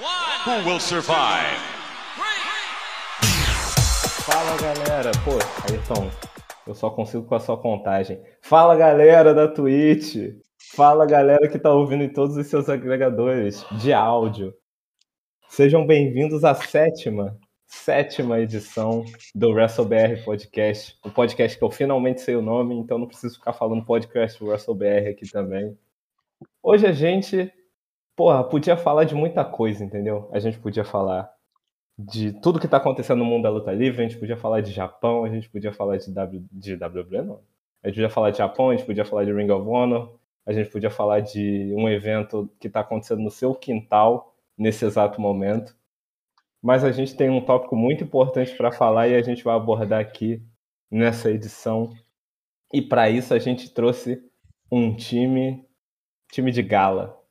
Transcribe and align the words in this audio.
Who 0.00 0.66
will 0.66 0.80
survive? 0.80 1.58
Fala 4.24 4.56
galera, 4.56 5.12
pô, 5.22 5.32
Ayrton, 5.70 6.10
eu 6.66 6.74
só 6.74 6.88
consigo 6.88 7.24
com 7.24 7.34
a 7.34 7.40
sua 7.40 7.58
contagem. 7.58 8.18
Fala 8.40 8.74
galera 8.74 9.34
da 9.34 9.46
Twitch, 9.46 10.34
fala 10.74 11.04
galera 11.04 11.46
que 11.46 11.58
tá 11.58 11.70
ouvindo 11.70 12.04
em 12.04 12.08
todos 12.08 12.38
os 12.38 12.46
seus 12.46 12.70
agregadores 12.70 13.66
de 13.72 13.92
áudio. 13.92 14.54
Sejam 15.50 15.86
bem-vindos 15.86 16.42
à 16.42 16.54
sétima, 16.54 17.38
sétima 17.66 18.40
edição 18.40 19.04
do 19.34 19.50
WrestleBR 19.50 20.24
Podcast, 20.24 20.96
o 21.04 21.10
podcast 21.10 21.58
que 21.58 21.64
eu 21.64 21.70
finalmente 21.70 22.22
sei 22.22 22.34
o 22.34 22.40
nome, 22.40 22.74
então 22.76 22.96
não 22.96 23.06
preciso 23.06 23.34
ficar 23.34 23.52
falando 23.52 23.84
podcast 23.84 24.42
WrestleBR 24.42 25.10
aqui 25.10 25.30
também. 25.30 25.76
Hoje 26.62 26.86
a 26.86 26.92
gente, 26.92 27.52
porra, 28.16 28.44
podia 28.44 28.76
falar 28.76 29.04
de 29.04 29.14
muita 29.14 29.44
coisa, 29.44 29.84
entendeu? 29.84 30.28
A 30.32 30.38
gente 30.38 30.58
podia 30.58 30.84
falar 30.84 31.30
de 31.98 32.32
tudo 32.40 32.58
que 32.60 32.68
tá 32.68 32.78
acontecendo 32.78 33.18
no 33.18 33.24
mundo 33.24 33.42
da 33.42 33.50
luta 33.50 33.72
livre, 33.72 34.02
a 34.02 34.08
gente 34.08 34.18
podia 34.18 34.36
falar 34.36 34.60
de 34.60 34.72
Japão, 34.72 35.24
a 35.24 35.28
gente 35.28 35.48
podia 35.48 35.72
falar 35.72 35.98
de, 35.98 36.10
w, 36.10 36.44
de 36.50 36.74
WWE, 36.74 37.22
não. 37.22 37.40
A 37.82 37.88
gente 37.88 37.96
podia 37.96 38.10
falar 38.10 38.30
de 38.30 38.38
Japão, 38.38 38.70
a 38.70 38.76
gente 38.76 38.86
podia 38.86 39.04
falar 39.04 39.24
de 39.24 39.32
Ring 39.32 39.50
of 39.50 39.68
Honor, 39.68 40.18
a 40.46 40.52
gente 40.52 40.70
podia 40.70 40.90
falar 40.90 41.20
de 41.20 41.72
um 41.76 41.88
evento 41.88 42.50
que 42.58 42.66
está 42.66 42.80
acontecendo 42.80 43.20
no 43.20 43.30
seu 43.30 43.54
quintal 43.54 44.34
nesse 44.56 44.84
exato 44.84 45.20
momento. 45.20 45.76
Mas 46.60 46.84
a 46.84 46.92
gente 46.92 47.16
tem 47.16 47.28
um 47.28 47.40
tópico 47.40 47.76
muito 47.76 48.04
importante 48.04 48.54
para 48.56 48.70
falar 48.70 49.08
e 49.08 49.16
a 49.16 49.22
gente 49.22 49.42
vai 49.42 49.54
abordar 49.54 50.00
aqui 50.00 50.42
nessa 50.90 51.30
edição. 51.30 51.92
E 52.72 52.80
para 52.80 53.10
isso 53.10 53.34
a 53.34 53.38
gente 53.38 53.72
trouxe 53.72 54.22
um 54.70 54.94
time, 54.94 55.64
time 56.30 56.50
de 56.50 56.62
gala. 56.62 57.21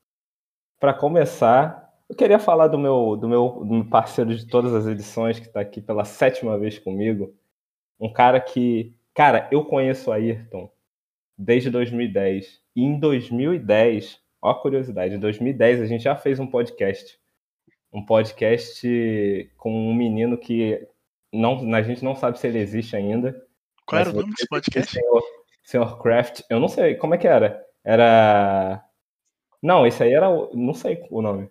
Para 0.82 0.96
começar, 0.96 1.94
eu 2.10 2.16
queria 2.16 2.40
falar 2.40 2.66
do 2.66 2.80
meu, 2.80 3.16
do 3.16 3.30
meu, 3.30 3.50
do 3.64 3.72
meu 3.72 3.86
parceiro 3.86 4.36
de 4.36 4.48
todas 4.48 4.74
as 4.74 4.88
edições, 4.88 5.40
que 5.40 5.46
está 5.46 5.60
aqui 5.62 5.80
pela 5.80 6.04
sétima 6.04 6.58
vez 6.58 6.80
comigo. 6.80 7.36
Um 8.00 8.12
cara 8.12 8.42
que, 8.42 8.92
cara, 9.14 9.48
eu 9.52 9.64
conheço 9.64 10.10
o 10.10 10.14
Ayrton 10.14 10.72
desde 11.38 11.70
2010. 11.70 12.60
E 12.76 12.82
em 12.84 13.00
2010, 13.00 14.20
ó 14.42 14.50
a 14.50 14.60
curiosidade, 14.60 15.14
em 15.14 15.20
2010 15.20 15.82
a 15.82 15.86
gente 15.86 16.06
já 16.06 16.16
fez 16.16 16.40
um 16.40 16.48
podcast. 16.48 17.20
Um 17.94 18.04
podcast 18.04 19.52
com 19.58 19.72
um 19.72 19.94
menino 19.94 20.36
que 20.36 20.84
não, 21.32 21.76
a 21.76 21.84
gente 21.84 22.04
não 22.04 22.16
sabe 22.16 22.40
se 22.40 22.48
ele 22.48 22.58
existe 22.58 22.96
ainda. 22.96 23.40
Qual 23.86 24.02
era 24.02 24.10
o 24.10 24.14
nome 24.14 24.32
desse 24.32 24.48
podcast? 24.48 24.94
Senhor, 24.94 25.24
Senhor 25.62 26.02
Craft, 26.02 26.42
eu 26.50 26.60
não 26.60 26.68
sei, 26.68 26.96
como 26.96 27.14
é 27.14 27.20
que 27.20 27.28
era? 27.28 27.64
Era. 27.84 28.84
Não, 29.62 29.86
esse 29.86 30.02
aí 30.04 30.14
era. 30.14 30.28
Não 30.54 30.74
sei 30.74 31.06
o 31.10 31.22
nome. 31.22 31.50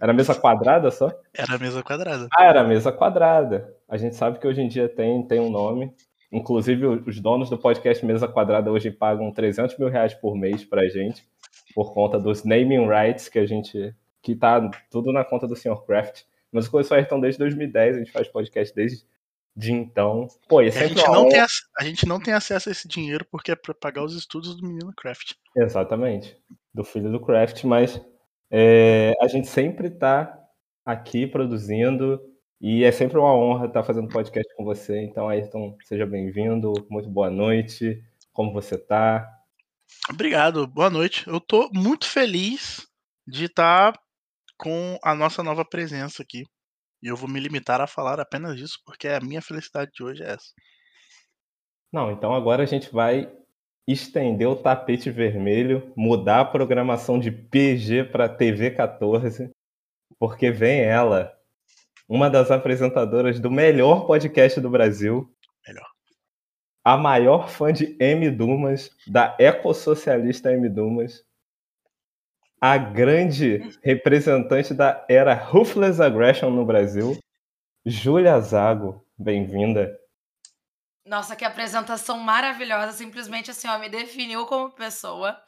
Era 0.00 0.12
mesa 0.12 0.34
quadrada 0.34 0.90
só? 0.90 1.12
Era 1.32 1.58
mesa 1.58 1.82
quadrada. 1.82 2.28
Ah, 2.32 2.44
era 2.44 2.64
mesa 2.64 2.90
quadrada. 2.90 3.76
A 3.88 3.96
gente 3.96 4.16
sabe 4.16 4.38
que 4.38 4.46
hoje 4.46 4.60
em 4.60 4.68
dia 4.68 4.88
tem, 4.88 5.22
tem 5.26 5.38
um 5.38 5.50
nome. 5.50 5.94
Inclusive, 6.32 6.86
os 6.86 7.20
donos 7.20 7.50
do 7.50 7.58
podcast 7.58 8.04
Mesa 8.06 8.26
Quadrada 8.26 8.72
hoje 8.72 8.90
pagam 8.90 9.30
300 9.30 9.76
mil 9.78 9.90
reais 9.90 10.14
por 10.14 10.34
mês 10.34 10.64
pra 10.64 10.88
gente, 10.88 11.22
por 11.74 11.92
conta 11.92 12.18
dos 12.18 12.42
naming 12.42 12.88
rights 12.88 13.28
que 13.28 13.38
a 13.38 13.44
gente. 13.44 13.94
que 14.22 14.34
tá 14.34 14.70
tudo 14.90 15.12
na 15.12 15.24
conta 15.24 15.46
do 15.46 15.54
Sr. 15.54 15.84
Craft. 15.84 16.22
Mas 16.50 16.66
o 16.66 16.70
Coisa 16.70 16.94
Ayrton 16.94 17.20
desde 17.20 17.38
2010, 17.38 17.96
a 17.96 17.98
gente 17.98 18.12
faz 18.12 18.28
podcast 18.28 18.74
desde 18.74 19.04
de 19.54 19.72
então. 19.72 20.26
Pô, 20.48 20.62
e 20.62 20.68
é 20.68 20.70
a, 20.70 20.86
gente 20.86 21.06
não 21.06 21.28
tem, 21.28 21.40
a 21.40 21.84
gente 21.84 22.06
não 22.06 22.20
tem 22.20 22.34
acesso 22.34 22.70
a 22.70 22.72
esse 22.72 22.88
dinheiro 22.88 23.26
porque 23.30 23.52
é 23.52 23.56
pra 23.56 23.74
pagar 23.74 24.02
os 24.02 24.16
estudos 24.16 24.56
do 24.56 24.66
menino 24.66 24.92
Craft. 24.96 25.34
Exatamente, 25.54 26.36
do 26.74 26.84
filho 26.84 27.10
do 27.10 27.20
Craft, 27.20 27.64
mas 27.64 28.00
é, 28.50 29.12
a 29.20 29.28
gente 29.28 29.48
sempre 29.48 29.90
tá 29.90 30.38
aqui 30.84 31.26
produzindo 31.26 32.20
e 32.60 32.84
é 32.84 32.92
sempre 32.92 33.18
uma 33.18 33.34
honra 33.34 33.66
estar 33.66 33.82
fazendo 33.82 34.08
podcast 34.08 34.54
com 34.56 34.64
você. 34.64 35.00
Então, 35.02 35.28
Ayrton, 35.28 35.76
seja 35.84 36.06
bem-vindo, 36.06 36.72
muito 36.88 37.10
boa 37.10 37.30
noite, 37.30 38.02
como 38.32 38.52
você 38.52 38.78
tá? 38.78 39.28
Obrigado, 40.08 40.66
boa 40.66 40.88
noite. 40.88 41.26
Eu 41.26 41.40
tô 41.40 41.68
muito 41.72 42.08
feliz 42.08 42.86
de 43.26 43.46
estar 43.46 43.98
com 44.56 44.98
a 45.02 45.14
nossa 45.14 45.42
nova 45.42 45.64
presença 45.64 46.22
aqui. 46.22 46.44
E 47.02 47.08
eu 47.08 47.16
vou 47.16 47.28
me 47.28 47.40
limitar 47.40 47.80
a 47.80 47.86
falar 47.86 48.20
apenas 48.20 48.58
isso, 48.60 48.78
porque 48.86 49.08
a 49.08 49.20
minha 49.20 49.42
felicidade 49.42 49.90
de 49.92 50.04
hoje 50.04 50.22
é 50.22 50.34
essa. 50.34 50.52
Não, 51.92 52.12
então 52.12 52.32
agora 52.32 52.62
a 52.62 52.66
gente 52.66 52.92
vai 52.92 53.30
estender 53.86 54.48
o 54.48 54.56
tapete 54.56 55.10
vermelho, 55.10 55.92
mudar 55.96 56.40
a 56.40 56.44
programação 56.44 57.18
de 57.18 57.30
PG 57.30 58.04
para 58.04 58.28
TV 58.28 58.70
14, 58.70 59.50
porque 60.18 60.50
vem 60.50 60.80
ela, 60.80 61.32
uma 62.08 62.30
das 62.30 62.50
apresentadoras 62.50 63.40
do 63.40 63.50
melhor 63.50 64.06
podcast 64.06 64.60
do 64.60 64.70
Brasil. 64.70 65.28
Melhor. 65.66 65.86
A 66.84 66.96
maior 66.96 67.48
fã 67.48 67.72
de 67.72 67.96
M. 68.00 68.30
Dumas, 68.30 68.90
da 69.06 69.36
ecossocialista 69.38 70.52
M. 70.52 70.68
Dumas. 70.68 71.24
A 72.60 72.76
grande 72.76 73.60
representante 73.82 74.72
da 74.72 75.04
era 75.08 75.34
Ruthless 75.34 76.00
Aggression 76.00 76.50
no 76.50 76.64
Brasil, 76.64 77.18
Júlia 77.84 78.38
Zago. 78.40 79.04
Bem-vinda. 79.18 80.01
Nossa, 81.04 81.34
que 81.34 81.44
apresentação 81.44 82.18
maravilhosa. 82.18 82.92
Simplesmente 82.92 83.50
assim, 83.50 83.68
ó, 83.68 83.78
me 83.78 83.88
definiu 83.88 84.46
como 84.46 84.70
pessoa. 84.70 85.40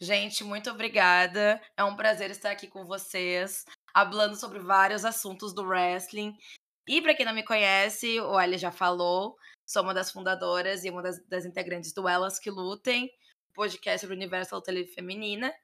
Gente, 0.00 0.42
muito 0.42 0.70
obrigada. 0.70 1.60
É 1.76 1.84
um 1.84 1.94
prazer 1.94 2.30
estar 2.30 2.50
aqui 2.50 2.66
com 2.66 2.84
vocês, 2.84 3.64
falando 3.92 4.34
sobre 4.36 4.58
vários 4.58 5.04
assuntos 5.04 5.54
do 5.54 5.62
wrestling. 5.62 6.36
E 6.88 7.00
para 7.00 7.14
quem 7.14 7.24
não 7.24 7.34
me 7.34 7.44
conhece, 7.44 8.20
o 8.20 8.40
Elia 8.40 8.58
já 8.58 8.72
falou, 8.72 9.36
sou 9.64 9.82
uma 9.82 9.94
das 9.94 10.10
fundadoras 10.10 10.84
e 10.84 10.90
uma 10.90 11.02
das, 11.02 11.24
das 11.28 11.44
integrantes 11.44 11.92
do 11.92 12.08
Elas 12.08 12.38
que 12.38 12.50
Lutem, 12.50 13.08
podcast 13.54 14.00
sobre 14.00 14.16
o 14.16 14.18
universo 14.18 14.50
da 14.50 14.56
luta 14.56 14.72
feminina. 14.92 15.54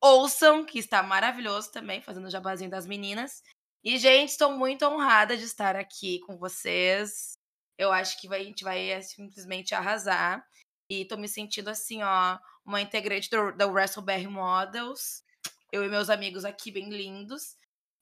Ouçam, 0.00 0.64
que 0.64 0.78
está 0.78 1.02
maravilhoso 1.02 1.70
também, 1.70 2.00
fazendo 2.00 2.26
o 2.26 2.30
jabazinho 2.30 2.70
das 2.70 2.86
meninas. 2.86 3.42
E, 3.84 3.98
gente, 3.98 4.30
estou 4.30 4.56
muito 4.56 4.86
honrada 4.86 5.36
de 5.36 5.44
estar 5.44 5.76
aqui 5.76 6.20
com 6.20 6.38
vocês. 6.38 7.36
Eu 7.78 7.90
acho 7.92 8.20
que 8.20 8.28
vai- 8.28 8.40
a 8.40 8.44
gente 8.44 8.64
vai 8.64 8.90
é, 8.90 9.00
simplesmente 9.00 9.74
arrasar. 9.74 10.44
E 10.90 11.04
tô 11.06 11.16
me 11.16 11.28
sentindo 11.28 11.70
assim, 11.70 12.02
ó, 12.02 12.38
uma 12.64 12.80
integrante 12.80 13.30
do, 13.30 13.52
da 13.52 13.66
WrestleBR 13.66 14.28
Models. 14.28 15.22
Eu 15.72 15.84
e 15.84 15.88
meus 15.88 16.10
amigos 16.10 16.44
aqui 16.44 16.70
bem 16.70 16.90
lindos. 16.90 17.56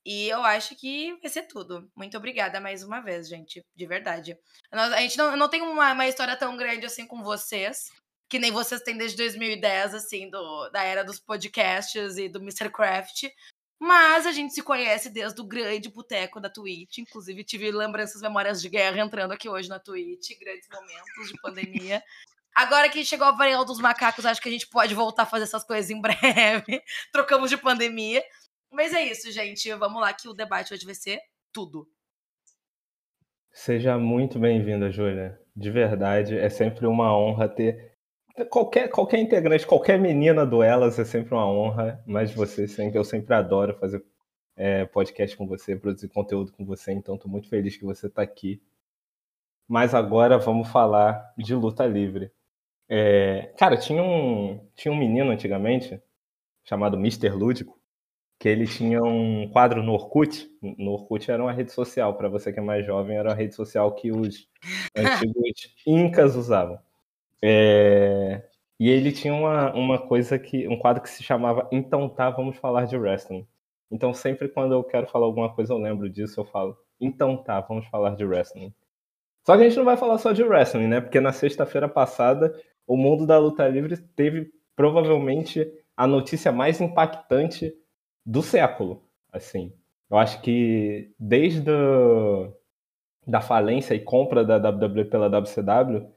E 0.04 0.28
eu 0.28 0.42
acho 0.42 0.74
que 0.76 1.14
vai 1.20 1.30
ser 1.30 1.42
tudo. 1.42 1.90
Muito 1.94 2.16
obrigada 2.16 2.58
mais 2.60 2.82
uma 2.82 3.00
vez, 3.00 3.28
gente. 3.28 3.62
De 3.76 3.86
verdade. 3.86 4.36
Nós- 4.72 4.92
a 4.92 5.00
gente 5.00 5.16
não, 5.18 5.36
não 5.36 5.48
tem 5.48 5.62
uma, 5.62 5.92
uma 5.92 6.08
história 6.08 6.36
tão 6.36 6.56
grande 6.56 6.86
assim 6.86 7.06
com 7.06 7.22
vocês. 7.22 7.90
Que 8.28 8.38
nem 8.38 8.50
vocês 8.52 8.80
têm 8.82 8.96
desde 8.96 9.16
2010, 9.16 9.92
assim, 9.94 10.30
do, 10.30 10.68
da 10.70 10.82
era 10.84 11.02
dos 11.04 11.18
podcasts 11.18 12.16
e 12.16 12.28
do 12.28 12.38
Mr. 12.40 12.70
Craft. 12.70 13.24
Mas 13.80 14.26
a 14.26 14.32
gente 14.32 14.52
se 14.52 14.62
conhece 14.62 15.08
desde 15.08 15.40
o 15.40 15.44
grande 15.44 15.88
boteco 15.88 16.38
da 16.38 16.50
Twitch. 16.50 16.98
Inclusive, 16.98 17.42
tive 17.42 17.70
lembranças, 17.72 18.20
memórias 18.20 18.60
de 18.60 18.68
guerra 18.68 19.00
entrando 19.00 19.32
aqui 19.32 19.48
hoje 19.48 19.70
na 19.70 19.78
Twitch. 19.78 20.38
Grandes 20.38 20.68
momentos 20.68 21.32
de 21.32 21.40
pandemia. 21.40 22.02
Agora 22.54 22.90
que 22.90 23.02
chegou 23.02 23.26
a 23.26 23.32
variante 23.32 23.68
dos 23.68 23.80
macacos, 23.80 24.26
acho 24.26 24.42
que 24.42 24.50
a 24.50 24.52
gente 24.52 24.68
pode 24.68 24.94
voltar 24.94 25.22
a 25.22 25.26
fazer 25.26 25.44
essas 25.44 25.64
coisas 25.64 25.90
em 25.90 25.98
breve. 25.98 26.82
Trocamos 27.10 27.48
de 27.48 27.56
pandemia. 27.56 28.22
Mas 28.70 28.92
é 28.92 29.02
isso, 29.02 29.32
gente. 29.32 29.72
Vamos 29.72 29.98
lá 29.98 30.12
que 30.12 30.28
o 30.28 30.34
debate 30.34 30.74
hoje 30.74 30.84
vai 30.84 30.94
ser 30.94 31.18
tudo. 31.50 31.88
Seja 33.50 33.96
muito 33.96 34.38
bem-vinda, 34.38 34.90
Júlia. 34.90 35.40
De 35.56 35.70
verdade, 35.70 36.36
é 36.36 36.50
sempre 36.50 36.86
uma 36.86 37.16
honra 37.16 37.48
ter 37.48 37.89
qualquer, 38.44 38.88
qualquer 38.88 39.18
integrante, 39.18 39.66
qualquer 39.66 39.98
menina 39.98 40.46
do 40.46 40.62
Elas 40.62 40.98
é 40.98 41.04
sempre 41.04 41.34
uma 41.34 41.46
honra, 41.46 42.02
mas 42.06 42.32
você 42.32 42.66
sempre, 42.68 42.98
eu 42.98 43.04
sempre 43.04 43.34
adoro 43.34 43.74
fazer 43.78 44.04
é, 44.56 44.84
podcast 44.84 45.36
com 45.36 45.46
você, 45.46 45.74
produzir 45.76 46.08
conteúdo 46.08 46.52
com 46.52 46.64
você, 46.64 46.92
então 46.92 47.14
estou 47.14 47.30
muito 47.30 47.48
feliz 47.48 47.76
que 47.76 47.84
você 47.84 48.06
está 48.06 48.22
aqui. 48.22 48.62
Mas 49.68 49.94
agora 49.94 50.38
vamos 50.38 50.68
falar 50.68 51.32
de 51.38 51.54
luta 51.54 51.86
livre. 51.86 52.30
É, 52.88 53.52
cara, 53.56 53.76
tinha 53.76 54.02
um, 54.02 54.68
tinha 54.74 54.92
um 54.92 54.98
menino 54.98 55.30
antigamente 55.30 56.02
chamado 56.64 56.96
Mr. 56.96 57.30
Lúdico, 57.30 57.80
que 58.38 58.48
ele 58.48 58.66
tinha 58.66 59.02
um 59.02 59.48
quadro 59.50 59.82
no 59.82 59.92
Orkut. 59.92 60.50
No 60.60 60.92
Orkut 60.92 61.30
era 61.30 61.42
uma 61.42 61.52
rede 61.52 61.72
social, 61.72 62.16
para 62.16 62.28
você 62.28 62.52
que 62.52 62.58
é 62.58 62.62
mais 62.62 62.84
jovem, 62.84 63.16
era 63.16 63.28
uma 63.28 63.34
rede 63.34 63.54
social 63.54 63.94
que 63.94 64.10
os 64.10 64.48
antigos 64.96 65.74
incas 65.86 66.34
usavam. 66.36 66.78
É, 67.42 68.42
e 68.78 68.88
ele 68.88 69.12
tinha 69.12 69.34
uma, 69.34 69.72
uma 69.74 69.98
coisa 69.98 70.38
que. 70.38 70.66
um 70.68 70.78
quadro 70.78 71.02
que 71.02 71.10
se 71.10 71.22
chamava 71.22 71.68
Então 71.72 72.08
tá, 72.08 72.30
vamos 72.30 72.56
falar 72.56 72.86
de 72.86 72.96
wrestling. 72.96 73.46
Então 73.90 74.14
sempre 74.14 74.48
quando 74.48 74.72
eu 74.72 74.84
quero 74.84 75.06
falar 75.06 75.26
alguma 75.26 75.54
coisa, 75.54 75.72
eu 75.72 75.78
lembro 75.78 76.08
disso, 76.08 76.40
eu 76.40 76.44
falo, 76.44 76.76
então 77.00 77.36
tá, 77.36 77.60
vamos 77.60 77.86
falar 77.88 78.14
de 78.16 78.24
wrestling. 78.24 78.72
Só 79.44 79.56
que 79.56 79.62
a 79.62 79.68
gente 79.68 79.78
não 79.78 79.84
vai 79.84 79.96
falar 79.96 80.18
só 80.18 80.32
de 80.32 80.42
wrestling, 80.42 80.86
né? 80.86 81.00
Porque 81.00 81.20
na 81.20 81.32
sexta-feira 81.32 81.88
passada, 81.88 82.54
o 82.86 82.96
mundo 82.96 83.26
da 83.26 83.38
luta 83.38 83.66
livre 83.68 83.96
teve 83.96 84.50
provavelmente 84.76 85.66
a 85.96 86.06
notícia 86.06 86.52
mais 86.52 86.80
impactante 86.80 87.74
do 88.24 88.42
século, 88.42 89.02
assim. 89.32 89.72
Eu 90.10 90.18
acho 90.18 90.40
que 90.42 91.12
desde 91.18 91.70
a, 91.70 92.50
da 93.26 93.40
falência 93.40 93.94
e 93.94 94.00
compra 94.00 94.44
da 94.44 94.56
WWE 94.56 95.04
pela 95.04 95.28
WCW, 95.28 96.10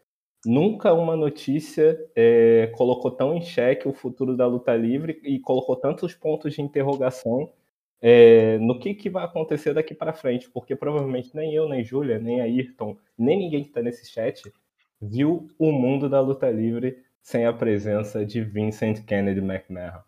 nunca 0.45 0.93
uma 0.93 1.15
notícia 1.15 1.97
é, 2.15 2.67
colocou 2.75 3.11
tão 3.11 3.35
em 3.35 3.41
xeque 3.41 3.87
o 3.87 3.93
futuro 3.93 4.35
da 4.35 4.45
luta 4.45 4.75
livre 4.75 5.19
e 5.23 5.39
colocou 5.39 5.75
tantos 5.75 6.13
pontos 6.13 6.53
de 6.53 6.61
interrogação 6.61 7.51
é, 8.01 8.57
no 8.57 8.79
que, 8.79 8.93
que 8.93 9.09
vai 9.09 9.23
acontecer 9.23 9.73
daqui 9.73 9.95
para 9.95 10.13
frente, 10.13 10.49
porque 10.49 10.75
provavelmente 10.75 11.33
nem 11.33 11.53
eu, 11.53 11.69
nem 11.69 11.83
Júlia, 11.83 12.19
nem 12.19 12.41
Ayrton, 12.41 12.97
nem 13.17 13.39
ninguém 13.39 13.61
que 13.61 13.69
está 13.69 13.81
nesse 13.81 14.11
chat 14.11 14.41
viu 15.01 15.47
o 15.57 15.71
mundo 15.71 16.09
da 16.09 16.19
luta 16.21 16.49
livre 16.49 17.03
sem 17.21 17.45
a 17.45 17.53
presença 17.53 18.25
de 18.25 18.41
Vincent 18.41 19.05
Kennedy 19.05 19.39
McMahon. 19.39 20.01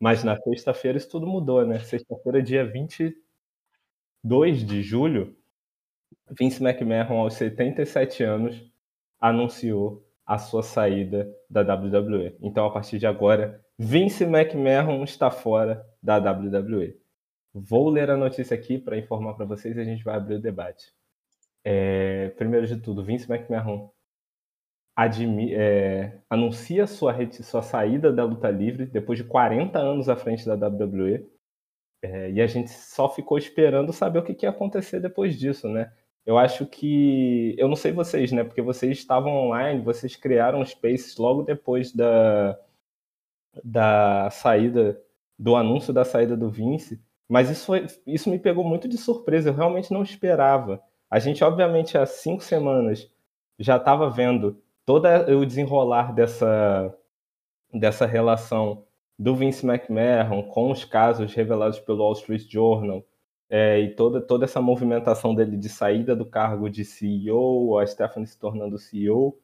Mas 0.00 0.24
na 0.24 0.36
sexta-feira 0.36 0.98
isso 0.98 1.08
tudo 1.08 1.26
mudou, 1.26 1.64
né? 1.64 1.78
Sexta-feira, 1.78 2.42
dia 2.42 2.64
22 2.64 4.66
de 4.66 4.82
julho, 4.82 5.36
Vince 6.30 6.62
McMahon, 6.62 7.20
aos 7.20 7.34
77 7.34 8.22
anos, 8.24 8.71
anunciou 9.22 10.04
a 10.26 10.36
sua 10.36 10.62
saída 10.64 11.32
da 11.48 11.60
WWE. 11.62 12.36
Então, 12.40 12.66
a 12.66 12.72
partir 12.72 12.98
de 12.98 13.06
agora, 13.06 13.64
Vince 13.78 14.24
McMahon 14.24 15.04
está 15.04 15.30
fora 15.30 15.86
da 16.02 16.18
WWE. 16.18 17.00
Vou 17.54 17.88
ler 17.88 18.10
a 18.10 18.16
notícia 18.16 18.54
aqui 18.54 18.78
para 18.78 18.98
informar 18.98 19.34
para 19.34 19.44
vocês 19.44 19.76
e 19.76 19.80
a 19.80 19.84
gente 19.84 20.02
vai 20.02 20.16
abrir 20.16 20.34
o 20.34 20.40
debate. 20.40 20.92
É, 21.64 22.30
primeiro 22.30 22.66
de 22.66 22.76
tudo, 22.78 23.04
Vince 23.04 23.30
McMahon 23.30 23.90
admi, 24.96 25.54
é, 25.54 26.18
anuncia 26.28 26.86
sua, 26.86 27.14
sua 27.30 27.62
saída 27.62 28.12
da 28.12 28.24
luta 28.24 28.50
livre 28.50 28.86
depois 28.86 29.18
de 29.18 29.24
40 29.24 29.78
anos 29.78 30.08
à 30.08 30.16
frente 30.16 30.44
da 30.44 30.54
WWE. 30.54 31.30
É, 32.02 32.32
e 32.32 32.40
a 32.40 32.46
gente 32.48 32.70
só 32.70 33.08
ficou 33.08 33.38
esperando 33.38 33.92
saber 33.92 34.18
o 34.18 34.24
que, 34.24 34.34
que 34.34 34.44
ia 34.44 34.50
acontecer 34.50 34.98
depois 34.98 35.38
disso, 35.38 35.68
né? 35.68 35.92
Eu 36.24 36.38
acho 36.38 36.66
que. 36.66 37.54
Eu 37.58 37.68
não 37.68 37.76
sei 37.76 37.92
vocês, 37.92 38.30
né? 38.32 38.44
Porque 38.44 38.62
vocês 38.62 38.98
estavam 38.98 39.32
online, 39.32 39.82
vocês 39.82 40.16
criaram 40.16 40.64
Spaces 40.64 41.16
logo 41.16 41.42
depois 41.42 41.92
da, 41.92 42.58
da 43.64 44.30
saída, 44.30 45.00
do 45.38 45.56
anúncio 45.56 45.92
da 45.92 46.04
saída 46.04 46.36
do 46.36 46.48
Vince. 46.50 47.00
Mas 47.28 47.50
isso, 47.50 47.66
foi, 47.66 47.86
isso 48.06 48.30
me 48.30 48.38
pegou 48.38 48.64
muito 48.64 48.88
de 48.88 48.98
surpresa, 48.98 49.50
eu 49.50 49.54
realmente 49.54 49.92
não 49.92 50.02
esperava. 50.02 50.82
A 51.10 51.18
gente, 51.18 51.42
obviamente, 51.42 51.96
há 51.98 52.06
cinco 52.06 52.42
semanas 52.42 53.10
já 53.58 53.76
estava 53.76 54.10
vendo 54.10 54.60
todo 54.84 55.06
o 55.38 55.46
desenrolar 55.46 56.14
dessa, 56.14 56.94
dessa 57.72 58.06
relação 58.06 58.84
do 59.18 59.34
Vince 59.34 59.66
McMahon 59.66 60.42
com 60.44 60.70
os 60.70 60.84
casos 60.84 61.32
revelados 61.34 61.78
pelo 61.80 62.02
Wall 62.02 62.12
Street 62.14 62.48
Journal 62.50 63.04
é, 63.54 63.78
e 63.80 63.94
toda, 63.94 64.18
toda 64.18 64.46
essa 64.46 64.62
movimentação 64.62 65.34
dele 65.34 65.58
de 65.58 65.68
saída 65.68 66.16
do 66.16 66.24
cargo 66.24 66.70
de 66.70 66.86
CEO, 66.86 67.78
a 67.78 67.86
Stephanie 67.86 68.26
se 68.26 68.38
tornando 68.38 68.78
CEO, 68.78 69.38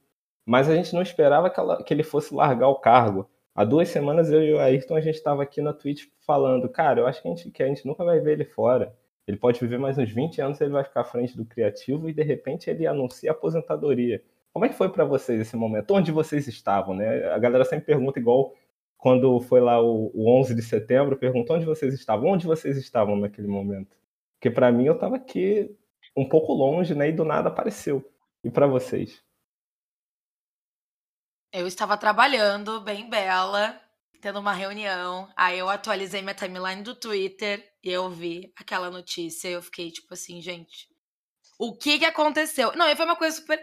mas 0.47 0.67
a 0.67 0.75
gente 0.75 0.95
não 0.95 1.03
esperava 1.03 1.51
que, 1.51 1.61
ela, 1.61 1.83
que 1.85 1.93
ele 1.93 2.03
fosse 2.03 2.35
largar 2.35 2.69
o 2.69 2.77
cargo. 2.77 3.29
Há 3.55 3.65
duas 3.65 3.91
semanas 3.91 4.31
eu 4.33 4.43
e 4.43 4.55
o 4.55 4.61
Ayrton 4.61 4.97
a 4.97 5.01
gente 5.03 5.17
estava 5.17 5.43
aqui 5.43 5.61
na 5.61 5.75
Twitch 5.75 6.07
falando, 6.21 6.71
cara, 6.71 7.01
eu 7.01 7.07
acho 7.07 7.21
que 7.21 7.29
a, 7.29 7.31
gente, 7.35 7.51
que 7.51 7.63
a 7.63 7.67
gente 7.67 7.87
nunca 7.87 8.03
vai 8.03 8.19
ver 8.19 8.33
ele 8.33 8.47
fora. 8.47 8.97
Ele 9.27 9.37
pode 9.37 9.61
viver 9.61 9.79
mais 9.79 9.99
uns 9.99 10.11
20 10.11 10.41
anos, 10.41 10.59
ele 10.63 10.71
vai 10.71 10.85
ficar 10.85 11.03
à 11.03 11.05
frente 11.05 11.37
do 11.37 11.45
criativo 11.45 12.09
e 12.09 12.15
de 12.15 12.23
repente 12.23 12.71
ele 12.71 12.87
anuncia 12.87 13.31
aposentadoria. 13.31 14.23
Como 14.55 14.65
é 14.65 14.71
que 14.71 14.75
foi 14.75 14.89
para 14.89 15.05
vocês 15.05 15.39
esse 15.39 15.55
momento? 15.55 15.93
Onde 15.93 16.11
vocês 16.11 16.49
estavam, 16.49 16.95
né? 16.95 17.27
A 17.27 17.39
galera 17.39 17.63
sempre 17.67 17.85
pergunta 17.85 18.19
igual 18.19 18.55
quando 18.97 19.39
foi 19.41 19.61
lá 19.61 19.83
o, 19.83 20.11
o 20.15 20.31
11 20.41 20.55
de 20.55 20.63
setembro, 20.63 21.15
perguntou 21.15 21.57
onde 21.57 21.67
vocês 21.67 21.93
estavam. 21.93 22.31
Onde 22.31 22.47
vocês 22.47 22.79
estavam 22.79 23.15
naquele 23.17 23.49
momento? 23.49 23.98
Porque 24.39 24.51
para 24.51 24.71
mim 24.71 24.87
eu 24.87 24.95
estava 24.95 25.17
aqui 25.17 25.77
um 26.17 26.29
pouco 26.29 26.53
longe, 26.53 26.95
né? 26.95 27.09
E 27.09 27.13
do 27.13 27.25
nada 27.25 27.49
apareceu. 27.49 28.09
E 28.45 28.51
para 28.51 28.67
vocês? 28.67 29.23
Eu 31.53 31.67
estava 31.67 31.97
trabalhando, 31.97 32.81
bem 32.81 33.11
bela, 33.11 33.81
tendo 34.21 34.39
uma 34.39 34.53
reunião. 34.53 35.29
Aí 35.37 35.59
eu 35.59 35.69
atualizei 35.69 36.23
minha 36.23 36.35
timeline 36.35 36.83
do 36.83 36.95
Twitter 36.95 37.69
e 37.83 37.91
eu 37.91 38.09
vi 38.09 38.53
aquela 38.57 38.91
notícia. 38.91 39.49
E 39.49 39.53
eu 39.53 39.63
fiquei 39.63 39.91
tipo 39.91 40.15
assim, 40.15 40.41
gente, 40.41 40.89
o 41.59 41.77
que 41.77 41.99
que 41.99 42.05
aconteceu? 42.05 42.73
Não, 42.77 42.89
e 42.89 42.95
foi 42.95 43.05
uma 43.05 43.17
coisa 43.17 43.37
super. 43.37 43.63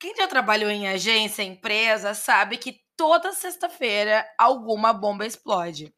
Quem 0.00 0.16
já 0.16 0.26
trabalhou 0.26 0.70
em 0.70 0.88
agência, 0.88 1.42
empresa, 1.42 2.14
sabe 2.14 2.56
que 2.56 2.80
toda 2.96 3.32
sexta-feira 3.32 4.26
alguma 4.38 4.92
bomba 4.92 5.26
explode. 5.26 5.94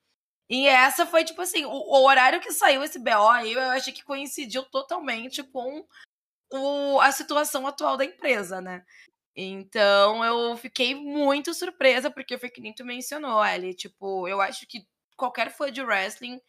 E 0.48 0.66
essa 0.66 1.04
foi, 1.06 1.25
tipo 1.25 1.43
assim, 1.43 1.64
o, 1.64 1.70
o, 1.70 2.04
horário 2.04 2.40
que 2.40 2.52
saiu 2.52 2.84
esse 2.84 2.98
BO 2.98 3.28
aí, 3.28 3.52
eu 3.52 3.60
achei 3.70 3.93
que 3.93 4.04
coincidiu 4.04 4.62
totalmente 4.64 5.43
com 5.43 5.84
o, 6.52 7.00
a 7.00 7.10
situação 7.10 7.66
atual 7.66 7.96
da 7.96 8.04
empresa, 8.04 8.60
né? 8.60 8.84
Então 9.34 10.25
eu 10.25 10.56
fiquei 10.56 10.94
muito 10.94 11.52
surpresa, 11.52 12.10
porque 12.10 12.38
foi 12.38 12.48
que 12.48 12.60
nem 12.60 12.72
tu 12.72 12.84
mencionou, 12.84 13.40
Ali. 13.40 13.75
Tipo, 13.75 14.26
eu 14.28 14.40
acho 14.40 14.66
que 14.66 14.87
qualquer 15.16 15.50
fã 15.50 15.70
de 15.70 15.82
wrestling 15.82 16.40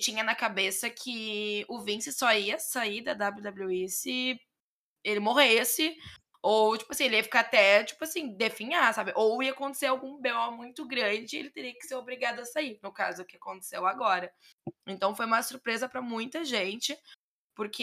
tinha 0.00 0.24
na 0.24 0.34
cabeça 0.34 0.90
que 0.90 1.64
o 1.68 1.80
Vince 1.80 2.12
só 2.12 2.32
ia 2.32 2.58
sair 2.58 3.02
da 3.02 3.12
WWE 3.12 3.88
se 3.88 4.38
ele 5.04 5.20
morresse 5.20 5.96
ou, 6.48 6.78
tipo 6.78 6.92
assim, 6.92 7.06
ele 7.06 7.16
ia 7.16 7.24
ficar 7.24 7.40
até, 7.40 7.82
tipo 7.82 8.04
assim, 8.04 8.28
definhar, 8.36 8.94
sabe? 8.94 9.12
Ou 9.16 9.42
ia 9.42 9.50
acontecer 9.50 9.86
algum 9.86 10.16
BO 10.16 10.52
muito 10.52 10.86
grande 10.86 11.34
e 11.34 11.40
ele 11.40 11.50
teria 11.50 11.74
que 11.74 11.84
ser 11.84 11.96
obrigado 11.96 12.38
a 12.38 12.44
sair, 12.44 12.78
no 12.84 12.92
caso, 12.92 13.22
o 13.22 13.24
que 13.24 13.36
aconteceu 13.36 13.84
agora. 13.84 14.32
Então 14.86 15.12
foi 15.12 15.26
uma 15.26 15.42
surpresa 15.42 15.88
para 15.88 16.00
muita 16.00 16.44
gente, 16.44 16.96
porque 17.52 17.82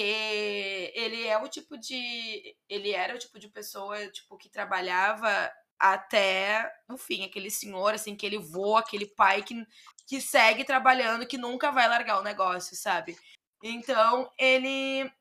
ele 0.95 1.27
é 1.27 1.37
o 1.37 1.49
tipo 1.49 1.77
de. 1.77 2.55
Ele 2.69 2.91
era 2.91 3.13
o 3.13 3.19
tipo 3.19 3.37
de 3.37 3.49
pessoa, 3.49 4.07
tipo, 4.07 4.37
que 4.37 4.47
trabalhava 4.47 5.51
até 5.77 6.73
o 6.89 6.95
fim, 6.95 7.25
aquele 7.25 7.51
senhor, 7.51 7.93
assim, 7.93 8.15
que 8.15 8.25
ele 8.25 8.37
voa, 8.37 8.79
aquele 8.79 9.07
pai 9.07 9.43
que, 9.43 9.61
que 10.07 10.21
segue 10.21 10.63
trabalhando, 10.63 11.27
que 11.27 11.37
nunca 11.37 11.69
vai 11.69 11.85
largar 11.89 12.17
o 12.17 12.23
negócio, 12.23 12.77
sabe? 12.77 13.17
Então, 13.61 14.31
ele 14.37 15.11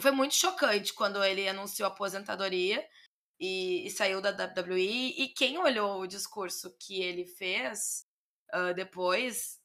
foi 0.00 0.10
muito 0.10 0.34
chocante 0.34 0.92
quando 0.92 1.22
ele 1.22 1.48
anunciou 1.48 1.88
a 1.88 1.92
aposentadoria 1.92 2.86
e, 3.40 3.86
e, 3.86 3.90
saiu 3.90 4.20
da 4.20 4.30
WWE. 4.30 5.14
E 5.16 5.28
quem 5.28 5.58
olhou 5.58 6.00
o 6.00 6.06
discurso 6.06 6.74
que 6.78 7.00
ele 7.02 7.24
fez 7.24 8.06
uh, 8.54 8.74
depois, 8.74 9.60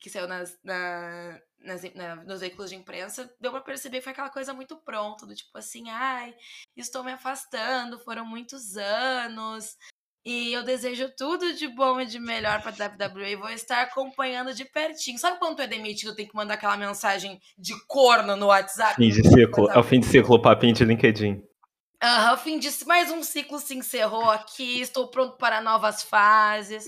que 0.00 0.10
saiu 0.10 0.28
nas, 0.28 0.58
na, 0.62 1.40
nas, 1.58 1.82
na, 1.94 2.16
nos 2.16 2.40
veículos 2.40 2.70
de 2.70 2.76
imprensa, 2.76 3.34
deu 3.40 3.50
para 3.50 3.62
perceber 3.62 3.98
que 3.98 4.04
foi 4.04 4.12
aquela 4.12 4.30
coisa 4.30 4.52
muito 4.52 4.76
pronta, 4.76 5.26
do 5.26 5.34
tipo 5.34 5.56
assim, 5.56 5.88
ai, 5.90 6.36
estou 6.76 7.02
me 7.02 7.12
afastando, 7.12 7.98
foram 7.98 8.26
muitos 8.26 8.76
anos, 8.76 9.76
e 10.24 10.52
eu 10.52 10.62
desejo 10.62 11.10
tudo 11.16 11.52
de 11.52 11.68
bom 11.68 12.00
e 12.00 12.06
de 12.06 12.18
melhor 12.18 12.62
pra 12.62 12.72
WWE. 12.72 13.36
Vou 13.36 13.50
estar 13.50 13.82
acompanhando 13.82 14.54
de 14.54 14.64
pertinho. 14.64 15.18
Sabe 15.18 15.38
quando 15.38 15.56
tu 15.56 15.62
é 15.62 15.66
demitido, 15.66 16.14
tem 16.14 16.26
que 16.26 16.34
mandar 16.34 16.54
aquela 16.54 16.76
mensagem 16.76 17.38
de 17.58 17.74
corno 17.86 18.34
no 18.34 18.46
WhatsApp? 18.46 18.96
Fim 18.96 19.10
de 19.10 19.22
ciclo. 19.28 19.70
É 19.70 19.78
o 19.78 19.82
fim 19.82 20.00
de 20.00 20.06
ciclo, 20.06 20.40
papinho 20.40 20.72
de 20.72 20.84
LinkedIn. 20.84 21.42
Aham, 22.02 22.32
uhum, 22.32 22.36
fim 22.38 22.58
de 22.58 22.68
mais 22.86 23.10
um 23.10 23.22
ciclo 23.22 23.58
se 23.58 23.74
encerrou 23.74 24.30
aqui. 24.30 24.80
Estou 24.80 25.08
pronto 25.08 25.36
para 25.36 25.60
novas 25.60 26.02
fases. 26.02 26.84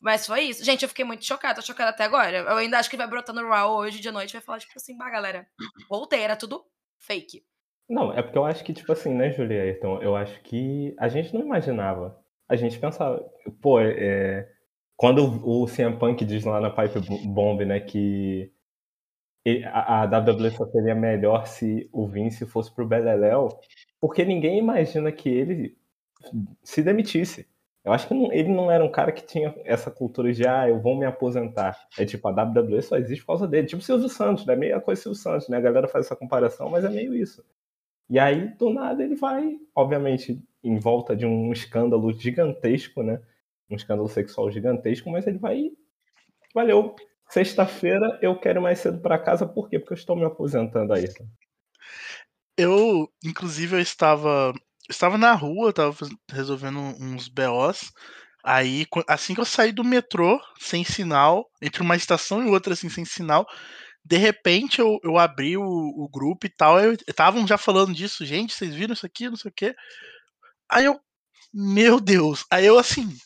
Mas 0.00 0.26
foi 0.26 0.42
isso. 0.42 0.62
Gente, 0.62 0.82
eu 0.82 0.88
fiquei 0.88 1.04
muito 1.04 1.24
chocada. 1.24 1.60
Tô 1.60 1.62
chocada 1.62 1.90
até 1.90 2.04
agora. 2.04 2.38
Eu 2.38 2.56
ainda 2.56 2.78
acho 2.78 2.90
que 2.90 2.96
vai 2.96 3.06
brotar 3.06 3.34
no 3.34 3.48
Raw 3.48 3.74
hoje 3.74 4.00
de 4.00 4.10
noite. 4.10 4.34
Vai 4.34 4.42
falar, 4.42 4.58
tipo 4.58 4.72
assim, 4.76 4.96
bah, 4.96 5.10
galera, 5.10 5.46
voltei, 5.88 6.20
era 6.20 6.36
tudo 6.36 6.64
fake. 6.98 7.42
Não, 7.88 8.12
é 8.12 8.22
porque 8.22 8.38
eu 8.38 8.44
acho 8.44 8.64
que, 8.64 8.72
tipo 8.72 8.90
assim, 8.92 9.14
né, 9.14 9.30
Julia? 9.30 9.70
Então, 9.70 10.02
eu 10.02 10.16
acho 10.16 10.40
que 10.42 10.94
a 10.98 11.08
gente 11.08 11.34
não 11.34 11.42
imaginava 11.42 12.23
a 12.54 12.56
gente 12.56 12.78
pensava, 12.78 13.24
pô, 13.60 13.80
é, 13.80 13.94
é 13.98 14.48
quando 14.96 15.24
o 15.44 15.66
CM 15.66 15.98
Punk 15.98 16.24
diz 16.24 16.44
lá 16.44 16.60
na 16.60 16.70
Pipe 16.70 17.00
Bomb, 17.26 17.64
né, 17.64 17.80
que 17.80 18.52
a, 19.66 20.04
WWE 20.04 20.50
só 20.50 20.66
seria 20.66 20.94
melhor 20.94 21.46
se 21.46 21.88
o 21.92 22.06
Vince 22.06 22.46
fosse 22.46 22.74
pro 22.74 22.86
Beleléu, 22.86 23.48
porque 24.00 24.24
ninguém 24.24 24.58
imagina 24.58 25.12
que 25.12 25.28
ele 25.28 25.76
se 26.62 26.82
demitisse. 26.82 27.46
Eu 27.84 27.92
acho 27.92 28.08
que 28.08 28.14
não, 28.14 28.32
ele 28.32 28.48
não 28.48 28.70
era 28.70 28.82
um 28.82 28.90
cara 28.90 29.12
que 29.12 29.26
tinha 29.26 29.54
essa 29.64 29.90
cultura 29.90 30.32
de, 30.32 30.46
ah, 30.46 30.66
eu 30.66 30.80
vou 30.80 30.96
me 30.96 31.04
aposentar. 31.04 31.78
É 31.98 32.06
tipo, 32.06 32.26
a 32.26 32.30
WWE 32.30 32.80
só 32.80 32.96
existe 32.96 33.20
por 33.20 33.26
causa 33.26 33.46
dele. 33.46 33.66
Tipo 33.66 33.82
o 33.82 33.84
Silvio 33.84 34.08
Santos, 34.08 34.46
né? 34.46 34.56
Meio 34.56 34.76
a 34.76 34.80
coisa 34.80 35.02
Silvio 35.02 35.18
Santos, 35.18 35.48
né? 35.50 35.58
A 35.58 35.60
galera 35.60 35.86
faz 35.86 36.06
essa 36.06 36.16
comparação, 36.16 36.70
mas 36.70 36.82
é 36.82 36.88
meio 36.88 37.14
isso. 37.14 37.44
E 38.08 38.18
aí, 38.18 38.48
do 38.56 38.70
nada, 38.70 39.02
ele 39.02 39.14
vai, 39.14 39.58
obviamente, 39.74 40.42
em 40.64 40.78
volta 40.78 41.14
de 41.14 41.26
um 41.26 41.52
escândalo 41.52 42.12
gigantesco, 42.12 43.02
né? 43.02 43.20
Um 43.70 43.76
escândalo 43.76 44.08
sexual 44.08 44.50
gigantesco, 44.50 45.10
mas 45.10 45.26
ele 45.26 45.38
vai. 45.38 45.70
Valeu. 46.54 46.96
Sexta-feira 47.28 48.18
eu 48.22 48.38
quero 48.38 48.62
mais 48.62 48.78
cedo 48.78 49.00
para 49.00 49.18
casa, 49.18 49.46
por 49.46 49.68
quê? 49.68 49.78
Porque 49.78 49.92
eu 49.92 49.98
estou 49.98 50.16
me 50.16 50.24
aposentando 50.24 50.92
aí. 50.92 51.06
Eu, 52.56 53.08
inclusive, 53.24 53.76
eu 53.76 53.80
estava. 53.80 54.52
estava 54.88 55.18
na 55.18 55.34
rua, 55.34 55.70
estava 55.70 55.94
resolvendo 56.30 56.78
uns 56.78 57.28
BOs. 57.28 57.92
Aí, 58.44 58.86
assim 59.08 59.34
que 59.34 59.40
eu 59.40 59.44
saí 59.44 59.72
do 59.72 59.82
metrô, 59.82 60.38
sem 60.58 60.84
sinal, 60.84 61.48
entre 61.62 61.82
uma 61.82 61.96
estação 61.96 62.46
e 62.46 62.50
outra, 62.50 62.74
assim, 62.74 62.90
sem 62.90 63.04
sinal, 63.04 63.46
de 64.04 64.18
repente 64.18 64.80
eu, 64.80 64.98
eu 65.02 65.16
abri 65.16 65.56
o, 65.56 65.64
o 65.64 66.08
grupo 66.10 66.46
e 66.46 66.50
tal, 66.50 66.76
estavam 67.08 67.46
já 67.46 67.56
falando 67.56 67.94
disso, 67.94 68.24
gente, 68.26 68.52
vocês 68.52 68.74
viram 68.74 68.92
isso 68.92 69.06
aqui, 69.06 69.28
não 69.28 69.36
sei 69.36 69.50
o 69.50 69.54
quê. 69.54 69.74
Aí 70.70 70.84
eu, 70.84 71.00
meu 71.52 72.00
Deus, 72.00 72.44
aí 72.50 72.66
eu 72.66 72.78
assim, 72.78 73.16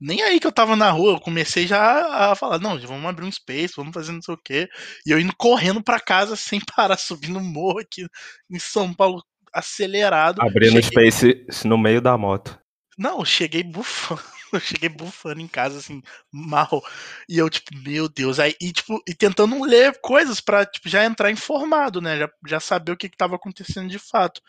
nem 0.00 0.22
aí 0.22 0.38
que 0.38 0.46
eu 0.46 0.52
tava 0.52 0.76
na 0.76 0.90
rua, 0.90 1.12
eu 1.12 1.20
comecei 1.20 1.66
já 1.66 2.30
a 2.30 2.34
falar, 2.34 2.58
não, 2.58 2.78
vamos 2.80 3.06
abrir 3.06 3.24
um 3.24 3.32
space, 3.32 3.74
vamos 3.76 3.92
fazer 3.92 4.12
não 4.12 4.22
sei 4.22 4.34
o 4.34 4.38
quê. 4.38 4.68
E 5.04 5.10
eu 5.10 5.18
indo 5.18 5.34
correndo 5.36 5.82
para 5.82 6.00
casa 6.00 6.36
sem 6.36 6.60
parar, 6.60 6.96
subindo 6.96 7.40
morro 7.40 7.80
aqui 7.80 8.06
em 8.50 8.58
São 8.58 8.94
Paulo, 8.94 9.22
acelerado. 9.52 10.40
Abrindo 10.40 10.82
cheguei... 10.82 11.10
space 11.10 11.66
no 11.66 11.76
meio 11.76 12.00
da 12.00 12.16
moto. 12.16 12.58
Não, 12.96 13.24
cheguei 13.24 13.62
bufando. 13.62 14.22
Eu 14.50 14.60
cheguei 14.60 14.88
bufando 14.88 15.42
em 15.42 15.46
casa, 15.46 15.76
assim, 15.76 16.02
mal. 16.32 16.82
E 17.28 17.36
eu, 17.36 17.50
tipo, 17.50 17.76
meu 17.76 18.08
Deus. 18.08 18.40
Aí, 18.40 18.54
e, 18.58 18.72
tipo, 18.72 18.98
e 19.06 19.12
tentando 19.12 19.62
ler 19.62 20.00
coisas 20.00 20.40
pra, 20.40 20.64
tipo, 20.64 20.88
já 20.88 21.04
entrar 21.04 21.30
informado, 21.30 22.00
né? 22.00 22.16
Já, 22.18 22.30
já 22.46 22.58
saber 22.58 22.92
o 22.92 22.96
que, 22.96 23.10
que 23.10 23.16
tava 23.18 23.36
acontecendo 23.36 23.90
de 23.90 23.98
fato. 23.98 24.40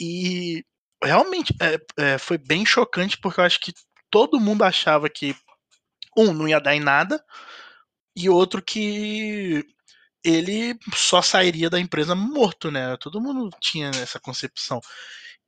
E 0.00 0.64
realmente 1.02 1.54
é, 1.60 1.78
é, 1.96 2.18
foi 2.18 2.38
bem 2.38 2.64
chocante, 2.66 3.18
porque 3.18 3.40
eu 3.40 3.44
acho 3.44 3.60
que 3.60 3.72
todo 4.10 4.40
mundo 4.40 4.62
achava 4.64 5.08
que, 5.08 5.34
um, 6.16 6.32
não 6.32 6.48
ia 6.48 6.60
dar 6.60 6.74
em 6.74 6.80
nada, 6.80 7.22
e 8.16 8.28
outro 8.28 8.62
que 8.62 9.64
ele 10.24 10.76
só 10.94 11.22
sairia 11.22 11.70
da 11.70 11.78
empresa 11.80 12.14
morto, 12.14 12.70
né? 12.70 12.96
Todo 12.98 13.20
mundo 13.20 13.50
tinha 13.60 13.90
essa 13.90 14.18
concepção. 14.18 14.80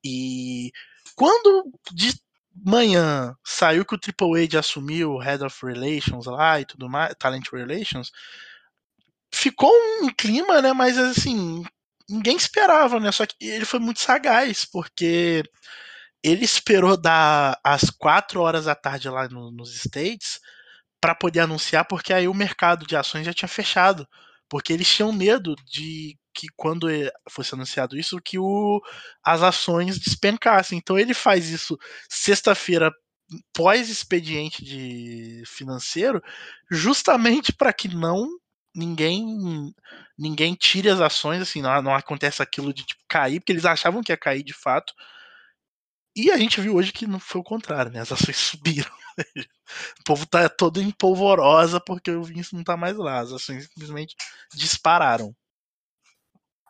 E 0.04 0.72
quando 1.16 1.70
de 1.92 2.14
manhã 2.54 3.36
saiu 3.44 3.84
que 3.84 3.94
o 3.94 3.98
Triple 3.98 4.44
H 4.44 4.60
assumiu 4.60 5.12
o 5.12 5.18
Head 5.18 5.44
of 5.44 5.66
Relations 5.66 6.26
lá 6.26 6.60
e 6.60 6.64
tudo 6.64 6.88
mais, 6.88 7.14
Talent 7.18 7.46
Relations, 7.52 8.12
ficou 9.32 9.72
um 10.02 10.08
clima, 10.10 10.62
né? 10.62 10.72
Mas 10.72 10.98
assim, 10.98 11.64
ninguém 12.10 12.36
esperava, 12.36 13.00
né? 13.00 13.12
Só 13.12 13.26
que 13.26 13.34
ele 13.40 13.64
foi 13.64 13.80
muito 13.80 14.00
sagaz, 14.00 14.64
porque 14.64 15.42
ele 16.22 16.44
esperou 16.44 16.96
dar 16.96 17.58
as 17.64 17.90
4 17.90 18.40
horas 18.40 18.66
da 18.66 18.74
tarde 18.74 19.08
lá 19.08 19.28
no, 19.28 19.50
nos 19.50 19.74
States 19.74 20.40
para 21.00 21.14
poder 21.14 21.40
anunciar, 21.40 21.86
porque 21.86 22.12
aí 22.12 22.28
o 22.28 22.34
mercado 22.34 22.86
de 22.86 22.96
ações 22.96 23.24
já 23.26 23.32
tinha 23.32 23.48
fechado. 23.48 24.06
Porque 24.48 24.72
eles 24.72 24.88
tinham 24.88 25.12
medo 25.12 25.54
de 25.64 26.18
que 26.34 26.48
quando 26.56 26.88
fosse 27.30 27.54
anunciado 27.54 27.96
isso, 27.96 28.20
que 28.24 28.38
o, 28.38 28.80
as 29.24 29.42
ações 29.42 29.98
despencassem. 29.98 30.78
Então 30.78 30.98
ele 30.98 31.14
faz 31.14 31.48
isso 31.48 31.78
sexta-feira 32.08 32.90
pós-expediente 33.54 34.64
de 34.64 35.42
financeiro, 35.46 36.20
justamente 36.70 37.52
para 37.52 37.72
que 37.72 37.88
não 37.88 38.28
ninguém 38.74 39.72
ninguém 40.18 40.54
tire 40.54 40.88
as 40.88 41.00
ações, 41.00 41.42
assim, 41.42 41.62
não, 41.62 41.82
não 41.82 41.94
acontece 41.94 42.42
aquilo 42.42 42.72
de 42.72 42.84
tipo, 42.84 43.02
cair, 43.08 43.40
porque 43.40 43.52
eles 43.52 43.64
achavam 43.64 44.02
que 44.02 44.12
ia 44.12 44.16
cair 44.16 44.42
de 44.42 44.52
fato. 44.52 44.92
E 46.14 46.30
a 46.30 46.36
gente 46.36 46.60
viu 46.60 46.74
hoje 46.74 46.92
que 46.92 47.06
não 47.06 47.20
foi 47.20 47.40
o 47.40 47.44
contrário, 47.44 47.90
né? 47.90 48.00
As 48.00 48.12
ações 48.12 48.36
subiram. 48.36 48.90
o 50.00 50.04
povo 50.04 50.26
tá 50.26 50.48
todo 50.48 50.80
em 50.80 50.90
polvorosa 50.90 51.80
porque 51.80 52.10
o 52.10 52.22
Vince 52.22 52.54
não 52.54 52.64
tá 52.64 52.76
mais 52.76 52.96
lá. 52.96 53.20
As 53.20 53.32
ações 53.32 53.64
simplesmente 53.64 54.14
dispararam. 54.54 55.34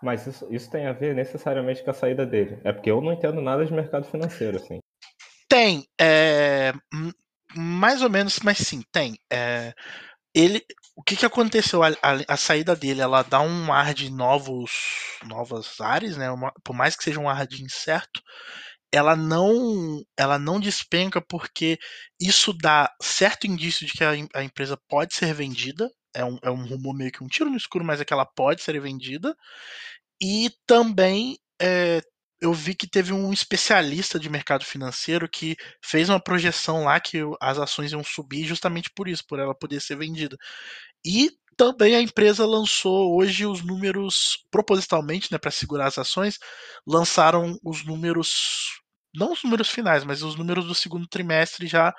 Mas 0.03 0.27
isso, 0.27 0.47
isso 0.51 0.71
tem 0.71 0.87
a 0.87 0.93
ver 0.93 1.15
necessariamente 1.15 1.83
com 1.83 1.91
a 1.91 1.95
saída 1.95 2.25
dele. 2.25 2.59
É 2.65 2.73
porque 2.73 2.91
eu 2.91 3.01
não 3.01 3.13
entendo 3.13 3.41
nada 3.41 3.65
de 3.65 3.73
mercado 3.73 4.07
financeiro, 4.07 4.57
assim. 4.57 4.79
Tem. 5.49 5.87
É, 6.01 6.73
mais 7.55 8.03
ou 8.03 8.09
menos, 8.09 8.39
mas 8.41 8.59
sim, 8.59 8.83
tem. 8.93 9.19
É, 9.31 9.75
ele, 10.35 10.65
o 11.01 11.03
que, 11.03 11.17
que 11.17 11.25
aconteceu? 11.25 11.83
A, 11.83 11.89
a, 11.89 12.35
a, 12.35 12.37
saída 12.37 12.77
dele, 12.77 13.01
ela 13.01 13.23
dá 13.23 13.41
um 13.41 13.73
ar 13.73 13.95
de 13.95 14.11
novos, 14.11 14.71
novas 15.27 15.81
áreas, 15.81 16.19
né? 16.19 16.31
Uma, 16.31 16.53
por 16.63 16.77
mais 16.77 16.95
que 16.95 17.03
seja 17.03 17.19
um 17.19 17.29
ar 17.29 17.47
de 17.47 17.65
incerto, 17.65 18.21
ela 18.93 19.17
não, 19.17 20.03
ela 20.15 20.39
não 20.39 20.61
despenca 20.61 21.19
porque 21.27 21.79
isso 22.21 22.53
dá 22.53 22.93
certo 23.01 23.47
indício 23.47 23.87
de 23.87 23.95
que 23.95 24.05
a, 24.05 24.11
a 24.35 24.45
empresa 24.45 24.79
pode 24.91 25.15
ser 25.15 25.33
vendida. 25.33 25.91
É 26.15 26.23
um, 26.23 26.39
é 26.43 26.51
um 26.51 26.67
rumor 26.67 26.95
meio 26.95 27.11
que 27.11 27.25
um 27.25 27.29
tiro 27.29 27.49
no 27.49 27.57
escuro, 27.57 27.83
mas 27.83 27.99
é 28.03 28.05
que 28.05 28.13
ela 28.13 28.27
pode 28.27 28.63
ser 28.63 28.79
vendida. 28.79 29.35
E 30.21 30.51
também 30.67 31.39
é, 31.59 32.03
eu 32.41 32.53
vi 32.53 32.75
que 32.75 32.89
teve 32.89 33.13
um 33.13 33.33
especialista 33.33 34.19
de 34.19 34.31
mercado 34.31 34.65
financeiro 34.65 35.29
que 35.29 35.57
fez 35.85 36.09
uma 36.09 36.21
projeção 36.23 36.85
lá 36.85 36.99
que 37.01 37.19
as 37.41 37.59
ações 37.59 37.93
iam 37.93 38.03
subir 38.05 38.45
justamente 38.45 38.91
por 38.95 39.09
isso, 39.09 39.25
por 39.27 39.39
ela 39.39 39.55
poder 39.55 39.81
ser 39.81 39.97
vendida. 39.97 40.37
E 41.05 41.31
também 41.57 41.95
a 41.95 42.01
empresa 42.03 42.47
lançou 42.47 43.17
hoje 43.17 43.47
os 43.47 43.63
números, 43.63 44.39
propositalmente, 44.51 45.31
né, 45.31 45.39
para 45.39 45.51
segurar 45.51 45.87
as 45.89 45.99
ações, 45.99 46.39
lançaram 46.87 47.59
os 47.65 47.85
números, 47.85 48.81
não 49.15 49.33
os 49.33 49.43
números 49.45 49.69
finais, 49.69 50.05
mas 50.05 50.23
os 50.23 50.37
números 50.37 50.67
do 50.67 50.75
segundo 50.75 51.07
trimestre 51.07 51.67
já 51.67 51.95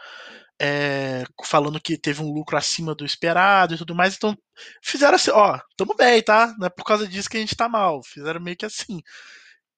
é, 0.62 1.24
falando 1.46 1.82
que 1.82 1.98
teve 1.98 2.22
um 2.22 2.32
lucro 2.32 2.56
acima 2.58 2.94
do 2.96 3.06
esperado 3.06 3.74
e 3.74 3.78
tudo 3.78 3.96
mais. 3.96 4.16
Então, 4.16 4.36
fizeram 4.84 5.16
assim, 5.16 5.32
ó, 5.32 5.60
tamo 5.78 5.96
bem, 5.96 6.22
tá? 6.24 6.54
Não 6.60 6.68
é 6.68 6.70
por 6.70 6.84
causa 6.86 7.08
disso 7.08 7.30
que 7.30 7.38
a 7.38 7.40
gente 7.40 7.56
tá 7.56 7.68
mal. 7.68 8.02
Fizeram 8.04 8.40
meio 8.42 8.58
que 8.58 8.66
assim. 8.66 9.02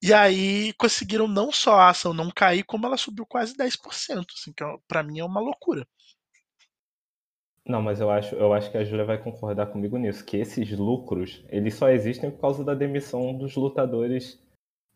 E 0.06 0.14
aí 0.14 0.74
conseguiram 0.74 1.30
não 1.30 1.50
só 1.50 1.76
a 1.76 1.90
ação 1.90 2.14
não 2.14 2.30
cair, 2.30 2.64
como 2.66 2.86
ela 2.86 2.98
subiu 2.98 3.26
quase 3.26 3.56
10%, 3.56 4.26
assim, 4.36 4.52
que 4.52 4.62
é 4.62 4.68
para 4.86 5.02
mim 5.02 5.20
é 5.20 5.24
uma 5.24 5.40
loucura. 5.40 5.88
Não, 7.66 7.82
mas 7.82 8.02
eu 8.02 8.12
acho, 8.12 8.36
eu 8.36 8.54
acho 8.54 8.70
que 8.70 8.78
a 8.78 8.84
Júlia 8.84 9.06
vai 9.06 9.18
concordar 9.18 9.68
comigo 9.68 9.98
nisso, 9.98 10.26
que 10.26 10.36
esses 10.36 10.78
lucros, 10.78 11.42
eles 11.48 11.76
só 11.76 11.90
existem 11.90 12.30
por 12.30 12.42
causa 12.42 12.66
da 12.66 12.74
demissão 12.76 13.34
dos 13.34 13.56
lutadores 13.56 14.38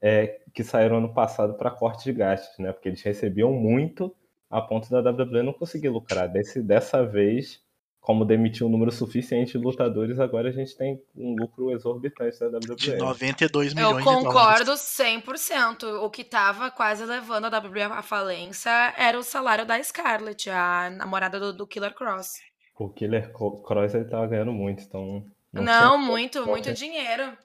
é, 0.01 0.41
que 0.53 0.61
saíram 0.61 0.97
ano 0.97 1.13
passado 1.13 1.53
para 1.53 1.71
corte 1.71 2.03
de 2.03 2.11
gastos, 2.11 2.59
né? 2.59 2.73
Porque 2.73 2.89
eles 2.89 3.01
recebiam 3.01 3.53
muito 3.53 4.13
a 4.49 4.61
ponto 4.61 4.89
da 4.89 4.99
WWE 4.99 5.41
não 5.41 5.53
conseguir 5.53 5.87
lucrar. 5.87 6.27
Desse, 6.27 6.61
dessa 6.61 7.05
vez, 7.05 7.63
como 8.07 8.23
demitiu 8.23 8.67
um 8.67 8.69
número 8.69 8.89
suficiente 8.89 9.51
de 9.51 9.57
lutadores, 9.57 10.17
agora 10.17 10.47
a 10.47 10.51
gente 10.53 10.77
tem 10.77 11.03
um 11.13 11.35
lucro 11.35 11.73
exorbitante 11.73 12.39
da 12.39 12.47
WWE. 12.47 12.75
De 12.77 12.95
92 12.95 13.73
milhões 13.73 13.97
Eu 13.97 14.01
concordo 14.01 14.71
100%. 14.71 15.83
O 16.01 16.09
que 16.09 16.21
estava 16.21 16.71
quase 16.71 17.03
levando 17.03 17.53
a 17.53 17.59
WWE 17.59 17.81
à 17.81 18.01
falência 18.01 18.71
era 18.97 19.19
o 19.19 19.23
salário 19.23 19.65
da 19.65 19.83
Scarlett, 19.83 20.49
a 20.49 20.89
namorada 20.89 21.37
do, 21.37 21.51
do 21.51 21.67
Killer 21.67 21.93
Cross. 21.93 22.35
O 22.79 22.87
Killer 22.87 23.29
Cross 23.33 23.93
ele 23.93 24.05
tava 24.05 24.25
ganhando 24.25 24.53
muito, 24.53 24.83
então. 24.83 25.25
Não, 25.51 25.61
não 25.61 25.97
muito, 25.97 26.45
muito 26.45 26.71
dinheiro. 26.71 27.37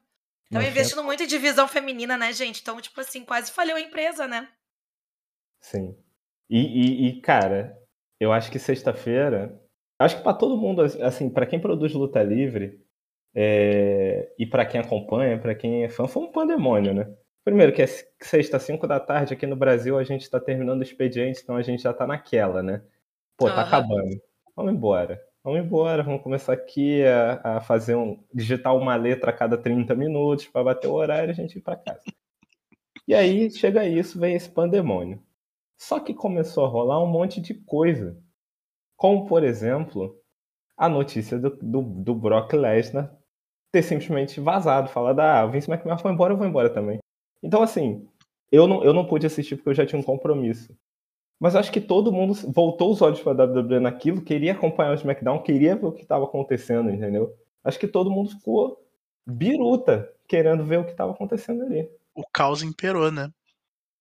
Estão 0.45 0.63
investindo 0.63 0.99
tinha... 0.99 1.07
muito 1.07 1.25
em 1.25 1.27
divisão 1.27 1.67
feminina, 1.67 2.17
né, 2.17 2.33
gente? 2.33 2.61
Então, 2.63 2.81
tipo 2.81 3.01
assim, 3.01 3.25
quase 3.25 3.51
falhou 3.51 3.77
a 3.77 3.81
empresa, 3.81 4.29
né? 4.29 4.49
Sim. 5.61 5.97
E, 6.49 6.61
e, 6.61 7.09
e 7.09 7.21
cara, 7.21 7.77
eu 8.21 8.33
acho 8.33 8.49
que 8.49 8.61
sexta-feira. 8.61 9.61
Acho 10.03 10.17
que 10.17 10.23
para 10.23 10.35
todo 10.35 10.57
mundo, 10.57 10.83
assim, 10.83 11.31
para 11.31 11.47
quem 11.47 11.61
produz 11.61 11.93
luta 11.95 12.23
livre 12.23 12.81
é, 13.35 14.33
e 14.39 14.47
para 14.47 14.67
quem 14.67 14.81
acompanha, 14.81 15.39
para 15.39 15.55
quem 15.55 15.85
é 15.85 15.89
fã, 15.89 16.07
foi 16.07 16.23
um 16.25 16.33
pandemônio, 16.33 16.93
né? 16.93 17.13
Primeiro, 17.45 17.73
que 17.73 17.83
é 17.83 17.87
sexta, 18.21 18.59
cinco 18.59 18.87
da 18.87 19.01
tarde, 19.01 19.35
aqui 19.35 19.47
no 19.47 19.57
Brasil 19.57 19.99
a 19.99 20.05
gente 20.05 20.23
está 20.23 20.39
terminando 20.39 20.81
o 20.81 20.85
expediente, 20.85 21.41
então 21.43 21.57
a 21.57 21.63
gente 21.63 21.83
já 21.83 21.93
tá 21.93 22.07
naquela, 22.07 22.63
né? 22.63 22.83
Pô, 23.37 23.47
tá 23.49 23.57
uhum. 23.57 23.61
acabando. 23.61 24.23
Vamos 24.55 24.73
embora. 24.73 25.21
Vamos 25.43 25.61
embora, 25.61 26.05
vamos 26.05 26.23
começar 26.23 26.53
aqui 26.53 27.05
a, 27.05 27.57
a, 27.57 27.61
fazer 27.61 27.97
um. 27.97 28.23
digitar 28.33 28.77
uma 28.77 28.95
letra 28.95 29.31
a 29.31 29.33
cada 29.33 29.59
30 29.59 29.93
minutos 29.95 30.47
para 30.47 30.63
bater 30.63 30.87
o 30.87 30.95
horário 30.95 31.31
e 31.31 31.33
a 31.33 31.35
gente 31.35 31.59
ir 31.59 31.63
para 31.63 31.77
casa. 31.77 32.03
E 33.09 33.15
aí 33.15 33.51
chega 33.51 33.85
isso, 33.85 34.21
vem 34.21 34.37
esse 34.37 34.49
pandemônio. 34.49 35.21
Só 35.77 35.99
que 35.99 36.15
começou 36.15 36.65
a 36.65 36.69
rolar 36.69 37.03
um 37.03 37.09
monte 37.09 37.41
de 37.41 37.55
coisa. 37.55 38.17
Como, 39.03 39.27
por 39.27 39.43
exemplo, 39.43 40.17
a 40.77 40.89
notícia 40.89 41.37
do, 41.37 41.51
do, 41.61 41.83
do 41.83 42.15
Brock 42.15 42.53
Lesnar 42.53 43.13
ter 43.73 43.83
simplesmente 43.83 44.39
vazado, 44.39 44.91
falado, 44.91 45.19
ah, 45.19 45.45
o 45.45 45.51
Vince 45.51 45.69
McMahon 45.69 45.99
foi 45.99 46.13
embora, 46.13 46.33
eu 46.33 46.37
vou 46.37 46.47
embora 46.47 46.71
também. 46.71 47.01
Então, 47.43 47.65
assim, 47.65 48.07
eu 48.53 48.69
não, 48.69 48.85
eu 48.85 48.95
não 48.95 49.05
pude 49.05 49.27
assistir 49.27 49.57
porque 49.57 49.71
eu 49.71 49.75
já 49.75 49.85
tinha 49.85 49.99
um 49.99 50.05
compromisso. 50.05 50.73
Mas 51.41 51.57
acho 51.57 51.73
que 51.73 51.81
todo 51.81 52.13
mundo 52.13 52.33
voltou 52.53 52.93
os 52.93 53.03
olhos 53.03 53.21
para 53.21 53.43
a 53.43 53.45
WWE 53.45 53.81
naquilo, 53.81 54.23
queria 54.23 54.53
acompanhar 54.53 54.93
o 54.93 54.95
SmackDown, 54.95 55.43
queria 55.43 55.75
ver 55.75 55.87
o 55.87 55.93
que 55.93 56.03
estava 56.03 56.25
acontecendo, 56.25 56.89
entendeu? 56.89 57.35
Acho 57.65 57.81
que 57.81 57.89
todo 57.89 58.09
mundo 58.09 58.31
ficou 58.31 58.79
biruta 59.27 60.09
querendo 60.29 60.65
ver 60.65 60.79
o 60.79 60.85
que 60.85 60.93
estava 60.93 61.11
acontecendo 61.11 61.65
ali. 61.65 61.91
O 62.15 62.23
caos 62.33 62.63
imperou, 62.63 63.11
né? 63.11 63.33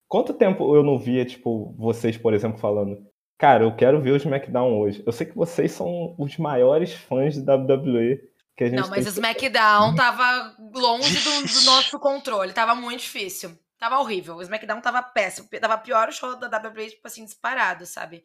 Quanto 0.08 0.32
tempo 0.32 0.76
eu 0.76 0.84
não 0.84 1.00
via, 1.00 1.26
tipo, 1.26 1.74
vocês, 1.76 2.20
por 2.20 2.36
exemplo, 2.36 2.60
falando, 2.60 3.10
cara, 3.42 3.64
eu 3.64 3.76
quero 3.76 4.00
ver 4.00 4.12
o 4.12 4.18
SmackDown 4.18 4.80
hoje. 4.80 5.02
Eu 5.04 5.12
sei 5.12 5.26
que 5.26 5.36
vocês 5.36 5.72
são 5.72 6.14
os 6.16 6.38
maiores 6.38 6.94
fãs 6.94 7.34
de 7.34 7.42
WWE 7.42 8.22
que 8.56 8.66
a 8.66 8.68
gente 8.68 8.80
Não, 8.80 8.88
mas 8.88 9.08
o 9.08 9.10
SmackDown 9.10 9.96
tava 9.96 10.56
longe 10.76 11.20
do, 11.24 11.48
do, 11.48 11.62
nosso 11.64 11.98
controle, 11.98 12.54
tava 12.54 12.76
muito 12.76 13.00
difícil. 13.02 13.58
Tava 13.80 13.98
horrível. 13.98 14.36
O 14.36 14.44
SmackDown 14.44 14.80
tava 14.80 15.02
péssimo. 15.02 15.50
Tava 15.60 15.76
pior 15.80 16.10
o 16.10 16.12
show 16.12 16.36
da 16.36 16.56
WWE, 16.56 16.92
tipo 16.92 17.08
assim, 17.08 17.26
disparado, 17.26 17.84
sabe? 17.88 18.24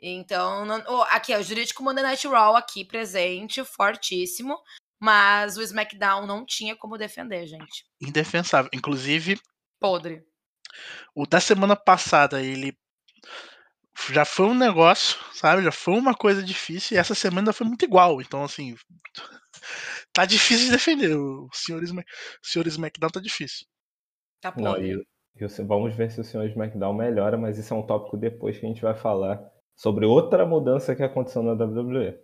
Então, 0.00 0.64
não... 0.64 0.82
oh, 0.88 1.02
aqui, 1.10 1.34
ó, 1.34 1.40
o 1.40 1.42
jurídico 1.42 1.82
Monday 1.82 2.02
Night 2.02 2.26
Raw 2.26 2.56
aqui 2.56 2.86
presente, 2.86 3.62
fortíssimo. 3.62 4.58
Mas 4.98 5.58
o 5.58 5.62
SmackDown 5.62 6.26
não 6.26 6.46
tinha 6.46 6.74
como 6.74 6.96
defender, 6.96 7.46
gente. 7.46 7.84
Indefensável. 8.00 8.70
Inclusive, 8.72 9.38
Podre. 9.78 10.24
o 11.14 11.26
da 11.26 11.38
semana 11.38 11.76
passada, 11.76 12.40
ele 12.40 12.74
já 14.12 14.24
foi 14.24 14.46
um 14.46 14.54
negócio, 14.54 15.18
sabe? 15.32 15.62
Já 15.62 15.72
foi 15.72 15.94
uma 15.94 16.14
coisa 16.14 16.42
difícil 16.42 16.96
e 16.96 17.00
essa 17.00 17.14
semana 17.14 17.52
foi 17.52 17.66
muito 17.66 17.84
igual. 17.84 18.20
Então, 18.20 18.42
assim, 18.42 18.76
tá 20.12 20.24
difícil 20.24 20.66
de 20.66 20.72
defender. 20.72 21.16
O 21.16 21.48
senhor, 21.52 21.82
Smack... 21.82 22.08
o 22.42 22.46
senhor 22.46 22.66
SmackDown 22.66 23.10
tá 23.10 23.20
difícil. 23.20 23.66
Tá 24.40 24.52
Não, 24.56 24.76
e, 24.76 25.02
e 25.36 25.48
você- 25.48 25.62
vamos 25.64 25.94
ver 25.94 26.10
se 26.10 26.20
o 26.20 26.24
senhor 26.24 26.46
SmackDown 26.46 26.92
melhora, 26.94 27.36
mas 27.36 27.58
isso 27.58 27.72
é 27.72 27.76
um 27.76 27.86
tópico 27.86 28.16
depois 28.16 28.58
que 28.58 28.66
a 28.66 28.68
gente 28.68 28.82
vai 28.82 28.94
falar 28.94 29.42
sobre 29.74 30.04
outra 30.06 30.44
mudança 30.46 30.94
que 30.94 31.02
aconteceu 31.02 31.42
na 31.42 31.52
WWE. 31.52 32.18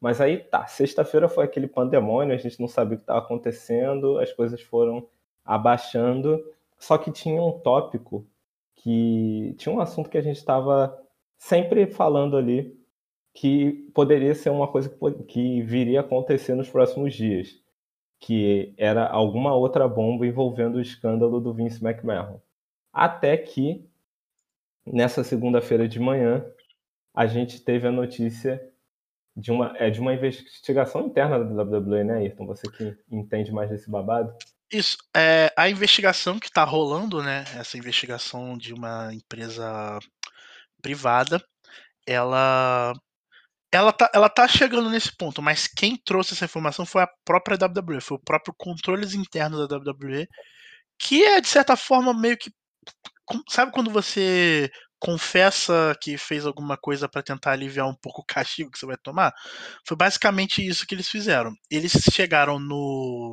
Mas 0.00 0.20
aí 0.20 0.38
tá, 0.38 0.66
sexta-feira 0.66 1.28
foi 1.28 1.44
aquele 1.44 1.68
pandemônio, 1.68 2.34
a 2.34 2.38
gente 2.38 2.60
não 2.60 2.66
sabia 2.68 2.94
o 2.94 2.96
que 2.98 3.04
estava 3.04 3.20
acontecendo, 3.20 4.18
as 4.18 4.32
coisas 4.32 4.60
foram 4.60 5.08
abaixando, 5.44 6.44
só 6.78 6.98
que 6.98 7.12
tinha 7.12 7.40
um 7.40 7.60
tópico 7.60 8.26
que 8.74 9.54
tinha 9.58 9.72
um 9.72 9.80
assunto 9.80 10.10
que 10.10 10.18
a 10.18 10.22
gente 10.22 10.36
estava 10.38 11.00
sempre 11.42 11.88
falando 11.88 12.36
ali 12.36 12.72
que 13.34 13.90
poderia 13.92 14.32
ser 14.32 14.50
uma 14.50 14.68
coisa 14.68 14.88
que, 15.26 15.60
viria 15.62 15.98
a 15.98 16.04
acontecer 16.04 16.54
nos 16.54 16.70
próximos 16.70 17.14
dias, 17.14 17.48
que 18.20 18.72
era 18.76 19.08
alguma 19.08 19.52
outra 19.52 19.88
bomba 19.88 20.24
envolvendo 20.24 20.76
o 20.76 20.80
escândalo 20.80 21.40
do 21.40 21.52
Vince 21.52 21.84
McMahon. 21.84 22.40
Até 22.92 23.36
que 23.36 23.84
nessa 24.86 25.24
segunda-feira 25.24 25.88
de 25.88 25.98
manhã 25.98 26.44
a 27.12 27.26
gente 27.26 27.60
teve 27.60 27.88
a 27.88 27.92
notícia 27.92 28.62
de 29.36 29.50
uma, 29.50 29.74
é, 29.78 29.90
de 29.90 29.98
uma 29.98 30.14
investigação 30.14 31.06
interna 31.06 31.42
da 31.42 31.62
WWE, 31.64 32.04
né, 32.04 32.18
Ayrton? 32.18 32.46
Você 32.46 32.70
que 32.70 32.96
entende 33.10 33.50
mais 33.50 33.68
desse 33.68 33.90
babado. 33.90 34.32
Isso, 34.70 34.96
é, 35.14 35.52
a 35.56 35.68
investigação 35.68 36.38
que 36.38 36.50
tá 36.50 36.62
rolando, 36.62 37.20
né? 37.20 37.44
Essa 37.58 37.76
investigação 37.76 38.56
de 38.56 38.72
uma 38.72 39.12
empresa 39.12 39.98
privada, 40.82 41.42
ela 42.06 42.92
ela 43.72 43.92
tá, 43.92 44.10
ela 44.14 44.28
tá 44.28 44.48
chegando 44.48 44.90
nesse 44.90 45.16
ponto, 45.16 45.42
mas 45.42 45.66
quem 45.68 45.96
trouxe 45.96 46.34
essa 46.34 46.44
informação 46.46 46.86
foi 46.86 47.02
a 47.02 47.08
própria 47.24 47.56
WWE, 47.58 48.00
foi 48.02 48.16
o 48.18 48.20
próprio 48.24 48.54
controles 48.58 49.14
internos 49.14 49.60
da 49.60 49.66
WWE, 49.76 50.28
que 50.98 51.24
é 51.24 51.40
de 51.40 51.48
certa 51.48 51.76
forma 51.76 52.14
meio 52.14 52.36
que 52.38 52.50
sabe 53.50 53.72
quando 53.72 53.90
você 53.90 54.70
confessa 54.98 55.96
que 56.00 56.16
fez 56.16 56.46
alguma 56.46 56.76
coisa 56.76 57.08
pra 57.08 57.22
tentar 57.22 57.52
aliviar 57.52 57.88
um 57.88 57.94
pouco 57.94 58.22
o 58.22 58.24
castigo 58.24 58.70
que 58.70 58.78
você 58.78 58.86
vai 58.86 58.96
tomar? 58.96 59.32
Foi 59.86 59.96
basicamente 59.96 60.64
isso 60.66 60.86
que 60.86 60.94
eles 60.94 61.08
fizeram. 61.08 61.52
Eles 61.70 61.92
chegaram 62.12 62.58
no 62.60 63.32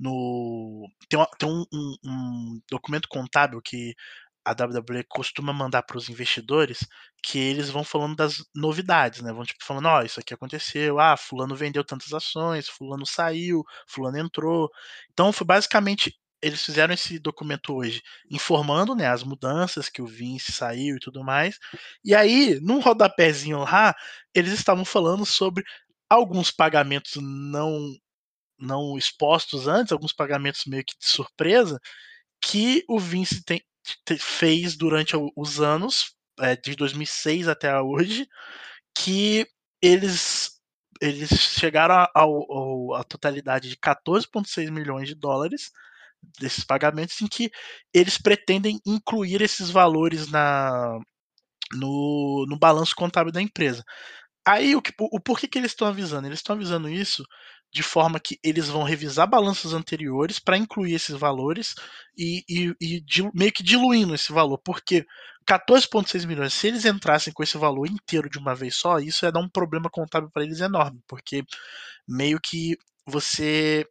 no 0.00 0.86
tem, 1.08 1.18
uma- 1.18 1.28
tem 1.38 1.48
um, 1.48 1.64
um- 1.72 1.96
um 2.04 2.60
documento 2.70 3.08
contábil 3.08 3.60
que 3.62 3.94
a 4.44 4.52
WWE 4.54 5.04
costuma 5.04 5.52
mandar 5.52 5.82
para 5.82 5.96
os 5.98 6.08
investidores 6.08 6.80
que 7.22 7.38
eles 7.38 7.70
vão 7.70 7.84
falando 7.84 8.16
das 8.16 8.44
novidades, 8.54 9.22
né? 9.22 9.32
Vão 9.32 9.44
tipo 9.44 9.64
falando, 9.64 9.86
ó, 9.88 10.02
isso 10.02 10.20
aqui 10.20 10.34
aconteceu, 10.34 10.98
ah, 11.00 11.16
fulano 11.16 11.56
vendeu 11.56 11.84
tantas 11.84 12.12
ações, 12.12 12.68
fulano 12.68 13.06
saiu, 13.06 13.62
fulano 13.88 14.18
entrou. 14.18 14.70
Então 15.12 15.32
foi 15.32 15.46
basicamente 15.46 16.14
eles 16.42 16.62
fizeram 16.62 16.92
esse 16.92 17.18
documento 17.18 17.74
hoje, 17.74 18.02
informando, 18.30 18.94
né, 18.94 19.08
as 19.08 19.22
mudanças 19.24 19.88
que 19.88 20.02
o 20.02 20.06
Vince 20.06 20.52
saiu 20.52 20.96
e 20.96 21.00
tudo 21.00 21.24
mais. 21.24 21.58
E 22.04 22.14
aí, 22.14 22.60
num 22.60 22.80
rodapézinho 22.80 23.60
lá, 23.60 23.94
eles 24.34 24.52
estavam 24.52 24.84
falando 24.84 25.24
sobre 25.24 25.64
alguns 26.08 26.50
pagamentos 26.50 27.14
não 27.22 27.94
não 28.58 28.96
expostos 28.98 29.66
antes, 29.68 29.92
alguns 29.92 30.12
pagamentos 30.12 30.62
meio 30.66 30.84
que 30.84 30.94
de 30.98 31.06
surpresa, 31.08 31.80
que 32.42 32.84
o 32.88 32.98
Vince 32.98 33.44
tem- 33.44 33.60
te- 33.60 33.66
fez 34.18 34.76
durante 34.76 35.14
os 35.36 35.60
anos, 35.60 36.14
é, 36.40 36.56
de 36.56 36.74
2006 36.76 37.48
até 37.48 37.80
hoje, 37.80 38.26
que 38.96 39.46
eles 39.82 40.52
eles 41.02 41.30
chegaram 41.30 42.06
ao- 42.14 42.94
à 42.94 43.04
totalidade 43.04 43.68
de 43.68 43.76
14,6 43.76 44.70
milhões 44.70 45.08
de 45.08 45.14
dólares 45.14 45.70
desses 46.40 46.64
pagamentos, 46.64 47.20
em 47.22 47.28
que 47.28 47.50
eles 47.94 48.18
pretendem 48.18 48.80
incluir 48.86 49.42
esses 49.42 49.70
valores 49.70 50.28
na, 50.30 50.98
no, 51.72 52.46
no 52.48 52.58
balanço 52.58 52.94
contábil 52.96 53.32
da 53.32 53.42
empresa. 53.42 53.84
Aí 54.46 54.76
o, 54.76 54.82
que, 54.82 54.92
o, 55.00 55.16
o 55.16 55.20
porquê 55.20 55.48
que 55.48 55.58
eles 55.58 55.72
estão 55.72 55.88
avisando? 55.88 56.28
Eles 56.28 56.40
estão 56.40 56.56
avisando 56.56 56.88
isso 56.88 57.24
de 57.74 57.82
forma 57.82 58.20
que 58.20 58.38
eles 58.44 58.68
vão 58.68 58.84
revisar 58.84 59.28
balanços 59.28 59.74
anteriores 59.74 60.38
para 60.38 60.56
incluir 60.58 60.94
esses 60.94 61.16
valores 61.16 61.74
e, 62.16 62.44
e- 62.48 62.74
e 62.80 63.04
meio 63.34 63.52
que 63.52 63.62
diluindo 63.64 64.14
esse 64.14 64.32
valor, 64.32 64.58
porque 64.64 65.04
14,6 65.46 66.24
milhões, 66.24 66.54
se 66.54 66.68
eles 66.68 66.84
entrassem 66.86 67.32
com 67.32 67.42
esse 67.42 67.58
valor 67.58 67.86
inteiro 67.88 68.30
de 68.30 68.38
uma 68.38 68.54
vez 68.54 68.76
só, 68.76 68.98
isso 68.98 69.26
ia 69.26 69.32
dar 69.32 69.40
um 69.40 69.48
problema 69.48 69.90
contábil 69.90 70.30
para 70.32 70.44
eles 70.44 70.60
enorme, 70.60 71.00
porque 71.08 71.44
meio 72.08 72.40
que 72.40 72.76
você 73.06 73.86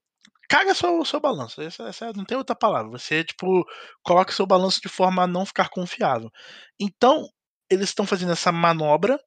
caga 0.49 0.73
seu, 0.75 1.03
seu 1.05 1.19
balanço. 1.19 1.61
Essa, 1.61 1.83
essa 1.83 2.13
não 2.13 2.25
tem 2.25 2.37
outra 2.37 2.55
palavra. 2.55 2.91
Você, 2.91 3.23
tipo, 3.23 3.65
coloca 4.03 4.31
seu 4.33 4.45
balanço 4.45 4.81
de 4.81 4.89
forma 4.89 5.23
a 5.23 5.27
não 5.27 5.45
ficar 5.45 5.69
confiável. 5.69 6.31
Então, 6.79 7.27
eles 7.69 7.89
estão 7.89 8.05
fazendo 8.05 8.31
essa 8.33 8.51
manobra 8.51 9.19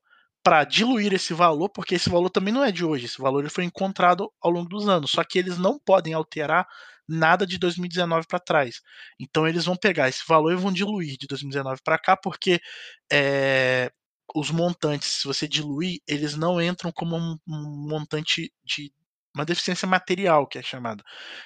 para 0.46 0.62
diluir 0.62 1.12
esse 1.12 1.34
valor, 1.34 1.68
porque 1.68 1.96
esse 1.96 2.08
valor 2.08 2.30
também 2.30 2.54
não 2.54 2.62
é 2.62 2.70
de 2.70 2.84
hoje. 2.84 3.06
Esse 3.06 3.20
valor 3.20 3.40
ele 3.40 3.50
foi 3.50 3.64
encontrado 3.64 4.32
ao 4.40 4.48
longo 4.48 4.68
dos 4.68 4.88
anos. 4.88 5.10
Só 5.10 5.24
que 5.24 5.40
eles 5.40 5.58
não 5.58 5.76
podem 5.76 6.14
alterar 6.14 6.68
nada 7.08 7.44
de 7.44 7.58
2019 7.58 8.28
para 8.28 8.38
trás. 8.38 8.80
Então, 9.18 9.48
eles 9.48 9.64
vão 9.64 9.74
pegar 9.74 10.08
esse 10.08 10.22
valor 10.24 10.52
e 10.52 10.56
vão 10.56 10.72
diluir 10.72 11.16
de 11.18 11.26
2019 11.26 11.80
para 11.82 11.98
cá, 11.98 12.16
porque 12.16 12.60
é, 13.12 13.90
os 14.36 14.52
montantes, 14.52 15.20
se 15.20 15.26
você 15.26 15.48
diluir, 15.48 15.98
eles 16.06 16.36
não 16.36 16.62
entram 16.62 16.92
como 16.92 17.16
um, 17.16 17.36
um 17.44 17.88
montante 17.88 18.52
de 18.64 18.92
uma 19.34 19.44
deficiência 19.44 19.88
material, 19.88 20.46
que 20.46 20.58
é 20.58 20.62
chamado. 20.62 21.02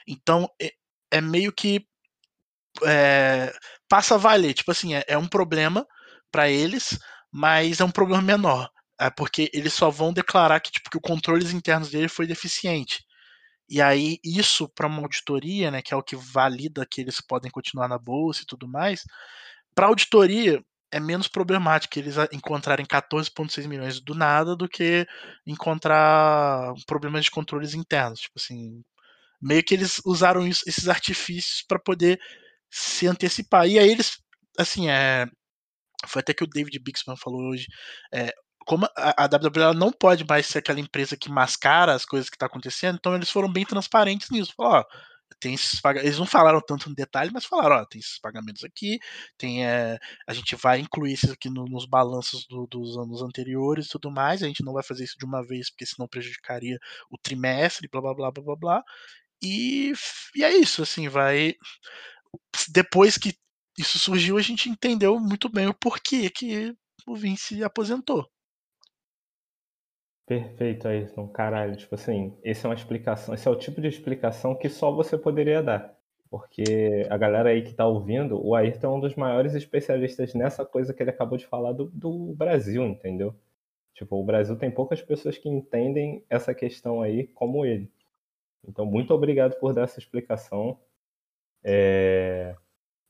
Então, 0.07 0.47
é, 0.61 0.73
é 1.11 1.23
meio 1.23 1.55
que 1.55 1.87
é, 2.85 3.51
passa 3.89 4.17
a 4.17 4.19
valer. 4.19 4.53
Tipo 4.53 4.73
assim, 4.73 4.95
é, 4.95 5.03
é 5.09 5.17
um 5.17 5.27
problema 5.27 5.87
para 6.31 6.51
eles, 6.51 6.99
mas 7.33 7.81
é 7.81 7.85
um 7.85 7.91
problema 7.91 8.21
menor. 8.21 8.71
É 9.01 9.11
porque 9.11 9.51
eles 9.55 9.73
só 9.75 9.91
vão 9.91 10.13
declarar 10.13 10.61
que, 10.61 10.71
tipo, 10.71 10.91
que 10.91 10.99
o 10.99 11.01
controles 11.01 11.53
internos 11.53 11.91
dele 11.91 12.09
foi 12.09 12.27
deficiente. 12.27 13.03
E 13.69 13.81
aí, 13.83 14.19
isso 14.25 14.69
para 14.69 14.87
uma 14.89 15.03
auditoria, 15.03 15.71
né, 15.71 15.83
que 15.83 15.95
é 15.95 15.97
o 15.97 16.03
que 16.03 16.17
valida 16.17 16.87
que 16.91 17.01
eles 17.01 17.21
podem 17.21 17.51
continuar 17.51 17.89
na 17.89 17.99
bolsa 17.99 18.43
e 18.43 18.47
tudo 18.47 18.69
mais, 18.69 19.03
para 19.75 19.87
auditoria 19.87 20.63
é 20.93 21.01
menos 21.01 21.29
problemático 21.29 21.99
eles 21.99 22.17
encontrarem 22.33 22.87
14,6 22.87 23.67
milhões 23.67 24.01
do 24.01 24.15
nada 24.15 24.57
do 24.57 24.69
que 24.69 25.07
encontrar 25.47 26.73
problemas 26.87 27.25
de 27.25 27.31
controles 27.31 27.75
internos. 27.75 28.21
Tipo 28.21 28.35
assim, 28.41 28.83
meio 29.43 29.63
que 29.65 29.75
eles 29.75 30.01
usaram 30.07 30.47
isso- 30.47 30.65
esses 30.69 30.89
artifícios 30.89 31.65
para 31.69 31.79
poder 31.81 32.21
se 32.71 33.07
antecipar. 33.09 33.69
E 33.69 33.79
aí 33.79 33.91
eles, 33.91 34.19
assim, 34.59 34.89
é, 34.91 35.27
foi 36.07 36.21
até 36.21 36.35
que 36.35 36.45
o 36.45 36.47
David 36.47 36.79
Bixman 36.81 37.17
falou 37.17 37.43
hoje, 37.51 37.67
é, 38.15 38.33
como 38.67 38.87
a, 38.97 39.25
a 39.25 39.27
WWE 39.27 39.75
não 39.75 39.93
pode 39.93 40.25
mais 40.29 40.47
ser 40.47 40.59
aquela 40.59 40.81
empresa 40.81 41.17
que 41.17 41.31
mascara 41.31 41.95
as 41.95 42.05
coisas 42.05 42.31
que 42.31 42.39
tá 42.39 42.47
acontecendo, 42.47 42.97
então 42.97 43.15
eles 43.15 43.31
foram 43.31 43.53
bem 43.53 43.65
transparentes 43.65 44.31
nisso. 44.31 44.53
Ó, 44.59 44.85
tem 45.41 45.55
esses 45.55 45.81
eles 46.03 46.19
não 46.19 46.27
falaram 46.27 46.61
tanto 46.61 46.89
no 46.89 46.95
detalhe, 46.95 47.31
mas 47.33 47.45
falaram, 47.47 47.77
ó, 47.77 47.85
tem 47.87 48.01
esses 48.01 48.19
pagamentos 48.19 48.65
aqui, 48.65 48.99
tem 49.39 49.67
é, 49.67 49.99
a 50.27 50.35
gente 50.35 50.55
vai 50.57 50.81
incluir 50.81 51.15
isso 51.15 51.33
aqui 51.33 51.49
no- 51.49 51.65
nos 51.67 51.87
balanços 51.87 52.47
do- 52.49 52.67
dos 52.67 52.97
anos 52.99 53.23
anteriores 53.23 53.87
e 53.87 53.91
tudo 53.91 54.11
mais, 54.11 54.43
a 54.43 54.47
gente 54.47 54.65
não 54.65 54.73
vai 54.75 54.83
fazer 54.83 55.05
isso 55.05 55.17
de 55.19 55.25
uma 55.25 55.45
vez, 55.47 55.71
porque 55.71 55.87
senão 55.87 56.09
prejudicaria 56.09 56.79
o 57.11 57.17
trimestre, 57.19 57.89
blá 57.91 58.01
blá 58.03 58.15
blá 58.15 58.31
blá 58.33 58.43
blá 58.45 58.57
blá. 58.57 58.85
E, 59.43 59.93
e 60.37 60.45
é 60.45 60.55
isso, 60.57 60.83
assim, 60.83 61.09
vai. 61.09 61.55
Depois 62.69 63.17
que 63.17 63.35
isso 63.79 63.99
surgiu, 63.99 64.37
a 64.39 64.43
gente 64.43 64.69
entendeu 64.69 65.19
muito 65.19 65.49
bem 65.49 65.67
o 65.69 65.75
porquê 65.75 66.31
que 66.31 66.75
o 67.07 67.17
Vince 67.17 67.63
aposentou. 67.65 68.29
Perfeito, 70.31 70.87
Ayrton. 70.87 71.27
Caralho, 71.27 71.75
tipo 71.75 71.97
assim, 71.97 72.39
essa 72.45 72.69
é 72.69 72.71
uma 72.71 72.77
explicação, 72.77 73.35
esse 73.35 73.49
é 73.49 73.51
o 73.51 73.57
tipo 73.57 73.81
de 73.81 73.89
explicação 73.89 74.55
que 74.55 74.69
só 74.69 74.93
você 74.93 75.19
poderia 75.19 75.61
dar. 75.61 75.99
Porque 76.31 77.05
a 77.11 77.19
galera 77.19 77.49
aí 77.49 77.63
que 77.63 77.75
tá 77.75 77.85
ouvindo, 77.85 78.41
o 78.41 78.55
Ayrton 78.55 78.87
é 78.87 78.97
um 78.97 79.01
dos 79.01 79.17
maiores 79.17 79.57
especialistas 79.57 80.33
nessa 80.33 80.65
coisa 80.65 80.95
que 80.95 81.03
ele 81.03 81.11
acabou 81.11 81.37
de 81.37 81.47
falar 81.49 81.73
do, 81.73 81.87
do 81.87 82.33
Brasil, 82.37 82.85
entendeu? 82.87 83.35
Tipo, 83.93 84.21
o 84.21 84.25
Brasil 84.25 84.57
tem 84.57 84.71
poucas 84.71 85.03
pessoas 85.03 85.37
que 85.37 85.49
entendem 85.49 86.25
essa 86.31 86.55
questão 86.55 87.03
aí 87.03 87.27
como 87.27 87.67
ele. 87.67 87.91
Então, 88.69 88.87
muito 88.87 89.13
obrigado 89.13 89.59
por 89.59 89.75
dar 89.75 89.83
essa 89.83 89.99
explicação. 89.99 90.79
É, 91.65 92.55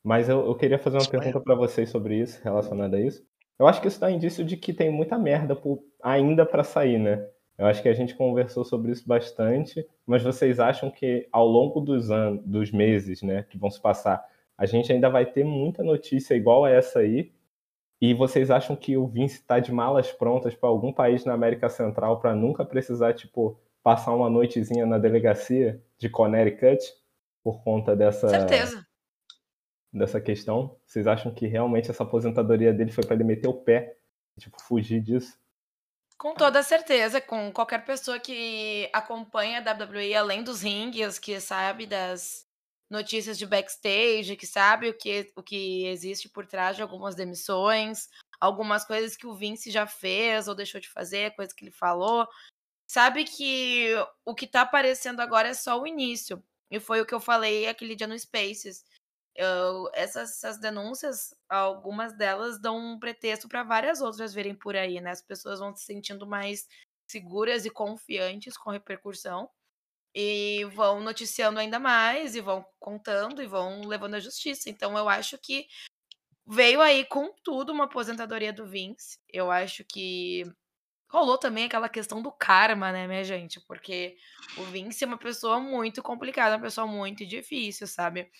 Mas 0.03 0.27
eu, 0.27 0.43
eu 0.43 0.55
queria 0.55 0.79
fazer 0.79 0.97
uma 0.97 1.07
pergunta 1.07 1.39
para 1.39 1.53
vocês 1.53 1.91
sobre 1.91 2.19
isso, 2.19 2.41
relacionada 2.43 2.97
a 2.97 2.99
isso. 2.99 3.23
Eu 3.61 3.67
acho 3.67 3.79
que 3.79 3.87
isso 3.87 3.99
dá 3.99 4.09
indício 4.09 4.43
de 4.43 4.57
que 4.57 4.73
tem 4.73 4.89
muita 4.89 5.19
merda 5.19 5.55
por- 5.55 5.83
ainda 6.01 6.43
para 6.43 6.63
sair, 6.63 6.97
né? 6.97 7.23
Eu 7.59 7.67
acho 7.67 7.79
que 7.79 7.87
a 7.87 7.93
gente 7.93 8.15
conversou 8.15 8.65
sobre 8.65 8.91
isso 8.91 9.07
bastante, 9.07 9.87
mas 10.03 10.23
vocês 10.23 10.59
acham 10.59 10.89
que 10.89 11.27
ao 11.31 11.45
longo 11.47 11.79
dos 11.79 12.09
anos, 12.09 12.41
dos 12.43 12.71
meses, 12.71 13.21
né, 13.21 13.45
que 13.47 13.59
vão 13.59 13.69
se 13.69 13.79
passar, 13.79 14.25
a 14.57 14.65
gente 14.65 14.91
ainda 14.91 15.11
vai 15.11 15.27
ter 15.27 15.43
muita 15.43 15.83
notícia 15.83 16.33
igual 16.33 16.65
a 16.65 16.71
essa 16.71 16.99
aí? 17.01 17.31
E 18.01 18.15
vocês 18.15 18.49
acham 18.49 18.75
que 18.75 18.97
o 18.97 19.05
Vince 19.05 19.35
está 19.35 19.59
de 19.59 19.71
malas 19.71 20.11
prontas 20.11 20.55
para 20.55 20.67
algum 20.69 20.91
país 20.91 21.23
na 21.23 21.33
América 21.33 21.69
Central 21.69 22.19
para 22.19 22.33
nunca 22.33 22.65
precisar, 22.65 23.13
tipo, 23.13 23.59
passar 23.83 24.15
uma 24.15 24.27
noitezinha 24.27 24.87
na 24.87 24.97
delegacia 24.97 25.79
de 25.99 26.09
Connecticut 26.09 26.83
por 27.43 27.63
conta 27.63 27.95
dessa 27.95 28.27
Certeza. 28.27 28.83
Dessa 29.91 30.21
questão? 30.21 30.77
Vocês 30.85 31.07
acham 31.07 31.33
que 31.33 31.47
realmente 31.47 31.89
essa 31.89 32.03
aposentadoria 32.03 32.73
dele 32.73 32.91
foi 32.91 33.05
para 33.05 33.15
ele 33.15 33.23
meter 33.23 33.47
o 33.47 33.53
pé, 33.53 33.97
tipo, 34.39 34.61
fugir 34.61 35.01
disso? 35.01 35.39
Com 36.17 36.35
toda 36.35 36.61
certeza, 36.61 37.19
com 37.19 37.51
qualquer 37.51 37.83
pessoa 37.83 38.19
que 38.19 38.87
acompanha 38.93 39.59
a 39.59 39.73
WWE 39.73 40.13
além 40.13 40.43
dos 40.43 40.61
rings, 40.61 41.17
que 41.17 41.39
sabe 41.39 41.87
das 41.87 42.45
notícias 42.91 43.37
de 43.37 43.45
backstage, 43.45 44.35
que 44.35 44.45
sabe 44.45 44.89
o 44.89 44.93
que, 44.93 45.31
o 45.35 45.41
que 45.41 45.85
existe 45.87 46.29
por 46.29 46.45
trás 46.45 46.75
de 46.75 46.81
algumas 46.81 47.15
demissões, 47.15 48.07
algumas 48.39 48.85
coisas 48.85 49.15
que 49.15 49.25
o 49.25 49.33
Vince 49.33 49.71
já 49.71 49.87
fez 49.87 50.47
ou 50.47 50.53
deixou 50.53 50.79
de 50.79 50.89
fazer, 50.89 51.33
coisas 51.35 51.53
que 51.53 51.63
ele 51.63 51.71
falou. 51.71 52.27
Sabe 52.85 53.23
que 53.23 53.95
o 54.25 54.35
que 54.35 54.45
tá 54.45 54.61
aparecendo 54.61 55.21
agora 55.21 55.47
é 55.47 55.53
só 55.53 55.81
o 55.81 55.87
início. 55.87 56.43
E 56.69 56.79
foi 56.79 57.01
o 57.01 57.05
que 57.05 57.13
eu 57.13 57.19
falei 57.19 57.67
aquele 57.67 57.95
dia 57.95 58.07
no 58.07 58.19
Spaces. 58.19 58.83
Eu, 59.35 59.89
essas, 59.93 60.31
essas, 60.31 60.59
denúncias, 60.59 61.33
algumas 61.49 62.15
delas 62.17 62.59
dão 62.59 62.77
um 62.77 62.99
pretexto 62.99 63.47
para 63.47 63.63
várias 63.63 64.01
outras 64.01 64.33
virem 64.33 64.53
por 64.53 64.75
aí, 64.75 64.99
né? 64.99 65.11
As 65.11 65.21
pessoas 65.21 65.59
vão 65.59 65.75
se 65.75 65.85
sentindo 65.85 66.27
mais 66.27 66.67
seguras 67.07 67.65
e 67.65 67.69
confiantes 67.69 68.57
com 68.57 68.69
repercussão 68.69 69.49
e 70.13 70.65
vão 70.73 70.99
noticiando 71.01 71.59
ainda 71.59 71.79
mais 71.79 72.35
e 72.35 72.41
vão 72.41 72.65
contando 72.79 73.41
e 73.41 73.47
vão 73.47 73.87
levando 73.87 74.15
à 74.15 74.19
justiça. 74.19 74.69
Então 74.69 74.97
eu 74.97 75.07
acho 75.07 75.37
que 75.37 75.67
veio 76.45 76.81
aí 76.81 77.05
com 77.05 77.33
tudo 77.43 77.71
uma 77.71 77.85
aposentadoria 77.85 78.51
do 78.51 78.67
Vince. 78.67 79.19
Eu 79.29 79.49
acho 79.51 79.83
que 79.85 80.43
rolou 81.09 81.37
também 81.37 81.65
aquela 81.65 81.89
questão 81.89 82.21
do 82.21 82.31
karma, 82.31 82.91
né, 82.91 83.07
minha 83.07 83.23
gente? 83.23 83.59
Porque 83.61 84.17
o 84.57 84.63
Vince 84.63 85.03
é 85.03 85.07
uma 85.07 85.17
pessoa 85.17 85.59
muito 85.59 86.01
complicada, 86.01 86.55
uma 86.55 86.61
pessoa 86.63 86.87
muito 86.87 87.25
difícil, 87.25 87.87
sabe? 87.87 88.31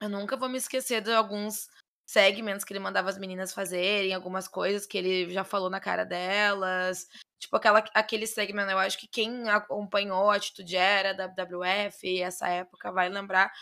Eu 0.00 0.08
nunca 0.08 0.36
vou 0.36 0.48
me 0.48 0.58
esquecer 0.58 1.00
de 1.00 1.12
alguns 1.12 1.68
segmentos 2.06 2.64
que 2.64 2.72
ele 2.72 2.80
mandava 2.80 3.08
as 3.08 3.18
meninas 3.18 3.52
fazerem, 3.52 4.14
algumas 4.14 4.46
coisas 4.46 4.86
que 4.86 4.96
ele 4.96 5.30
já 5.30 5.42
falou 5.42 5.68
na 5.68 5.80
cara 5.80 6.04
delas. 6.04 7.08
Tipo, 7.38 7.56
aquela, 7.56 7.84
aquele 7.94 8.26
segmento, 8.26 8.70
eu 8.70 8.78
acho 8.78 8.98
que 8.98 9.08
quem 9.08 9.48
acompanhou 9.48 10.30
a 10.30 10.36
Atitude 10.36 10.76
Era 10.76 11.12
da 11.12 11.26
WWF 11.26 12.22
essa 12.22 12.48
época 12.48 12.92
vai 12.92 13.08
lembrar 13.08 13.52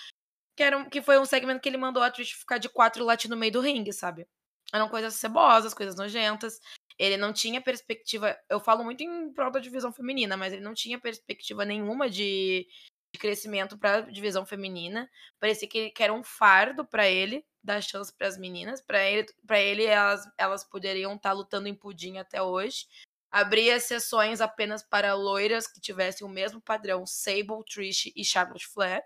que, 0.57 0.63
era 0.63 0.77
um, 0.79 0.89
que 0.89 1.03
foi 1.03 1.19
um 1.19 1.25
segmento 1.25 1.61
que 1.61 1.69
ele 1.69 1.77
mandou 1.77 2.03
a 2.03 2.11
Trish 2.11 2.33
ficar 2.33 2.59
de 2.59 2.69
quatro 2.69 3.05
late 3.05 3.29
no 3.29 3.37
meio 3.37 3.53
do 3.53 3.61
ringue, 3.61 3.93
sabe? 3.93 4.27
Eram 4.73 4.89
coisas 4.89 5.15
cebosas, 5.15 5.75
coisas 5.75 5.97
nojentas. 5.97 6.61
Ele 6.99 7.17
não 7.17 7.33
tinha 7.33 7.61
perspectiva. 7.61 8.37
Eu 8.49 8.61
falo 8.61 8.85
muito 8.85 9.03
em 9.03 9.33
prol 9.33 9.51
da 9.51 9.59
divisão 9.61 9.93
feminina, 9.93 10.37
mas 10.37 10.53
ele 10.53 10.63
não 10.63 10.75
tinha 10.75 10.99
perspectiva 10.99 11.65
nenhuma 11.65 12.09
de, 12.09 12.67
de 13.15 13.19
crescimento 13.19 13.79
para 13.79 14.01
divisão 14.01 14.45
feminina. 14.45 15.09
Parecia 15.39 15.69
que, 15.69 15.91
que 15.91 16.03
era 16.03 16.13
um 16.13 16.25
fardo 16.25 16.85
para 16.85 17.09
ele 17.09 17.47
dar 17.63 17.81
chance 17.81 18.13
para 18.13 18.27
as 18.27 18.37
meninas, 18.37 18.83
para 18.83 19.03
ele, 19.09 19.27
para 19.47 19.61
ele 19.61 19.85
elas, 19.85 20.29
elas 20.37 20.65
poderiam 20.65 21.15
estar 21.15 21.31
tá 21.31 21.33
lutando 21.33 21.69
em 21.69 21.75
pudim 21.75 22.19
até 22.19 22.43
hoje. 22.43 22.87
Abria 23.31 23.79
sessões 23.79 24.41
apenas 24.41 24.83
para 24.83 25.15
loiras 25.15 25.69
que 25.69 25.81
tivessem 25.81 26.27
o 26.27 26.31
mesmo 26.31 26.61
padrão 26.61 27.07
Sable, 27.07 27.65
Trish 27.73 28.13
e 28.17 28.25
Charlotte 28.25 28.67
Flair. 28.67 29.03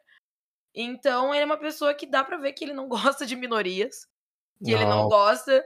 Então, 0.74 1.34
ele 1.34 1.42
é 1.42 1.46
uma 1.46 1.58
pessoa 1.58 1.94
que 1.94 2.06
dá 2.06 2.24
para 2.24 2.38
ver 2.38 2.54
que 2.54 2.64
ele 2.64 2.72
não 2.72 2.88
gosta 2.88 3.26
de 3.26 3.36
minorias, 3.36 4.06
que 4.64 4.72
não. 4.72 4.80
ele 4.80 4.84
não 4.86 5.08
gosta 5.08 5.62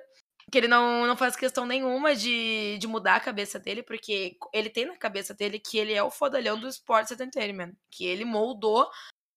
que 0.52 0.58
ele 0.58 0.68
não, 0.68 1.06
não 1.06 1.16
faz 1.16 1.34
questão 1.34 1.64
nenhuma 1.64 2.14
de, 2.14 2.76
de 2.78 2.86
mudar 2.86 3.16
a 3.16 3.20
cabeça 3.20 3.58
dele, 3.58 3.82
porque 3.82 4.36
ele 4.52 4.68
tem 4.68 4.84
na 4.84 4.94
cabeça 4.98 5.32
dele 5.32 5.58
que 5.58 5.78
ele 5.78 5.94
é 5.94 6.02
o 6.02 6.10
fodalhão 6.10 6.60
do 6.60 6.68
Sports 6.68 7.10
Entertainment, 7.10 7.72
que 7.90 8.04
ele 8.04 8.22
moldou 8.22 8.86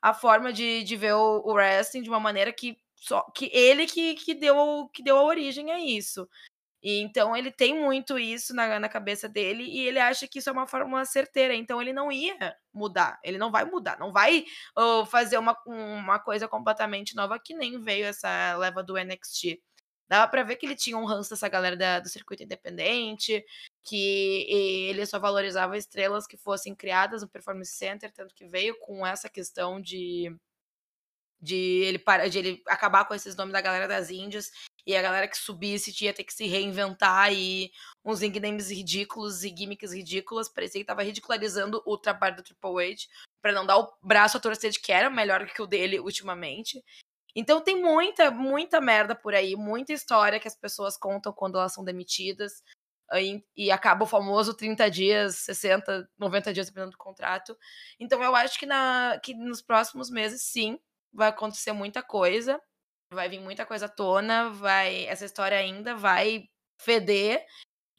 a 0.01 0.13
forma 0.13 0.51
de, 0.51 0.83
de 0.83 0.97
ver 0.97 1.13
o, 1.13 1.41
o 1.45 1.53
wrestling 1.53 2.01
de 2.01 2.09
uma 2.09 2.19
maneira 2.19 2.51
que 2.51 2.77
só 2.97 3.21
que 3.33 3.49
ele 3.53 3.85
que, 3.85 4.15
que, 4.15 4.33
deu, 4.33 4.89
que 4.93 5.01
deu 5.01 5.17
a 5.17 5.23
origem 5.23 5.71
a 5.71 5.79
isso. 5.79 6.27
E 6.83 6.99
então 6.99 7.35
ele 7.35 7.49
tem 7.49 7.79
muito 7.79 8.19
isso 8.19 8.53
na, 8.53 8.77
na 8.77 8.89
cabeça 8.89 9.29
dele 9.29 9.63
e 9.63 9.87
ele 9.87 9.99
acha 9.99 10.27
que 10.27 10.39
isso 10.39 10.49
é 10.49 10.51
uma 10.51 10.67
forma 10.67 11.05
certeira. 11.05 11.55
Então 11.55 11.81
ele 11.81 11.93
não 11.93 12.11
ia 12.11 12.57
mudar, 12.73 13.19
ele 13.23 13.37
não 13.37 13.51
vai 13.51 13.63
mudar, 13.63 13.97
não 13.97 14.11
vai 14.11 14.45
uh, 14.77 15.05
fazer 15.05 15.37
uma, 15.37 15.57
uma 15.65 16.19
coisa 16.19 16.45
completamente 16.45 17.15
nova 17.15 17.39
que 17.39 17.53
nem 17.55 17.81
veio 17.81 18.05
essa 18.05 18.57
leva 18.57 18.83
do 18.83 18.97
NXT. 18.97 19.61
Dava 20.07 20.29
pra 20.29 20.43
ver 20.43 20.55
que 20.55 20.65
ele 20.65 20.75
tinha 20.75 20.97
um 20.97 21.05
ranço 21.05 21.31
dessa 21.31 21.49
galera 21.49 21.75
da, 21.75 21.99
do 21.99 22.09
circuito 22.09 22.43
independente, 22.43 23.43
que 23.83 24.45
ele 24.89 25.05
só 25.05 25.19
valorizava 25.19 25.77
estrelas 25.77 26.27
que 26.27 26.37
fossem 26.37 26.75
criadas 26.75 27.21
no 27.21 27.27
Performance 27.29 27.71
Center, 27.71 28.11
tanto 28.11 28.35
que 28.35 28.45
veio 28.47 28.77
com 28.79 29.05
essa 29.05 29.29
questão 29.29 29.81
de 29.81 30.35
de 31.41 31.55
ele 31.55 31.99
para 31.99 32.27
de 32.29 32.39
ele 32.39 32.63
acabar 32.67 33.05
com 33.05 33.13
esses 33.13 33.35
nomes 33.35 33.53
da 33.53 33.61
galera 33.61 33.87
das 33.87 34.09
Índias 34.09 34.51
e 34.85 34.95
a 34.95 35.01
galera 35.01 35.27
que 35.27 35.37
subisse 35.37 35.93
tinha 35.93 36.13
ter 36.13 36.23
que 36.23 36.33
se 36.33 36.45
reinventar 36.47 37.33
e 37.33 37.71
uns 38.03 38.21
nicknames 38.21 38.69
ridículos 38.69 39.43
e 39.43 39.49
gimmicks 39.55 39.91
ridículas, 39.91 40.47
parecia 40.47 40.81
que 40.81 40.85
tava 40.87 41.03
ridicularizando 41.03 41.81
o 41.85 41.97
trabalho 41.97 42.37
do 42.37 42.43
Triple 42.43 42.93
H 42.93 43.07
para 43.41 43.51
não 43.51 43.65
dar 43.65 43.77
o 43.77 43.93
braço 44.01 44.37
a 44.37 44.39
torcer 44.39 44.71
de 44.71 44.79
que 44.79 44.91
era 44.91 45.09
melhor 45.09 45.45
que 45.45 45.61
o 45.61 45.67
dele 45.67 45.99
ultimamente. 45.99 46.83
Então 47.35 47.61
tem 47.61 47.81
muita, 47.81 48.31
muita 48.31 48.79
merda 48.79 49.13
por 49.13 49.35
aí, 49.35 49.55
muita 49.55 49.91
história 49.91 50.39
que 50.39 50.47
as 50.47 50.55
pessoas 50.55 50.97
contam 50.97 51.33
quando 51.33 51.57
elas 51.57 51.73
são 51.73 51.83
demitidas. 51.83 52.63
E, 53.13 53.43
e 53.55 53.71
acaba 53.71 54.03
o 54.03 54.07
famoso 54.07 54.53
30 54.55 54.89
dias, 54.89 55.35
60, 55.39 56.09
90 56.17 56.53
dias 56.53 56.67
dependendo 56.67 56.91
do 56.91 56.97
contrato. 56.97 57.55
Então 57.99 58.23
eu 58.23 58.35
acho 58.35 58.57
que, 58.57 58.65
na, 58.65 59.19
que 59.23 59.33
nos 59.35 59.61
próximos 59.61 60.09
meses, 60.09 60.41
sim, 60.41 60.79
vai 61.13 61.29
acontecer 61.29 61.71
muita 61.71 62.01
coisa. 62.01 62.59
Vai 63.11 63.29
vir 63.29 63.39
muita 63.39 63.65
coisa 63.65 63.85
à 63.85 63.89
tona, 63.89 64.49
vai. 64.49 65.05
Essa 65.05 65.25
história 65.25 65.57
ainda 65.57 65.95
vai 65.95 66.49
feder. 66.79 67.45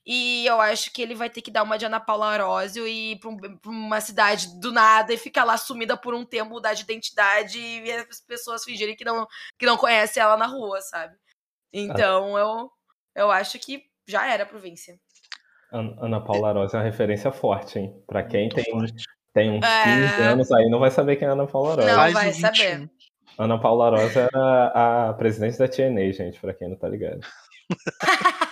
E 0.06 0.46
eu 0.46 0.60
acho 0.60 0.92
que 0.92 1.02
ele 1.02 1.16
vai 1.16 1.28
ter 1.28 1.42
que 1.42 1.50
dar 1.50 1.64
uma 1.64 1.76
de 1.76 1.84
Ana 1.84 1.98
Paula 1.98 2.28
Arósio 2.28 2.86
e 2.86 3.12
ir 3.12 3.18
pra, 3.18 3.28
um, 3.28 3.36
pra, 3.36 3.70
uma 3.70 4.00
cidade 4.00 4.60
do 4.60 4.70
nada 4.70 5.12
e 5.12 5.18
ficar 5.18 5.42
lá 5.42 5.56
sumida 5.56 5.96
por 5.96 6.14
um 6.14 6.24
tempo, 6.24 6.50
mudar 6.50 6.74
de 6.74 6.84
identidade 6.84 7.58
e 7.58 7.90
as 7.90 8.20
pessoas 8.20 8.62
fingirem 8.62 8.94
que 8.94 9.04
não, 9.04 9.26
que 9.58 9.66
não 9.66 9.76
conhecem 9.76 10.22
ela 10.22 10.36
na 10.36 10.46
rua, 10.46 10.80
sabe? 10.80 11.16
Então 11.72 12.38
eu, 12.38 12.70
eu 13.16 13.30
acho 13.32 13.58
que 13.58 13.82
já 14.06 14.32
era 14.32 14.46
pro 14.46 14.60
Vince. 14.60 14.96
Ana 15.72 16.20
Paula 16.20 16.50
Arósio 16.50 16.76
é 16.76 16.78
uma 16.78 16.86
referência 16.86 17.32
forte, 17.32 17.80
hein? 17.80 18.00
Pra 18.06 18.22
quem 18.22 18.48
tem, 18.48 18.64
tem 19.34 19.50
uns 19.50 19.64
é... 19.64 19.84
15 20.08 20.22
anos 20.22 20.52
aí, 20.52 20.70
não 20.70 20.78
vai 20.78 20.92
saber 20.92 21.16
quem 21.16 21.26
é 21.26 21.32
Ana 21.32 21.48
Paula 21.48 21.72
Arósio. 21.72 21.90
Não 21.90 22.12
vai 22.12 22.32
saber. 22.32 22.88
Ana 23.36 23.58
Paula 23.58 23.86
Arósio 23.86 24.20
era 24.20 25.08
a 25.08 25.14
presidente 25.14 25.58
da 25.58 25.66
TNA, 25.66 26.12
gente, 26.12 26.38
pra 26.38 26.54
quem 26.54 26.68
não 26.68 26.76
tá 26.76 26.88
ligado. 26.88 27.26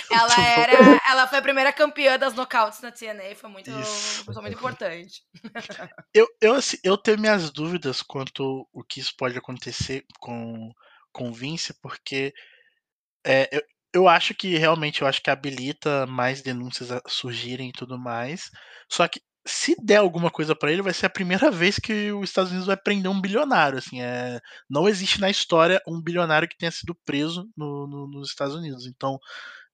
ela 0.10 0.40
era, 0.40 1.00
ela 1.08 1.26
foi 1.26 1.38
a 1.38 1.42
primeira 1.42 1.72
campeã 1.72 2.18
das 2.18 2.34
knockouts 2.34 2.80
na 2.80 2.90
TNA, 2.90 3.34
foi 3.36 3.50
muito, 3.50 3.70
foi 3.70 4.42
muito 4.42 4.56
importante. 4.56 5.22
eu, 6.14 6.26
eu, 6.40 6.54
assim, 6.54 6.76
eu 6.82 6.96
tenho 6.96 7.18
minhas 7.18 7.50
dúvidas 7.50 8.02
quanto 8.02 8.68
o 8.72 8.82
que 8.82 9.00
isso 9.00 9.14
pode 9.16 9.36
acontecer 9.36 10.04
com 10.18 10.72
com 11.14 11.32
Vince, 11.32 11.72
porque 11.80 12.34
é, 13.24 13.48
eu, 13.52 13.62
eu 13.94 14.08
acho 14.08 14.34
que 14.34 14.56
realmente 14.56 15.00
eu 15.00 15.06
acho 15.08 15.22
que 15.22 15.30
habilita 15.30 16.06
mais 16.06 16.42
denúncias 16.42 16.90
a 16.90 17.00
surgirem 17.06 17.68
e 17.68 17.72
tudo 17.72 17.96
mais. 17.96 18.50
Só 18.90 19.06
que 19.06 19.20
se 19.46 19.76
der 19.80 19.98
alguma 19.98 20.30
coisa 20.30 20.56
para 20.56 20.72
ele, 20.72 20.82
vai 20.82 20.92
ser 20.92 21.06
a 21.06 21.10
primeira 21.10 21.50
vez 21.50 21.78
que 21.78 22.10
os 22.12 22.30
Estados 22.30 22.50
Unidos 22.50 22.66
vai 22.66 22.76
prender 22.76 23.10
um 23.10 23.20
bilionário. 23.20 23.78
Assim, 23.78 24.02
é, 24.02 24.40
não 24.68 24.88
existe 24.88 25.20
na 25.20 25.30
história 25.30 25.80
um 25.86 26.02
bilionário 26.02 26.48
que 26.48 26.56
tenha 26.56 26.72
sido 26.72 26.96
preso 27.04 27.48
no, 27.56 27.86
no, 27.86 28.08
nos 28.08 28.30
Estados 28.30 28.54
Unidos. 28.54 28.86
Então, 28.86 29.18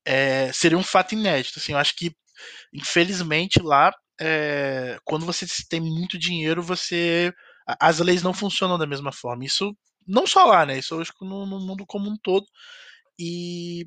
é, 0.05 0.53
seria 0.53 0.79
um 0.79 0.83
fato 0.83 1.15
inédito. 1.15 1.59
Assim, 1.59 1.73
eu 1.73 1.79
acho 1.79 1.95
que, 1.97 2.15
infelizmente, 2.73 3.61
lá, 3.63 3.93
é, 4.21 4.99
quando 5.05 5.27
você 5.27 5.47
tem 5.69 5.81
muito 5.81 6.19
dinheiro, 6.19 6.63
você 6.63 7.33
as 7.81 8.01
leis 8.01 8.23
não 8.23 8.35
funcionam 8.35 8.79
da 8.79 8.87
mesma 8.87 9.13
forma. 9.13 9.45
Isso 9.45 9.77
não 10.07 10.27
só 10.27 10.45
lá, 10.45 10.67
né? 10.67 10.79
Isso 10.79 10.95
eu 10.95 11.01
acho 11.01 11.13
que 11.17 11.25
no, 11.25 11.47
no 11.47 11.61
mundo 11.61 11.87
como 11.87 12.11
um 12.11 12.17
todo. 12.17 12.47
E 13.19 13.87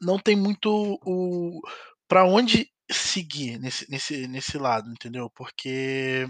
não 0.00 0.18
tem 0.18 0.36
muito 0.36 0.98
o 1.04 1.60
para 2.08 2.24
onde 2.24 2.70
seguir 2.90 3.58
nesse, 3.58 3.90
nesse, 3.90 4.28
nesse 4.28 4.58
lado, 4.58 4.90
entendeu? 4.90 5.30
Porque 5.30 6.28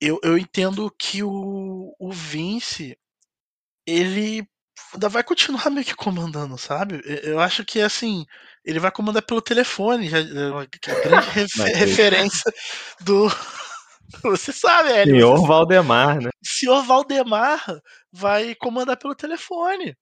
eu, 0.00 0.18
eu 0.22 0.38
entendo 0.38 0.90
que 0.98 1.22
o, 1.22 1.94
o 1.98 2.12
Vince 2.12 2.98
ele 3.86 4.46
ainda 4.92 5.08
vai 5.08 5.22
continuar 5.22 5.68
meio 5.70 5.84
que 5.84 5.94
comandando, 5.94 6.56
sabe? 6.58 7.00
Eu 7.22 7.40
acho 7.40 7.64
que 7.64 7.80
assim, 7.80 8.24
ele 8.64 8.78
vai 8.80 8.90
comandar 8.90 9.22
pelo 9.22 9.42
telefone, 9.42 10.08
já, 10.08 10.18
é 10.20 10.50
uma 10.50 10.66
grande 10.66 11.28
refer 11.30 11.76
referência 11.76 12.52
do. 13.00 13.28
Você 14.22 14.52
sabe, 14.52 14.90
Hélio. 14.90 15.16
Senhor 15.16 15.46
Valdemar, 15.46 16.20
né? 16.20 16.30
Senhor 16.42 16.82
Valdemar 16.82 17.62
vai 18.10 18.54
comandar 18.54 18.96
pelo 18.96 19.14
telefone. 19.14 19.94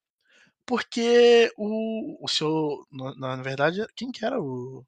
Porque 0.65 1.51
o, 1.57 2.25
o 2.25 2.29
senhor. 2.29 2.87
Na, 2.91 3.37
na 3.37 3.43
verdade, 3.43 3.85
quem 3.97 4.11
que 4.11 4.25
era 4.25 4.41
o. 4.41 4.85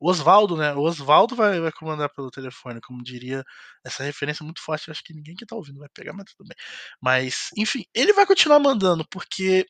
O 0.00 0.10
Oswaldo, 0.10 0.56
né? 0.56 0.72
O 0.74 0.80
Oswaldo 0.80 1.36
vai, 1.36 1.60
vai 1.60 1.72
comandar 1.72 2.08
pelo 2.14 2.30
telefone, 2.30 2.80
como 2.80 3.02
diria. 3.02 3.44
Essa 3.84 4.02
referência 4.04 4.44
muito 4.44 4.62
forte, 4.62 4.88
eu 4.88 4.92
acho 4.92 5.02
que 5.04 5.14
ninguém 5.14 5.34
que 5.36 5.46
tá 5.46 5.56
ouvindo 5.56 5.78
vai 5.78 5.88
pegar, 5.94 6.12
mas 6.14 6.32
tudo 6.34 6.48
bem. 6.48 6.56
Mas, 7.02 7.50
enfim, 7.56 7.84
ele 7.94 8.12
vai 8.12 8.26
continuar 8.26 8.58
mandando, 8.60 9.06
porque 9.10 9.66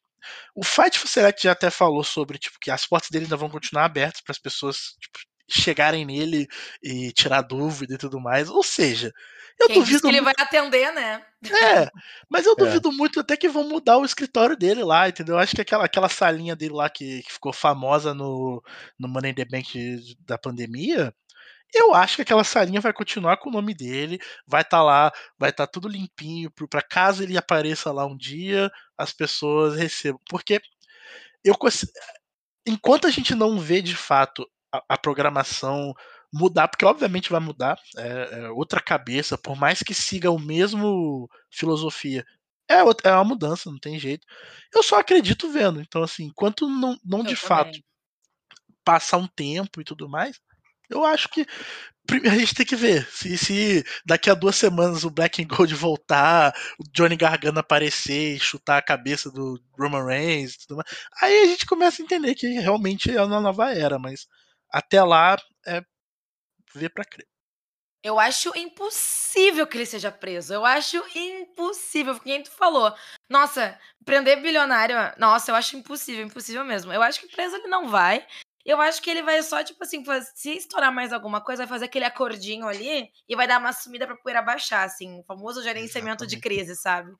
o 0.54 0.64
Fight 0.64 0.98
for 0.98 1.08
Select 1.08 1.42
já 1.42 1.52
até 1.52 1.70
falou 1.70 2.04
sobre, 2.04 2.38
tipo, 2.38 2.58
que 2.60 2.70
as 2.70 2.86
portas 2.86 3.10
dele 3.10 3.24
ainda 3.24 3.36
vão 3.36 3.50
continuar 3.50 3.84
abertas 3.86 4.20
para 4.22 4.32
as 4.32 4.38
pessoas, 4.38 4.76
tipo, 5.00 5.18
chegarem 5.50 6.04
nele 6.04 6.46
e 6.82 7.12
tirar 7.12 7.42
dúvida 7.42 7.94
e 7.94 7.98
tudo 7.98 8.20
mais. 8.20 8.48
Ou 8.48 8.62
seja, 8.62 9.12
eu 9.58 9.66
Quem 9.66 9.78
duvido. 9.78 10.00
que 10.00 10.06
ele 10.08 10.20
muito... 10.20 10.36
vai 10.36 10.46
atender, 10.46 10.92
né? 10.92 11.22
É, 11.44 11.90
mas 12.28 12.46
eu 12.46 12.56
duvido 12.56 12.88
é. 12.90 12.92
muito 12.92 13.20
até 13.20 13.36
que 13.36 13.48
vão 13.48 13.68
mudar 13.68 13.98
o 13.98 14.04
escritório 14.04 14.56
dele 14.56 14.82
lá, 14.82 15.08
entendeu? 15.08 15.34
Eu 15.34 15.38
acho 15.38 15.54
que 15.54 15.60
aquela, 15.60 15.84
aquela 15.84 16.08
salinha 16.08 16.56
dele 16.56 16.74
lá 16.74 16.88
que, 16.88 17.22
que 17.22 17.32
ficou 17.32 17.52
famosa 17.52 18.14
no, 18.14 18.62
no 18.98 19.08
Money 19.08 19.32
in 19.32 19.34
the 19.34 19.44
Bank 19.44 20.16
da 20.20 20.38
pandemia. 20.38 21.14
Eu 21.72 21.94
acho 21.94 22.16
que 22.16 22.22
aquela 22.22 22.42
salinha 22.42 22.80
vai 22.80 22.92
continuar 22.92 23.36
com 23.36 23.48
o 23.48 23.52
nome 23.52 23.74
dele, 23.74 24.18
vai 24.46 24.62
estar 24.62 24.78
tá 24.78 24.82
lá, 24.82 25.12
vai 25.38 25.50
estar 25.50 25.66
tá 25.66 25.70
tudo 25.72 25.88
limpinho, 25.88 26.50
para 26.68 26.82
caso 26.82 27.22
ele 27.22 27.36
apareça 27.36 27.92
lá 27.92 28.04
um 28.06 28.16
dia, 28.16 28.70
as 28.98 29.12
pessoas 29.12 29.76
recebam. 29.76 30.20
Porque 30.28 30.60
eu 31.44 31.56
enquanto 32.66 33.06
a 33.06 33.10
gente 33.10 33.34
não 33.34 33.58
vê 33.58 33.80
de 33.80 33.94
fato 33.96 34.46
a, 34.72 34.82
a 34.88 34.98
programação 34.98 35.94
mudar, 36.32 36.68
porque 36.68 36.84
obviamente 36.84 37.30
vai 37.30 37.40
mudar, 37.40 37.78
é, 37.96 38.40
é, 38.40 38.50
outra 38.50 38.80
cabeça, 38.80 39.36
por 39.36 39.56
mais 39.56 39.82
que 39.82 39.92
siga 39.92 40.30
o 40.30 40.38
mesmo 40.38 41.28
filosofia. 41.50 42.24
É, 42.68 42.84
outra, 42.84 43.10
é 43.10 43.14
uma 43.14 43.24
mudança, 43.24 43.70
não 43.70 43.80
tem 43.80 43.98
jeito. 43.98 44.24
Eu 44.72 44.82
só 44.82 45.00
acredito 45.00 45.50
vendo. 45.50 45.80
Então, 45.80 46.02
assim, 46.04 46.24
enquanto 46.26 46.68
não, 46.68 46.96
não 47.04 47.24
de 47.24 47.34
também. 47.34 47.36
fato 47.36 47.80
passar 48.84 49.18
um 49.18 49.26
tempo 49.26 49.80
e 49.80 49.84
tudo 49.84 50.08
mais, 50.08 50.40
eu 50.88 51.04
acho 51.04 51.28
que 51.28 51.46
a 52.26 52.36
gente 52.36 52.54
tem 52.54 52.66
que 52.66 52.74
ver 52.74 53.06
se, 53.10 53.38
se 53.38 53.84
daqui 54.04 54.28
a 54.28 54.34
duas 54.34 54.56
semanas 54.56 55.04
o 55.04 55.10
Black 55.10 55.42
and 55.42 55.46
Gold 55.46 55.74
voltar, 55.74 56.54
o 56.78 56.84
Johnny 56.92 57.16
Gargano 57.16 57.60
aparecer 57.60 58.36
e 58.36 58.40
chutar 58.40 58.78
a 58.78 58.82
cabeça 58.82 59.30
do 59.30 59.60
Roman 59.78 60.04
Reigns, 60.04 60.56
tudo 60.56 60.76
mais, 60.76 60.88
aí 61.22 61.42
a 61.42 61.46
gente 61.46 61.66
começa 61.66 62.02
a 62.02 62.04
entender 62.04 62.34
que 62.34 62.46
realmente 62.58 63.10
é 63.10 63.22
uma 63.22 63.40
nova 63.40 63.72
era, 63.72 63.98
mas 63.98 64.26
até 64.70 65.02
lá 65.02 65.36
é 65.66 65.82
ver 66.74 66.90
para 66.90 67.04
crer. 67.04 67.26
Eu 68.02 68.18
acho 68.18 68.56
impossível 68.56 69.66
que 69.66 69.76
ele 69.76 69.84
seja 69.84 70.10
preso. 70.10 70.54
Eu 70.54 70.64
acho 70.64 70.96
impossível. 71.14 72.18
Quem 72.18 72.42
tu 72.42 72.50
falou? 72.50 72.94
Nossa, 73.28 73.78
prender 74.06 74.40
bilionário. 74.40 74.96
Nossa, 75.18 75.50
eu 75.50 75.54
acho 75.54 75.76
impossível, 75.76 76.24
impossível 76.24 76.64
mesmo. 76.64 76.92
Eu 76.92 77.02
acho 77.02 77.20
que 77.20 77.28
preso 77.28 77.56
ele 77.56 77.68
não 77.68 77.88
vai. 77.88 78.26
Eu 78.64 78.80
acho 78.80 79.02
que 79.02 79.10
ele 79.10 79.22
vai 79.22 79.42
só, 79.42 79.62
tipo 79.62 79.82
assim, 79.82 80.02
se 80.34 80.56
estourar 80.56 80.92
mais 80.92 81.12
alguma 81.12 81.42
coisa, 81.42 81.64
vai 81.64 81.68
fazer 81.68 81.86
aquele 81.86 82.04
acordinho 82.04 82.66
ali 82.66 83.10
e 83.28 83.36
vai 83.36 83.46
dar 83.46 83.58
uma 83.58 83.72
sumida 83.72 84.06
pra 84.06 84.16
poeira 84.16 84.42
baixar, 84.42 84.84
assim, 84.84 85.20
o 85.20 85.24
famoso 85.24 85.62
gerenciamento 85.62 86.24
Exatamente. 86.24 86.36
de 86.36 86.40
crise, 86.40 86.76
sabe? 86.76 87.12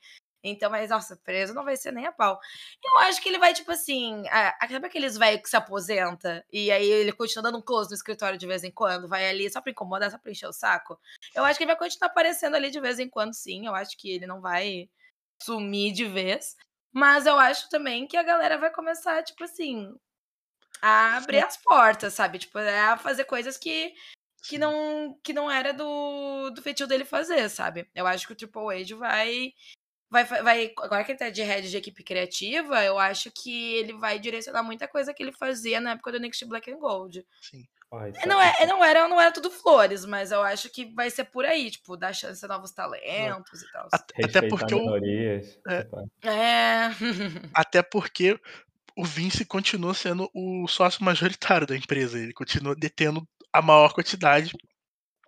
Então, 0.43 0.71
mas, 0.71 0.91
nossa, 0.91 1.17
preso 1.17 1.53
não 1.53 1.65
vai 1.65 1.77
ser 1.77 1.93
nem 1.93 2.07
a 2.07 2.13
pau. 2.13 2.41
Eu 2.83 2.99
acho 3.01 3.21
que 3.21 3.29
ele 3.29 3.39
vai, 3.39 3.53
tipo 3.53 3.71
assim. 3.71 4.23
Sabe 4.71 4.87
aqueles 4.87 5.17
velhos 5.17 5.43
que 5.43 5.51
se 5.51 5.57
aposenta 5.57 6.45
e 6.53 6.71
aí 6.71 6.89
ele 6.89 7.13
continua 7.13 7.43
dando 7.43 7.59
um 7.59 7.63
close 7.63 7.91
no 7.91 7.97
escritório 7.97 8.39
de 8.39 8.47
vez 8.47 8.65
em 8.65 8.71
quando? 8.71 9.09
Vai 9.09 9.29
ali 9.29 9.51
só 9.51 9.61
pra 9.61 9.71
incomodar, 9.71 10.11
só 10.11 10.19
pra 10.19 10.33
encher 10.33 10.49
o 10.49 10.53
saco? 10.53 10.99
Eu 11.35 11.45
acho 11.45 11.59
que 11.59 11.65
ele 11.65 11.73
vai 11.73 11.79
continuar 11.79 12.09
aparecendo 12.11 12.55
ali 12.57 12.71
de 12.71 12.81
vez 12.81 12.99
em 12.99 13.09
quando, 13.09 13.35
sim. 13.35 13.67
Eu 13.67 13.75
acho 13.75 13.97
que 13.99 14.11
ele 14.11 14.27
não 14.27 14.41
vai 14.41 14.89
sumir 15.43 15.93
de 15.93 16.07
vez. 16.07 16.57
Mas 16.93 17.27
eu 17.27 17.39
acho 17.39 17.69
também 17.69 18.07
que 18.07 18.17
a 18.17 18.23
galera 18.23 18.59
vai 18.59 18.71
começar, 18.73 19.23
tipo 19.23 19.45
assim, 19.45 19.95
a 20.83 21.17
abrir 21.17 21.41
as 21.45 21.57
portas, 21.57 22.15
sabe? 22.15 22.39
Tipo, 22.39 22.59
a 22.59 22.97
fazer 22.97 23.25
coisas 23.25 23.57
que 23.57 23.95
que 24.43 24.57
não 24.59 25.19
que 25.23 25.33
não 25.33 25.51
era 25.51 25.73
do, 25.73 26.51
do 26.51 26.63
feitio 26.63 26.87
dele 26.87 27.05
fazer, 27.05 27.49
sabe? 27.51 27.89
Eu 27.95 28.07
acho 28.07 28.27
que 28.27 28.33
o 28.33 28.37
Triple 28.37 28.83
H 28.83 28.97
vai 28.97 29.53
vai, 30.11 30.25
vai. 30.25 30.73
Agora 30.79 31.05
que 31.05 31.13
ele 31.13 31.19
tá 31.19 31.31
de 31.31 31.43
head 31.43 31.71
de 31.71 31.77
equipe 31.77 32.03
criativa, 32.03 32.83
eu 32.85 32.99
acho 32.99 33.31
que 33.31 33.75
ele 33.75 33.93
vai 33.93 34.19
direcionar 34.19 34.63
muita 34.63 34.89
coisa 34.89 35.15
que 35.15 35.23
ele 35.23 35.33
fazia 35.33 35.81
na 35.81 35.93
época 35.93 36.13
do 36.13 36.21
Next 36.21 36.45
Black 36.45 36.71
and 36.71 36.79
Gold. 36.79 37.25
Sim. 37.41 37.65
Ai, 37.93 38.13
não, 38.25 38.41
é, 38.41 38.67
não, 38.67 38.85
era, 38.85 39.09
não 39.09 39.21
era 39.21 39.33
tudo 39.33 39.51
flores, 39.51 40.05
mas 40.05 40.31
eu 40.31 40.43
acho 40.43 40.71
que 40.71 40.95
vai 40.95 41.11
ser 41.11 41.25
por 41.25 41.45
aí, 41.45 41.73
tipo, 41.73 41.97
dar 41.97 42.13
chance 42.13 42.45
a 42.45 42.49
novos 42.49 42.71
talentos 42.71 43.63
e 43.63 43.73
tal. 43.73 43.89
Até 43.93 44.49
porque 44.49 44.75
o. 44.75 44.97
É. 45.67 45.87
é. 46.23 46.91
Até 47.53 47.83
porque 47.83 48.39
o 48.97 49.05
Vince 49.05 49.45
continua 49.45 49.93
sendo 49.93 50.31
o 50.33 50.69
sócio 50.69 51.05
majoritário 51.05 51.67
da 51.67 51.77
empresa. 51.77 52.17
Ele 52.17 52.33
continua 52.33 52.77
detendo 52.77 53.27
a 53.53 53.61
maior 53.61 53.93
quantidade 53.93 54.53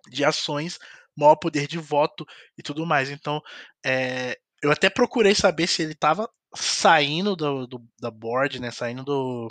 de 0.07 0.23
ações, 0.23 0.79
maior 1.17 1.35
poder 1.35 1.67
de 1.67 1.77
voto 1.77 2.25
e 2.57 2.63
tudo 2.63 2.85
mais. 2.85 3.09
Então, 3.09 3.41
é, 3.85 4.37
eu 4.63 4.71
até 4.71 4.89
procurei 4.89 5.35
saber 5.35 5.67
se 5.67 5.81
ele 5.81 5.91
estava 5.91 6.29
saindo 6.55 7.35
do, 7.35 7.67
do, 7.67 7.83
da 7.99 8.09
board, 8.09 8.59
né? 8.59 8.71
Saindo 8.71 9.03
do, 9.03 9.49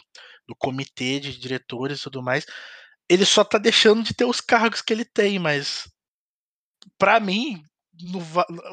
do 0.49 0.57
comitê 0.57 1.21
de 1.21 1.39
diretores 1.39 2.01
e 2.01 2.03
tudo 2.05 2.23
mais. 2.23 2.47
Ele 3.09 3.27
só 3.27 3.45
tá 3.45 3.59
deixando 3.59 4.03
de 4.03 4.15
ter 4.15 4.25
os 4.25 4.41
cargos 4.41 4.81
que 4.81 4.93
ele 4.93 5.05
tem, 5.05 5.39
mas 5.39 5.87
para 6.99 7.21
mim, 7.21 7.63
no, 8.01 8.21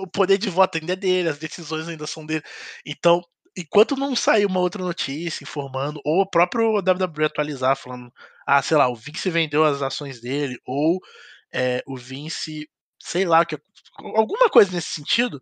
o 0.01 0.07
poder 0.07 0.37
de 0.37 0.49
voto 0.49 0.77
ainda 0.77 0.93
é 0.93 0.95
dele, 0.95 1.29
as 1.29 1.39
decisões 1.39 1.87
ainda 1.89 2.07
são 2.07 2.25
dele. 2.25 2.43
Então, 2.85 3.21
enquanto 3.57 3.97
não 3.97 4.15
sair 4.15 4.45
uma 4.45 4.61
outra 4.61 4.81
notícia 4.83 5.43
informando, 5.43 5.99
ou 6.05 6.21
o 6.21 6.29
próprio 6.29 6.77
WWE 6.77 7.25
atualizar, 7.25 7.75
falando, 7.75 8.11
ah, 8.47 8.61
sei 8.61 8.77
lá, 8.77 8.87
o 8.87 8.95
Vince 8.95 9.29
vendeu 9.29 9.65
as 9.65 9.81
ações 9.81 10.21
dele, 10.21 10.57
ou 10.65 10.99
é, 11.53 11.83
o 11.85 11.97
Vince, 11.97 12.69
sei 13.01 13.25
lá, 13.25 13.43
que, 13.45 13.59
alguma 13.97 14.49
coisa 14.49 14.71
nesse 14.71 14.89
sentido, 14.93 15.41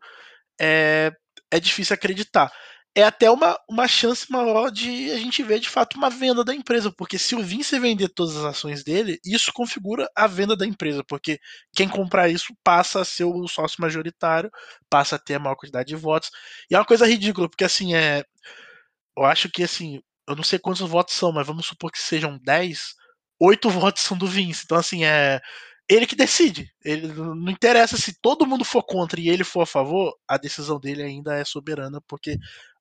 é, 0.59 1.11
é 1.51 1.59
difícil 1.59 1.93
acreditar. 1.93 2.51
É 2.95 3.03
até 3.03 3.29
uma, 3.29 3.55
uma 3.69 3.87
chance 3.87 4.25
maior 4.31 4.71
de 4.71 5.11
a 5.11 5.17
gente 5.19 5.43
ver 5.43 5.59
de 5.59 5.69
fato 5.69 5.97
uma 5.97 6.09
venda 6.09 6.43
da 6.43 6.53
empresa, 6.55 6.91
porque 6.91 7.19
se 7.19 7.35
o 7.35 7.43
Vince 7.43 7.77
vender 7.79 8.09
todas 8.09 8.35
as 8.35 8.43
ações 8.43 8.83
dele, 8.83 9.19
isso 9.23 9.53
configura 9.53 10.09
a 10.15 10.25
venda 10.25 10.55
da 10.55 10.65
empresa, 10.65 11.03
porque 11.07 11.39
quem 11.75 11.87
comprar 11.87 12.27
isso 12.29 12.55
passa 12.63 12.99
a 13.01 13.05
ser 13.05 13.25
o 13.25 13.47
sócio 13.47 13.79
majoritário, 13.81 14.49
passa 14.89 15.15
a 15.15 15.19
ter 15.19 15.35
a 15.35 15.39
maior 15.39 15.55
quantidade 15.55 15.87
de 15.89 15.95
votos. 15.95 16.31
E 16.71 16.75
é 16.75 16.79
uma 16.79 16.85
coisa 16.85 17.05
ridícula, 17.05 17.47
porque 17.49 17.63
assim, 17.65 17.93
é. 17.95 18.23
Eu 19.17 19.25
acho 19.25 19.49
que 19.49 19.63
assim, 19.63 20.01
eu 20.27 20.35
não 20.35 20.43
sei 20.43 20.59
quantos 20.59 20.81
votos 20.87 21.15
são, 21.15 21.31
mas 21.31 21.47
vamos 21.47 21.65
supor 21.65 21.91
que 21.91 21.99
sejam 21.99 22.37
10, 22.43 22.93
oito 23.39 23.69
votos 23.69 24.03
são 24.03 24.17
do 24.17 24.27
Vince. 24.27 24.63
Então, 24.65 24.77
assim, 24.77 25.05
é 25.05 25.39
ele 25.89 26.05
que 26.05 26.15
decide. 26.15 26.71
Ele 26.83 27.07
não 27.07 27.49
interessa 27.49 27.97
se 27.97 28.19
todo 28.19 28.45
mundo 28.45 28.65
for 28.65 28.83
contra 28.83 29.19
e 29.19 29.29
ele 29.29 29.43
for 29.43 29.61
a 29.61 29.65
favor, 29.65 30.15
a 30.27 30.37
decisão 30.37 30.79
dele 30.79 31.03
ainda 31.03 31.35
é 31.35 31.45
soberana, 31.45 32.01
porque 32.01 32.37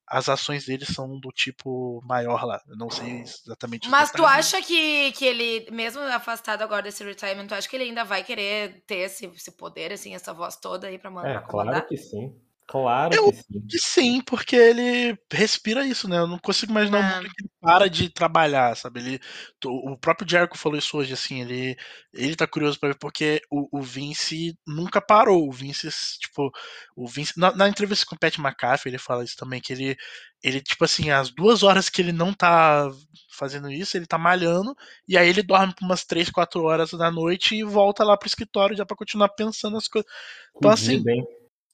as 0.07 0.29
ações 0.29 0.67
dele 0.67 0.85
são 0.85 1.19
do 1.19 1.31
tipo 1.31 2.01
maior 2.05 2.45
lá. 2.45 2.61
Eu 2.69 2.77
não 2.77 2.89
sei 2.89 3.23
exatamente. 3.23 3.89
Mas 3.89 4.13
tu 4.13 4.25
acha 4.25 4.63
que, 4.63 5.11
que 5.13 5.25
ele, 5.25 5.69
mesmo 5.71 6.01
afastado 6.03 6.63
agora 6.63 6.83
desse 6.83 7.03
retirement, 7.03 7.47
tu 7.47 7.55
acha 7.55 7.69
que 7.69 7.75
ele 7.75 7.85
ainda 7.85 8.05
vai 8.05 8.23
querer 8.23 8.85
ter 8.87 8.99
esse, 8.99 9.27
esse 9.27 9.51
poder, 9.51 9.93
assim, 9.93 10.15
essa 10.15 10.33
voz 10.33 10.57
toda 10.57 10.87
aí 10.87 10.99
pra 10.99 11.11
mandar? 11.11 11.31
É, 11.31 11.39
claro 11.41 11.87
que 11.87 11.97
sim. 11.97 12.33
Claro 12.69 13.15
eu, 13.15 13.31
que 13.31 13.37
sim. 13.37 13.67
Que 13.69 13.79
sim, 13.79 14.21
porque 14.21 14.57
ele 14.57 15.17
respira 15.33 15.87
isso, 15.87 16.09
né? 16.09 16.19
Eu 16.19 16.27
não 16.27 16.37
consigo 16.37 16.73
imaginar 16.73 16.99
um 16.99 17.03
mundo 17.03 17.31
que 17.33 17.43
ele 17.43 17.51
para 17.61 17.89
de 17.89 18.09
trabalhar, 18.09 18.77
sabe? 18.77 18.99
Ele, 18.99 19.21
o 19.65 19.97
próprio 19.97 20.29
Jericho 20.29 20.59
falou 20.59 20.77
isso 20.77 20.97
hoje, 20.97 21.13
assim, 21.13 21.43
ele, 21.43 21.77
ele 22.13 22.35
tá 22.35 22.45
curioso 22.45 22.79
para 22.81 22.89
ver 22.89 22.99
porque 22.99 23.41
o, 23.53 23.79
o, 23.79 23.81
Vince 23.81 24.59
nunca 24.67 25.01
parou. 25.01 25.49
O 25.49 25.53
Vince, 25.53 25.89
tipo, 26.19 26.51
o 26.97 27.07
Vince. 27.07 27.39
Na, 27.39 27.55
na, 27.55 27.69
entrevista 27.69 28.05
com 28.05 28.17
o 28.17 28.19
Pat 28.19 28.37
McAfee, 28.37 28.91
ele 28.91 28.99
fala 28.99 29.23
isso 29.23 29.37
também, 29.37 29.61
que 29.61 29.73
ele, 29.73 29.97
ele, 30.43 30.61
tipo 30.61 30.85
assim, 30.85 31.11
as 31.11 31.31
duas 31.31 31.63
horas 31.63 31.89
que 31.89 32.03
ele 32.03 32.13
não 32.13 32.35
tá 32.35 32.91
fazendo 33.31 33.71
isso, 33.71 33.97
ele 33.97 34.07
tá 34.07 34.19
malhando, 34.19 34.75
e 35.07 35.17
aí 35.17 35.29
ele 35.29 35.43
dorme 35.43 35.73
por 35.73 35.85
umas 35.85 36.05
3, 36.05 36.31
4 36.31 36.65
horas 36.65 36.91
da 36.91 37.13
noite 37.13 37.55
e 37.55 37.63
volta 37.63 38.03
lá 38.03 38.17
pro 38.17 38.27
escritório 38.27 38.77
já 38.77 38.85
para 38.85 38.97
continuar 38.97 39.29
pensando 39.29 39.77
as 39.77 39.87
coisas. 39.87 40.11
Então, 40.57 40.71
assim. 40.73 41.01
Bem 41.01 41.25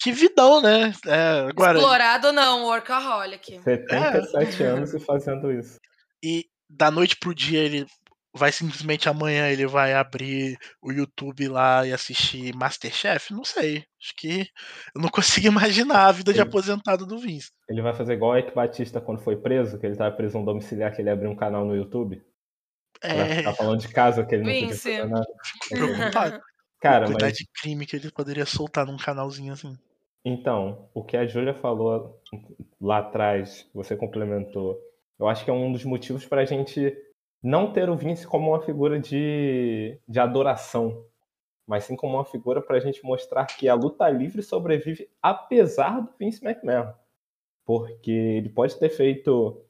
que 0.02 0.12
vidão, 0.12 0.60
né? 0.60 0.92
É, 1.06 1.48
agora, 1.48 1.78
Explorado 1.78 2.32
não, 2.32 2.64
workaholic. 2.64 3.60
77 3.62 4.62
é. 4.62 4.66
anos 4.66 4.94
e 4.94 5.00
fazendo 5.00 5.52
isso. 5.52 5.78
E 6.22 6.46
da 6.68 6.90
noite 6.90 7.16
pro 7.16 7.34
dia 7.34 7.60
ele 7.60 7.86
vai 8.34 8.50
simplesmente 8.50 9.08
amanhã 9.08 9.48
ele 9.48 9.66
vai 9.66 9.92
abrir 9.92 10.58
o 10.80 10.90
YouTube 10.90 11.48
lá 11.48 11.86
e 11.86 11.92
assistir 11.92 12.54
Masterchef? 12.54 13.32
Não 13.32 13.44
sei. 13.44 13.84
Acho 14.00 14.14
que 14.16 14.46
eu 14.94 15.02
não 15.02 15.08
consigo 15.10 15.46
imaginar 15.46 16.06
a 16.06 16.12
vida 16.12 16.32
de 16.32 16.40
Ele- 16.40 16.48
aposentado 16.48 17.06
do 17.06 17.18
Vince. 17.18 17.50
Ele 17.68 17.82
vai 17.82 17.94
fazer 17.94 18.14
igual 18.14 18.32
o 18.32 18.36
Eike 18.36 18.54
Batista 18.54 19.00
quando 19.00 19.22
foi 19.22 19.36
preso, 19.36 19.78
que 19.78 19.86
ele 19.86 19.96
tava 19.96 20.14
preso 20.16 20.38
um 20.38 20.44
domiciliar, 20.44 20.94
que 20.94 21.00
ele 21.02 21.10
abriu 21.10 21.30
um 21.30 21.36
canal 21.36 21.64
no 21.64 21.76
YouTube. 21.76 22.22
É, 23.02 23.36
ficar 23.36 23.54
falando 23.54 23.80
de 23.80 23.88
casa 23.88 24.24
que 24.24 24.34
ele 24.34 24.44
não 24.44 24.52
podia 24.52 24.66
Vince. 24.68 24.96
fazer 24.96 25.08
nada. 25.08 25.26
fico 25.44 25.68
preocupado. 25.68 26.40
Cara, 26.80 27.06
Quantidade 27.06 27.32
mas 27.32 27.38
de 27.38 27.46
crime 27.60 27.86
que 27.86 27.96
ele 27.96 28.10
poderia 28.10 28.46
soltar 28.46 28.86
num 28.86 28.96
canalzinho 28.96 29.52
assim. 29.52 29.76
Então, 30.24 30.88
o 30.94 31.02
que 31.02 31.16
a 31.16 31.26
Júlia 31.26 31.54
falou 31.54 32.20
lá 32.80 32.98
atrás, 32.98 33.68
você 33.74 33.96
complementou, 33.96 34.78
eu 35.18 35.28
acho 35.28 35.44
que 35.44 35.50
é 35.50 35.54
um 35.54 35.72
dos 35.72 35.84
motivos 35.84 36.26
pra 36.26 36.44
gente 36.44 36.96
não 37.42 37.72
ter 37.72 37.90
o 37.90 37.96
Vince 37.96 38.26
como 38.26 38.50
uma 38.50 38.60
figura 38.60 39.00
de, 39.00 39.98
de 40.08 40.20
adoração, 40.20 41.04
mas 41.66 41.84
sim 41.84 41.96
como 41.96 42.14
uma 42.14 42.24
figura 42.24 42.60
pra 42.60 42.78
gente 42.78 43.04
mostrar 43.04 43.46
que 43.46 43.68
a 43.68 43.74
luta 43.74 44.08
livre 44.08 44.42
sobrevive 44.42 45.08
apesar 45.20 46.00
do 46.00 46.12
Vince 46.18 46.44
McMahon. 46.44 46.92
Porque 47.64 48.10
ele 48.10 48.48
pode 48.48 48.78
ter 48.78 48.90
feito 48.90 49.64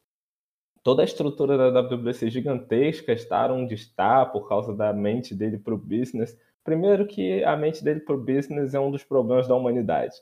toda 0.83 1.03
a 1.03 1.05
estrutura 1.05 1.57
da 1.57 1.81
WWC 1.81 2.31
gigantesca, 2.31 3.12
estar 3.12 3.51
onde 3.51 3.75
está 3.75 4.27
por 4.27 4.49
causa 4.49 4.75
da 4.75 4.93
mente 4.93 5.35
dele 5.35 5.59
pro 5.59 5.79
business. 5.79 6.38
Primeiro 6.65 7.07
que 7.07 7.43
a 7.45 7.57
mente 7.57 7.83
dele 7.83 8.01
pro 8.01 8.19
business 8.19 8.75
é 8.75 8.81
um 8.81 8.91
dos 8.91 9.05
problemas 9.05 9.49
da 9.49 9.55
humanidade. 9.55 10.17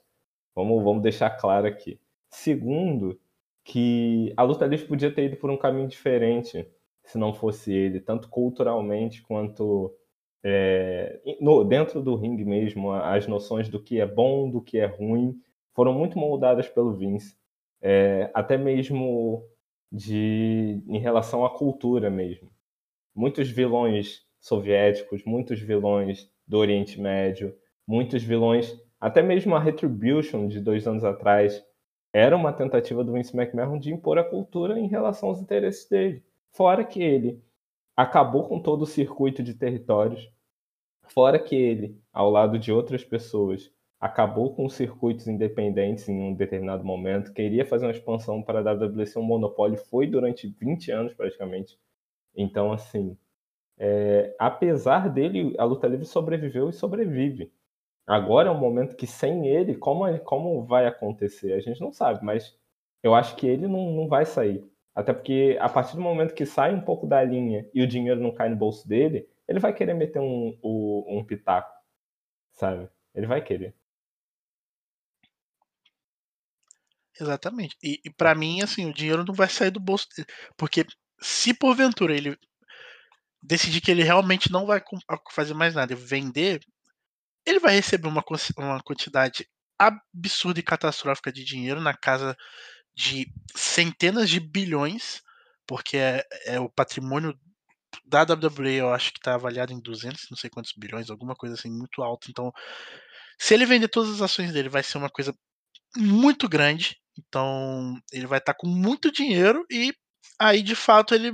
Vamos, 0.62 0.84
vamos 0.84 1.02
deixar 1.02 1.30
claro 1.30 1.66
aqui. 1.66 2.00
Segundo, 2.30 3.18
que 3.64 4.32
a 4.36 4.42
luta 4.42 4.66
livre 4.66 4.86
podia 4.86 5.12
ter 5.14 5.24
ido 5.24 5.36
por 5.36 5.50
um 5.50 5.56
caminho 5.56 5.88
diferente 5.88 6.66
se 7.04 7.18
não 7.18 7.32
fosse 7.34 7.72
ele, 7.72 8.00
tanto 8.00 8.28
culturalmente 8.28 9.22
quanto 9.22 9.94
é, 10.44 11.20
no- 11.40 11.64
dentro 11.64 12.00
do 12.02 12.14
ringue 12.16 12.44
mesmo, 12.44 12.92
as 12.92 13.26
noções 13.26 13.68
do 13.68 13.82
que 13.82 14.00
é 14.00 14.06
bom, 14.06 14.50
do 14.50 14.62
que 14.62 14.78
é 14.78 14.86
ruim, 14.86 15.38
foram 15.74 15.92
muito 15.92 16.18
moldadas 16.18 16.68
pelo 16.68 16.94
Vince. 16.94 17.36
É, 17.82 18.30
até 18.34 18.56
mesmo 18.58 19.44
de 19.92 20.82
em 20.88 20.98
relação 20.98 21.44
à 21.44 21.50
cultura 21.50 22.10
mesmo. 22.10 22.50
Muitos 23.14 23.50
vilões 23.50 24.22
soviéticos, 24.40 25.24
muitos 25.24 25.60
vilões 25.60 26.30
do 26.46 26.58
Oriente 26.58 27.00
Médio, 27.00 27.54
muitos 27.86 28.22
vilões, 28.22 28.76
até 29.00 29.22
mesmo 29.22 29.54
a 29.54 29.60
Retribution 29.60 30.46
de 30.46 30.60
dois 30.60 30.86
anos 30.86 31.04
atrás, 31.04 31.64
era 32.12 32.36
uma 32.36 32.52
tentativa 32.52 33.02
do 33.02 33.12
Vince 33.12 33.36
McMahon 33.36 33.78
de 33.78 33.92
impor 33.92 34.18
a 34.18 34.24
cultura 34.24 34.78
em 34.78 34.88
relação 34.88 35.28
aos 35.28 35.40
interesses 35.40 35.88
dele. 35.88 36.24
Fora 36.52 36.84
que 36.84 37.02
ele 37.02 37.42
acabou 37.96 38.48
com 38.48 38.60
todo 38.60 38.82
o 38.82 38.86
circuito 38.86 39.42
de 39.42 39.54
territórios, 39.54 40.30
fora 41.04 41.38
que 41.38 41.54
ele, 41.54 42.00
ao 42.12 42.30
lado 42.30 42.58
de 42.58 42.72
outras 42.72 43.04
pessoas, 43.04 43.72
acabou 44.00 44.54
com 44.54 44.64
os 44.64 44.74
circuitos 44.74 45.28
independentes 45.28 46.08
em 46.08 46.18
um 46.20 46.34
determinado 46.34 46.84
momento, 46.84 47.32
queria 47.32 47.66
fazer 47.66 47.86
uma 47.86 47.92
expansão 47.92 48.42
para 48.42 48.60
a 48.60 48.72
WWE 48.72 49.06
ser 49.06 49.18
um 49.18 49.22
monopólio, 49.22 49.76
foi 49.76 50.06
durante 50.06 50.48
20 50.48 50.90
anos 50.90 51.14
praticamente. 51.14 51.78
Então, 52.34 52.72
assim, 52.72 53.16
é, 53.78 54.34
apesar 54.38 55.08
dele, 55.08 55.54
a 55.58 55.64
luta 55.64 55.86
livre 55.86 56.06
sobreviveu 56.06 56.70
e 56.70 56.72
sobrevive. 56.72 57.52
Agora 58.10 58.48
é 58.48 58.50
um 58.50 58.58
momento 58.58 58.96
que 58.96 59.06
sem 59.06 59.46
ele, 59.46 59.76
como, 59.76 60.18
como 60.24 60.64
vai 60.64 60.84
acontecer? 60.84 61.52
A 61.52 61.60
gente 61.60 61.80
não 61.80 61.92
sabe, 61.92 62.24
mas 62.24 62.58
eu 63.04 63.14
acho 63.14 63.36
que 63.36 63.46
ele 63.46 63.68
não, 63.68 63.92
não 63.92 64.08
vai 64.08 64.26
sair. 64.26 64.68
Até 64.92 65.12
porque 65.12 65.56
a 65.60 65.68
partir 65.68 65.94
do 65.94 66.02
momento 66.02 66.34
que 66.34 66.44
sai 66.44 66.74
um 66.74 66.80
pouco 66.80 67.06
da 67.06 67.22
linha 67.22 67.70
e 67.72 67.80
o 67.80 67.86
dinheiro 67.86 68.20
não 68.20 68.34
cai 68.34 68.48
no 68.48 68.56
bolso 68.56 68.88
dele, 68.88 69.28
ele 69.46 69.60
vai 69.60 69.72
querer 69.72 69.94
meter 69.94 70.18
um, 70.18 70.58
um, 70.60 71.18
um 71.18 71.24
pitaco, 71.24 71.72
sabe? 72.52 72.88
Ele 73.14 73.28
vai 73.28 73.40
querer. 73.44 73.76
Exatamente. 77.20 77.76
E, 77.80 78.00
e 78.04 78.10
para 78.10 78.34
mim, 78.34 78.60
assim, 78.60 78.90
o 78.90 78.92
dinheiro 78.92 79.24
não 79.24 79.34
vai 79.34 79.48
sair 79.48 79.70
do 79.70 79.78
bolso 79.78 80.08
dele. 80.16 80.26
Porque 80.56 80.84
se 81.20 81.54
porventura 81.54 82.12
ele 82.12 82.36
decidir 83.40 83.80
que 83.80 83.92
ele 83.92 84.02
realmente 84.02 84.50
não 84.50 84.66
vai 84.66 84.82
fazer 85.30 85.54
mais 85.54 85.76
nada 85.76 85.92
e 85.92 85.96
vender, 85.96 86.60
ele 87.46 87.58
vai 87.58 87.74
receber 87.74 88.08
uma, 88.08 88.24
uma 88.56 88.82
quantidade 88.82 89.46
absurda 89.78 90.60
e 90.60 90.62
catastrófica 90.62 91.32
de 91.32 91.44
dinheiro 91.44 91.80
na 91.80 91.94
casa 91.94 92.36
de 92.94 93.26
centenas 93.56 94.28
de 94.28 94.40
bilhões, 94.40 95.22
porque 95.66 95.96
é, 95.96 96.26
é 96.46 96.60
o 96.60 96.68
patrimônio 96.68 97.34
da 98.04 98.22
WWE, 98.22 98.74
eu 98.74 98.92
acho 98.92 99.12
que 99.12 99.18
está 99.18 99.34
avaliado 99.34 99.72
em 99.72 99.80
200, 99.80 100.26
não 100.30 100.36
sei 100.36 100.50
quantos 100.50 100.72
bilhões, 100.76 101.10
alguma 101.10 101.34
coisa 101.34 101.54
assim 101.54 101.70
muito 101.70 102.02
alta. 102.02 102.26
Então, 102.30 102.52
se 103.38 103.54
ele 103.54 103.66
vender 103.66 103.88
todas 103.88 104.14
as 104.14 104.22
ações 104.22 104.52
dele, 104.52 104.68
vai 104.68 104.82
ser 104.82 104.98
uma 104.98 105.10
coisa 105.10 105.34
muito 105.96 106.48
grande. 106.48 106.96
Então, 107.18 107.94
ele 108.12 108.26
vai 108.26 108.38
estar 108.38 108.54
com 108.54 108.66
muito 108.68 109.10
dinheiro 109.10 109.64
e 109.70 109.92
aí, 110.38 110.62
de 110.62 110.74
fato, 110.74 111.14
ele 111.14 111.32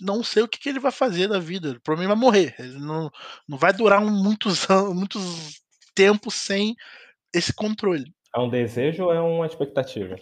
não 0.00 0.22
sei 0.24 0.42
o 0.42 0.48
que, 0.48 0.58
que 0.58 0.68
ele 0.68 0.80
vai 0.80 0.92
fazer 0.92 1.28
da 1.28 1.38
vida. 1.38 1.78
Provavelmente 1.82 2.14
vai 2.14 2.24
morrer. 2.24 2.54
Ele 2.58 2.78
não, 2.78 3.10
não 3.48 3.56
vai 3.58 3.72
durar 3.72 4.00
um- 4.02 4.10
muitos 4.22 4.64
anos, 4.70 4.94
muitos 4.94 5.60
tempos 5.94 6.34
sem 6.34 6.74
esse 7.32 7.52
controle. 7.52 8.12
É 8.34 8.40
um 8.40 8.48
desejo 8.48 9.04
ou 9.04 9.12
é 9.12 9.20
uma 9.20 9.46
expectativa? 9.46 10.16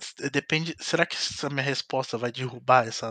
S- 0.00 0.30
Depende. 0.30 0.74
Será 0.80 1.06
que 1.06 1.16
essa 1.16 1.48
minha 1.48 1.62
resposta 1.62 2.18
vai 2.18 2.30
derrubar 2.32 2.86
essa, 2.86 3.08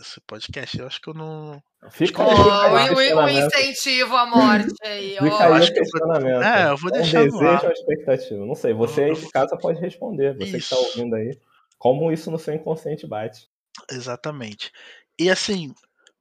esse 0.00 0.20
podcast? 0.26 0.78
Eu 0.78 0.86
acho 0.86 1.00
que 1.00 1.08
eu 1.08 1.14
não. 1.14 1.60
Fica 1.90 2.22
aí 2.22 2.90
o, 2.90 3.16
o- 3.16 3.24
o 3.24 3.28
incentivo 3.28 4.16
à 4.16 4.26
morte 4.26 4.72
aí, 4.84 5.12
Fica 5.18 5.44
aí 5.46 5.52
acho 5.54 5.70
o 5.70 5.74
que 5.74 5.80
eu 5.80 5.84
vou- 5.84 5.92
questionamento. 5.92 6.42
É, 6.44 6.70
eu 6.70 6.76
vou 6.76 6.90
É 6.90 6.92
um 6.92 6.96
deixar 7.02 7.24
desejo 7.24 7.66
ou 7.66 7.72
expectativa? 7.72 8.46
Não 8.46 8.54
sei. 8.54 8.72
Você 8.74 9.04
aí 9.04 9.14
de 9.14 9.30
casa 9.30 9.56
pode 9.56 9.80
responder. 9.80 10.34
Você 10.36 10.50
que 10.52 10.56
está 10.58 10.76
Isso. 10.76 10.84
ouvindo 10.86 11.16
aí. 11.16 11.38
Como 11.78 12.10
isso 12.12 12.30
no 12.30 12.38
seu 12.38 12.54
inconsciente 12.54 13.06
bate. 13.06 13.48
Exatamente. 13.90 14.70
E 15.18 15.30
assim, 15.30 15.74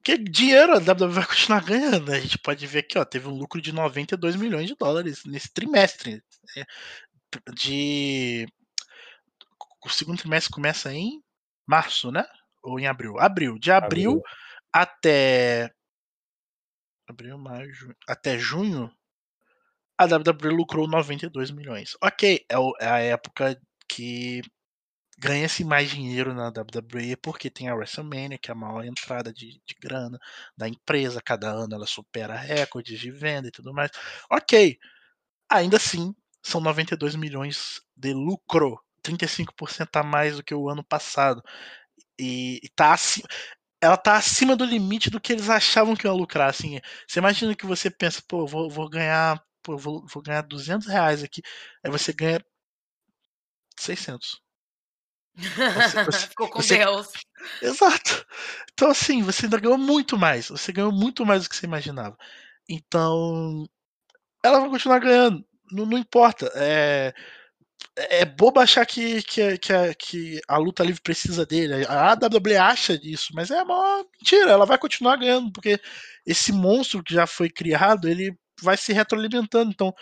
que 0.03 0.17
dinheiro 0.17 0.73
a 0.73 0.77
WWE 0.77 1.09
vai 1.09 1.25
continuar 1.25 1.63
ganhando. 1.63 2.11
né? 2.11 2.17
A 2.17 2.21
gente 2.21 2.37
pode 2.39 2.65
ver 2.67 2.79
aqui, 2.79 2.97
ó, 2.97 3.03
teve 3.05 3.27
um 3.27 3.35
lucro 3.37 3.61
de 3.61 3.71
92 3.71 4.35
milhões 4.35 4.67
de 4.67 4.75
dólares 4.75 5.23
nesse 5.25 5.51
trimestre. 5.53 6.21
né? 6.55 6.63
De. 7.53 8.47
O 9.83 9.89
segundo 9.89 10.17
trimestre 10.19 10.53
começa 10.53 10.93
em 10.93 11.21
março, 11.67 12.11
né? 12.11 12.25
Ou 12.63 12.79
em 12.79 12.87
abril? 12.87 13.19
Abril. 13.19 13.59
De 13.59 13.71
abril, 13.71 14.11
Abril. 14.11 14.23
até. 14.73 15.71
Abril, 17.07 17.37
maio, 17.37 17.71
junho. 17.71 17.95
Até 18.07 18.37
junho, 18.37 18.91
a 19.97 20.05
WWE 20.05 20.49
lucrou 20.49 20.87
92 20.87 21.51
milhões. 21.51 21.95
Ok, 22.01 22.45
é, 22.49 22.55
é 22.85 22.89
a 22.89 22.99
época 22.99 23.59
que 23.87 24.41
ganha-se 25.17 25.63
mais 25.63 25.89
dinheiro 25.89 26.33
na 26.33 26.49
WWE 26.49 27.15
porque 27.17 27.49
tem 27.49 27.69
a 27.69 27.75
WrestleMania, 27.75 28.37
que 28.37 28.51
é 28.51 28.53
a 28.53 28.55
maior 28.55 28.83
entrada 28.85 29.31
de, 29.33 29.61
de 29.65 29.75
grana 29.81 30.19
da 30.57 30.67
empresa. 30.67 31.21
Cada 31.21 31.49
ano 31.49 31.75
ela 31.75 31.87
supera 31.87 32.35
recordes 32.35 32.99
de 32.99 33.11
venda 33.11 33.47
e 33.47 33.51
tudo 33.51 33.73
mais. 33.73 33.91
Ok, 34.31 34.77
ainda 35.49 35.77
assim, 35.77 36.15
são 36.43 36.61
92 36.61 37.15
milhões 37.15 37.81
de 37.95 38.13
lucro. 38.13 38.79
35% 39.03 39.97
a 39.97 40.03
mais 40.03 40.37
do 40.37 40.43
que 40.43 40.53
o 40.55 40.69
ano 40.69 40.83
passado. 40.83 41.41
E, 42.19 42.59
e 42.63 42.69
tá. 42.75 42.95
Ela 43.81 43.97
tá 43.97 44.17
acima 44.17 44.55
do 44.55 44.65
limite 44.65 45.09
do 45.09 45.19
que 45.21 45.33
eles 45.33 45.49
achavam 45.49 45.95
que 45.95 46.07
ia 46.07 46.13
lucrar. 46.13 46.49
Assim, 46.49 46.79
você 47.07 47.19
imagina 47.19 47.55
que 47.55 47.65
você 47.65 47.89
pensa, 47.91 48.21
pô, 48.27 48.45
vou, 48.47 48.69
vou 48.69 48.89
ganhar. 48.89 49.41
Pô, 49.63 49.77
vou, 49.77 50.05
vou 50.07 50.23
ganhar 50.23 50.41
200 50.43 50.87
reais 50.87 51.23
aqui. 51.23 51.41
Aí 51.83 51.91
você 51.91 52.13
ganha 52.13 52.39
600. 53.77 54.44
Você- 55.37 56.27
Ficou 56.29 56.49
com 56.49 56.61
você- 56.61 56.77
Deus. 56.77 57.07
Exato. 57.61 58.25
Então, 58.73 58.89
assim, 58.91 59.21
você 59.21 59.45
ainda 59.45 59.59
ganhou 59.59 59.77
muito 59.77 60.17
mais. 60.17 60.49
Você 60.49 60.71
ganhou 60.71 60.91
muito 60.91 61.25
mais 61.25 61.43
do 61.43 61.49
que 61.49 61.55
você 61.55 61.65
imaginava. 61.65 62.17
Então, 62.69 63.65
ela 64.43 64.59
vai 64.59 64.69
continuar 64.69 64.99
ganhando. 64.99 65.45
Não, 65.71 65.85
não 65.85 65.97
importa. 65.97 66.51
É, 66.55 67.13
é 67.97 68.25
bobo 68.25 68.59
achar 68.59 68.85
que, 68.85 69.21
que, 69.23 69.41
a- 69.41 69.57
que, 69.57 69.73
a, 69.73 69.93
que 69.95 70.41
a 70.47 70.57
luta 70.57 70.83
livre 70.83 71.01
precisa 71.01 71.45
dele. 71.45 71.85
A 71.87 72.11
AWB 72.13 72.55
acha 72.57 72.97
disso, 72.97 73.29
mas 73.33 73.51
é 73.51 73.61
uma 73.63 74.03
mentira. 74.19 74.51
Ela 74.51 74.65
vai 74.65 74.77
continuar 74.77 75.17
ganhando, 75.17 75.51
porque 75.51 75.79
esse 76.25 76.51
monstro 76.51 77.03
que 77.03 77.13
já 77.13 77.27
foi 77.27 77.49
criado, 77.49 78.07
ele 78.09 78.35
vai 78.61 78.77
se 78.77 78.93
retroalimentando. 78.93 79.71
Então, 79.71 79.93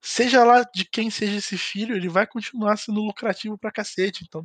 seja 0.00 0.44
lá 0.44 0.62
de 0.74 0.84
quem 0.84 1.10
seja 1.10 1.36
esse 1.38 1.56
filho, 1.58 1.96
ele 1.96 2.08
vai 2.08 2.26
continuar 2.26 2.76
sendo 2.76 3.00
lucrativo 3.00 3.58
pra 3.58 3.72
cacete. 3.72 4.24
Então, 4.26 4.44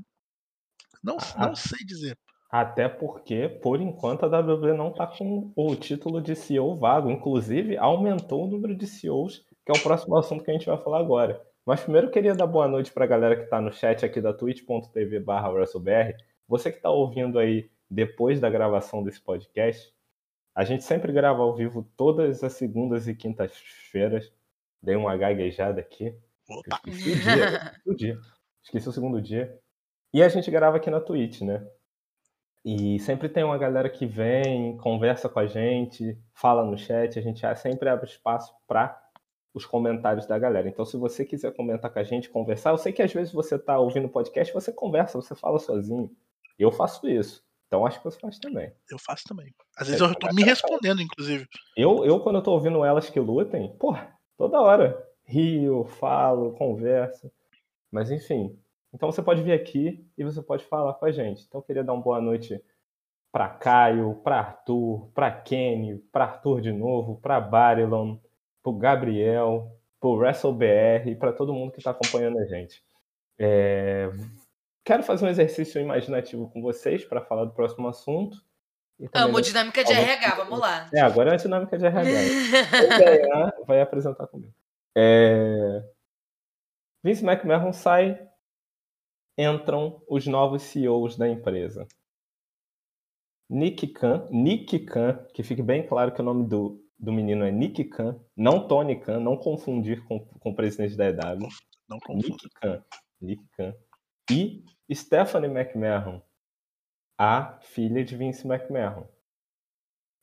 não, 1.03 1.17
Ah, 1.35 1.47
não 1.47 1.55
sei 1.55 1.85
dizer. 1.85 2.17
Até 2.49 2.87
porque, 2.87 3.49
por 3.49 3.81
enquanto, 3.81 4.23
a 4.23 4.39
WWE 4.39 4.73
não 4.73 4.89
está 4.89 5.07
com 5.07 5.51
o 5.55 5.75
título 5.75 6.21
de 6.21 6.35
CEO 6.35 6.75
vago. 6.75 7.09
Inclusive, 7.09 7.77
aumentou 7.77 8.45
o 8.45 8.47
número 8.47 8.75
de 8.75 8.85
CEOs, 8.85 9.43
que 9.65 9.71
é 9.71 9.73
o 9.75 9.81
próximo 9.81 10.15
assunto 10.15 10.43
que 10.43 10.51
a 10.51 10.53
gente 10.53 10.67
vai 10.67 10.77
falar 10.77 10.99
agora. 10.99 11.41
Mas 11.65 11.81
primeiro 11.81 12.07
eu 12.07 12.11
queria 12.11 12.35
dar 12.35 12.45
boa 12.45 12.67
noite 12.67 12.91
para 12.91 13.05
a 13.05 13.07
galera 13.07 13.35
que 13.35 13.43
está 13.43 13.59
no 13.59 13.71
chat 13.71 14.05
aqui 14.05 14.21
da 14.21 14.33
twitch.tv 14.33 15.19
barra 15.21 15.49
WrestleBR. 15.49 16.15
Você 16.47 16.69
que 16.69 16.77
está 16.77 16.91
ouvindo 16.91 17.39
aí 17.39 17.71
depois 17.89 18.39
da 18.39 18.49
gravação 18.49 19.03
desse 19.03 19.21
podcast. 19.21 19.91
A 20.55 20.63
gente 20.63 20.83
sempre 20.83 21.11
grava 21.11 21.41
ao 21.41 21.55
vivo 21.55 21.89
todas 21.97 22.43
as 22.43 22.53
segundas 22.53 23.07
e 23.07 23.15
quintas-feiras. 23.15 24.31
Dei 24.81 24.95
uma 24.95 25.15
gaguejada 25.17 25.79
aqui. 25.79 26.15
Opa. 26.49 26.81
Esqueci 26.85 27.11
o 27.11 27.15
dia. 27.15 27.45
esqueci 27.45 27.89
o 27.89 27.95
dia. 27.95 28.19
Esqueci 28.63 28.89
o 28.89 28.91
segundo 28.91 29.21
dia. 29.21 29.59
E 30.13 30.21
a 30.21 30.29
gente 30.29 30.51
grava 30.51 30.77
aqui 30.77 30.91
na 30.91 31.01
Twitch, 31.01 31.41
né? 31.41 31.65
E 32.63 32.99
sempre 32.99 33.27
tem 33.27 33.43
uma 33.43 33.57
galera 33.57 33.89
que 33.89 34.05
vem, 34.05 34.77
conversa 34.77 35.27
com 35.27 35.39
a 35.39 35.47
gente, 35.47 36.17
fala 36.33 36.63
no 36.63 36.77
chat, 36.77 37.17
a 37.17 37.21
gente 37.21 37.41
sempre 37.57 37.89
abre 37.89 38.07
espaço 38.07 38.53
para 38.67 39.01
os 39.53 39.65
comentários 39.65 40.25
da 40.25 40.39
galera. 40.39 40.69
Então, 40.69 40.85
se 40.85 40.95
você 40.95 41.25
quiser 41.25 41.53
comentar 41.55 41.91
com 41.91 41.99
a 41.99 42.03
gente, 42.03 42.29
conversar, 42.29 42.69
eu 42.71 42.77
sei 42.77 42.93
que 42.93 43.01
às 43.01 43.11
vezes 43.11 43.33
você 43.33 43.55
está 43.55 43.77
ouvindo 43.77 44.05
o 44.05 44.09
podcast, 44.09 44.53
você 44.53 44.71
conversa, 44.71 45.19
você 45.19 45.35
fala 45.35 45.59
sozinho. 45.59 46.09
Eu 46.57 46.71
faço 46.71 47.07
isso. 47.09 47.43
Então, 47.67 47.85
acho 47.85 47.97
que 47.97 48.05
você 48.05 48.19
faz 48.19 48.39
também. 48.39 48.71
Eu 48.89 48.99
faço 48.99 49.23
também. 49.27 49.53
Às 49.75 49.87
vezes 49.87 50.01
eu 50.01 50.15
tô 50.15 50.31
me 50.33 50.43
respondendo, 50.43 51.01
inclusive. 51.01 51.47
Eu, 51.75 52.05
eu 52.05 52.19
quando 52.21 52.35
eu 52.35 52.43
tô 52.43 52.53
ouvindo 52.53 52.85
elas 52.85 53.09
que 53.09 53.19
lutem, 53.19 53.75
porra, 53.77 54.15
toda 54.37 54.61
hora. 54.61 55.05
Rio, 55.25 55.83
falo, 55.83 56.53
converso. 56.53 57.31
Mas, 57.91 58.11
enfim, 58.11 58.57
então 58.93 59.11
você 59.11 59.21
pode 59.21 59.41
vir 59.41 59.53
aqui 59.53 60.05
e 60.17 60.23
você 60.23 60.41
pode 60.41 60.63
falar 60.65 60.93
com 60.93 61.05
a 61.05 61.11
gente. 61.11 61.43
Então 61.47 61.59
eu 61.59 61.63
queria 61.63 61.83
dar 61.83 61.93
uma 61.93 62.01
boa 62.01 62.21
noite 62.21 62.61
para 63.31 63.49
Caio, 63.49 64.13
para 64.23 64.37
Arthur, 64.37 65.09
para 65.13 65.31
Kenny, 65.31 65.97
para 66.11 66.25
Arthur 66.25 66.61
de 66.61 66.71
novo, 66.71 67.19
para 67.19 67.41
Barilon, 67.41 68.17
para 68.61 68.77
Gabriel, 68.77 69.75
para 69.99 70.09
o 70.09 70.15
WrestleBR 70.15 71.09
e 71.09 71.15
para 71.15 71.33
todo 71.33 71.53
mundo 71.53 71.71
que 71.71 71.79
está 71.79 71.89
acompanhando 71.89 72.37
a 72.37 72.45
gente. 72.45 72.83
É... 73.39 74.11
Quero 74.85 75.01
fazer 75.01 75.25
um 75.25 75.29
exercício 75.29 75.81
imaginativo 75.81 76.49
com 76.51 76.61
vocês 76.61 77.03
para 77.03 77.21
falar 77.21 77.45
do 77.45 77.53
próximo 77.53 77.87
assunto. 77.87 78.37
Amo 79.13 79.41
dinâmica 79.41 79.83
de 79.83 79.91
RH, 79.91 80.35
vamos 80.35 80.59
lá. 80.59 80.87
É, 80.93 81.01
agora 81.01 81.31
é 81.31 81.33
a 81.33 81.37
dinâmica 81.37 81.77
de 81.77 81.85
RH. 81.85 82.03
Ganhar 82.99 83.53
vai 83.65 83.81
apresentar 83.81 84.27
comigo. 84.27 84.53
É... 84.95 85.83
Vince 87.03 87.25
McMahon 87.25 87.73
sai 87.73 88.29
entram 89.37 90.01
os 90.07 90.27
novos 90.27 90.63
CEOs 90.63 91.17
da 91.17 91.27
empresa. 91.27 91.87
Nick 93.49 93.87
Khan, 93.87 94.27
Nick 94.31 94.79
Khan, 94.79 95.25
que 95.33 95.43
fique 95.43 95.61
bem 95.61 95.85
claro 95.85 96.13
que 96.13 96.21
o 96.21 96.23
nome 96.23 96.47
do, 96.47 96.83
do 96.97 97.11
menino 97.11 97.43
é 97.45 97.51
Nick 97.51 97.83
Khan, 97.85 98.19
não 98.35 98.67
Tony 98.67 98.99
Khan, 98.99 99.19
não 99.19 99.37
confundir 99.37 100.03
com, 100.05 100.19
com 100.19 100.51
o 100.51 100.55
presidente 100.55 100.95
da 100.95 101.09
EW. 101.09 101.47
Não 101.87 101.99
Nick 102.15 102.49
Khan, 102.55 102.83
Nick 103.21 103.43
Khan. 103.55 103.73
E 104.31 104.63
Stephanie 104.91 105.49
McMahon, 105.49 106.21
a 107.17 107.59
filha 107.61 108.03
de 108.03 108.15
Vince 108.15 108.47
McMahon. 108.47 109.07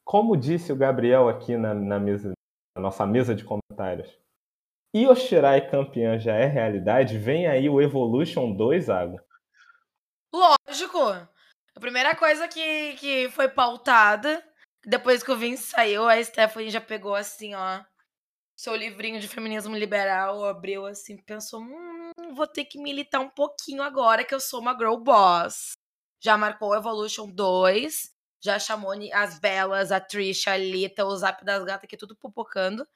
Como 0.05 0.37
disse 0.37 0.73
o 0.73 0.77
Gabriel 0.77 1.29
aqui 1.29 1.57
na, 1.57 1.75
na, 1.75 2.01
mesa, 2.01 2.33
na 2.77 2.83
nossa 2.83 3.07
mesa 3.07 3.35
de 3.35 3.45
comentários, 3.45 4.19
Yoshirai 4.95 5.70
campeã 5.70 6.18
já 6.18 6.34
é 6.34 6.47
realidade, 6.47 7.16
vem 7.16 7.47
aí 7.47 7.68
o 7.68 7.80
Evolution 7.80 8.53
2, 8.53 8.91
Água. 8.91 9.24
Lógico. 10.32 10.99
A 11.01 11.80
primeira 11.80 12.14
coisa 12.16 12.49
que, 12.49 12.95
que 12.95 13.28
foi 13.30 13.49
pautada, 13.49 14.45
depois 14.84 15.22
que 15.22 15.30
o 15.30 15.36
Vince 15.36 15.64
saiu, 15.64 16.09
a 16.09 16.22
Stephanie 16.22 16.70
já 16.70 16.80
pegou 16.80 17.14
assim, 17.14 17.55
ó, 17.55 17.80
seu 18.57 18.74
livrinho 18.74 19.20
de 19.20 19.28
feminismo 19.28 19.76
liberal, 19.76 20.45
abriu 20.45 20.86
assim, 20.86 21.16
pensou, 21.16 21.61
hum, 21.61 22.11
vou 22.34 22.47
ter 22.47 22.64
que 22.64 22.78
militar 22.78 23.20
um 23.20 23.30
pouquinho 23.30 23.82
agora 23.82 24.24
que 24.24 24.34
eu 24.34 24.41
sou 24.41 24.61
uma 24.61 24.76
girl 24.76 24.97
boss. 24.97 25.72
Já 26.22 26.36
marcou 26.36 26.70
o 26.70 26.74
Evolution 26.74 27.30
2, 27.30 28.11
já 28.43 28.59
chamou 28.59 28.93
as 29.14 29.38
belas, 29.38 29.91
a 29.91 30.01
Trisha, 30.01 30.53
a 30.53 30.57
Lita, 30.57 31.05
o 31.07 31.16
Zap 31.16 31.45
das 31.45 31.64
Gatas, 31.64 31.88
que 31.88 31.97
tudo 31.97 32.16
pupocando. 32.16 32.86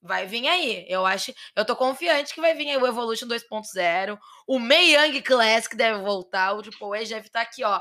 Vai 0.00 0.26
vir 0.26 0.46
aí. 0.46 0.86
Eu 0.88 1.04
acho. 1.04 1.32
Eu 1.56 1.64
tô 1.64 1.74
confiante 1.74 2.34
que 2.34 2.40
vai 2.40 2.54
vir 2.54 2.68
aí 2.70 2.76
o 2.76 2.86
Evolution 2.86 3.26
2.0. 3.26 4.18
O 4.46 4.58
Mei 4.58 4.94
Young 4.94 5.20
Classic 5.22 5.74
deve 5.76 6.00
voltar. 6.02 6.52
O 6.52 6.62
Triple 6.62 6.96
H 6.96 7.08
deve 7.08 7.26
estar 7.26 7.40
tá 7.40 7.50
aqui, 7.50 7.64
ó. 7.64 7.80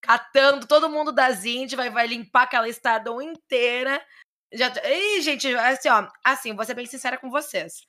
Catando 0.00 0.66
todo 0.66 0.88
mundo 0.88 1.12
das 1.12 1.44
Indy. 1.44 1.74
Vai, 1.74 1.90
vai 1.90 2.06
limpar 2.06 2.44
aquela 2.44 2.68
estadão 2.68 3.20
inteira. 3.20 4.04
Já, 4.52 4.72
Ih, 4.84 5.20
gente, 5.22 5.54
assim, 5.56 5.88
ó. 5.88 6.08
Assim, 6.24 6.54
vou 6.54 6.64
ser 6.64 6.74
bem 6.74 6.86
sincera 6.86 7.18
com 7.18 7.30
vocês. 7.30 7.84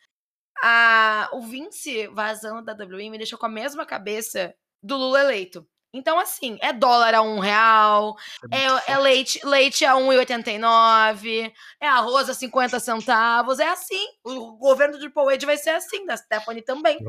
A, 0.61 1.30
o 1.34 1.41
Vince 1.41 2.07
vazando 2.07 2.63
da 2.63 2.73
WM 2.73 3.11
me 3.11 3.17
deixou 3.17 3.38
com 3.38 3.45
a 3.45 3.49
mesma 3.49 3.86
cabeça 3.86 4.55
do 4.82 4.97
Lula 4.97 5.21
eleito. 5.21 5.67
Então, 5.94 6.20
assim, 6.20 6.58
é 6.62 6.74
dólar 6.74 7.16
a 7.16 7.22
um 7.22 7.40
real, 7.40 8.16
é, 8.52 8.66
é, 8.66 8.94
é 8.94 8.98
leite, 8.98 9.40
leite 9.46 9.86
a 9.86 9.94
1,89, 9.96 11.52
é 11.80 11.88
arroz 11.88 12.30
a 12.30 12.34
50 12.34 12.80
centavos, 12.80 13.60
é 13.60 13.68
assim. 13.70 14.06
O 14.24 14.58
governo 14.58 14.94
do 14.94 15.00
Triple 15.00 15.34
H 15.34 15.46
vai 15.46 15.58
ser 15.58 15.72
assim, 15.72 16.06
da 16.06 16.18
Stephanie 16.18 16.62
também. 16.62 17.00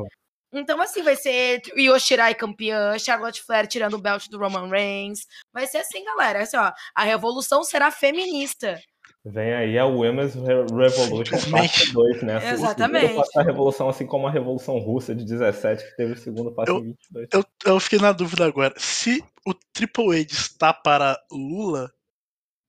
Então, 0.53 0.81
assim, 0.81 1.03
vai 1.03 1.15
ser 1.15 1.61
Yoshirai 1.77 2.35
campeã, 2.35 2.99
Charlotte 2.99 3.43
Flair 3.43 3.67
tirando 3.67 3.95
o 3.95 4.01
belt 4.01 4.29
do 4.29 4.39
Roman 4.39 4.69
Reigns. 4.71 5.27
Vai 5.53 5.67
ser 5.67 5.79
assim, 5.79 6.03
galera. 6.05 6.43
Assim, 6.43 6.57
ó, 6.57 6.73
a 6.95 7.03
revolução 7.03 7.63
será 7.63 7.91
feminista. 7.91 8.81
Vem 9.25 9.53
aí 9.53 9.79
a 9.79 9.85
Women's 9.85 10.35
Revolution 10.35 11.51
parte 11.51 11.93
2, 11.93 12.23
né? 12.23 12.51
Exatamente. 12.53 13.21
A 13.37 13.43
revolução, 13.43 13.89
assim 13.89 14.07
como 14.07 14.27
a 14.27 14.31
Revolução 14.31 14.79
Russa 14.79 15.15
de 15.15 15.25
17, 15.25 15.85
que 15.85 15.97
teve 15.97 16.13
o 16.13 16.17
segundo 16.17 16.53
passo 16.53 16.73
eu, 16.73 16.79
em 16.79 16.85
22. 16.85 17.29
Eu, 17.33 17.45
eu 17.67 17.81
fiquei 17.81 17.99
na 17.99 18.13
dúvida 18.13 18.47
agora. 18.47 18.75
Se 18.77 19.23
o 19.45 19.53
Triple 19.53 20.21
H 20.21 20.33
está 20.33 20.73
para 20.73 21.21
Lula, 21.31 21.93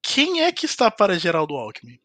quem 0.01 0.43
é 0.43 0.51
que 0.51 0.65
está 0.65 0.89
para 0.89 1.19
Geraldo 1.19 1.55
Alckmin? 1.55 1.99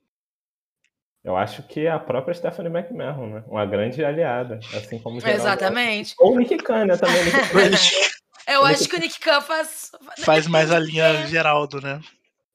Eu 1.25 1.37
acho 1.37 1.63
que 1.63 1.87
é 1.87 1.91
a 1.91 1.99
própria 1.99 2.35
Stephanie 2.35 2.71
McMahon, 2.71 3.27
né? 3.29 3.45
Uma 3.49 3.65
grande 3.65 4.05
aliada, 4.05 4.61
assim 4.77 4.99
como 4.99 5.21
Geraldo 5.21 5.41
Exatamente. 5.41 6.15
Alckmin. 6.19 6.31
Ou 6.31 6.39
Nick 6.39 6.57
Khan, 6.59 6.85
né? 6.85 6.97
Também. 6.99 7.23
eu 8.47 8.63
acho 8.67 8.87
que 8.87 8.97
o 8.97 9.01
Nick 9.01 9.19
Khan 9.19 9.41
faz... 9.41 9.91
Faz 10.19 10.47
mais 10.47 10.71
a 10.71 10.79
linha 10.79 11.05
é. 11.05 11.27
Geraldo, 11.27 11.81
né? 11.81 11.99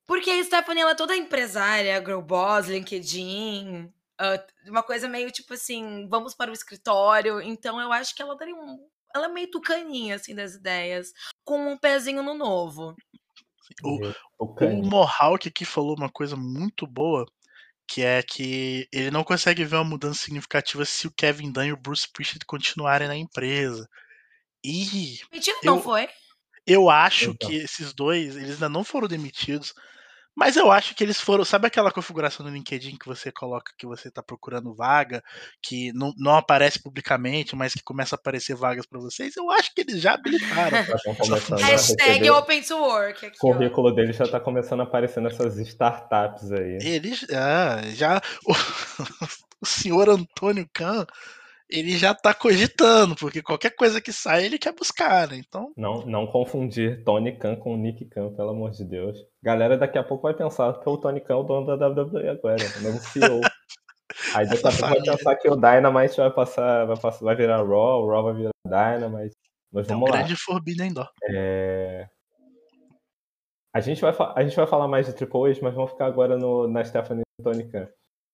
Porque 0.10 0.32
a 0.32 0.44
Stephanie, 0.44 0.82
ela 0.82 0.94
é 0.94 0.96
toda 0.96 1.16
empresária, 1.16 2.04
girl 2.04 2.20
boss, 2.20 2.68
LinkedIn, 2.68 3.94
uh, 4.20 4.68
uma 4.68 4.82
coisa 4.82 5.08
meio 5.08 5.30
tipo 5.30 5.54
assim, 5.54 6.08
vamos 6.10 6.34
para 6.34 6.50
o 6.50 6.54
escritório. 6.54 7.40
Então 7.40 7.80
eu 7.80 7.92
acho 7.94 8.16
que 8.16 8.24
ela 8.24 8.36
daria 8.36 8.56
um. 8.56 8.90
Ela 9.14 9.28
é 9.28 9.30
meio 9.30 9.52
tucaninha, 9.52 10.16
assim, 10.16 10.34
das 10.34 10.56
ideias, 10.56 11.14
com 11.46 11.72
um 11.72 11.78
pezinho 11.78 12.24
no 12.24 12.34
novo. 12.34 12.96
O, 13.84 14.00
o 14.40 14.84
Mohawk 14.84 15.48
aqui 15.48 15.64
falou 15.64 15.96
uma 15.96 16.10
coisa 16.10 16.36
muito 16.36 16.88
boa, 16.88 17.24
que 17.88 18.02
é 18.02 18.24
que 18.24 18.88
ele 18.92 19.12
não 19.12 19.24
consegue 19.24 19.64
ver 19.64 19.76
uma 19.76 19.84
mudança 19.84 20.24
significativa 20.24 20.86
se 20.86 21.06
o 21.06 21.14
Kevin 21.16 21.52
Dunn 21.52 21.66
e 21.66 21.74
o 21.74 21.78
Bruce 21.78 22.12
Prichard 22.12 22.44
continuarem 22.48 23.08
na 23.08 23.16
empresa. 23.16 23.88
E. 24.66 25.20
Mentira, 25.32 25.60
eu, 25.62 25.72
não 25.72 25.80
foi? 25.80 26.10
Eu 26.66 26.90
acho 26.90 27.30
então. 27.30 27.48
que 27.48 27.58
esses 27.58 27.94
dois, 27.94 28.36
eles 28.36 28.54
ainda 28.54 28.70
não 28.70 28.84
foram 28.84 29.08
demitidos, 29.08 29.76
mas 30.40 30.56
eu 30.56 30.72
acho 30.72 30.96
que 30.96 31.04
eles 31.04 31.20
foram. 31.20 31.44
Sabe 31.44 31.68
aquela 31.68 31.92
configuração 31.92 32.46
no 32.46 32.52
LinkedIn 32.54 32.96
que 32.98 33.06
você 33.06 33.30
coloca 33.30 33.74
que 33.78 33.86
você 33.86 34.08
está 34.08 34.24
procurando 34.24 34.74
vaga, 34.74 35.22
que 35.62 35.92
não, 35.92 36.14
não 36.18 36.34
aparece 36.34 36.82
publicamente, 36.82 37.58
mas 37.58 37.74
que 37.74 37.84
começa 37.84 38.16
a 38.16 38.18
aparecer 38.18 38.56
vagas 38.56 38.86
para 38.86 39.02
vocês? 39.02 39.36
Eu 39.36 39.52
acho 39.52 39.76
que 39.76 39.82
eles 39.82 40.00
já 40.00 40.14
habilitaram. 40.14 40.78
Hashtag 41.60 42.30
Open 42.30 42.62
to 42.62 42.78
Work. 42.78 43.26
Aqui, 43.26 43.38
o 43.38 43.40
currículo 43.40 43.92
deles 43.94 44.16
já 44.16 44.24
está 44.24 44.40
começando 44.40 44.80
a 44.80 44.84
aparecer 44.84 45.22
nessas 45.22 45.58
startups 45.58 46.54
aí. 46.54 46.78
Eles. 46.82 47.28
Ah, 47.34 47.82
já. 47.94 48.22
O, 48.46 48.54
o 49.60 49.66
senhor 49.66 50.08
Antônio 50.08 50.70
Kahn 50.74 51.06
ele 51.70 51.98
já 51.98 52.16
tá 52.16 52.34
cogitando, 52.34 53.16
porque 53.16 53.44
qualquer 53.44 53.76
coisa 53.76 54.02
que 54.02 54.12
sai 54.12 54.46
ele 54.46 54.58
quer 54.58 54.74
buscar, 54.74 55.28
né? 55.28 55.38
Então. 55.38 55.72
Não, 55.78 56.06
não 56.06 56.26
confundir 56.26 57.04
Tony 57.04 57.38
Khan 57.38 57.56
com 57.56 57.78
Nick 57.78 58.06
Khan, 58.06 58.34
pelo 58.34 58.50
amor 58.50 58.72
de 58.72 58.84
Deus. 58.84 59.18
Galera 59.44 59.78
daqui 59.78 59.98
a 59.98 60.04
pouco 60.04 60.24
vai 60.24 60.34
pensar 60.34 60.74
que 60.80 60.90
o 60.90 60.98
Tony 60.98 61.22
Khan 61.22 61.34
é 61.34 61.38
o 61.38 61.44
dono 61.44 61.78
da 61.78 61.88
WWE 61.88 62.30
agora, 62.30 62.58
o 62.80 62.82
novo 62.82 63.00
CEO. 63.00 63.42
Aí 64.34 64.48
daqui 64.48 64.68
a 64.68 64.72
pouco 64.72 64.88
vai 64.88 65.02
pensar 65.02 65.36
que 65.36 65.50
o 65.50 65.56
Dynamite 65.56 66.18
vai 66.18 66.32
passar, 66.32 66.86
vai 66.86 67.00
passar, 67.00 67.24
vai 67.24 67.36
virar 67.36 67.58
Raw, 67.58 68.04
o 68.04 68.10
Raw 68.10 68.24
vai 68.24 68.34
virar 68.34 68.52
Dynamite. 68.66 69.36
Mas 69.72 69.88
vamos 69.88 69.90
é 69.90 69.96
um 69.96 70.12
lá. 70.12 70.18
grande 70.18 70.36
Forbidden 70.36 70.94
Door. 70.94 71.10
É... 71.30 72.10
A 73.72 73.80
gente, 73.80 74.02
vai, 74.02 74.14
a 74.36 74.44
gente 74.44 74.56
vai 74.56 74.66
falar 74.66 74.88
mais 74.88 75.06
de 75.06 75.14
Triple 75.14 75.52
H, 75.52 75.60
mas 75.62 75.76
vamos 75.76 75.92
ficar 75.92 76.08
agora 76.08 76.36
no, 76.36 76.68
na 76.68 76.84
Stephanie 76.84 77.22
e 77.40 77.44
Tony 77.44 77.70
Khan. 77.70 77.88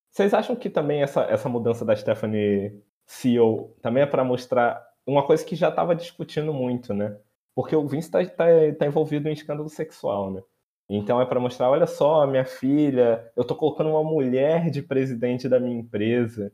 Vocês 0.10 0.34
acham 0.34 0.56
que 0.56 0.70
também 0.70 1.04
essa, 1.04 1.24
essa 1.24 1.50
mudança 1.50 1.84
da 1.84 1.94
Stephanie 1.94 2.82
CEO 3.06 3.76
também 3.82 4.04
é 4.04 4.06
para 4.06 4.24
mostrar 4.24 4.84
uma 5.06 5.26
coisa 5.26 5.46
que 5.46 5.56
já 5.56 5.70
estava 5.70 5.96
discutindo 5.96 6.54
muito, 6.54 6.94
né? 6.94 7.18
Porque 7.54 7.76
o 7.76 7.88
Vince 7.88 8.08
está 8.08 8.26
tá, 8.26 8.46
tá 8.78 8.86
envolvido 8.86 9.30
em 9.30 9.34
escândalo 9.34 9.70
sexual, 9.70 10.32
né? 10.32 10.42
Então 10.90 11.20
é 11.20 11.26
para 11.26 11.40
mostrar, 11.40 11.70
olha 11.70 11.88
só, 11.88 12.28
minha 12.28 12.46
filha, 12.46 13.32
eu 13.36 13.42
estou 13.42 13.58
colocando 13.58 13.90
uma 13.90 14.04
mulher 14.04 14.70
de 14.70 14.82
presidente 14.82 15.50
da 15.50 15.60
minha 15.60 15.80
empresa. 15.80 16.52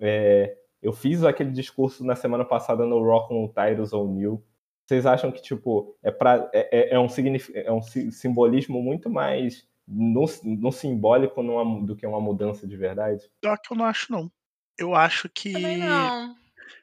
É, 0.00 0.56
eu 0.82 0.92
fiz 0.92 1.22
aquele 1.22 1.50
discurso 1.50 2.04
na 2.04 2.16
semana 2.16 2.44
passada 2.44 2.84
no 2.84 3.02
Rock 3.02 3.28
com 3.28 3.44
o 3.44 3.48
Tyrus 3.48 3.92
O'Neill. 3.92 4.42
Vocês 4.84 5.06
acham 5.06 5.30
que, 5.30 5.42
tipo, 5.42 5.96
é, 6.02 6.10
pra, 6.10 6.48
é, 6.52 6.90
é, 6.92 6.94
é 6.94 6.98
um, 6.98 7.06
é 7.54 7.72
um 7.72 7.82
simbolismo 7.82 8.82
muito 8.82 9.10
mais 9.10 9.68
no, 9.86 10.24
no 10.44 10.72
simbólico 10.72 11.42
numa, 11.42 11.84
do 11.84 11.94
que 11.94 12.06
uma 12.06 12.20
mudança 12.20 12.66
de 12.66 12.76
verdade? 12.76 13.30
Pior 13.40 13.58
que 13.62 13.72
eu 13.72 13.76
não 13.76 13.84
acho, 13.84 14.10
não. 14.10 14.30
Eu 14.78 14.94
acho 14.94 15.28
que. 15.28 15.52
Também 15.52 15.78
não. 15.78 16.36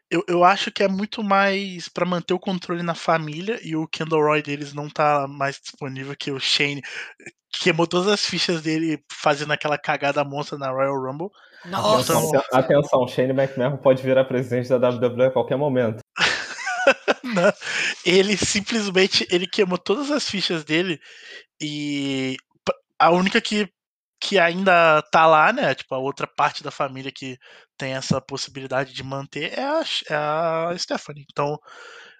Eu, 0.09 0.23
eu 0.27 0.43
acho 0.43 0.71
que 0.71 0.83
é 0.83 0.87
muito 0.87 1.23
mais 1.23 1.89
para 1.89 2.05
manter 2.05 2.33
o 2.33 2.39
controle 2.39 2.83
na 2.83 2.93
família 2.93 3.59
e 3.63 3.75
o 3.75 3.87
Kendall 3.87 4.21
Roy 4.21 4.41
deles 4.41 4.71
não 4.71 4.87
tá 4.87 5.27
mais 5.27 5.59
disponível 5.59 6.15
que 6.15 6.31
o 6.31 6.39
Shane 6.39 6.83
queimou 7.51 7.87
todas 7.87 8.07
as 8.07 8.23
fichas 8.23 8.61
dele 8.61 9.03
fazendo 9.11 9.53
aquela 9.53 9.77
cagada 9.77 10.23
monstra 10.23 10.57
na 10.57 10.69
Royal 10.69 11.01
Rumble. 11.01 11.29
Nossa! 11.65 12.13
Atenção, 12.13 12.43
atenção 12.51 13.07
Shane 13.07 13.31
McMahon 13.31 13.77
pode 13.77 14.03
virar 14.03 14.25
presidente 14.25 14.69
da 14.69 14.89
WWE 14.89 15.25
a 15.25 15.31
qualquer 15.31 15.57
momento. 15.57 15.99
não, 17.23 17.51
ele 18.05 18.37
simplesmente 18.37 19.27
ele 19.31 19.47
queimou 19.47 19.77
todas 19.77 20.11
as 20.11 20.29
fichas 20.29 20.63
dele 20.63 20.99
e 21.59 22.37
a 22.99 23.09
única 23.11 23.41
que, 23.41 23.69
que 24.27 24.39
ainda 24.39 25.03
tá 25.11 25.27
lá, 25.27 25.53
né? 25.53 25.75
Tipo, 25.75 25.93
a 25.95 25.99
outra 25.99 26.25
parte 26.25 26.63
da 26.63 26.71
família 26.71 27.11
que 27.11 27.37
tem 27.77 27.93
essa 27.93 28.19
possibilidade 28.19 28.91
de 28.91 29.03
manter 29.03 29.53
é 29.53 29.63
a, 29.63 29.83
é 30.09 30.15
a 30.15 30.75
Stephanie. 30.77 31.25
Então, 31.31 31.59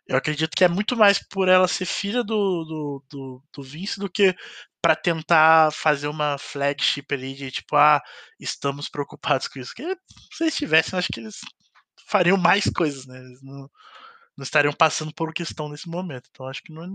eu 0.08 0.16
acredito 0.18 0.56
que 0.56 0.64
é 0.64 0.68
muito 0.68 0.96
mais 0.96 1.20
por 1.28 1.50
ela 1.50 1.68
ser 1.68 1.86
filha 1.86 2.24
do, 2.24 2.64
do, 2.66 3.04
do, 3.10 3.44
do 3.52 3.64
Vince 3.64 4.00
do 4.00 4.10
que 4.10 4.36
para 4.82 4.96
tentar 4.96 5.72
fazer 5.74 6.08
uma 6.08 6.38
flagship 6.38 7.08
ali 7.12 7.34
de 7.34 7.50
tipo, 7.50 7.76
ah, 7.76 8.00
estamos 8.40 8.88
preocupados 8.88 9.48
com 9.48 9.60
isso. 9.60 9.74
Porque 9.76 9.98
se 10.32 10.44
eles 10.44 10.56
tivessem, 10.56 11.00
acho 11.00 11.10
que 11.12 11.20
eles 11.20 11.40
fariam 12.08 12.38
mais 12.38 12.66
coisas, 12.66 13.08
né? 13.08 13.18
Eles 13.18 13.42
não, 13.42 13.70
não 14.38 14.44
estariam 14.44 14.74
passando 14.74 15.12
por 15.14 15.34
questão 15.34 15.70
nesse 15.70 15.90
momento. 15.90 16.30
Então 16.30 16.48
acho 16.48 16.62
que 16.62 16.72
não, 16.72 16.88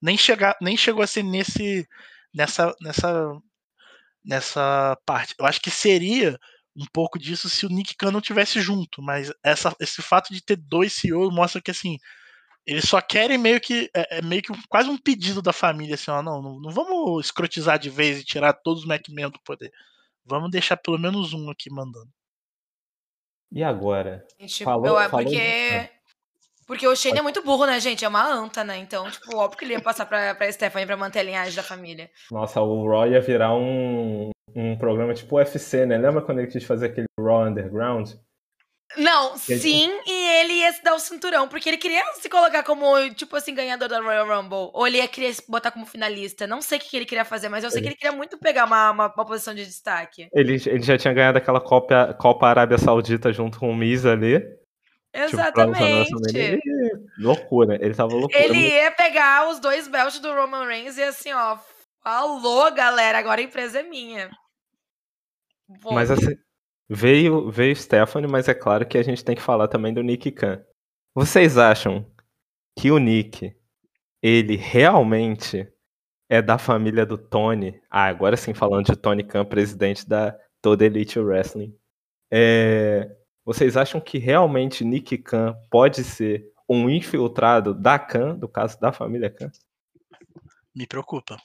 nem, 0.00 0.16
chegar, 0.16 0.56
nem 0.62 0.78
chegou 0.78 1.02
a 1.02 1.06
ser 1.06 1.22
nesse, 1.22 1.86
nessa, 2.34 2.74
nessa, 2.80 3.38
nessa 4.26 4.98
parte. 5.06 5.34
Eu 5.38 5.46
acho 5.46 5.60
que 5.60 5.70
seria 5.70 6.38
um 6.76 6.84
pouco 6.92 7.18
disso 7.18 7.48
se 7.48 7.64
o 7.64 7.70
Nick 7.70 7.94
Khan 7.96 8.10
não 8.10 8.20
tivesse 8.20 8.60
junto, 8.60 9.00
mas 9.00 9.32
essa, 9.42 9.74
esse 9.80 10.02
fato 10.02 10.34
de 10.34 10.44
ter 10.44 10.56
dois 10.56 10.92
CEOs 10.94 11.32
mostra 11.32 11.62
que 11.62 11.70
assim 11.70 11.96
eles 12.66 12.88
só 12.88 13.00
querem 13.00 13.38
meio 13.38 13.60
que 13.60 13.88
é, 13.94 14.18
é 14.18 14.22
meio 14.22 14.42
que 14.42 14.52
quase 14.68 14.90
um 14.90 14.98
pedido 14.98 15.40
da 15.40 15.52
família 15.52 15.94
assim, 15.94 16.10
ó, 16.10 16.20
não, 16.20 16.42
não, 16.42 16.60
não 16.60 16.70
vamos 16.70 17.26
escrotizar 17.26 17.78
de 17.78 17.88
vez 17.88 18.18
e 18.18 18.24
tirar 18.24 18.52
todos 18.52 18.82
os 18.82 18.90
McMahon 18.90 19.30
do 19.30 19.40
poder. 19.42 19.70
Vamos 20.24 20.50
deixar 20.50 20.76
pelo 20.76 20.98
menos 20.98 21.32
um 21.32 21.48
aqui 21.48 21.70
mandando. 21.70 22.10
E 23.52 23.62
agora? 23.62 24.26
Gente, 24.40 24.64
falou, 24.64 24.86
eu, 24.86 25.08
falou 25.08 25.24
porque 25.24 25.36
de... 25.36 25.95
porque 26.66 26.86
o 26.86 26.96
Shane 26.96 27.18
é 27.18 27.22
muito 27.22 27.42
burro, 27.42 27.66
né, 27.66 27.78
gente? 27.78 28.04
É 28.04 28.08
uma 28.08 28.26
anta, 28.26 28.64
né? 28.64 28.76
Então, 28.78 29.08
tipo, 29.10 29.36
óbvio 29.36 29.58
que 29.58 29.64
ele 29.64 29.74
ia 29.74 29.80
passar 29.80 30.06
pra, 30.06 30.34
pra 30.34 30.50
Stephanie 30.50 30.86
pra 30.86 30.96
manter 30.96 31.20
a 31.20 31.22
linhagem 31.22 31.54
da 31.54 31.62
família. 31.62 32.10
Nossa, 32.30 32.60
o 32.60 32.88
Raw 32.88 33.06
ia 33.06 33.20
virar 33.20 33.54
um, 33.54 34.30
um 34.54 34.76
programa 34.76 35.14
tipo 35.14 35.36
UFC, 35.36 35.86
né? 35.86 35.96
Lembra 35.96 36.22
quando 36.22 36.40
ele 36.40 36.50
quis 36.50 36.64
fazer 36.64 36.86
aquele 36.86 37.06
Raw 37.18 37.46
Underground? 37.46 38.10
Não, 38.96 39.36
sim, 39.36 39.90
e 40.06 40.40
ele 40.40 40.54
ia 40.54 40.72
se 40.72 40.82
dar 40.82 40.94
o 40.94 40.98
cinturão, 40.98 41.48
porque 41.48 41.68
ele 41.68 41.76
queria 41.76 42.02
se 42.14 42.28
colocar 42.28 42.62
como, 42.62 42.86
tipo 43.14 43.36
assim, 43.36 43.54
ganhador 43.54 43.88
da 43.88 44.00
Royal 44.00 44.26
Rumble. 44.26 44.70
Ou 44.72 44.86
ele 44.86 44.98
ia 44.98 45.08
querer 45.08 45.34
se 45.34 45.42
botar 45.48 45.70
como 45.70 45.84
finalista. 45.84 46.46
Não 46.46 46.62
sei 46.62 46.78
o 46.78 46.80
que 46.80 46.96
ele 46.96 47.04
queria 47.04 47.24
fazer, 47.24 47.48
mas 47.48 47.64
eu 47.64 47.70
sei 47.70 47.80
ele... 47.80 47.88
que 47.88 47.92
ele 47.92 47.96
queria 47.96 48.16
muito 48.16 48.38
pegar 48.38 48.64
uma, 48.64 48.90
uma, 48.92 49.12
uma, 49.14 49.26
posição 49.26 49.54
de 49.54 49.66
destaque. 49.66 50.28
Ele, 50.32 50.54
ele 50.54 50.82
já 50.82 50.96
tinha 50.96 51.12
ganhado 51.12 51.36
aquela 51.36 51.60
Copa, 51.60 52.14
Copa 52.14 52.46
Arábia 52.46 52.78
Saudita 52.78 53.32
junto 53.32 53.58
com 53.58 53.70
o 53.70 53.76
Miz 53.76 54.06
ali. 54.06 54.40
Tipo, 55.24 55.36
Exatamente. 55.36 56.32
Tipo, 56.32 57.10
loucura, 57.18 57.78
ele 57.80 57.94
tava 57.94 58.14
loucura. 58.14 58.38
Ele 58.38 58.58
ia 58.58 58.90
pegar 58.92 59.48
os 59.48 59.58
dois 59.58 59.88
belts 59.88 60.20
do 60.20 60.32
Roman 60.32 60.66
Reigns 60.66 60.96
e 60.98 61.02
assim, 61.02 61.32
ó, 61.32 61.58
falou, 62.02 62.72
galera, 62.72 63.18
agora 63.18 63.40
a 63.40 63.44
empresa 63.44 63.80
é 63.80 63.82
minha. 63.82 64.30
Mas 65.90 66.10
assim, 66.10 66.36
Veio, 66.88 67.50
veio 67.50 67.74
Stephanie, 67.74 68.30
mas 68.30 68.48
é 68.48 68.54
claro 68.54 68.86
que 68.86 68.96
a 68.96 69.02
gente 69.02 69.24
tem 69.24 69.34
que 69.34 69.42
falar 69.42 69.66
também 69.66 69.92
do 69.92 70.02
Nick 70.02 70.30
Khan. 70.30 70.62
Vocês 71.12 71.58
acham 71.58 72.06
que 72.78 72.92
o 72.92 72.98
Nick, 72.98 73.56
ele 74.22 74.54
realmente 74.54 75.68
é 76.28 76.40
da 76.40 76.58
família 76.58 77.04
do 77.04 77.18
Tony? 77.18 77.80
Ah, 77.90 78.04
agora 78.04 78.36
sim 78.36 78.54
falando 78.54 78.86
de 78.86 78.96
Tony 78.96 79.24
Khan, 79.24 79.44
presidente 79.44 80.08
da 80.08 80.38
Toda 80.62 80.84
Elite 80.84 81.18
Wrestling. 81.18 81.76
É, 82.30 83.10
vocês 83.46 83.78
acham 83.78 83.98
que 83.98 84.18
realmente 84.18 84.84
Nick 84.84 85.16
Khan 85.16 85.56
pode 85.70 86.04
ser 86.04 86.44
um 86.68 86.90
infiltrado 86.90 87.72
da 87.72 87.98
Khan, 87.98 88.36
do 88.36 88.48
caso 88.48 88.78
da 88.78 88.92
família 88.92 89.30
Khan? 89.30 89.50
Me 90.74 90.86
preocupa. 90.86 91.38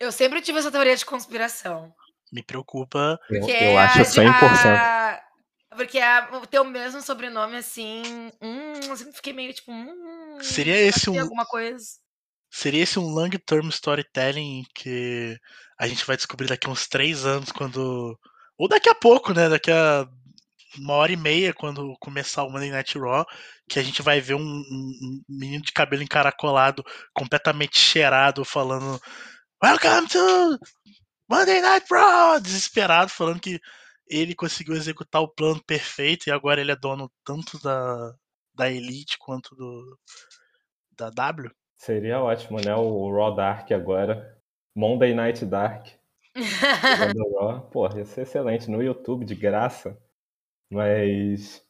Eu 0.00 0.10
sempre 0.10 0.40
tive 0.40 0.60
essa 0.60 0.70
teoria 0.70 0.96
de 0.96 1.04
conspiração 1.04 1.92
me 2.32 2.42
preocupa. 2.42 3.18
Eu, 3.30 3.48
eu 3.48 3.78
acho 3.78 4.00
100%. 4.00 4.26
A, 4.66 5.20
porque 5.76 5.98
a, 5.98 6.28
o 6.60 6.64
mesmo 6.64 7.00
sobrenome, 7.02 7.56
assim, 7.56 8.02
hum, 8.40 8.92
assim, 8.92 9.12
fiquei 9.12 9.32
meio 9.32 9.52
tipo, 9.52 9.70
hum, 9.72 10.38
seria 10.40 10.76
esse 10.76 11.08
um 11.10 11.20
alguma 11.20 11.44
coisa. 11.46 11.84
Seria 12.50 12.82
esse 12.82 12.98
um 12.98 13.06
long 13.08 13.30
term 13.30 13.68
storytelling 13.68 14.64
que 14.74 15.38
a 15.78 15.86
gente 15.86 16.06
vai 16.06 16.16
descobrir 16.16 16.48
daqui 16.48 16.66
a 16.66 16.70
uns 16.70 16.86
três 16.86 17.26
anos, 17.26 17.52
quando. 17.52 18.18
Ou 18.56 18.68
daqui 18.68 18.88
a 18.88 18.94
pouco, 18.94 19.32
né? 19.32 19.48
Daqui 19.48 19.70
a 19.70 20.08
uma 20.76 20.94
hora 20.94 21.12
e 21.12 21.16
meia, 21.16 21.54
quando 21.54 21.96
começar 22.00 22.44
o 22.44 22.50
Monday 22.50 22.70
Night 22.70 22.98
Raw, 22.98 23.24
que 23.68 23.78
a 23.78 23.82
gente 23.82 24.02
vai 24.02 24.20
ver 24.20 24.34
um, 24.34 24.40
um, 24.40 24.92
um 25.02 25.22
menino 25.28 25.62
de 25.62 25.72
cabelo 25.72 26.02
encaracolado, 26.02 26.84
completamente 27.14 27.78
cheirado, 27.78 28.44
falando 28.44 29.00
Welcome 29.62 30.08
to 30.08 30.58
Monday 31.28 31.60
Night 31.60 31.86
Raw! 31.90 32.40
Desesperado, 32.40 33.10
falando 33.10 33.40
que 33.40 33.60
ele 34.08 34.34
conseguiu 34.34 34.74
executar 34.74 35.22
o 35.22 35.28
plano 35.28 35.62
perfeito 35.64 36.26
e 36.26 36.32
agora 36.32 36.60
ele 36.60 36.72
é 36.72 36.76
dono 36.76 37.10
tanto 37.24 37.60
da, 37.62 38.14
da 38.54 38.70
Elite 38.70 39.18
quanto 39.18 39.54
do 39.54 39.98
da 40.96 41.10
W. 41.10 41.50
Seria 41.76 42.20
ótimo, 42.20 42.60
né? 42.60 42.74
O 42.74 43.10
Raw 43.14 43.34
Dark 43.34 43.70
agora. 43.70 44.36
Monday 44.74 45.14
Night 45.14 45.44
Dark. 45.44 45.86
Porra, 47.70 47.98
ia 47.98 48.04
ser 48.04 48.22
excelente. 48.22 48.68
No 48.68 48.82
YouTube, 48.82 49.24
de 49.24 49.34
graça. 49.34 49.96
Mas. 50.70 51.64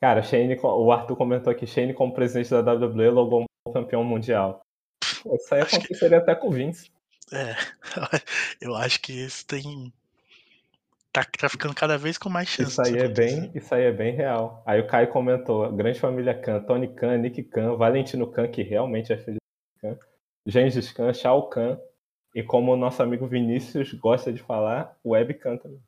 Cara, 0.00 0.22
Shane, 0.22 0.58
o 0.62 0.92
Arthur 0.92 1.16
comentou 1.16 1.50
aqui: 1.50 1.66
Shane, 1.66 1.94
como 1.94 2.14
presidente 2.14 2.50
da 2.50 2.60
WWE, 2.72 3.10
logou 3.10 3.44
um 3.66 3.72
campeão 3.72 4.04
mundial. 4.04 4.60
Pô, 5.22 5.34
isso 5.36 5.54
aí 5.54 5.62
aconteceria 5.62 6.20
que... 6.20 6.30
até 6.30 6.34
com 6.34 6.48
o 6.48 6.52
Vince. 6.52 6.90
É, 7.32 7.56
eu 8.60 8.74
acho 8.74 9.00
que 9.00 9.12
isso 9.12 9.46
tem. 9.46 9.92
Tá, 11.12 11.24
tá 11.24 11.48
ficando 11.48 11.74
cada 11.74 11.96
vez 11.96 12.18
com 12.18 12.28
mais 12.28 12.48
chance. 12.48 12.72
Isso 12.72 12.82
aí, 12.82 12.98
é 12.98 13.08
bem, 13.08 13.50
isso 13.54 13.72
aí 13.74 13.84
é 13.84 13.92
bem 13.92 14.14
real. 14.14 14.62
Aí 14.66 14.80
o 14.80 14.86
Caio 14.86 15.08
comentou: 15.08 15.70
grande 15.72 16.00
família 16.00 16.34
Khan, 16.34 16.60
Tony 16.62 16.88
Khan, 16.94 17.18
Nick 17.18 17.42
Khan, 17.44 17.76
Valentino 17.76 18.26
Khan, 18.26 18.48
que 18.48 18.62
realmente 18.62 19.12
é 19.12 19.16
filho 19.16 19.36
de 19.36 19.80
Khan, 19.80 19.98
Gengis 20.46 20.92
Khan, 20.92 21.12
Shao 21.12 21.48
Khan, 21.48 21.78
e 22.34 22.42
como 22.42 22.72
o 22.72 22.76
nosso 22.76 23.02
amigo 23.02 23.26
Vinícius 23.26 23.92
gosta 23.94 24.32
de 24.32 24.42
falar, 24.42 24.96
Web 25.04 25.34
Khan 25.34 25.56
também. 25.56 25.80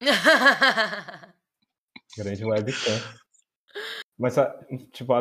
grande 2.18 2.44
Web 2.44 2.72
Khan. 2.72 3.18
Mas, 4.18 4.34
tipo, 4.92 5.12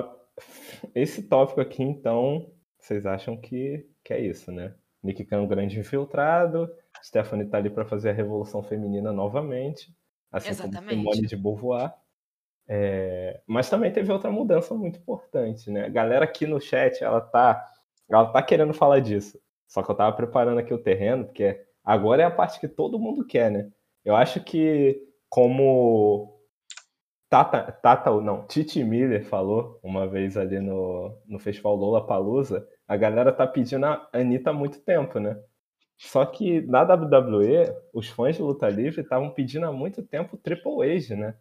esse 0.93 1.23
tópico 1.23 1.61
aqui, 1.61 1.83
então, 1.83 2.51
vocês 2.79 3.05
acham 3.05 3.39
que, 3.39 3.87
que 4.03 4.13
é 4.13 4.19
isso, 4.19 4.51
né? 4.51 4.73
Nick 5.03 5.23
Khan 5.25 5.37
é 5.37 5.41
um 5.41 5.47
grande 5.47 5.79
infiltrado, 5.79 6.69
Stephanie 7.03 7.45
tá 7.45 7.57
ali 7.57 7.69
para 7.69 7.85
fazer 7.85 8.09
a 8.09 8.13
revolução 8.13 8.63
feminina 8.63 9.11
novamente, 9.11 9.95
assim 10.31 10.49
Exatamente. 10.49 10.95
como 10.95 11.13
Simone 11.13 11.27
de 11.27 11.35
Beauvoir. 11.35 11.93
É... 12.67 13.41
Mas 13.47 13.69
também 13.69 13.91
teve 13.91 14.11
outra 14.11 14.31
mudança 14.31 14.73
muito 14.73 14.99
importante, 14.99 15.69
né? 15.71 15.85
A 15.85 15.89
galera 15.89 16.25
aqui 16.25 16.45
no 16.45 16.59
chat, 16.59 17.03
ela 17.03 17.21
tá, 17.21 17.65
ela 18.09 18.25
tá 18.31 18.41
querendo 18.41 18.73
falar 18.73 18.99
disso. 18.99 19.39
Só 19.67 19.83
que 19.83 19.91
eu 19.91 19.95
tava 19.95 20.15
preparando 20.15 20.59
aqui 20.59 20.73
o 20.73 20.81
terreno, 20.81 21.25
porque 21.25 21.61
agora 21.83 22.23
é 22.23 22.25
a 22.25 22.31
parte 22.31 22.59
que 22.59 22.67
todo 22.67 22.99
mundo 22.99 23.25
quer, 23.25 23.51
né? 23.51 23.69
Eu 24.03 24.15
acho 24.15 24.43
que 24.43 25.01
como 25.29 26.36
Tata, 27.29 27.71
Tata 27.71 28.09
não, 28.21 28.47
Titi 28.47 28.83
Miller 28.83 29.25
falou 29.25 29.79
uma 29.83 30.07
vez 30.07 30.37
ali 30.37 30.59
no, 30.59 31.17
no 31.25 31.39
Festival 31.39 31.75
Lola 31.75 32.05
Palusa, 32.05 32.67
a 32.87 32.95
galera 32.95 33.33
tá 33.33 33.45
pedindo 33.45 33.85
a 33.85 34.07
Anitta 34.13 34.51
há 34.51 34.53
muito 34.53 34.79
tempo, 34.79 35.19
né? 35.19 35.37
Só 35.97 36.25
que 36.25 36.61
na 36.61 36.83
WWE, 36.83 37.75
os 37.93 38.07
fãs 38.07 38.35
de 38.35 38.41
luta 38.41 38.69
livre 38.69 39.01
estavam 39.01 39.31
pedindo 39.31 39.65
há 39.65 39.71
muito 39.71 40.03
tempo 40.03 40.35
o 40.35 40.39
Triple 40.39 40.83
H, 40.83 41.15
né? 41.15 41.35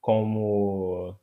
Como 0.00 1.14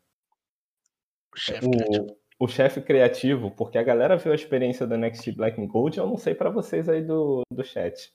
o 1.34 1.38
chefe 1.38 1.70
criativo. 1.70 2.18
O 2.38 2.48
chefe 2.48 2.82
criativo, 2.82 3.52
porque 3.52 3.78
a 3.78 3.84
galera 3.84 4.18
viu 4.18 4.32
a 4.32 4.36
experiência 4.36 4.86
do 4.86 4.98
NXT 4.98 5.32
Black 5.32 5.60
and 5.60 5.68
Gold, 5.68 5.98
eu 5.98 6.06
não 6.06 6.18
sei 6.18 6.36
para 6.36 6.50
vocês 6.50 6.88
aí 6.88 7.02
do, 7.02 7.42
do 7.50 7.64
chat. 7.64 8.14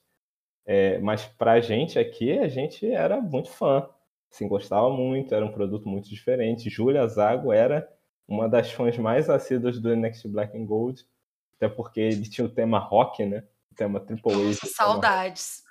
É, 0.65 0.99
mas 0.99 1.25
pra 1.25 1.59
gente 1.59 1.97
aqui, 1.99 2.37
a 2.37 2.47
gente 2.47 2.89
era 2.89 3.19
muito 3.19 3.49
fã. 3.49 3.89
Assim, 4.31 4.47
gostava 4.47 4.89
muito, 4.89 5.35
era 5.35 5.45
um 5.45 5.51
produto 5.51 5.89
muito 5.89 6.09
diferente. 6.09 6.69
Júlia 6.69 7.05
Zago 7.07 7.51
era 7.51 7.87
uma 8.27 8.47
das 8.47 8.71
fãs 8.71 8.97
mais 8.97 9.29
assíduas 9.29 9.77
do 9.79 9.93
NXT 9.95 10.27
Black 10.29 10.57
and 10.57 10.65
Gold, 10.65 11.05
até 11.57 11.67
porque 11.67 11.99
ele 11.99 12.29
tinha 12.29 12.45
o 12.45 12.49
tema 12.49 12.79
rock, 12.79 13.25
né? 13.25 13.43
O 13.71 13.75
tema 13.75 13.99
Triple 13.99 14.33
H. 14.33 14.67
Saudades. 14.73 15.63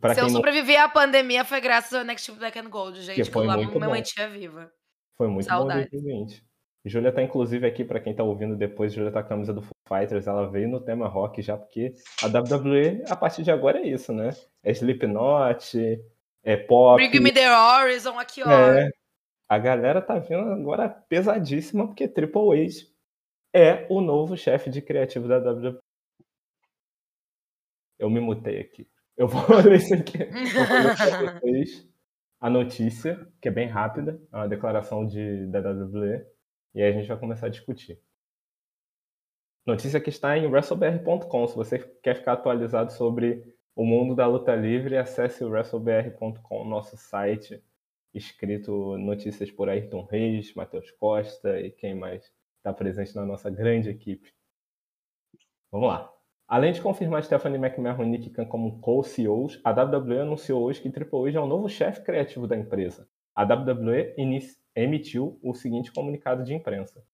Pra 0.00 0.14
Se 0.14 0.20
eu 0.20 0.24
não 0.24 0.30
sobreviver 0.30 0.80
à 0.80 0.88
pandemia 0.88 1.44
foi 1.44 1.60
graças 1.60 1.92
ao 1.94 2.04
NXT 2.04 2.32
Black 2.32 2.58
and 2.58 2.68
Gold, 2.68 3.00
gente, 3.00 3.22
que, 3.22 3.30
foi 3.30 3.46
lá 3.46 3.56
muito 3.56 3.72
me 3.72 3.86
bom. 3.86 3.92
mantinha 3.92 4.28
viva. 4.28 4.70
Foi 5.16 5.28
muito 5.28 5.46
Saudades. 5.46 5.88
bom 5.90 5.98
2020. 5.98 6.44
Júlia 6.84 7.10
tá 7.10 7.22
inclusive 7.22 7.66
aqui, 7.66 7.84
pra 7.84 7.98
quem 7.98 8.14
tá 8.14 8.22
ouvindo 8.22 8.54
depois, 8.54 8.92
Júlia 8.92 9.10
tá 9.10 9.20
com 9.20 9.26
a 9.26 9.30
camisa 9.30 9.52
do 9.52 9.62
Foo 9.62 9.72
Fighters, 9.88 10.26
ela 10.26 10.48
veio 10.48 10.68
no 10.68 10.80
tema 10.80 11.08
rock 11.08 11.42
já, 11.42 11.56
porque 11.56 11.94
a 12.22 12.26
WWE, 12.26 13.02
a 13.08 13.16
partir 13.16 13.42
de 13.42 13.50
agora, 13.50 13.78
é 13.80 13.88
isso, 13.88 14.12
né? 14.12 14.30
É 14.62 14.70
Slipknot, 14.70 16.00
é 16.46 16.56
pop. 16.56 16.96
Bring 16.96 17.20
Me 17.20 17.32
The 17.32 17.50
Horizon, 17.50 18.18
aqui, 18.18 18.40
ó. 18.42 18.48
É, 18.48 18.88
a 19.48 19.58
galera 19.58 20.00
tá 20.00 20.18
vindo 20.18 20.48
agora 20.52 20.88
pesadíssima, 20.88 21.86
porque 21.86 22.06
Triple 22.06 22.64
H 22.64 22.86
é 23.52 23.86
o 23.90 24.00
novo 24.00 24.36
chefe 24.36 24.70
de 24.70 24.80
criativo 24.80 25.26
da 25.26 25.38
WWE. 25.38 25.78
Eu 27.98 28.08
me 28.08 28.20
mutei 28.20 28.60
aqui. 28.60 28.88
Eu 29.16 29.26
vou 29.26 29.42
ler 29.60 29.78
isso 29.78 29.92
aqui. 29.92 30.18
Eu 30.22 30.30
vocês 31.40 31.88
a 32.38 32.48
notícia, 32.48 33.26
que 33.40 33.48
é 33.48 33.50
bem 33.50 33.66
rápida, 33.66 34.20
é 34.32 34.36
uma 34.36 34.48
declaração 34.48 35.04
de, 35.04 35.46
da 35.46 35.58
WWE, 35.58 36.24
e 36.74 36.82
aí 36.82 36.90
a 36.90 36.92
gente 36.92 37.08
vai 37.08 37.18
começar 37.18 37.46
a 37.46 37.50
discutir. 37.50 37.98
Notícia 39.66 40.00
que 40.00 40.10
está 40.10 40.38
em 40.38 40.46
WrestleBR.com. 40.46 41.46
Se 41.48 41.56
você 41.56 41.78
quer 42.00 42.14
ficar 42.14 42.34
atualizado 42.34 42.92
sobre 42.92 43.55
o 43.76 43.84
mundo 43.84 44.14
da 44.14 44.26
luta 44.26 44.56
livre, 44.56 44.96
acesse 44.96 45.44
o 45.44 45.50
WrestleBR.com, 45.50 46.64
nosso 46.64 46.96
site, 46.96 47.62
escrito 48.14 48.96
notícias 48.96 49.50
por 49.50 49.68
Ayrton 49.68 50.02
Reis, 50.10 50.54
Matheus 50.54 50.90
Costa 50.92 51.60
e 51.60 51.70
quem 51.70 51.94
mais 51.94 52.32
está 52.56 52.72
presente 52.72 53.14
na 53.14 53.26
nossa 53.26 53.50
grande 53.50 53.90
equipe. 53.90 54.32
Vamos 55.70 55.88
lá. 55.88 56.10
Além 56.48 56.72
de 56.72 56.80
confirmar 56.80 57.22
Stephanie 57.22 57.58
McMahon 57.58 58.04
e 58.04 58.06
Nick 58.06 58.30
Khan 58.30 58.46
como 58.46 58.80
co-CEOs, 58.80 59.60
a 59.62 59.72
WWE 59.72 60.20
anunciou 60.20 60.62
hoje 60.62 60.80
que 60.80 60.90
Triple 60.90 61.28
H 61.28 61.38
é 61.38 61.42
o 61.42 61.46
novo 61.46 61.68
chefe 61.68 62.02
criativo 62.02 62.46
da 62.46 62.56
empresa. 62.56 63.06
A 63.34 63.42
WWE 63.42 64.14
emitiu 64.74 65.38
o 65.42 65.52
seguinte 65.52 65.92
comunicado 65.92 66.42
de 66.42 66.54
imprensa. 66.54 67.04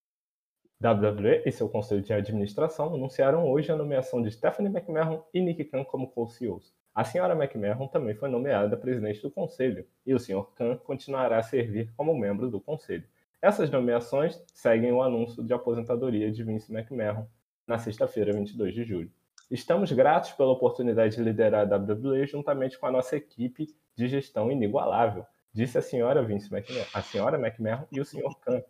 WWE 0.82 1.44
e 1.46 1.52
seu 1.52 1.68
conselho 1.68 2.02
de 2.02 2.12
administração 2.12 2.92
anunciaram 2.92 3.48
hoje 3.48 3.70
a 3.70 3.76
nomeação 3.76 4.20
de 4.20 4.32
Stephanie 4.32 4.68
McMahon 4.68 5.22
e 5.32 5.40
Nick 5.40 5.62
Khan 5.64 5.84
como 5.84 6.08
co-CEOs. 6.08 6.74
A 6.92 7.04
senhora 7.04 7.34
McMahon 7.34 7.86
também 7.86 8.16
foi 8.16 8.28
nomeada 8.28 8.76
presidente 8.76 9.22
do 9.22 9.30
conselho 9.30 9.86
e 10.04 10.12
o 10.12 10.18
Sr. 10.18 10.44
Khan 10.56 10.76
continuará 10.78 11.38
a 11.38 11.42
servir 11.42 11.92
como 11.96 12.18
membro 12.18 12.50
do 12.50 12.60
conselho. 12.60 13.04
Essas 13.40 13.70
nomeações 13.70 14.42
seguem 14.52 14.92
o 14.92 15.00
anúncio 15.00 15.44
de 15.44 15.54
aposentadoria 15.54 16.32
de 16.32 16.42
Vince 16.42 16.74
McMahon 16.74 17.26
na 17.66 17.78
sexta-feira, 17.78 18.32
22 18.32 18.74
de 18.74 18.82
julho. 18.82 19.10
Estamos 19.48 19.92
gratos 19.92 20.32
pela 20.32 20.50
oportunidade 20.50 21.16
de 21.16 21.22
liderar 21.22 21.72
a 21.72 21.76
WWE 21.76 22.26
juntamente 22.26 22.78
com 22.78 22.86
a 22.86 22.90
nossa 22.90 23.16
equipe 23.16 23.68
de 23.94 24.08
gestão 24.08 24.50
inigualável, 24.50 25.24
disse 25.52 25.78
a 25.78 25.82
senhora 25.82 26.24
Vince 26.24 26.52
McMahon, 26.52 26.86
a 26.92 27.02
senhora 27.02 27.38
McMahon 27.38 27.84
e 27.92 28.00
o 28.00 28.04
Sr. 28.04 28.34
Khan. 28.40 28.62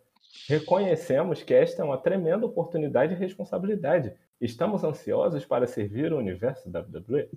Reconhecemos 0.47 1.43
que 1.43 1.53
esta 1.53 1.81
é 1.81 1.85
uma 1.85 1.97
tremenda 1.97 2.45
oportunidade 2.45 3.13
e 3.13 3.17
responsabilidade. 3.17 4.13
Estamos 4.41 4.83
ansiosos 4.83 5.45
para 5.45 5.67
servir 5.67 6.11
o 6.11 6.17
universo 6.17 6.69
da 6.69 6.81
WWE. 6.81 7.29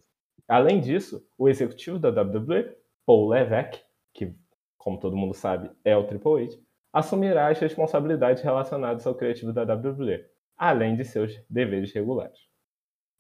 Além 0.49 0.80
disso, 0.80 1.24
o 1.36 1.49
executivo 1.49 1.99
da 1.99 2.11
WWE, 2.11 2.74
Paul 3.05 3.28
Levesque, 3.28 3.80
que, 4.12 4.34
como 4.78 4.99
todo 4.99 5.16
mundo 5.16 5.34
sabe, 5.34 5.70
é 5.84 5.97
o 5.97 6.05
Triple 6.05 6.47
H, 6.47 6.59
assumirá 6.92 7.49
as 7.49 7.59
responsabilidades 7.59 8.42
relacionadas 8.42 9.07
ao 9.07 9.14
criativo 9.14 9.53
da 9.53 9.62
WWE, 9.62 10.24
além 10.57 10.97
de 10.97 11.05
seus 11.05 11.38
deveres 11.49 11.92
regulares. 11.92 12.49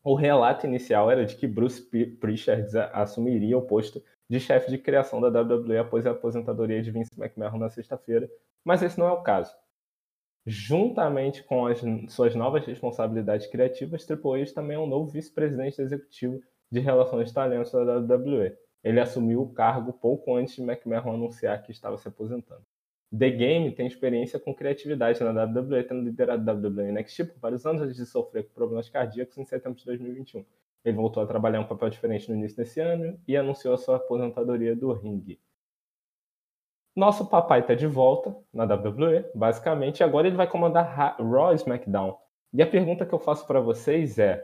O 0.02 0.14
relato 0.14 0.66
inicial 0.66 1.10
era 1.10 1.26
de 1.26 1.36
que 1.36 1.46
Bruce 1.46 1.82
Prichard 2.20 2.70
assumiria 2.92 3.58
o 3.58 3.66
posto 3.66 4.02
de 4.28 4.40
chefe 4.40 4.70
de 4.70 4.78
criação 4.78 5.20
da 5.20 5.40
WWE 5.40 5.78
após 5.78 6.06
a 6.06 6.12
aposentadoria 6.12 6.82
de 6.82 6.90
Vince 6.90 7.10
McMahon 7.18 7.58
na 7.58 7.68
sexta-feira, 7.68 8.30
mas 8.64 8.82
esse 8.82 8.98
não 8.98 9.06
é 9.06 9.12
o 9.12 9.22
caso. 9.22 9.54
Juntamente 10.48 11.42
com 11.42 11.66
as 11.66 11.82
suas 12.08 12.36
novas 12.36 12.64
responsabilidades 12.64 13.48
criativas, 13.48 14.04
Triple 14.06 14.42
H 14.42 14.52
também 14.54 14.76
é 14.76 14.78
um 14.78 14.86
novo 14.86 15.10
vice-presidente 15.10 15.82
executivo 15.82 16.40
de 16.70 16.78
relações 16.78 17.28
de 17.28 17.34
talentos 17.34 17.72
da 17.72 17.98
WWE. 17.98 18.56
Ele 18.84 19.00
assumiu 19.00 19.42
o 19.42 19.52
cargo 19.52 19.92
pouco 19.92 20.36
antes 20.36 20.54
de 20.54 20.62
McMahon 20.62 21.14
anunciar 21.14 21.60
que 21.64 21.72
estava 21.72 21.98
se 21.98 22.06
aposentando. 22.06 22.64
The 23.16 23.28
Game 23.30 23.72
tem 23.72 23.88
experiência 23.88 24.38
com 24.38 24.54
criatividade 24.54 25.18
na 25.24 25.44
WWE, 25.44 25.82
tendo 25.82 26.02
liderado 26.02 26.48
a 26.48 26.54
WWE 26.54 26.92
NXT 26.92 27.24
por 27.24 27.40
vários 27.40 27.66
anos 27.66 27.82
antes 27.82 27.96
de 27.96 28.06
sofrer 28.06 28.44
com 28.44 28.54
problemas 28.54 28.88
cardíacos 28.88 29.36
em 29.38 29.44
setembro 29.44 29.78
de 29.78 29.84
2021. 29.84 30.44
Ele 30.84 30.96
voltou 30.96 31.24
a 31.24 31.26
trabalhar 31.26 31.58
um 31.58 31.66
papel 31.66 31.90
diferente 31.90 32.30
no 32.30 32.36
início 32.36 32.56
desse 32.56 32.78
ano 32.78 33.18
e 33.26 33.36
anunciou 33.36 33.74
a 33.74 33.78
sua 33.78 33.96
aposentadoria 33.96 34.76
do 34.76 34.92
ringue. 34.92 35.40
Nosso 36.96 37.26
papai 37.28 37.60
está 37.60 37.74
de 37.74 37.86
volta 37.86 38.34
na 38.50 38.64
WWE, 38.64 39.26
basicamente, 39.34 40.00
e 40.00 40.02
agora 40.02 40.26
ele 40.26 40.36
vai 40.36 40.48
comandar 40.48 40.86
Ra- 40.88 41.16
Raw 41.20 41.52
e 41.52 41.56
SmackDown. 41.56 42.16
E 42.54 42.62
a 42.62 42.66
pergunta 42.66 43.04
que 43.04 43.12
eu 43.12 43.18
faço 43.18 43.46
para 43.46 43.60
vocês 43.60 44.18
é: 44.18 44.42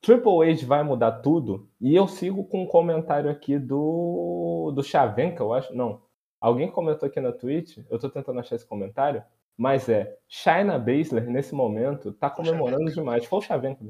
Triple 0.00 0.48
H 0.52 0.64
vai 0.66 0.84
mudar 0.84 1.20
tudo? 1.20 1.68
E 1.80 1.94
eu 1.96 2.06
sigo 2.06 2.44
com 2.44 2.62
um 2.62 2.66
comentário 2.66 3.28
aqui 3.28 3.58
do 3.58 4.70
do 4.72 4.82
Chavenka, 4.84 5.42
eu 5.42 5.52
acho, 5.52 5.74
não. 5.74 6.02
Alguém 6.40 6.70
comentou 6.70 7.08
aqui 7.08 7.20
na 7.20 7.32
Twitch, 7.32 7.78
eu 7.90 7.98
tô 7.98 8.08
tentando 8.08 8.38
achar 8.38 8.54
esse 8.54 8.66
comentário, 8.66 9.24
mas 9.56 9.88
é 9.88 10.16
Shayna 10.28 10.78
Baszler 10.78 11.28
nesse 11.28 11.52
momento 11.54 12.12
tá 12.12 12.30
comemorando 12.30 12.92
demais. 12.92 13.24
Foi 13.24 13.40
o 13.40 13.42
Chavenka. 13.42 13.84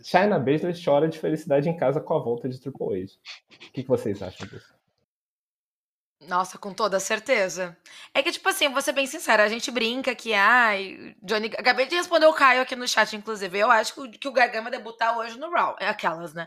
Shayna 0.00 0.38
Baszler 0.38 0.72
chora 0.84 1.08
de 1.08 1.18
felicidade 1.18 1.68
em 1.68 1.76
casa 1.76 2.00
com 2.00 2.14
a 2.14 2.20
volta 2.20 2.48
de 2.48 2.60
Triple 2.60 3.02
H. 3.02 3.14
O 3.52 3.72
que, 3.72 3.82
que 3.82 3.88
vocês 3.88 4.22
acham 4.22 4.46
disso? 4.46 4.77
Nossa, 6.20 6.58
com 6.58 6.74
toda 6.74 6.98
certeza. 6.98 7.76
É 8.12 8.22
que, 8.22 8.32
tipo 8.32 8.48
assim, 8.48 8.68
vou 8.68 8.82
ser 8.82 8.92
bem 8.92 9.06
sincera, 9.06 9.44
a 9.44 9.48
gente 9.48 9.70
brinca 9.70 10.14
que, 10.14 10.34
ai, 10.34 11.16
Johnny. 11.22 11.46
Acabei 11.56 11.86
de 11.86 11.94
responder 11.94 12.26
o 12.26 12.34
Caio 12.34 12.60
aqui 12.60 12.74
no 12.74 12.88
chat, 12.88 13.14
inclusive. 13.14 13.56
Eu 13.58 13.70
acho 13.70 13.94
que 13.94 14.00
o, 14.00 14.10
que 14.10 14.28
o 14.28 14.32
Gargano 14.32 14.64
vai 14.64 14.72
debutar 14.72 15.16
hoje 15.16 15.38
no 15.38 15.50
Raw. 15.50 15.76
É 15.78 15.88
aquelas, 15.88 16.34
né? 16.34 16.46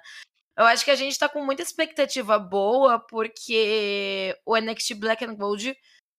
Eu 0.57 0.65
acho 0.65 0.83
que 0.83 0.91
a 0.91 0.95
gente 0.95 1.17
tá 1.17 1.29
com 1.29 1.43
muita 1.43 1.61
expectativa 1.61 2.37
boa, 2.37 2.99
porque 2.99 4.37
o 4.45 4.57
NXT 4.57 4.95
Black 4.95 5.23
and 5.23 5.35
Gold 5.35 5.75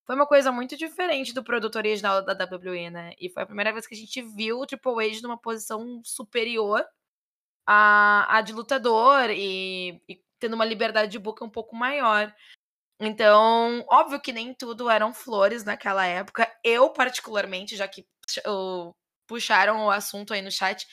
foi 0.07 0.17
uma 0.17 0.27
coisa 0.27 0.51
muito 0.51 0.77
diferente 0.77 1.35
do 1.35 1.45
produto 1.45 1.77
original 1.77 2.25
da 2.25 2.33
WWE, 2.33 2.91
né? 2.91 3.13
E 3.21 3.29
foi 3.31 3.43
a 3.43 3.47
primeira 3.47 3.73
vez 3.73 3.87
que 3.87 3.95
a 3.95 3.99
gente 3.99 4.23
viu 4.23 4.61
o 4.61 4.67
Triple 4.67 5.07
H 5.07 5.21
numa 5.23 5.39
posição 5.39 6.01
superior 6.05 6.85
à, 7.67 8.39
à 8.39 8.41
de 8.41 8.53
lutador 8.53 9.31
e, 9.31 10.03
e 10.09 10.23
tendo 10.41 10.55
uma 10.55 10.65
liberdade 10.65 11.13
de 11.13 11.19
boca 11.19 11.45
um 11.45 11.51
pouco 11.51 11.77
maior. 11.77 12.35
Então, 13.05 13.85
óbvio 13.91 14.21
que 14.21 14.33
nem 14.33 14.55
tudo 14.55 14.89
eram 14.89 15.13
flores 15.13 15.65
naquela 15.65 16.07
época. 16.07 16.49
Eu, 16.63 16.89
particularmente, 16.91 17.75
já 17.75 17.89
que 17.89 18.07
puxaram 19.27 19.87
o 19.87 19.91
assunto 19.91 20.33
aí 20.33 20.41
no 20.41 20.53
chat, 20.53 20.87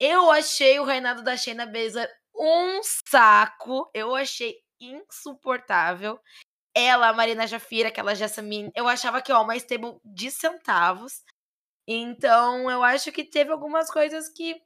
eu 0.00 0.28
achei 0.28 0.80
o 0.80 0.84
reinado 0.84 1.22
da 1.22 1.36
Shayna 1.36 1.64
Baszler 1.64 2.10
um 2.34 2.80
saco. 2.82 3.88
Eu 3.94 4.12
achei 4.12 4.56
insuportável. 4.80 6.20
Ela, 6.74 7.10
a 7.10 7.12
Marina 7.12 7.46
Jafira, 7.46 7.90
aquela 7.90 8.14
Jessamine, 8.14 8.72
eu 8.74 8.88
achava 8.88 9.22
que, 9.22 9.32
ó, 9.32 9.42
uma 9.42 9.54
stable 9.56 10.00
de 10.04 10.32
centavos. 10.32 11.22
Então, 11.86 12.68
eu 12.68 12.82
acho 12.82 13.12
que 13.12 13.24
teve 13.24 13.52
algumas 13.52 13.88
coisas 13.88 14.28
que 14.30 14.60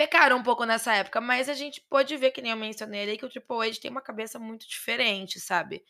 pecaram 0.00 0.38
um 0.38 0.42
pouco 0.42 0.64
nessa 0.64 0.94
época, 0.94 1.20
mas 1.20 1.46
a 1.46 1.52
gente 1.52 1.78
pode 1.82 2.16
ver, 2.16 2.30
que 2.30 2.40
nem 2.40 2.52
eu 2.52 2.56
mencionei 2.56 3.02
ali, 3.02 3.18
que 3.18 3.26
o 3.26 3.28
Triple 3.28 3.68
H 3.68 3.80
tem 3.82 3.90
uma 3.90 4.00
cabeça 4.00 4.38
muito 4.38 4.66
diferente, 4.66 5.38
sabe? 5.38 5.84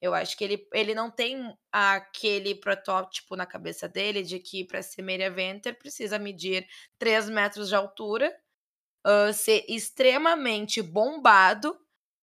Eu 0.00 0.12
acho 0.14 0.36
que 0.36 0.42
ele, 0.42 0.68
ele 0.74 0.96
não 0.96 1.08
tem 1.08 1.56
aquele 1.70 2.56
protótipo 2.56 3.36
na 3.36 3.46
cabeça 3.46 3.88
dele 3.88 4.24
de 4.24 4.40
que 4.40 4.64
para 4.64 4.82
ser 4.82 5.02
main 5.02 5.20
eventer 5.20 5.78
precisa 5.78 6.18
medir 6.18 6.66
3 6.98 7.30
metros 7.30 7.68
de 7.68 7.76
altura, 7.76 8.36
ah, 9.04 9.32
ser 9.32 9.64
extremamente 9.68 10.82
bombado 10.82 11.78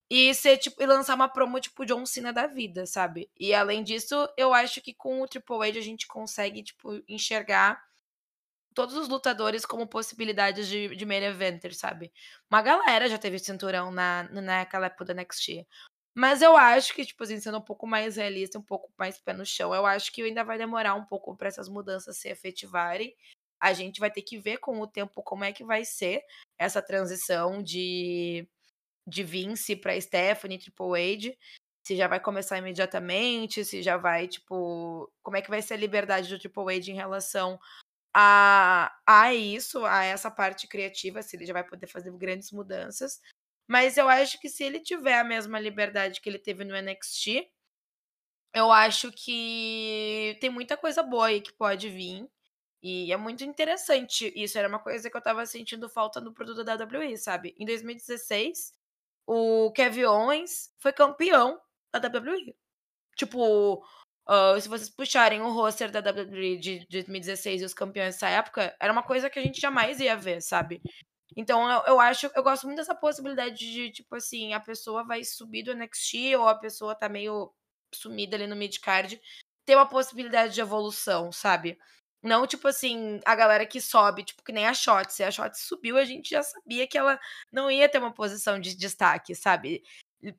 e 0.10 0.34
ser 0.34 0.58
tipo 0.58 0.84
e 0.84 0.86
lançar 0.86 1.16
uma 1.16 1.30
promo 1.30 1.58
tipo 1.62 1.86
John 1.86 2.06
Cena 2.06 2.34
da 2.34 2.48
vida, 2.48 2.86
sabe? 2.86 3.32
E 3.40 3.54
além 3.54 3.82
disso, 3.82 4.28
eu 4.36 4.54
acho 4.54 4.82
que 4.82 4.94
com 4.94 5.22
o 5.22 5.28
Triple 5.28 5.70
H 5.70 5.80
a 5.80 5.82
gente 5.82 6.06
consegue 6.06 6.64
tipo 6.64 7.02
enxergar 7.08 7.82
todos 8.80 8.96
os 8.96 9.10
lutadores 9.10 9.66
como 9.66 9.86
possibilidades 9.86 10.66
de, 10.70 10.96
de 10.96 11.06
main 11.06 11.22
eventer, 11.22 11.76
sabe? 11.76 12.14
Uma 12.50 12.62
galera 12.62 13.10
já 13.10 13.18
teve 13.18 13.38
cinturão 13.38 13.92
na, 13.92 14.24
naquela 14.32 14.86
época 14.86 15.04
da 15.04 15.14
NXT. 15.14 15.68
Mas 16.16 16.42
eu 16.42 16.56
acho 16.56 16.94
que, 16.94 17.06
tipo 17.06 17.22
assim, 17.22 17.42
sendo 17.42 17.58
um 17.58 17.62
pouco 17.62 17.86
mais 17.86 18.16
realista, 18.16 18.58
um 18.58 18.64
pouco 18.64 18.90
mais 18.98 19.20
pé 19.20 19.34
no 19.34 19.46
chão, 19.46 19.76
eu 19.76 19.86
acho 19.86 20.14
que 20.14 20.22
ainda 20.22 20.46
vai 20.46 20.58
demorar 20.58 20.96
um 20.96 21.04
pouco 21.04 21.36
para 21.36 21.50
essas 21.50 21.68
mudanças 21.68 22.20
se 22.20 22.30
efetivarem. 22.30 23.14
A 23.62 23.74
gente 23.74 24.00
vai 24.00 24.10
ter 24.10 24.22
que 24.22 24.40
ver 24.40 24.60
com 24.60 24.80
o 24.80 24.88
tempo 24.88 25.22
como 25.24 25.44
é 25.44 25.52
que 25.52 25.66
vai 25.66 25.84
ser 25.84 26.22
essa 26.58 26.82
transição 26.82 27.62
de, 27.62 28.48
de 29.06 29.24
Vince 29.24 29.76
para 29.76 30.00
Stephanie, 30.00 30.58
Triple 30.58 31.28
H. 31.28 31.36
Se 31.86 31.98
já 31.98 32.08
vai 32.08 32.22
começar 32.22 32.58
imediatamente, 32.58 33.66
se 33.66 33.82
já 33.84 33.98
vai, 33.98 34.26
tipo. 34.30 35.12
Como 35.22 35.36
é 35.36 35.42
que 35.42 35.50
vai 35.50 35.62
ser 35.62 35.74
a 35.74 35.78
liberdade 35.78 36.30
do 36.30 36.40
Triple 36.40 36.76
H 36.76 36.92
em 36.92 36.96
relação 36.96 37.60
a, 38.14 38.92
a 39.06 39.34
isso, 39.34 39.86
a 39.86 40.04
essa 40.04 40.32
parte 40.32 40.68
criativa, 40.68 41.22
se 41.22 41.36
ele 41.36 41.46
já 41.46 41.54
vai 41.54 41.64
poder 41.64 41.88
fazer 41.88 42.12
grandes 42.18 42.52
mudanças. 42.52 43.22
Mas 43.68 43.98
eu 43.98 44.10
acho 44.10 44.40
que 44.40 44.50
se 44.50 44.64
ele 44.64 44.80
tiver 44.80 45.20
a 45.20 45.24
mesma 45.24 45.60
liberdade 45.60 46.22
que 46.22 46.30
ele 46.30 46.40
teve 46.40 46.64
no 46.66 46.76
NXT, 46.76 47.48
eu 48.54 48.72
acho 48.72 49.12
que 49.12 50.38
tem 50.42 50.50
muita 50.50 50.76
coisa 50.76 51.04
boa 51.04 51.28
aí 51.28 51.42
que 51.42 51.54
pode 51.54 51.90
vir. 51.90 52.28
E 52.82 53.12
é 53.12 53.18
muito 53.18 53.44
interessante. 53.44 54.32
Isso 54.36 54.58
era 54.58 54.68
uma 54.68 54.80
coisa 54.80 55.10
que 55.10 55.16
eu 55.16 55.22
tava 55.22 55.46
sentindo 55.46 55.90
falta 55.90 56.22
no 56.22 56.34
produto 56.34 56.64
da 56.64 56.76
WWE, 56.76 57.18
sabe? 57.18 57.54
Em 57.60 57.66
2016, 57.66 58.74
o 59.28 59.72
Kevin 59.74 60.06
Owens 60.06 60.74
foi 60.80 60.94
campeão 60.94 61.60
da 61.94 62.00
WWE. 62.00 62.56
Tipo, 63.16 63.86
uh, 64.30 64.60
se 64.62 64.70
vocês 64.70 64.90
puxarem 64.90 65.42
o 65.42 65.52
roster 65.52 65.92
da 65.92 66.00
WWE 66.00 66.58
de 66.58 66.86
2016 66.90 67.62
e 67.62 67.66
os 67.66 67.74
campeões 67.74 68.16
dessa 68.16 68.30
época, 68.30 68.76
era 68.80 68.94
uma 68.94 69.04
coisa 69.04 69.30
que 69.30 69.40
a 69.40 69.42
gente 69.42 69.60
jamais 69.60 70.00
ia 70.00 70.16
ver, 70.16 70.42
sabe? 70.42 70.82
Então 71.36 71.70
eu, 71.70 71.94
eu 71.94 72.00
acho, 72.00 72.30
eu 72.36 72.44
gosto 72.44 72.66
muito 72.66 72.78
dessa 72.78 72.96
possibilidade 72.96 73.58
de, 73.58 73.92
tipo 73.92 74.16
assim, 74.16 74.54
a 74.54 74.60
pessoa 74.60 75.04
vai 75.04 75.24
subir 75.24 75.64
do 75.64 75.74
NXT 75.74 76.36
ou 76.38 76.48
a 76.48 76.56
pessoa 76.56 76.96
tá 76.96 77.10
meio 77.10 77.52
sumida 77.94 78.36
ali 78.36 78.48
no 78.48 78.56
midcard, 78.56 79.20
ter 79.66 79.76
uma 79.76 79.88
possibilidade 79.88 80.54
de 80.54 80.62
evolução, 80.62 81.32
sabe? 81.32 81.78
Não, 82.22 82.46
tipo 82.46 82.68
assim, 82.68 83.20
a 83.26 83.34
galera 83.36 83.66
que 83.66 83.80
sobe, 83.80 84.24
tipo, 84.26 84.44
que 84.44 84.52
nem 84.52 84.68
a 84.68 84.74
Shotzi. 84.74 85.24
A 85.24 85.32
Shotzi 85.32 85.62
subiu, 85.62 85.98
a 85.98 86.04
gente 86.04 86.30
já 86.30 86.44
sabia 86.44 86.86
que 86.86 86.98
ela 86.98 87.18
não 87.52 87.72
ia 87.72 87.88
ter 87.88 87.98
uma 87.98 88.14
posição 88.14 88.60
de 88.60 88.76
destaque, 88.76 89.34
sabe? 89.34 89.82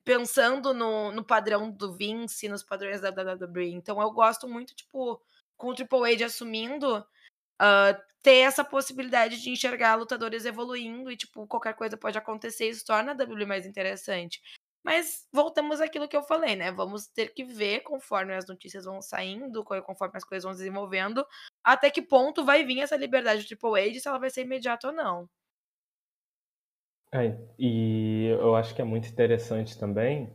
Pensando 0.05 0.75
no, 0.75 1.11
no 1.11 1.25
padrão 1.25 1.71
do 1.71 1.93
Vince, 1.95 2.49
nos 2.49 2.63
padrões 2.63 3.01
da 3.01 3.11
WWE. 3.11 3.73
Então 3.73 4.01
eu 4.01 4.11
gosto 4.11 4.47
muito, 4.49 4.75
tipo, 4.75 5.21
com 5.57 5.69
o 5.69 5.75
Triple 5.75 6.13
H 6.15 6.27
assumindo, 6.27 6.99
uh, 6.99 8.03
ter 8.23 8.39
essa 8.39 8.65
possibilidade 8.65 9.41
de 9.41 9.51
enxergar 9.51 9.95
lutadores 9.95 10.45
evoluindo 10.45 11.11
e, 11.11 11.17
tipo, 11.17 11.47
qualquer 11.47 11.75
coisa 11.75 11.97
pode 11.97 12.19
acontecer 12.19 12.69
isso 12.69 12.85
torna 12.85 13.13
a 13.13 13.15
WWE 13.15 13.47
mais 13.47 13.67
interessante. 13.67 14.43
Mas 14.83 15.27
voltamos 15.33 15.81
àquilo 15.81 16.09
que 16.09 16.17
eu 16.17 16.23
falei, 16.23 16.57
né? 16.57 16.73
Vamos 16.73 17.07
ter 17.07 17.35
que 17.35 17.45
ver 17.45 17.81
conforme 17.81 18.35
as 18.35 18.47
notícias 18.47 18.85
vão 18.87 19.03
saindo, 19.03 19.63
conforme 19.63 20.17
as 20.17 20.25
coisas 20.25 20.45
vão 20.45 20.53
se 20.55 20.61
desenvolvendo, 20.61 21.27
até 21.63 21.91
que 21.91 22.01
ponto 22.01 22.45
vai 22.45 22.65
vir 22.65 22.81
essa 22.81 22.97
liberdade 22.97 23.43
do 23.43 23.47
Triple 23.47 23.79
H, 23.91 24.01
se 24.01 24.09
ela 24.09 24.19
vai 24.19 24.31
ser 24.31 24.43
imediata 24.43 24.89
ou 24.89 24.95
não. 24.95 25.29
É, 27.13 27.37
e 27.59 28.27
eu 28.41 28.55
acho 28.55 28.75
que 28.75 28.81
é 28.81 28.85
muito 28.85 29.09
interessante 29.09 29.79
também 29.79 30.33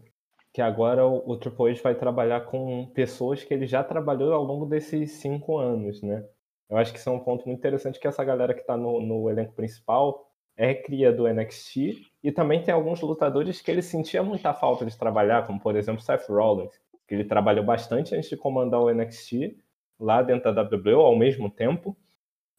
que 0.56 0.62
agora 0.62 1.06
o, 1.06 1.22
o 1.30 1.38
Triple 1.38 1.72
H 1.72 1.82
vai 1.84 1.96
trabalhar 1.96 2.46
com 2.46 2.86
pessoas 2.94 3.44
que 3.44 3.54
ele 3.54 3.68
já 3.68 3.84
trabalhou 3.84 4.34
ao 4.34 4.44
longo 4.44 4.66
desses 4.66 5.12
cinco 5.12 5.58
anos, 5.58 6.02
né? 6.02 6.26
Eu 6.70 6.78
acho 6.78 6.94
que 6.94 7.00
isso 7.00 7.10
é 7.10 7.12
um 7.12 7.20
ponto 7.20 7.46
muito 7.46 7.60
interessante 7.60 8.00
que 8.00 8.08
essa 8.08 8.24
galera 8.24 8.54
que 8.54 8.62
está 8.62 8.78
no, 8.78 9.02
no 9.02 9.30
elenco 9.30 9.54
principal 9.54 10.32
é 10.56 10.74
cria 10.74 11.12
do 11.12 11.28
NXT 11.28 11.98
e 12.24 12.32
também 12.32 12.64
tem 12.64 12.74
alguns 12.74 13.02
lutadores 13.02 13.62
que 13.62 13.70
ele 13.70 13.82
sentia 13.82 14.24
muita 14.24 14.54
falta 14.54 14.86
de 14.86 14.98
trabalhar, 14.98 15.46
como 15.46 15.60
por 15.60 15.76
exemplo 15.76 16.02
Seth 16.02 16.28
Rollins, 16.30 16.72
que 17.06 17.14
ele 17.14 17.26
trabalhou 17.26 17.66
bastante 17.66 18.16
antes 18.16 18.30
de 18.30 18.38
comandar 18.38 18.80
o 18.80 18.90
NXT 18.90 19.58
lá 20.00 20.22
dentro 20.22 20.54
da 20.54 20.62
WWE 20.62 20.94
ao 20.94 21.18
mesmo 21.18 21.50
tempo. 21.50 21.98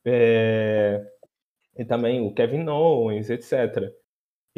É... 0.04 1.02
E 1.78 1.84
também 1.84 2.20
o 2.20 2.32
Kevin 2.34 2.68
Owens, 2.68 3.30
etc. 3.30 3.90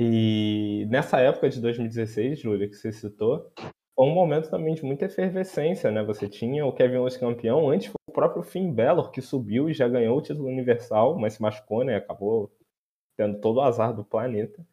E 0.00 0.86
nessa 0.88 1.18
época 1.18 1.50
de 1.50 1.60
2016, 1.60 2.38
Júlia, 2.38 2.68
que 2.68 2.76
você 2.76 2.92
citou, 2.92 3.50
foi 3.96 4.06
um 4.06 4.14
momento 4.14 4.48
também 4.48 4.72
de 4.72 4.84
muita 4.84 5.06
efervescência, 5.06 5.90
né? 5.90 6.04
Você 6.04 6.28
tinha 6.28 6.64
o 6.64 6.72
Kevin 6.72 6.98
Owens 6.98 7.16
campeão, 7.16 7.68
antes 7.68 7.88
foi 7.88 7.96
o 8.08 8.12
próprio 8.12 8.44
Finn 8.44 8.72
Balor 8.72 9.10
que 9.10 9.20
subiu 9.20 9.68
e 9.68 9.74
já 9.74 9.88
ganhou 9.88 10.16
o 10.16 10.22
título 10.22 10.46
universal, 10.46 11.18
mas 11.18 11.32
se 11.32 11.42
machucou, 11.42 11.82
né? 11.82 11.96
Acabou 11.96 12.48
tendo 13.16 13.40
todo 13.40 13.56
o 13.56 13.60
azar 13.60 13.92
do 13.92 14.04
planeta. 14.04 14.64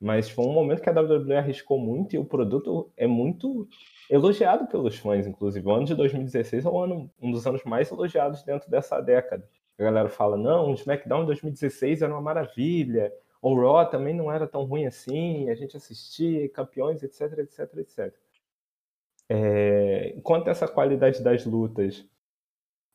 Mas 0.00 0.28
foi 0.28 0.44
um 0.44 0.52
momento 0.52 0.82
que 0.82 0.90
a 0.90 0.92
WWE 0.92 1.36
arriscou 1.36 1.78
muito 1.78 2.16
e 2.16 2.18
o 2.18 2.24
produto 2.24 2.90
é 2.96 3.06
muito 3.06 3.68
elogiado 4.10 4.66
pelos 4.66 4.96
fãs, 4.98 5.24
inclusive. 5.24 5.64
O 5.64 5.72
ano 5.72 5.86
de 5.86 5.94
2016 5.94 6.66
é 6.66 6.68
um, 6.68 6.80
ano, 6.80 7.10
um 7.22 7.30
dos 7.30 7.46
anos 7.46 7.62
mais 7.62 7.92
elogiados 7.92 8.42
dentro 8.42 8.68
dessa 8.68 9.00
década. 9.00 9.48
A 9.78 9.84
galera 9.84 10.08
fala, 10.08 10.36
não, 10.36 10.72
o 10.72 10.74
SmackDown 10.74 11.24
2016 11.26 12.02
era 12.02 12.12
uma 12.12 12.20
maravilha, 12.20 13.12
o 13.44 13.60
Raw 13.60 13.86
também 13.90 14.14
não 14.14 14.32
era 14.32 14.46
tão 14.46 14.64
ruim 14.64 14.86
assim, 14.86 15.50
a 15.50 15.54
gente 15.54 15.76
assistia, 15.76 16.48
campeões, 16.48 17.02
etc, 17.02 17.40
etc, 17.40 17.76
etc. 17.76 18.14
É, 19.28 20.14
enquanto 20.16 20.48
essa 20.48 20.66
qualidade 20.66 21.22
das 21.22 21.44
lutas 21.44 22.06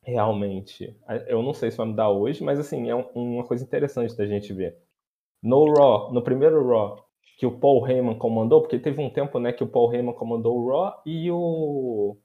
realmente, 0.02 0.98
eu 1.28 1.44
não 1.44 1.54
sei 1.54 1.70
se 1.70 1.78
vai 1.78 1.86
mudar 1.86 2.10
hoje, 2.10 2.44
mas 2.44 2.58
assim, 2.58 2.90
é 2.90 2.96
uma 2.96 3.44
coisa 3.44 3.64
interessante 3.64 4.18
da 4.18 4.26
gente 4.26 4.52
ver. 4.52 4.76
No 5.40 5.72
Raw, 5.72 6.12
no 6.12 6.24
primeiro 6.24 6.68
Raw, 6.68 7.08
que 7.38 7.46
o 7.46 7.60
Paul 7.60 7.88
Heyman 7.88 8.18
comandou, 8.18 8.62
porque 8.62 8.80
teve 8.80 9.00
um 9.00 9.10
tempo 9.10 9.40
né, 9.40 9.54
que 9.54 9.64
o 9.64 9.68
Paul 9.68 9.94
Heyman 9.94 10.16
comandou 10.16 10.58
o 10.58 10.68
Raw 10.68 11.00
e 11.06 11.30
o 11.30 12.18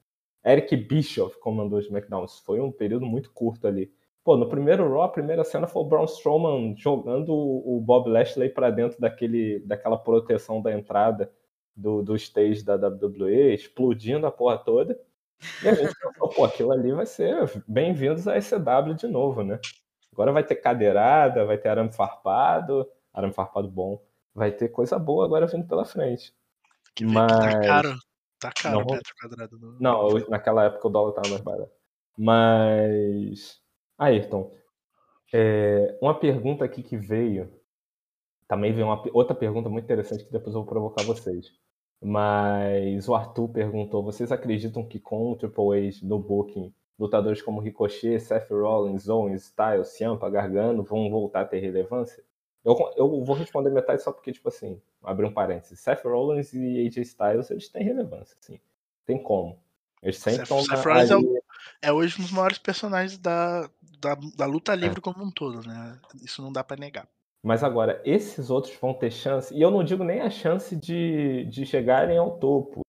Eric 0.42 0.74
Bischoff 0.76 1.38
comandou 1.40 1.78
o 1.78 1.82
SmackDown. 1.82 2.24
Isso 2.24 2.42
foi 2.42 2.58
um 2.58 2.72
período 2.72 3.04
muito 3.04 3.30
curto 3.32 3.66
ali. 3.66 3.92
Pô, 4.24 4.38
no 4.38 4.48
primeiro 4.48 4.90
Raw, 4.90 5.02
a 5.02 5.08
primeira 5.10 5.44
cena 5.44 5.66
foi 5.66 5.82
o 5.82 5.84
Braun 5.84 6.06
Strowman 6.06 6.74
jogando 6.78 7.34
o 7.34 7.78
Bob 7.78 8.08
Lashley 8.08 8.48
para 8.48 8.70
dentro 8.70 8.98
daquele, 8.98 9.60
daquela 9.60 9.98
proteção 9.98 10.62
da 10.62 10.72
entrada 10.72 11.30
do, 11.76 12.02
do 12.02 12.16
stage 12.16 12.64
da 12.64 12.74
WWE, 12.76 13.52
explodindo 13.52 14.26
a 14.26 14.32
porra 14.32 14.56
toda. 14.56 14.98
E 15.62 15.68
a 15.68 15.74
gente 15.74 15.92
pensou, 16.00 16.28
pô, 16.30 16.44
aquilo 16.44 16.72
ali 16.72 16.90
vai 16.90 17.04
ser 17.04 17.62
bem-vindos 17.68 18.26
a 18.26 18.38
ECW 18.38 18.94
de 18.94 19.06
novo, 19.06 19.42
né? 19.42 19.60
Agora 20.10 20.32
vai 20.32 20.42
ter 20.42 20.56
cadeirada, 20.56 21.44
vai 21.44 21.58
ter 21.58 21.68
arame 21.68 21.92
farpado, 21.92 22.88
arame 23.12 23.34
farpado 23.34 23.68
bom. 23.68 24.02
Vai 24.34 24.52
ter 24.52 24.68
coisa 24.68 24.98
boa 24.98 25.26
agora 25.26 25.46
vindo 25.46 25.66
pela 25.66 25.84
frente. 25.84 26.34
Que 26.94 27.04
Mas... 27.04 27.30
tá 27.30 27.60
caro. 27.60 27.94
Tá 28.40 28.52
caro 28.52 28.78
não, 28.78 28.86
metro 28.86 29.14
quadrado. 29.20 29.58
No... 29.58 29.76
Não, 29.78 30.08
naquela 30.30 30.64
época 30.64 30.88
o 30.88 30.90
dólar 30.90 31.12
tava 31.12 31.28
mais 31.28 31.42
barato. 31.42 31.72
Mas. 32.16 33.63
Ayrton, 33.98 34.52
é, 35.32 35.98
uma 36.00 36.18
pergunta 36.18 36.64
aqui 36.64 36.82
que 36.82 36.96
veio. 36.96 37.52
Também 38.46 38.72
veio 38.72 38.86
uma 38.86 39.02
outra 39.12 39.34
pergunta 39.34 39.68
muito 39.68 39.84
interessante 39.84 40.24
que 40.24 40.32
depois 40.32 40.54
eu 40.54 40.62
vou 40.62 40.70
provocar 40.70 41.02
vocês. 41.04 41.52
Mas 42.00 43.08
o 43.08 43.14
Arthur 43.14 43.48
perguntou: 43.48 44.02
vocês 44.02 44.30
acreditam 44.30 44.86
que 44.86 45.00
com 45.00 45.32
o 45.32 45.36
Triple 45.36 45.88
H 45.88 45.98
no 46.02 46.18
Booking 46.18 46.72
lutadores 46.98 47.42
como 47.42 47.60
Ricochet, 47.60 48.20
Seth 48.20 48.50
Rollins, 48.50 49.08
Owens, 49.08 49.46
Styles, 49.46 49.88
Ciampa, 49.88 50.30
Gargano 50.30 50.82
vão 50.82 51.10
voltar 51.10 51.40
a 51.40 51.44
ter 51.44 51.58
relevância? 51.58 52.22
Eu, 52.64 52.76
eu 52.96 53.24
vou 53.24 53.36
responder 53.36 53.70
metade 53.70 54.02
só 54.02 54.10
porque, 54.10 54.32
tipo 54.32 54.48
assim, 54.48 54.80
abrir 55.02 55.26
um 55.26 55.32
parênteses. 55.32 55.80
Seth 55.80 56.02
Rollins 56.04 56.52
e 56.54 56.86
AJ 56.86 56.98
Styles, 56.98 57.50
eles 57.50 57.68
têm 57.68 57.84
relevância, 57.84 58.36
assim. 58.40 58.58
Tem 59.04 59.22
como. 59.22 59.58
Eles 60.02 60.18
sempre 60.18 60.44
estão 60.44 60.62
Seth 60.62 60.84
Rollins 60.84 61.10
é, 61.10 61.88
é, 61.88 61.92
hoje 61.92 62.18
um 62.18 62.22
dos 62.22 62.32
maiores 62.32 62.58
personagens 62.58 63.18
da, 63.18 63.68
da, 64.04 64.18
da 64.36 64.46
luta 64.46 64.72
é. 64.72 64.76
livre 64.76 64.98
é. 64.98 65.02
como 65.02 65.24
um 65.24 65.30
todo, 65.30 65.66
né? 65.66 65.98
Isso 66.22 66.42
não 66.42 66.52
dá 66.52 66.62
para 66.62 66.76
negar. 66.76 67.08
Mas 67.42 67.62
agora, 67.62 68.00
esses 68.04 68.48
outros 68.50 68.74
vão 68.80 68.94
ter 68.94 69.10
chance, 69.10 69.54
e 69.54 69.60
eu 69.60 69.70
não 69.70 69.84
digo 69.84 70.02
nem 70.02 70.20
a 70.20 70.30
chance 70.30 70.74
de, 70.76 71.44
de 71.46 71.66
chegarem 71.66 72.16
ao 72.16 72.38
topo 72.38 72.84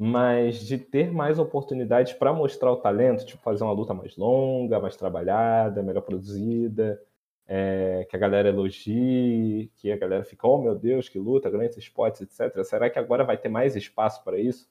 mas 0.00 0.60
de 0.60 0.78
ter 0.78 1.10
mais 1.10 1.40
oportunidades 1.40 2.12
para 2.12 2.32
mostrar 2.32 2.70
o 2.70 2.76
talento, 2.76 3.26
tipo 3.26 3.42
fazer 3.42 3.64
uma 3.64 3.72
luta 3.72 3.92
mais 3.92 4.16
longa, 4.16 4.78
mais 4.78 4.94
trabalhada, 4.94 5.82
melhor 5.82 6.02
produzida, 6.02 7.02
é, 7.48 8.06
que 8.08 8.14
a 8.14 8.18
galera 8.18 8.48
elogie, 8.48 9.72
que 9.76 9.90
a 9.90 9.96
galera 9.96 10.22
fica, 10.24 10.46
oh 10.46 10.58
meu 10.58 10.76
Deus, 10.76 11.08
que 11.08 11.18
luta, 11.18 11.50
grandes 11.50 11.76
spots, 11.78 12.20
etc. 12.20 12.62
Será 12.62 12.88
que 12.88 12.98
agora 12.98 13.24
vai 13.24 13.36
ter 13.36 13.48
mais 13.48 13.74
espaço 13.74 14.22
para 14.22 14.38
isso? 14.38 14.68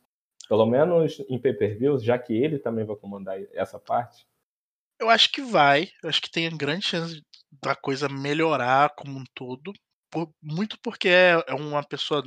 Pelo 0.48 0.66
menos 0.66 1.22
em 1.28 1.38
pay-per-views, 1.38 2.02
já 2.02 2.18
que 2.18 2.34
ele 2.34 2.58
também 2.58 2.86
vai 2.86 2.96
comandar 2.96 3.38
essa 3.54 3.78
parte? 3.78 4.26
Eu 5.00 5.10
acho 5.10 5.32
que 5.32 5.42
vai. 5.42 5.90
Eu 6.04 6.10
acho 6.10 6.22
que 6.22 6.32
tem 6.32 6.56
grande 6.58 6.86
chance 6.86 7.22
da 7.62 7.76
coisa 7.76 8.10
melhorar 8.10 8.94
como 8.96 9.20
um 9.20 9.24
todo. 9.34 9.74
Por, 10.10 10.34
muito 10.42 10.78
porque 10.82 11.10
é, 11.10 11.44
é 11.48 11.54
uma 11.54 11.84
pessoa 11.84 12.24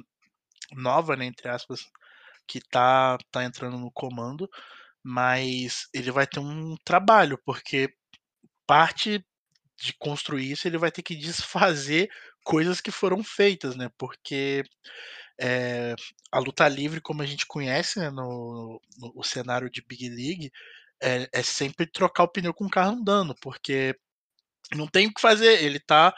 nova, 0.72 1.16
né, 1.16 1.26
entre 1.26 1.48
aspas, 1.48 1.80
que 2.46 2.60
tá, 2.60 3.18
tá 3.30 3.44
entrando 3.44 3.78
no 3.78 3.90
comando, 3.92 4.48
mas 5.02 5.88
ele 5.94 6.10
vai 6.10 6.26
ter 6.26 6.40
um 6.40 6.76
trabalho, 6.84 7.38
porque 7.44 7.92
parte 8.66 9.24
de 9.78 9.94
construir 9.98 10.52
isso 10.52 10.68
ele 10.68 10.78
vai 10.78 10.90
ter 10.92 11.02
que 11.02 11.16
desfazer 11.16 12.10
coisas 12.44 12.80
que 12.80 12.90
foram 12.90 13.22
feitas, 13.24 13.76
né? 13.76 13.90
Porque 13.98 14.62
é, 15.40 15.94
a 16.32 16.38
luta 16.38 16.68
livre, 16.68 17.00
como 17.00 17.22
a 17.22 17.26
gente 17.26 17.46
conhece 17.46 17.98
né, 17.98 18.10
no, 18.10 18.80
no, 18.98 19.14
no 19.14 19.24
cenário 19.24 19.70
de 19.70 19.82
Big 19.82 20.08
League, 20.08 20.50
é, 21.02 21.28
é, 21.32 21.42
sempre 21.42 21.86
trocar 21.86 22.24
o 22.24 22.28
pneu 22.28 22.54
com 22.54 22.66
o 22.66 22.70
carro 22.70 22.92
andando, 22.92 23.34
porque 23.40 23.94
não 24.74 24.86
tem 24.86 25.06
o 25.06 25.14
que 25.14 25.20
fazer. 25.20 25.62
Ele 25.62 25.80
tá 25.80 26.14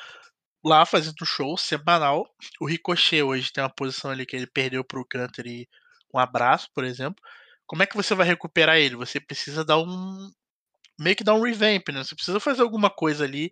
lá 0.64 0.86
fazendo 0.86 1.26
show 1.26 1.56
semanal. 1.56 2.26
O 2.60 2.66
Ricochet 2.66 3.22
hoje 3.22 3.52
tem 3.52 3.62
uma 3.62 3.74
posição 3.74 4.10
ali 4.10 4.26
que 4.26 4.36
ele 4.36 4.46
perdeu 4.46 4.84
pro 4.84 5.06
Gunter 5.12 5.46
e 5.46 5.68
um 6.14 6.18
abraço, 6.18 6.68
por 6.74 6.84
exemplo, 6.84 7.22
como 7.66 7.82
é 7.82 7.86
que 7.86 7.96
você 7.96 8.14
vai 8.14 8.26
recuperar 8.26 8.76
ele? 8.76 8.96
Você 8.96 9.20
precisa 9.20 9.64
dar 9.64 9.78
um. 9.78 10.30
meio 11.00 11.16
que 11.16 11.24
dar 11.24 11.34
um 11.34 11.42
revamp, 11.42 11.88
né? 11.90 12.04
Você 12.04 12.14
precisa 12.14 12.40
fazer 12.40 12.62
alguma 12.62 12.90
coisa 12.90 13.24
ali 13.24 13.50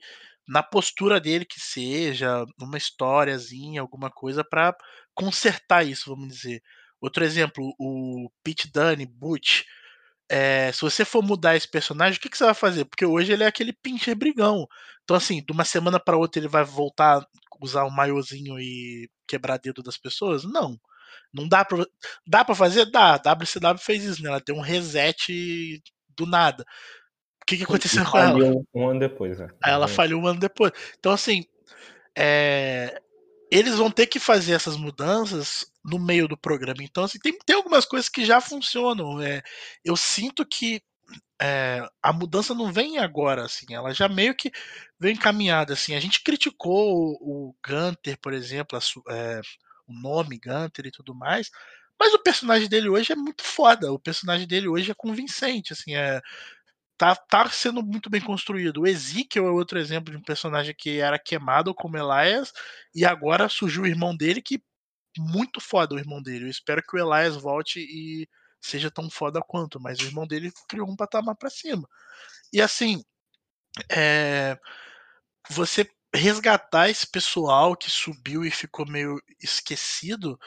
na 0.49 0.63
postura 0.63 1.21
dele 1.21 1.45
que 1.45 1.61
seja, 1.61 2.45
numa 2.59 2.77
historiazinha, 2.79 3.81
alguma 3.81 4.11
coisa 4.11 4.45
para 4.45 4.77
consertar 5.15 5.87
isso, 5.87 6.11
vamos 6.11 6.29
dizer. 6.35 6.63
Outro 7.01 7.25
exemplo, 7.25 7.75
o 7.79 8.31
Pete 8.45 8.71
Dunne, 8.71 9.07
Butch. 9.07 9.63
É, 10.33 10.71
se 10.71 10.81
você 10.83 11.05
for 11.05 11.25
mudar 11.25 11.57
esse 11.57 11.69
personagem, 11.69 12.17
o 12.17 12.21
que, 12.21 12.29
que, 12.29 12.39
você 12.39 12.45
vai 12.45 12.55
fazer? 12.55 12.85
Porque 12.85 13.05
hoje 13.05 13.33
ele 13.33 13.43
é 13.43 13.49
aquele 13.49 13.73
pincher 13.73 14.15
brigão. 14.15 14.65
Então, 15.03 15.17
assim, 15.17 15.43
de 15.45 15.53
uma 15.53 15.65
semana 15.65 15.99
para 15.99 16.17
outra 16.17 16.41
ele 16.41 16.47
vai 16.47 16.63
voltar 16.63 17.19
a 17.19 17.27
usar 17.61 17.85
um 17.85 17.91
maiozinho 17.91 18.57
e 18.61 19.11
quebrar 19.27 19.59
dedo 19.59 19.83
das 19.83 19.99
pessoas? 19.99 20.45
Não. 20.45 20.79
Não 21.35 21.49
dá 21.49 21.65
pra. 21.65 21.85
Dá 22.25 22.45
pra 22.45 22.55
fazer? 22.55 22.89
Dá. 22.93 23.15
A 23.15 23.33
WCW 23.33 23.79
fez 23.79 24.05
isso, 24.05 24.23
né? 24.23 24.29
Ela 24.29 24.41
deu 24.41 24.55
um 24.55 24.61
reset 24.61 25.83
do 26.17 26.27
nada. 26.27 26.63
O 27.43 27.47
que, 27.47 27.57
que 27.57 27.65
aconteceu 27.65 28.05
com 28.09 28.19
ela? 28.19 28.39
Um 28.73 28.89
ano 28.89 29.01
depois, 29.01 29.37
né? 29.37 29.49
Ela 29.65 29.89
falhou 29.89 30.23
um 30.23 30.29
ano 30.29 30.39
depois. 30.39 30.71
Então, 30.97 31.11
assim. 31.11 31.45
É... 32.17 33.01
Eles 33.51 33.77
vão 33.77 33.91
ter 33.91 34.07
que 34.07 34.21
fazer 34.21 34.53
essas 34.53 34.77
mudanças 34.77 35.65
no 35.85 35.99
meio 35.99 36.29
do 36.29 36.37
programa. 36.37 36.83
Então, 36.83 37.05
assim, 37.05 37.19
tem, 37.19 37.37
tem 37.45 37.57
algumas 37.57 37.85
coisas 37.85 38.09
que 38.09 38.25
já 38.25 38.41
funcionam. 38.41 39.21
É, 39.21 39.43
eu 39.85 39.97
sinto 39.97 40.47
que 40.47 40.83
é, 41.41 41.89
a 42.03 42.13
mudança 42.13 42.55
não 42.55 42.73
vem 42.73 42.99
agora, 42.99 43.45
assim, 43.45 43.75
ela 43.75 43.93
já 43.95 44.09
meio 44.09 44.35
que 44.35 44.53
vem 44.99 45.15
encaminhada, 45.15 45.73
assim. 45.73 45.95
A 45.95 46.01
gente 46.01 46.23
criticou 46.23 47.19
o, 47.21 47.49
o 47.49 47.57
Gunter, 47.67 48.19
por 48.21 48.33
exemplo, 48.33 48.79
a, 48.79 49.13
é, 49.15 49.41
o 49.87 49.93
nome 49.93 50.39
Gunter 50.39 50.87
e 50.87 50.91
tudo 50.91 51.15
mais, 51.15 51.51
mas 51.99 52.15
o 52.15 52.23
personagem 52.23 52.69
dele 52.69 52.89
hoje 52.89 53.13
é 53.13 53.17
muito 53.17 53.43
foda. 53.43 53.93
O 53.93 53.99
personagem 53.99 54.47
dele 54.47 54.69
hoje 54.69 54.91
é 54.91 54.95
convincente, 54.95 55.73
assim, 55.73 55.95
é 55.95 56.21
tá, 57.01 57.17
tá 57.17 57.49
sendo 57.49 57.83
muito 57.83 58.11
bem 58.11 58.21
construído. 58.21 58.83
O 58.83 58.87
Ezekiel 58.87 59.47
é 59.47 59.51
outro 59.51 59.79
exemplo 59.79 60.13
de 60.13 60.19
um 60.19 60.23
personagem 60.23 60.75
que 60.77 61.01
era 61.01 61.19
queimado 61.19 61.75
como 61.75 61.97
Elias 61.97 62.53
e 62.95 63.07
agora 63.07 63.49
surgiu 63.49 63.85
o 63.85 63.87
irmão 63.87 64.15
dele 64.15 64.43
que 64.43 64.63
muito 65.19 65.63
foda 65.63 65.95
o 65.95 65.99
irmão 65.99 66.23
dele. 66.23 66.45
Eu 66.45 66.51
espero 66.51 66.83
que 66.83 66.95
o 66.95 66.99
Elias 66.99 67.37
volte 67.37 67.81
e 67.81 68.29
seja 68.61 68.91
tão 68.91 69.09
foda 69.09 69.41
quanto, 69.41 69.81
mas 69.81 69.99
o 69.99 70.05
irmão 70.05 70.27
dele 70.27 70.53
criou 70.69 70.91
um 70.91 70.95
patamar 70.95 71.35
para 71.37 71.49
cima. 71.49 71.89
E 72.53 72.61
assim, 72.61 73.03
é, 73.91 74.59
você 75.49 75.89
resgatar 76.15 76.91
esse 76.91 77.07
pessoal 77.07 77.75
que 77.75 77.91
subiu 77.91 78.45
e 78.45 78.51
ficou 78.51 78.87
meio 78.87 79.19
esquecido 79.43 80.39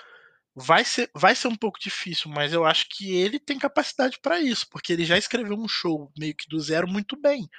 vai 0.56 0.86
ser, 0.86 1.10
vai 1.16 1.36
ser 1.36 1.48
um 1.48 1.56
pouco 1.56 1.80
difícil, 1.80 2.30
mas 2.30 2.54
eu 2.54 2.66
acho 2.66 2.88
que 2.90 3.16
ele 3.16 3.40
tem 3.40 3.58
capacidade 3.58 4.20
para 4.22 4.40
isso, 4.40 4.68
porque 4.70 4.94
ele 4.94 5.06
já 5.06 5.18
escreveu 5.18 5.58
um 5.58 5.68
show 5.68 6.12
meio 6.18 6.36
que 6.36 6.48
do 6.48 6.60
zero 6.60 6.88
muito 6.88 7.20
bem. 7.20 7.50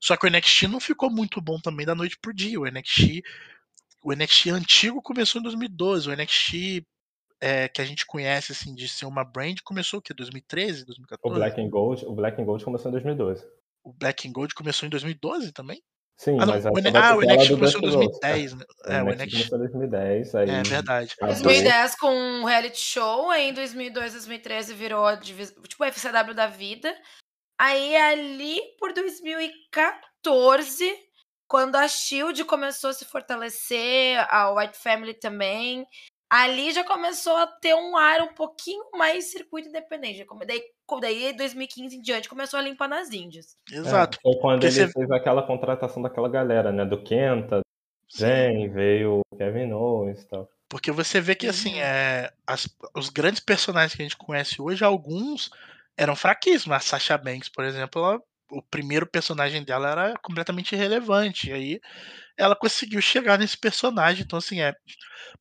Só 0.00 0.16
que 0.16 0.26
o 0.26 0.30
NXT 0.30 0.62
não 0.68 0.80
ficou 0.80 1.10
muito 1.10 1.40
bom 1.40 1.58
também 1.60 1.84
da 1.84 1.94
noite 1.94 2.16
pro 2.20 2.32
dia. 2.32 2.58
O 2.58 2.66
NXT, 2.66 3.22
o 4.02 4.12
NXT 4.12 4.50
antigo 4.50 5.02
começou 5.02 5.40
em 5.40 5.42
2012, 5.42 6.08
o 6.08 6.16
NXT 6.16 6.86
é, 7.40 7.68
que 7.68 7.80
a 7.80 7.84
gente 7.84 8.06
conhece 8.06 8.52
assim 8.52 8.74
de 8.74 8.88
ser 8.88 9.06
uma 9.06 9.24
brand 9.24 9.58
começou 9.64 9.98
o 10.00 10.02
que 10.02 10.14
2013, 10.14 10.84
2014. 10.86 11.36
O 11.36 11.38
Black 11.38 11.60
and 11.60 11.68
Gold, 11.68 12.06
o 12.06 12.14
Black 12.14 12.40
and 12.40 12.44
Gold 12.44 12.64
começou 12.64 12.88
em 12.88 12.92
2012. 12.92 13.46
O 13.84 13.92
Black 13.92 14.28
and 14.28 14.32
Gold 14.32 14.54
começou 14.54 14.86
em 14.86 14.90
2012 14.90 15.52
também? 15.52 15.82
Sim, 16.18 16.36
ah, 16.40 16.46
não, 16.46 16.54
mas 16.54 16.64
o, 16.64 16.68
ah, 16.68 16.72
o 17.14 17.22
NXT 17.22 17.50
começou 17.50 17.78
em 17.78 17.82
2010, 17.82 18.54
né? 18.54 18.64
É, 18.86 19.02
o 19.04 19.06
NXT 19.06 19.30
começou 19.30 19.56
em 19.56 19.60
2010. 19.60 20.34
Aí 20.34 20.50
é 20.50 20.62
verdade. 20.64 21.14
2010 21.20 21.94
com 21.94 22.12
um 22.12 22.42
reality 22.44 22.80
show, 22.80 23.30
aí 23.30 23.50
em 23.50 23.54
2002, 23.54 24.14
2013 24.14 24.74
virou 24.74 25.06
a 25.06 25.14
divisão, 25.14 25.62
tipo 25.62 25.84
o 25.84 25.86
FCW 25.86 26.34
da 26.34 26.48
vida. 26.48 26.92
Aí 27.56 27.94
ali 27.94 28.60
por 28.80 28.92
2014, 28.92 30.92
quando 31.46 31.76
a 31.76 31.86
Shield 31.86 32.44
começou 32.46 32.90
a 32.90 32.94
se 32.94 33.04
fortalecer, 33.04 34.18
a 34.28 34.50
White 34.50 34.76
Family 34.76 35.14
também, 35.14 35.86
ali 36.30 36.72
já 36.72 36.84
começou 36.84 37.36
a 37.36 37.46
ter 37.46 37.74
um 37.74 37.96
ar 37.96 38.20
um 38.22 38.34
pouquinho 38.34 38.84
mais 38.92 39.30
circuito 39.30 39.68
independente. 39.68 40.26
Daí, 40.46 40.62
daí 41.00 41.32
2015 41.32 41.96
em 41.96 42.00
diante, 42.00 42.28
começou 42.28 42.58
a 42.58 42.62
limpar 42.62 42.88
nas 42.88 43.10
Índias. 43.12 43.56
Exato. 43.70 44.18
É, 44.18 44.22
foi 44.22 44.40
quando 44.40 44.60
Porque 44.60 44.78
ele 44.78 44.86
você... 44.86 44.92
fez 44.92 45.10
aquela 45.10 45.42
contratação 45.42 46.02
daquela 46.02 46.28
galera, 46.28 46.70
né? 46.70 46.84
Do 46.84 47.02
Kenta, 47.02 47.60
Zen, 48.14 48.68
veio 48.70 49.20
o 49.20 49.36
Kevin 49.36 49.72
Owens 49.72 50.22
e 50.22 50.28
tal. 50.28 50.48
Porque 50.68 50.92
você 50.92 51.20
vê 51.20 51.34
que, 51.34 51.46
assim, 51.46 51.74
uhum. 51.74 51.80
é, 51.80 52.30
as, 52.46 52.68
os 52.94 53.08
grandes 53.08 53.40
personagens 53.40 53.94
que 53.94 54.02
a 54.02 54.04
gente 54.04 54.16
conhece 54.16 54.60
hoje, 54.60 54.84
alguns 54.84 55.50
eram 55.96 56.14
fraquíssimos. 56.14 56.76
A 56.76 56.80
Sasha 56.80 57.16
Banks, 57.16 57.48
por 57.48 57.64
exemplo, 57.64 58.04
ela, 58.04 58.22
o 58.50 58.62
primeiro 58.62 59.06
personagem 59.06 59.64
dela 59.64 59.90
era 59.90 60.14
completamente 60.22 60.74
irrelevante. 60.74 61.50
E 61.50 61.52
aí 61.52 61.80
ela 62.36 62.56
conseguiu 62.56 63.00
chegar 63.02 63.38
nesse 63.38 63.56
personagem. 63.58 64.24
Então, 64.24 64.38
assim, 64.38 64.60
é 64.60 64.74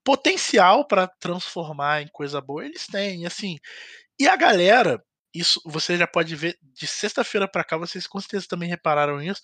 potencial 0.04 0.88
para 0.88 1.08
transformar 1.08 2.02
em 2.02 2.08
coisa 2.10 2.42
boa, 2.42 2.66
eles 2.66 2.88
têm. 2.88 3.26
Assim, 3.26 3.58
e 4.20 4.28
a 4.28 4.36
galera, 4.36 5.04
isso 5.34 5.62
você 5.66 5.98
já 5.98 6.08
pode 6.08 6.36
ver 6.36 6.58
de 6.62 6.88
sexta-feira 6.88 7.48
para 7.48 7.64
cá, 7.64 7.78
vocês 7.78 8.08
com 8.08 8.20
certeza 8.20 8.48
também 8.50 8.70
repararam 8.70 9.22
isso. 9.22 9.42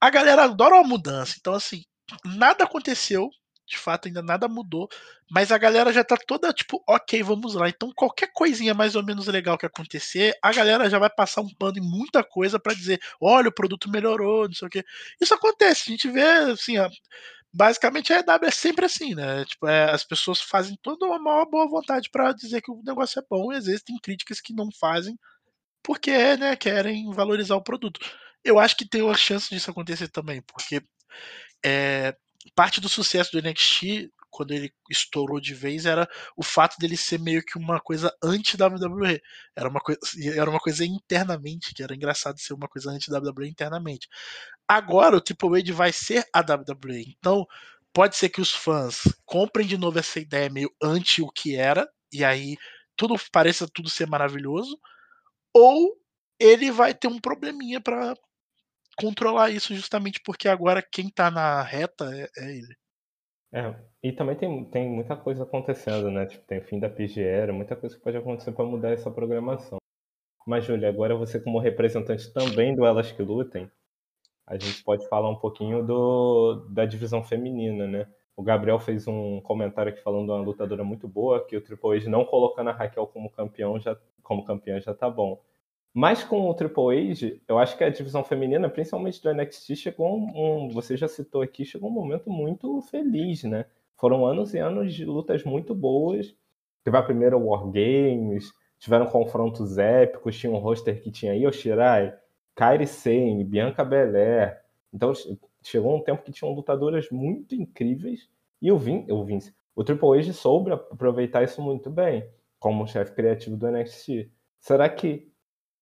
A 0.00 0.10
galera 0.10 0.44
adora 0.44 0.76
uma 0.76 0.88
mudança. 0.88 1.36
Então, 1.38 1.54
assim, 1.54 1.82
nada 2.24 2.64
aconteceu 2.64 3.30
de 3.70 3.78
fato 3.78 4.08
ainda 4.08 4.20
nada 4.22 4.48
mudou, 4.48 4.88
mas 5.30 5.52
a 5.52 5.58
galera 5.58 5.92
já 5.92 6.02
tá 6.04 6.16
toda 6.16 6.52
tipo, 6.52 6.82
ok, 6.88 7.22
vamos 7.22 7.54
lá. 7.54 7.68
Então 7.68 7.92
qualquer 7.94 8.32
coisinha 8.32 8.74
mais 8.74 8.96
ou 8.96 9.04
menos 9.04 9.26
legal 9.28 9.56
que 9.56 9.66
acontecer, 9.66 10.34
a 10.42 10.52
galera 10.52 10.90
já 10.90 10.98
vai 10.98 11.08
passar 11.08 11.40
um 11.40 11.54
pano 11.54 11.78
em 11.78 11.80
muita 11.80 12.24
coisa 12.24 12.58
para 12.58 12.74
dizer, 12.74 13.00
olha, 13.20 13.48
o 13.48 13.54
produto 13.54 13.90
melhorou, 13.90 14.46
não 14.46 14.54
sei 14.54 14.68
o 14.68 14.70
que. 14.70 14.84
Isso 15.20 15.34
acontece, 15.34 15.84
a 15.88 15.92
gente 15.92 16.10
vê 16.10 16.22
assim, 16.22 16.78
ó, 16.78 16.90
basicamente 17.52 18.12
a 18.12 18.20
EW 18.20 18.46
é 18.48 18.50
sempre 18.50 18.84
assim, 18.86 19.14
né? 19.14 19.44
Tipo, 19.44 19.68
é, 19.68 19.90
as 19.90 20.04
pessoas 20.04 20.40
fazem 20.40 20.76
toda 20.82 21.06
uma 21.06 21.18
maior 21.18 21.46
boa 21.46 21.68
vontade 21.68 22.10
para 22.10 22.32
dizer 22.32 22.60
que 22.62 22.70
o 22.70 22.82
negócio 22.84 23.20
é 23.20 23.24
bom, 23.28 23.52
e 23.52 23.56
existem 23.56 23.96
críticas 24.02 24.40
que 24.40 24.52
não 24.52 24.68
fazem 24.72 25.16
porque, 25.82 26.36
né, 26.36 26.56
querem 26.56 27.10
valorizar 27.12 27.56
o 27.56 27.62
produto. 27.62 28.00
Eu 28.44 28.58
acho 28.58 28.76
que 28.76 28.88
tem 28.88 29.02
uma 29.02 29.16
chance 29.16 29.48
disso 29.50 29.70
acontecer 29.70 30.08
também, 30.08 30.42
porque 30.42 30.82
é, 31.64 32.16
parte 32.54 32.80
do 32.80 32.88
sucesso 32.88 33.32
do 33.32 33.42
NXT, 33.42 34.10
quando 34.30 34.52
ele 34.52 34.72
estourou 34.88 35.40
de 35.40 35.54
vez, 35.54 35.86
era 35.86 36.08
o 36.36 36.42
fato 36.42 36.76
dele 36.78 36.96
ser 36.96 37.18
meio 37.18 37.42
que 37.44 37.58
uma 37.58 37.80
coisa 37.80 38.14
anti-WWE. 38.22 39.20
Era 39.56 39.68
uma, 39.68 39.80
coisa, 39.80 40.00
era 40.34 40.48
uma 40.48 40.60
coisa 40.60 40.84
internamente, 40.84 41.74
que 41.74 41.82
era 41.82 41.94
engraçado 41.94 42.38
ser 42.38 42.54
uma 42.54 42.68
coisa 42.68 42.90
anti-WWE 42.90 43.48
internamente. 43.48 44.08
Agora 44.68 45.16
o 45.16 45.20
Triple 45.20 45.60
H 45.60 45.72
vai 45.74 45.92
ser 45.92 46.24
a 46.32 46.40
WWE. 46.40 47.14
Então, 47.18 47.46
pode 47.92 48.16
ser 48.16 48.28
que 48.28 48.40
os 48.40 48.52
fãs 48.52 49.02
comprem 49.24 49.66
de 49.66 49.76
novo 49.76 49.98
essa 49.98 50.20
ideia 50.20 50.48
meio 50.48 50.70
anti 50.82 51.22
o 51.22 51.28
que 51.28 51.56
era, 51.56 51.88
e 52.12 52.24
aí 52.24 52.56
tudo 52.96 53.16
pareça 53.32 53.68
tudo 53.68 53.90
ser 53.90 54.06
maravilhoso, 54.06 54.78
ou 55.52 55.96
ele 56.38 56.70
vai 56.70 56.94
ter 56.94 57.08
um 57.08 57.18
probleminha 57.18 57.80
para 57.80 58.14
controlar 59.00 59.50
isso 59.50 59.74
justamente 59.74 60.20
porque 60.24 60.48
agora 60.48 60.82
quem 60.82 61.08
tá 61.08 61.30
na 61.30 61.62
reta 61.62 62.04
é, 62.14 62.28
é 62.36 62.56
ele. 62.56 62.76
É, 63.52 63.74
e 64.02 64.12
também 64.12 64.36
tem, 64.36 64.64
tem 64.66 64.88
muita 64.88 65.16
coisa 65.16 65.42
acontecendo, 65.42 66.10
né? 66.10 66.26
Tipo, 66.26 66.46
tem 66.46 66.60
fim 66.60 66.78
da 66.78 66.88
PGR, 66.88 67.52
muita 67.52 67.74
coisa 67.74 67.96
que 67.96 68.02
pode 68.02 68.16
acontecer 68.16 68.52
para 68.52 68.64
mudar 68.64 68.90
essa 68.90 69.10
programação. 69.10 69.78
Mas, 70.46 70.64
Júlia, 70.64 70.88
agora 70.88 71.16
você 71.16 71.40
como 71.40 71.58
representante 71.58 72.32
também 72.32 72.74
do 72.74 72.84
Elas 72.84 73.10
Que 73.10 73.22
Lutem, 73.22 73.70
a 74.46 74.56
gente 74.56 74.82
pode 74.84 75.06
falar 75.08 75.28
um 75.28 75.36
pouquinho 75.36 75.84
do, 75.84 76.66
da 76.70 76.84
divisão 76.84 77.22
feminina, 77.22 77.86
né? 77.86 78.06
O 78.36 78.42
Gabriel 78.42 78.78
fez 78.80 79.06
um 79.06 79.40
comentário 79.40 79.92
aqui 79.92 80.02
falando 80.02 80.26
de 80.26 80.30
uma 80.32 80.40
lutadora 80.40 80.82
muito 80.82 81.06
boa, 81.06 81.44
que 81.44 81.56
o 81.56 81.60
Triple 81.60 81.98
H 81.98 82.08
não 82.08 82.24
colocando 82.24 82.70
a 82.70 82.72
Raquel 82.72 83.06
como 83.06 83.30
campeão 83.30 83.78
já, 83.78 83.96
como 84.22 84.44
campeã 84.44 84.80
já 84.80 84.94
tá 84.94 85.10
bom. 85.10 85.40
Mas 85.92 86.22
com 86.22 86.48
o 86.48 86.54
Triple 86.54 87.10
H, 87.10 87.40
eu 87.48 87.58
acho 87.58 87.76
que 87.76 87.82
a 87.82 87.90
divisão 87.90 88.22
feminina, 88.22 88.68
principalmente 88.68 89.20
do 89.20 89.34
NXT, 89.34 89.74
chegou 89.74 90.16
um, 90.16 90.66
um, 90.66 90.68
você 90.68 90.96
já 90.96 91.08
citou 91.08 91.42
aqui, 91.42 91.64
chegou 91.64 91.90
um 91.90 91.92
momento 91.92 92.30
muito 92.30 92.80
feliz, 92.82 93.42
né? 93.42 93.66
Foram 93.96 94.24
anos 94.24 94.54
e 94.54 94.58
anos 94.58 94.94
de 94.94 95.04
lutas 95.04 95.42
muito 95.44 95.74
boas. 95.74 96.34
Teve 96.84 96.96
a 96.96 97.02
primeira 97.02 97.36
War 97.36 97.66
Games, 97.66 98.52
tiveram 98.78 99.06
confrontos 99.06 99.78
épicos, 99.78 100.38
tinha 100.38 100.52
um 100.52 100.58
roster 100.58 101.02
que 101.02 101.10
tinha 101.10 101.34
Io 101.34 101.52
Shirai, 101.52 102.14
Kairi 102.54 102.86
Sane, 102.86 103.44
Bianca 103.44 103.84
Belair. 103.84 104.60
Então 104.94 105.12
chegou 105.62 105.96
um 105.96 106.02
tempo 106.02 106.22
que 106.22 106.32
tinham 106.32 106.54
lutadoras 106.54 107.10
muito 107.10 107.54
incríveis 107.54 108.28
e 108.62 108.70
o 108.70 108.78
Vince, 108.78 109.10
o, 109.10 109.24
Vince, 109.24 109.54
o 109.74 109.82
Triple 109.82 110.18
H 110.18 110.32
soube 110.32 110.72
aproveitar 110.72 111.42
isso 111.42 111.60
muito 111.60 111.90
bem 111.90 112.28
como 112.58 112.86
chefe 112.86 113.12
criativo 113.12 113.56
do 113.56 113.70
NXT. 113.70 114.30
Será 114.58 114.88
que 114.88 115.29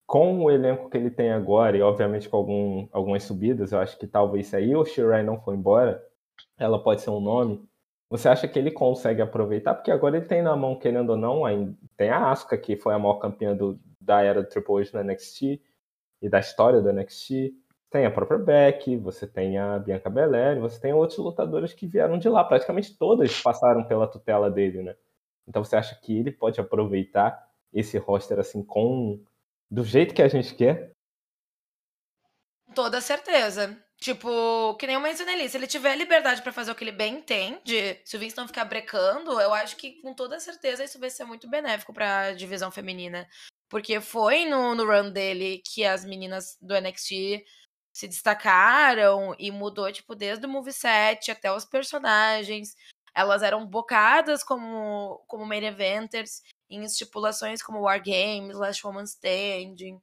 com 0.09 0.43
o 0.43 0.49
elenco 0.49 0.89
que 0.89 0.97
ele 0.97 1.11
tem 1.11 1.31
agora, 1.31 1.77
e 1.77 1.83
obviamente 1.83 2.27
com 2.27 2.37
algum, 2.37 2.87
algumas 2.91 3.21
subidas, 3.21 3.71
eu 3.71 3.79
acho 3.79 3.95
que 3.95 4.07
talvez 4.07 4.47
se 4.47 4.55
a 4.55 4.59
Io 4.59 4.83
Shirai 4.83 5.21
não 5.21 5.39
for 5.39 5.53
embora, 5.53 6.03
ela 6.57 6.81
pode 6.81 7.01
ser 7.01 7.11
um 7.11 7.19
nome. 7.19 7.63
Você 8.09 8.27
acha 8.27 8.47
que 8.47 8.57
ele 8.57 8.71
consegue 8.71 9.21
aproveitar? 9.21 9.75
Porque 9.75 9.91
agora 9.91 10.17
ele 10.17 10.25
tem 10.25 10.41
na 10.41 10.55
mão, 10.55 10.75
querendo 10.75 11.11
ou 11.11 11.15
não, 11.15 11.43
tem 11.95 12.09
a 12.09 12.31
Asuka, 12.31 12.57
que 12.57 12.75
foi 12.75 12.95
a 12.95 12.97
maior 12.97 13.19
campeã 13.19 13.55
do, 13.55 13.79
da 14.01 14.23
era 14.23 14.41
do 14.41 14.49
Triple 14.49 14.81
H 14.81 14.89
no 14.95 15.03
NXT 15.03 15.61
e 16.23 16.27
da 16.27 16.39
história 16.39 16.81
do 16.81 16.91
NXT. 16.91 17.53
Tem 17.91 18.07
a 18.07 18.11
própria 18.11 18.39
Beck, 18.39 18.97
você 18.97 19.27
tem 19.27 19.59
a 19.59 19.77
Bianca 19.77 20.09
Belair, 20.09 20.59
você 20.59 20.81
tem 20.81 20.91
outros 20.91 21.19
lutadores 21.19 21.71
que 21.71 21.85
vieram 21.85 22.17
de 22.17 22.27
lá. 22.27 22.43
Praticamente 22.43 22.97
todas 22.97 23.39
passaram 23.43 23.83
pela 23.83 24.07
tutela 24.07 24.49
dele, 24.49 24.81
né? 24.81 24.95
Então 25.47 25.63
você 25.63 25.75
acha 25.75 25.93
que 26.01 26.17
ele 26.17 26.31
pode 26.31 26.59
aproveitar 26.59 27.47
esse 27.71 27.99
roster 27.99 28.39
assim 28.39 28.63
com 28.63 29.19
do 29.69 29.83
jeito 29.83 30.13
que 30.13 30.21
a 30.21 30.27
gente 30.27 30.55
quer? 30.55 30.91
Toda 32.73 33.01
certeza. 33.01 33.77
Tipo, 33.97 34.75
que 34.77 34.87
nem 34.87 34.95
eu 34.95 35.01
mencionei 35.01 35.49
se 35.49 35.57
ele 35.57 35.67
tiver 35.67 35.95
liberdade 35.95 36.41
para 36.41 36.53
fazer 36.53 36.71
o 36.71 36.75
que 36.75 36.85
ele 36.85 36.91
bem 36.91 37.15
entende, 37.15 37.99
se 38.05 38.15
o 38.15 38.19
Vince 38.19 38.37
não 38.37 38.47
ficar 38.47 38.63
brecando, 38.63 39.31
eu 39.41 39.53
acho 39.53 39.75
que 39.75 40.01
com 40.01 40.13
toda 40.13 40.39
certeza 40.39 40.85
isso 40.85 40.97
vai 40.97 41.09
ser 41.09 41.25
muito 41.25 41.49
benéfico 41.49 41.93
pra 41.93 42.31
divisão 42.31 42.71
feminina. 42.71 43.27
Porque 43.67 43.99
foi 43.99 44.45
no, 44.45 44.73
no 44.73 44.85
run 44.85 45.11
dele 45.11 45.61
que 45.65 45.83
as 45.83 46.05
meninas 46.05 46.57
do 46.61 46.79
NXT 46.79 47.43
se 47.93 48.07
destacaram 48.07 49.35
e 49.37 49.51
mudou, 49.51 49.91
tipo, 49.91 50.15
desde 50.15 50.45
o 50.45 50.49
moveset 50.49 51.29
até 51.29 51.51
os 51.51 51.65
personagens. 51.65 52.75
Elas 53.13 53.43
eram 53.43 53.65
bocadas 53.67 54.43
como, 54.43 55.21
como 55.27 55.45
main 55.45 55.65
eventers 55.65 56.41
em 56.69 56.83
estipulações 56.83 57.61
como 57.61 57.81
War 57.81 58.01
Games, 58.03 58.57
Last 58.57 58.85
Woman 58.85 59.03
Standing, 59.03 59.95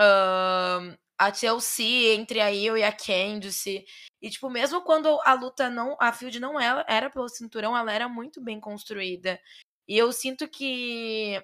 uh, 0.00 0.96
a 1.18 1.32
Chelsea 1.34 2.14
entre 2.14 2.40
a 2.40 2.48
Io 2.48 2.76
e 2.76 2.84
a 2.84 2.92
Candice. 2.92 3.84
E, 4.22 4.30
tipo, 4.30 4.48
mesmo 4.48 4.82
quando 4.82 5.20
a 5.24 5.34
luta 5.34 5.68
não. 5.68 5.96
A 6.00 6.12
Field 6.12 6.38
não 6.40 6.60
era, 6.60 6.84
era 6.88 7.10
pelo 7.10 7.28
cinturão, 7.28 7.76
ela 7.76 7.92
era 7.92 8.08
muito 8.08 8.40
bem 8.40 8.60
construída. 8.60 9.40
E 9.86 9.96
eu 9.98 10.12
sinto 10.12 10.48
que 10.48 11.42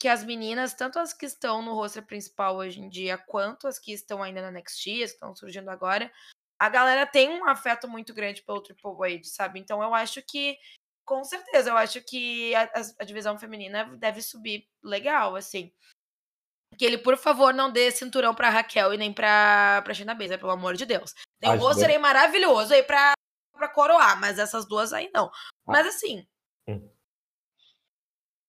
que 0.00 0.08
as 0.08 0.24
meninas, 0.24 0.74
tanto 0.74 0.98
as 0.98 1.12
que 1.12 1.26
estão 1.26 1.60
no 1.60 1.74
roster 1.74 2.04
principal 2.06 2.56
hoje 2.56 2.80
em 2.80 2.88
dia, 2.88 3.18
quanto 3.18 3.66
as 3.66 3.78
que 3.80 3.92
estão 3.92 4.22
ainda 4.22 4.40
na 4.40 4.50
Next 4.52 4.88
Year, 4.88 5.08
que 5.08 5.14
estão 5.14 5.34
surgindo 5.34 5.68
agora, 5.70 6.10
a 6.58 6.68
galera 6.68 7.06
tem 7.06 7.28
um 7.30 7.48
afeto 7.48 7.88
muito 7.88 8.14
grande 8.14 8.42
pelo 8.42 8.60
Triple 8.60 8.92
H, 9.16 9.24
sabe? 9.24 9.58
Então 9.58 9.82
eu 9.82 9.94
acho 9.94 10.22
que, 10.22 10.56
com 11.08 11.24
certeza, 11.24 11.70
eu 11.70 11.76
acho 11.76 12.02
que 12.02 12.54
a, 12.54 12.70
a 13.00 13.04
divisão 13.04 13.38
feminina 13.38 13.96
deve 13.96 14.20
subir 14.20 14.68
legal, 14.84 15.34
assim. 15.34 15.72
Que 16.76 16.84
ele, 16.84 16.98
por 16.98 17.16
favor, 17.16 17.54
não 17.54 17.72
dê 17.72 17.90
cinturão 17.90 18.34
pra 18.34 18.50
Raquel 18.50 18.92
e 18.92 18.98
nem 18.98 19.10
pra, 19.10 19.80
pra 19.82 19.94
Shayna 19.94 20.14
Baszler, 20.14 20.38
pelo 20.38 20.52
amor 20.52 20.74
de 20.74 20.84
Deus. 20.84 21.14
Tem 21.40 21.50
um 21.50 21.56
roster 21.56 21.88
aí 21.88 21.98
maravilhoso 21.98 22.74
aí 22.74 22.82
pra, 22.82 23.14
pra 23.54 23.68
coroar, 23.68 24.20
mas 24.20 24.38
essas 24.38 24.68
duas 24.68 24.92
aí 24.92 25.10
não. 25.14 25.26
Ah. 25.26 25.32
Mas 25.66 25.86
assim, 25.86 26.28
hum. 26.68 26.90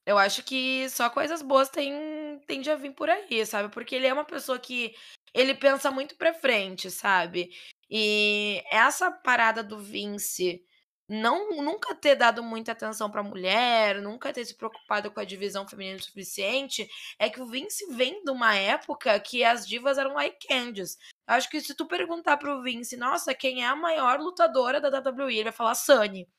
Eu 0.05 0.17
acho 0.17 0.43
que 0.43 0.89
só 0.89 1.09
coisas 1.09 1.41
boas 1.41 1.69
tem, 1.69 2.41
tem 2.45 2.67
a 2.67 2.75
vir 2.75 2.93
por 2.93 3.09
aí, 3.09 3.45
sabe? 3.45 3.69
Porque 3.69 3.95
ele 3.95 4.07
é 4.07 4.13
uma 4.13 4.25
pessoa 4.25 4.59
que 4.59 4.93
ele 5.33 5.53
pensa 5.55 5.91
muito 5.91 6.17
pra 6.17 6.33
frente, 6.33 6.91
sabe? 6.91 7.51
E 7.89 8.61
essa 8.71 9.11
parada 9.11 9.63
do 9.63 9.77
Vince 9.77 10.65
não 11.09 11.49
nunca 11.63 11.95
ter 11.95 12.15
dado 12.15 12.43
muita 12.43 12.71
atenção 12.71 13.09
pra 13.09 13.23
mulher, 13.23 13.99
nunca 13.99 14.31
ter 14.31 14.45
se 14.45 14.55
preocupado 14.55 15.09
com 15.09 15.19
a 15.19 15.25
divisão 15.25 15.67
feminina 15.67 15.97
o 15.97 16.03
suficiente, 16.03 16.87
é 17.17 17.29
que 17.29 17.41
o 17.41 17.47
Vince 17.47 17.91
vem 17.93 18.23
de 18.23 18.29
uma 18.29 18.55
época 18.55 19.19
que 19.19 19.43
as 19.43 19.67
divas 19.67 19.97
eram 19.97 20.13
like 20.13 20.47
candies. 20.47 20.97
Acho 21.25 21.49
que 21.49 21.59
se 21.59 21.75
tu 21.75 21.87
perguntar 21.87 22.37
pro 22.37 22.61
Vince, 22.61 22.95
nossa, 22.95 23.33
quem 23.33 23.63
é 23.63 23.67
a 23.67 23.75
maior 23.75 24.19
lutadora 24.19 24.79
da 24.79 24.99
WWE, 24.99 25.33
ele 25.33 25.43
vai 25.45 25.51
falar 25.51 25.73
Sunny. 25.73 26.29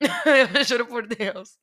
eu 0.54 0.64
juro 0.64 0.86
por 0.86 1.06
Deus. 1.06 1.58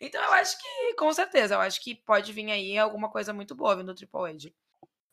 Então 0.00 0.22
eu 0.22 0.32
acho 0.32 0.58
que, 0.58 0.94
com 0.94 1.12
certeza, 1.12 1.54
eu 1.54 1.60
acho 1.60 1.80
que 1.82 1.94
pode 1.94 2.32
vir 2.32 2.50
aí 2.50 2.76
alguma 2.78 3.10
coisa 3.10 3.32
muito 3.32 3.54
boa 3.54 3.76
vindo 3.76 3.92
do 3.92 3.94
Triple 3.94 4.30
H. 4.30 4.50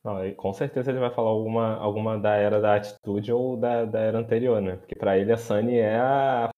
Não, 0.04 0.34
com 0.36 0.54
certeza 0.54 0.92
ele 0.92 1.00
vai 1.00 1.14
falar 1.14 1.30
alguma, 1.30 1.76
alguma 1.76 2.18
da 2.18 2.34
era 2.36 2.62
da 2.62 2.76
atitude 2.76 3.34
ou 3.34 3.58
da, 3.58 3.84
da 3.84 4.00
era 4.00 4.18
anterior, 4.18 4.62
né? 4.62 4.78
Porque 4.78 4.96
para 4.96 5.18
ele 5.18 5.32
a 5.32 5.38
Sunny 5.38 5.78
é 5.78 5.98
a 5.98 6.50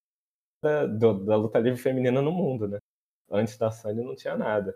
da, 0.62 0.86
do, 0.86 1.26
da 1.26 1.36
luta 1.36 1.59
livre 1.59 1.80
feminina 1.80 2.22
no 2.22 2.32
mundo, 2.32 2.68
né? 2.68 2.78
Antes 3.32 3.57
da 3.57 3.72
Sunny 3.72 4.03
não 4.03 4.16
tinha 4.16 4.38
nada. 4.38 4.76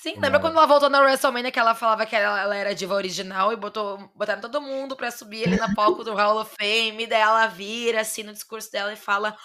Sim, 0.00 0.14
Mas... 0.14 0.22
lembra 0.22 0.40
quando 0.40 0.56
ela 0.56 0.66
voltou 0.66 0.88
na 0.88 1.02
WrestleMania 1.02 1.52
que 1.52 1.58
ela 1.58 1.74
falava 1.74 2.06
que 2.06 2.16
ela, 2.16 2.40
ela 2.40 2.56
era 2.56 2.74
diva 2.74 2.94
original 2.94 3.52
e 3.52 3.56
botou, 3.56 3.98
botaram 4.14 4.40
todo 4.40 4.62
mundo 4.62 4.96
pra 4.96 5.10
subir 5.10 5.46
ali 5.46 5.56
na 5.56 5.72
palco 5.76 6.02
do 6.02 6.14
Hall 6.14 6.40
of 6.40 6.56
Fame, 6.56 7.04
e 7.04 7.06
daí 7.06 7.20
ela 7.20 7.46
vira 7.46 8.00
assim 8.00 8.22
no 8.22 8.32
discurso 8.32 8.72
dela 8.72 8.92
e 8.92 8.96
fala: 8.96 9.36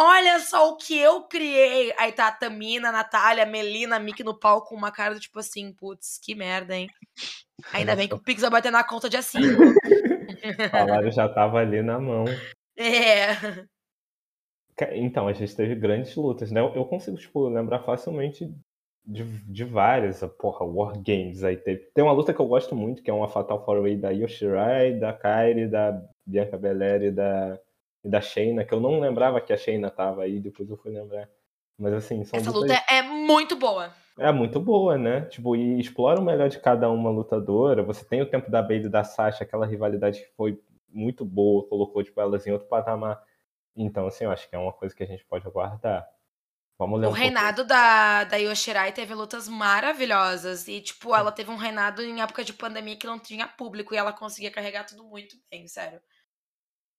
Olha 0.00 0.38
só 0.38 0.70
o 0.70 0.76
que 0.76 0.96
eu 0.96 1.24
criei. 1.24 1.92
Aí 1.98 2.12
tá 2.12 2.28
a 2.28 2.32
Tamina, 2.32 2.88
a 2.88 2.92
Natália, 2.92 3.42
a 3.42 3.46
Melina, 3.46 3.96
a 3.96 3.98
Mickey 3.98 4.22
no 4.22 4.38
palco 4.38 4.68
com 4.68 4.76
uma 4.76 4.92
cara 4.92 5.18
tipo 5.18 5.40
assim, 5.40 5.72
putz, 5.72 6.20
que 6.22 6.36
merda, 6.36 6.76
hein? 6.76 6.88
Ainda 7.72 7.96
bem 7.96 8.06
que 8.06 8.14
o 8.14 8.22
Pix 8.22 8.40
vai 8.40 8.50
bater 8.50 8.70
na 8.70 8.84
conta 8.84 9.10
dia 9.10 9.22
5. 9.22 9.42
o 9.44 10.70
salário 10.70 11.10
já 11.10 11.28
tava 11.28 11.58
ali 11.58 11.82
na 11.82 11.98
mão. 11.98 12.24
É. 12.80 13.32
Então, 14.92 15.28
a 15.28 15.32
gente 15.32 15.54
teve 15.54 15.74
grandes 15.74 16.14
lutas, 16.14 16.50
né? 16.50 16.60
Eu 16.60 16.84
consigo, 16.84 17.16
tipo, 17.16 17.48
lembrar 17.48 17.80
facilmente 17.80 18.52
de, 19.04 19.24
de 19.24 19.64
várias. 19.64 20.20
Porra, 20.38 20.64
War 20.64 20.92
Games 21.00 21.42
aí 21.44 21.56
teve. 21.56 21.90
Tem 21.94 22.04
uma 22.04 22.12
luta 22.12 22.32
que 22.32 22.40
eu 22.40 22.46
gosto 22.46 22.74
muito, 22.76 23.02
que 23.02 23.10
é 23.10 23.14
uma 23.14 23.28
Fatal 23.28 23.62
4 23.62 23.96
da 23.98 24.10
Yoshirai, 24.10 24.98
da 24.98 25.12
Kairi, 25.12 25.66
da 25.66 26.00
Bianca 26.26 26.56
Belair 26.56 27.02
e 27.02 27.10
da 27.10 27.58
e 28.04 28.08
da 28.08 28.20
Shayna, 28.20 28.64
que 28.64 28.72
eu 28.72 28.80
não 28.80 29.00
lembrava 29.00 29.40
que 29.40 29.52
a 29.52 29.56
Shayna 29.56 29.90
tava 29.90 30.22
aí, 30.22 30.40
depois 30.40 30.68
eu 30.70 30.76
fui 30.76 30.92
lembrar. 30.92 31.28
Mas 31.78 31.92
assim, 31.94 32.24
são 32.24 32.38
Essa 32.38 32.50
lutas... 32.50 32.70
luta 32.70 32.84
é 32.92 33.02
muito 33.02 33.56
boa. 33.56 33.92
É 34.18 34.32
muito 34.32 34.58
boa, 34.58 34.98
né? 34.98 35.22
Tipo, 35.22 35.54
e 35.54 35.78
explora 35.78 36.20
o 36.20 36.24
melhor 36.24 36.48
de 36.48 36.58
cada 36.58 36.90
uma 36.90 37.10
lutadora. 37.10 37.84
Você 37.84 38.04
tem 38.04 38.20
o 38.20 38.26
tempo 38.26 38.50
da 38.50 38.60
Bailey 38.60 38.86
e 38.86 38.90
da 38.90 39.04
Sasha, 39.04 39.44
aquela 39.44 39.66
rivalidade 39.66 40.20
que 40.20 40.28
foi 40.36 40.60
muito 40.88 41.24
boa, 41.24 41.68
colocou 41.68 42.02
tipo, 42.02 42.20
elas 42.20 42.46
em 42.46 42.50
outro 42.50 42.66
patamar. 42.66 43.22
Então, 43.78 44.06
assim, 44.06 44.24
eu 44.24 44.30
acho 44.30 44.48
que 44.48 44.56
é 44.56 44.58
uma 44.58 44.72
coisa 44.72 44.94
que 44.94 45.02
a 45.02 45.06
gente 45.06 45.24
pode 45.24 45.46
aguardar. 45.46 46.06
Vamos 46.78 47.00
ler 47.00 47.06
o 47.06 47.10
um 47.10 47.12
reinado 47.12 47.64
da, 47.64 48.24
da 48.24 48.36
Yoshirai 48.36 48.92
teve 48.92 49.14
lutas 49.14 49.48
maravilhosas. 49.48 50.66
E, 50.68 50.80
tipo, 50.80 51.14
ela 51.14 51.32
teve 51.32 51.50
um 51.50 51.56
reinado 51.56 52.02
em 52.02 52.20
época 52.20 52.44
de 52.44 52.52
pandemia 52.52 52.96
que 52.96 53.06
não 53.06 53.18
tinha 53.18 53.46
público 53.46 53.94
e 53.94 53.96
ela 53.96 54.12
conseguia 54.12 54.50
carregar 54.50 54.84
tudo 54.84 55.04
muito 55.04 55.36
bem, 55.50 55.66
sério. 55.66 56.00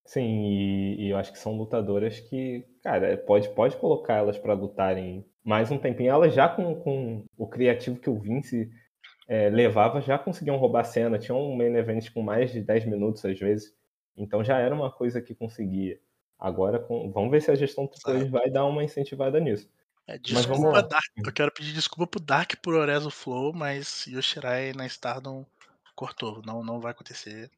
Sim, 0.06 0.44
e, 0.44 0.96
e, 1.06 1.10
eu 1.10 1.18
acho 1.18 1.32
que 1.32 1.38
são 1.38 1.56
lutadoras 1.56 2.20
que, 2.20 2.66
cara, 2.82 3.16
pode, 3.18 3.48
pode 3.50 3.78
colocar 3.78 4.16
elas 4.16 4.38
para 4.38 4.54
lutarem 4.54 5.26
mais 5.44 5.70
um 5.72 5.78
tempinho. 5.78 6.12
Elas 6.12 6.34
já 6.34 6.50
com, 6.50 6.76
com 6.76 7.26
o 7.38 7.48
criativo 7.48 8.00
que 8.00 8.10
o 8.10 8.20
Vince 8.20 8.70
é, 9.28 9.50
levava, 9.50 10.02
já 10.02 10.18
conseguiam 10.18 10.58
roubar 10.58 10.82
a 10.82 10.84
cena. 10.84 11.20
Tinha 11.20 11.36
um 11.36 11.56
main 11.56 11.76
event 11.76 12.12
com 12.12 12.22
mais 12.22 12.52
de 12.52 12.62
10 12.62 12.86
minutos 12.86 13.24
às 13.24 13.38
vezes. 13.38 13.74
Então 14.18 14.44
já 14.44 14.58
era 14.58 14.74
uma 14.74 14.92
coisa 14.92 15.22
que 15.22 15.36
conseguia. 15.36 16.00
Agora, 16.40 16.80
com... 16.80 17.12
vamos 17.12 17.30
ver 17.32 17.42
se 17.42 17.52
a 17.52 17.56
gestão 17.56 17.90
depois 17.94 18.30
vai 18.30 18.50
dar 18.50 18.66
uma 18.66 18.84
incentivada 18.84 19.40
nisso. 19.40 19.70
É, 20.08 20.18
desculpa, 20.18 20.82
Dark. 20.82 21.04
Eu 21.18 21.34
quero 21.34 21.52
pedir 21.52 21.74
desculpa 21.74 22.08
pro 22.08 22.20
Dark 22.20 22.54
por 22.64 22.74
Orezo 22.74 23.12
Flow, 23.12 23.54
mas 23.54 24.08
Yoshirai 24.08 24.74
na 24.74 24.88
Stardom 24.88 25.46
cortou. 25.96 26.42
Não, 26.46 26.64
não 26.64 26.80
vai 26.80 26.94
acontecer. 26.94 27.52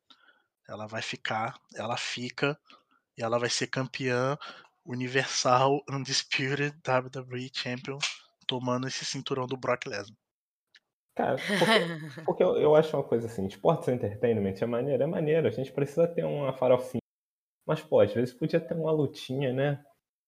Ela 0.68 0.88
vai 0.88 1.02
ficar, 1.02 1.60
ela 1.76 1.96
fica 1.96 2.58
e 3.18 3.22
ela 3.22 3.38
vai 3.38 3.50
ser 3.50 3.68
campeã 3.68 4.38
universal 4.86 5.82
Undisputed 5.90 6.76
WWE 6.86 7.50
Champion, 7.54 8.00
tomando 8.48 8.88
esse 8.88 9.06
cinturão 9.06 9.46
do 9.46 9.58
Brock 9.58 9.86
Lesnar. 9.86 10.18
Cara, 11.16 11.36
porque, 11.36 12.22
porque 12.26 12.44
eu, 12.44 12.58
eu, 12.58 12.76
acho 12.76 12.96
uma 12.96 13.04
coisa 13.04 13.28
assim, 13.28 13.46
esportes 13.46 13.88
entertainment 13.90 14.56
é 14.62 14.66
maneiro, 14.66 15.04
é 15.04 15.08
maneiro, 15.08 15.48
a 15.48 15.52
gente 15.52 15.72
precisa 15.72 16.08
ter 16.08 16.26
uma 16.26 16.54
farofinha. 16.54 17.01
Mas, 17.72 17.80
pô, 17.80 18.02
às 18.02 18.14
vezes 18.14 18.34
podia 18.34 18.60
ter 18.60 18.74
uma 18.74 18.92
lutinha, 18.92 19.54
né? 19.54 19.82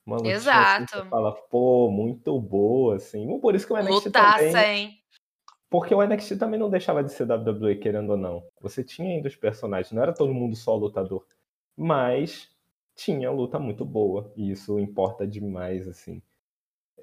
Uma 0.05 0.15
lutinha 0.15 0.35
Exato. 0.35 0.95
Assim, 0.95 1.03
você 1.03 1.09
fala, 1.09 1.33
pô, 1.33 1.91
muito 1.91 2.39
boa, 2.39 2.95
assim. 2.95 3.37
Por 3.41 3.53
isso 3.53 3.67
que 3.67 3.73
o 3.73 3.75
NXT 3.75 4.05
Lutaça, 4.05 4.37
também... 4.37 4.77
hein? 4.77 4.97
Porque 5.69 5.93
o 5.93 6.01
NXT 6.01 6.37
também 6.37 6.57
não 6.57 6.69
deixava 6.69 7.03
de 7.03 7.11
ser 7.11 7.29
WWE, 7.29 7.75
querendo 7.75 8.11
ou 8.11 8.17
não. 8.17 8.47
Você 8.61 8.81
tinha 8.81 9.09
ainda 9.09 9.27
os 9.27 9.35
personagens, 9.35 9.91
não 9.91 10.01
era 10.01 10.13
todo 10.13 10.33
mundo 10.33 10.55
só 10.55 10.73
lutador. 10.73 11.27
Mas 11.75 12.49
tinha 12.95 13.29
luta 13.29 13.59
muito 13.59 13.83
boa. 13.83 14.31
E 14.37 14.49
isso 14.51 14.79
importa 14.79 15.27
demais, 15.27 15.85
assim. 15.85 16.21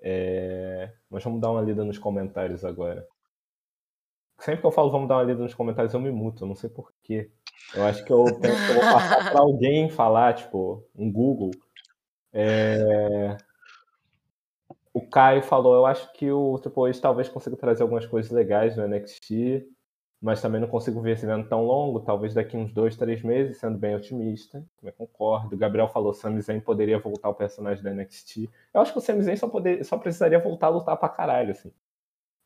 É... 0.00 0.90
Mas 1.10 1.22
vamos 1.22 1.38
dar 1.38 1.50
uma 1.50 1.60
lida 1.60 1.84
nos 1.84 1.98
comentários 1.98 2.64
agora. 2.64 3.06
Sempre 4.38 4.62
que 4.62 4.66
eu 4.66 4.72
falo 4.72 4.90
vamos 4.90 5.06
dar 5.06 5.18
uma 5.18 5.24
lida 5.24 5.42
nos 5.42 5.52
comentários, 5.52 5.92
eu 5.92 6.00
me 6.00 6.10
muto, 6.10 6.44
eu 6.44 6.48
não 6.48 6.54
sei 6.54 6.70
porquê. 6.70 7.30
Eu 7.74 7.84
acho 7.84 8.04
que 8.04 8.12
eu 8.12 8.24
penso 8.40 8.66
que 8.66 8.72
eu 8.72 8.74
vou 8.74 8.92
passar 8.92 9.30
pra 9.30 9.40
alguém 9.40 9.88
falar, 9.88 10.34
tipo, 10.34 10.84
um 10.94 11.10
Google. 11.10 11.50
É... 12.32 13.36
O 14.92 15.06
Caio 15.06 15.42
falou, 15.42 15.74
eu 15.74 15.86
acho 15.86 16.12
que 16.12 16.30
o 16.30 16.58
Triple 16.58 16.90
H 16.90 17.00
talvez 17.00 17.28
consiga 17.28 17.56
trazer 17.56 17.82
algumas 17.82 18.06
coisas 18.06 18.30
legais 18.30 18.76
no 18.76 18.86
NXT. 18.86 19.66
mas 20.20 20.42
também 20.42 20.60
não 20.60 20.68
consigo 20.68 21.00
ver 21.00 21.12
esse 21.12 21.24
evento 21.24 21.48
tão 21.48 21.64
longo, 21.64 22.00
talvez 22.00 22.34
daqui 22.34 22.56
uns 22.56 22.72
dois, 22.72 22.96
três 22.96 23.22
meses, 23.22 23.58
sendo 23.58 23.78
bem 23.78 23.94
otimista. 23.94 24.64
Também 24.78 24.94
concordo. 24.98 25.54
O 25.54 25.58
Gabriel 25.58 25.88
falou 25.88 26.12
Sami 26.12 26.40
Zayn 26.42 26.60
poderia 26.60 26.98
voltar 26.98 27.28
ao 27.28 27.34
personagem 27.34 27.82
da 27.82 27.90
NXT. 27.94 28.50
Eu 28.74 28.80
acho 28.80 28.92
que 28.92 28.98
o 28.98 29.00
Sami 29.00 29.22
Zayn 29.22 29.36
só, 29.36 29.48
poder, 29.48 29.84
só 29.84 29.96
precisaria 29.96 30.38
voltar 30.38 30.66
a 30.66 30.70
lutar 30.70 30.96
pra 30.96 31.08
caralho, 31.08 31.52
assim. 31.52 31.72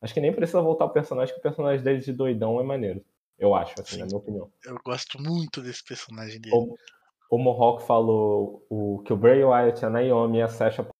Acho 0.01 0.13
que 0.13 0.21
nem 0.21 0.31
precisa 0.33 0.61
voltar 0.61 0.85
ao 0.85 0.91
personagem, 0.91 1.33
que 1.33 1.39
o 1.39 1.43
personagem 1.43 1.83
dele 1.83 1.99
de 1.99 2.13
doidão 2.13 2.59
é 2.59 2.63
maneiro. 2.63 3.03
Eu 3.37 3.53
acho, 3.53 3.73
assim, 3.81 3.95
Sim. 3.95 3.99
na 3.99 4.05
minha 4.05 4.17
opinião. 4.17 4.51
Eu 4.63 4.77
gosto 4.85 5.21
muito 5.21 5.61
desse 5.61 5.83
personagem 5.83 6.39
dele. 6.39 6.55
O, 6.55 6.75
o 7.29 7.37
Mohawk 7.37 7.83
falou 7.85 8.65
o, 8.69 9.01
que 9.05 9.11
o 9.11 9.17
Bray 9.17 9.43
Wyatt, 9.43 9.83
a 9.85 9.89
Naomi 9.89 10.37
e 10.37 10.41
a 10.41 10.47
Sasha 10.47 10.83
podem 10.83 10.93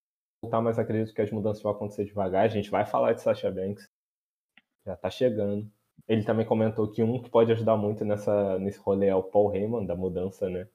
voltar, 0.43 0.61
mas 0.61 0.77
acredito 0.77 1.13
que 1.13 1.21
as 1.21 1.31
mudanças 1.31 1.63
vão 1.63 1.71
acontecer 1.71 2.03
devagar. 2.05 2.43
A 2.43 2.49
gente 2.49 2.69
vai 2.69 2.86
falar 2.86 3.13
de 3.13 3.21
Sasha 3.21 3.49
Banks. 3.49 3.88
Já 4.86 4.95
tá 4.97 5.09
chegando. 5.09 5.71
Ele 6.07 6.23
também 6.23 6.45
comentou 6.45 6.91
que 6.91 7.01
um 7.01 7.21
que 7.21 7.29
pode 7.29 7.51
ajudar 7.51 7.77
muito 7.77 8.03
nessa, 8.03 8.59
nesse 8.59 8.77
rolê 8.79 9.07
é 9.07 9.15
o 9.15 9.23
Paul 9.23 9.55
Heyman, 9.55 9.86
da 9.86 9.95
mudança, 9.95 10.49
né? 10.49 10.67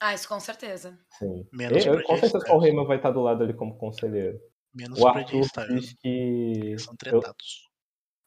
Ah, 0.00 0.14
isso 0.14 0.28
com 0.28 0.38
certeza. 0.38 0.98
Sim. 1.18 1.46
Menos 1.52 1.84
Eu- 1.86 2.02
com 2.02 2.16
certeza 2.16 2.38
o 2.38 2.40
Paul 2.44 2.58
Styles. 2.58 2.64
Heyman 2.66 2.86
vai 2.86 2.96
estar 2.98 3.10
do 3.10 3.22
lado 3.22 3.42
ali 3.42 3.54
como 3.54 3.76
conselheiro. 3.78 4.38
Menos 4.74 5.00
O 5.00 5.06
Arthur 5.06 5.40
Styles. 5.40 5.80
diz 5.84 5.94
que. 5.94 6.78
São 6.78 6.92
eu- 6.92 6.98
tretados. 6.98 7.68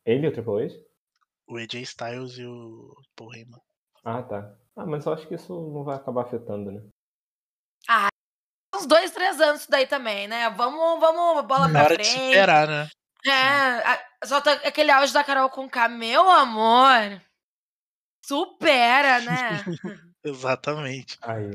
Ele 0.06 0.26
e 0.26 0.30
o 0.30 0.34
Triple 0.34 0.64
H? 0.66 0.76
O 1.48 1.58
AJ 1.58 1.76
Styles 1.84 2.38
e 2.38 2.46
o 2.46 2.96
Paul 3.16 3.34
Heyman. 3.36 3.60
Ah, 4.04 4.24
tá. 4.24 4.56
Ah, 4.76 4.86
mas 4.86 5.06
eu 5.06 5.14
acho 5.14 5.28
que 5.28 5.36
isso 5.36 5.54
não 5.72 5.84
vai 5.84 5.96
acabar 5.96 6.24
afetando, 6.24 6.72
né? 6.72 6.82
Uns 8.76 8.86
dois, 8.86 9.12
três 9.12 9.40
anos 9.40 9.62
isso 9.62 9.72
daí 9.72 9.88
também, 9.88 10.28
né? 10.28 10.50
Vamos, 10.50 11.00
vamos, 11.00 11.46
bola 11.46 11.68
Na 11.68 11.74
pra 11.74 11.84
hora 11.86 11.98
de 11.98 12.04
frente. 12.04 12.26
superar, 12.34 12.68
né? 12.68 12.90
É, 13.26 13.32
a- 13.32 14.06
só 14.26 14.42
tá 14.42 14.52
aquele 14.54 14.92
áudio 14.92 15.14
da 15.14 15.24
Carol 15.24 15.50
com 15.50 15.70
K, 15.70 15.88
meu 15.88 16.30
amor. 16.30 17.22
Supera, 18.26 19.22
né? 19.22 19.50
Exatamente. 20.24 21.18
Aí. 21.22 21.52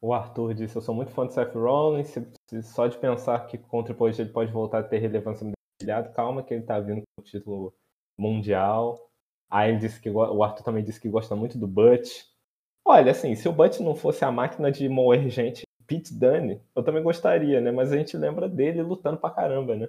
O 0.00 0.12
Arthur 0.12 0.52
disse: 0.54 0.74
Eu 0.76 0.82
sou 0.82 0.94
muito 0.94 1.12
fã 1.12 1.26
de 1.26 1.34
Seth 1.34 1.54
Rollins. 1.54 2.08
Se, 2.08 2.32
se 2.50 2.62
só 2.62 2.88
de 2.88 2.98
pensar 2.98 3.46
que 3.46 3.56
com 3.56 3.80
o 3.80 3.84
Triple 3.84 4.10
ele 4.18 4.32
pode 4.32 4.50
voltar 4.50 4.80
a 4.80 4.82
ter 4.82 4.98
relevância 4.98 5.46
pilhado, 5.80 6.12
calma 6.12 6.42
que 6.42 6.52
ele 6.52 6.64
tá 6.64 6.80
vindo 6.80 7.02
com 7.14 7.22
o 7.22 7.24
título 7.24 7.72
mundial. 8.16 8.98
Aí 9.50 9.70
ele 9.70 9.78
disse 9.78 10.00
que 10.00 10.10
o 10.10 10.42
Arthur 10.42 10.64
também 10.64 10.82
disse 10.82 11.00
que 11.00 11.08
gosta 11.08 11.36
muito 11.36 11.58
do 11.58 11.66
Butch. 11.66 12.24
Olha, 12.84 13.12
assim, 13.12 13.34
se 13.34 13.48
o 13.48 13.52
Butch 13.52 13.80
não 13.80 13.94
fosse 13.94 14.24
a 14.24 14.32
máquina 14.32 14.70
de 14.72 14.88
moer 14.88 15.28
gente 15.28 15.62
Pete 15.86 16.14
Dunne, 16.14 16.60
eu 16.74 16.82
também 16.82 17.02
gostaria, 17.02 17.60
né? 17.60 17.70
Mas 17.70 17.92
a 17.92 17.96
gente 17.96 18.16
lembra 18.16 18.48
dele 18.48 18.82
lutando 18.82 19.18
pra 19.18 19.30
caramba, 19.30 19.76
né? 19.76 19.88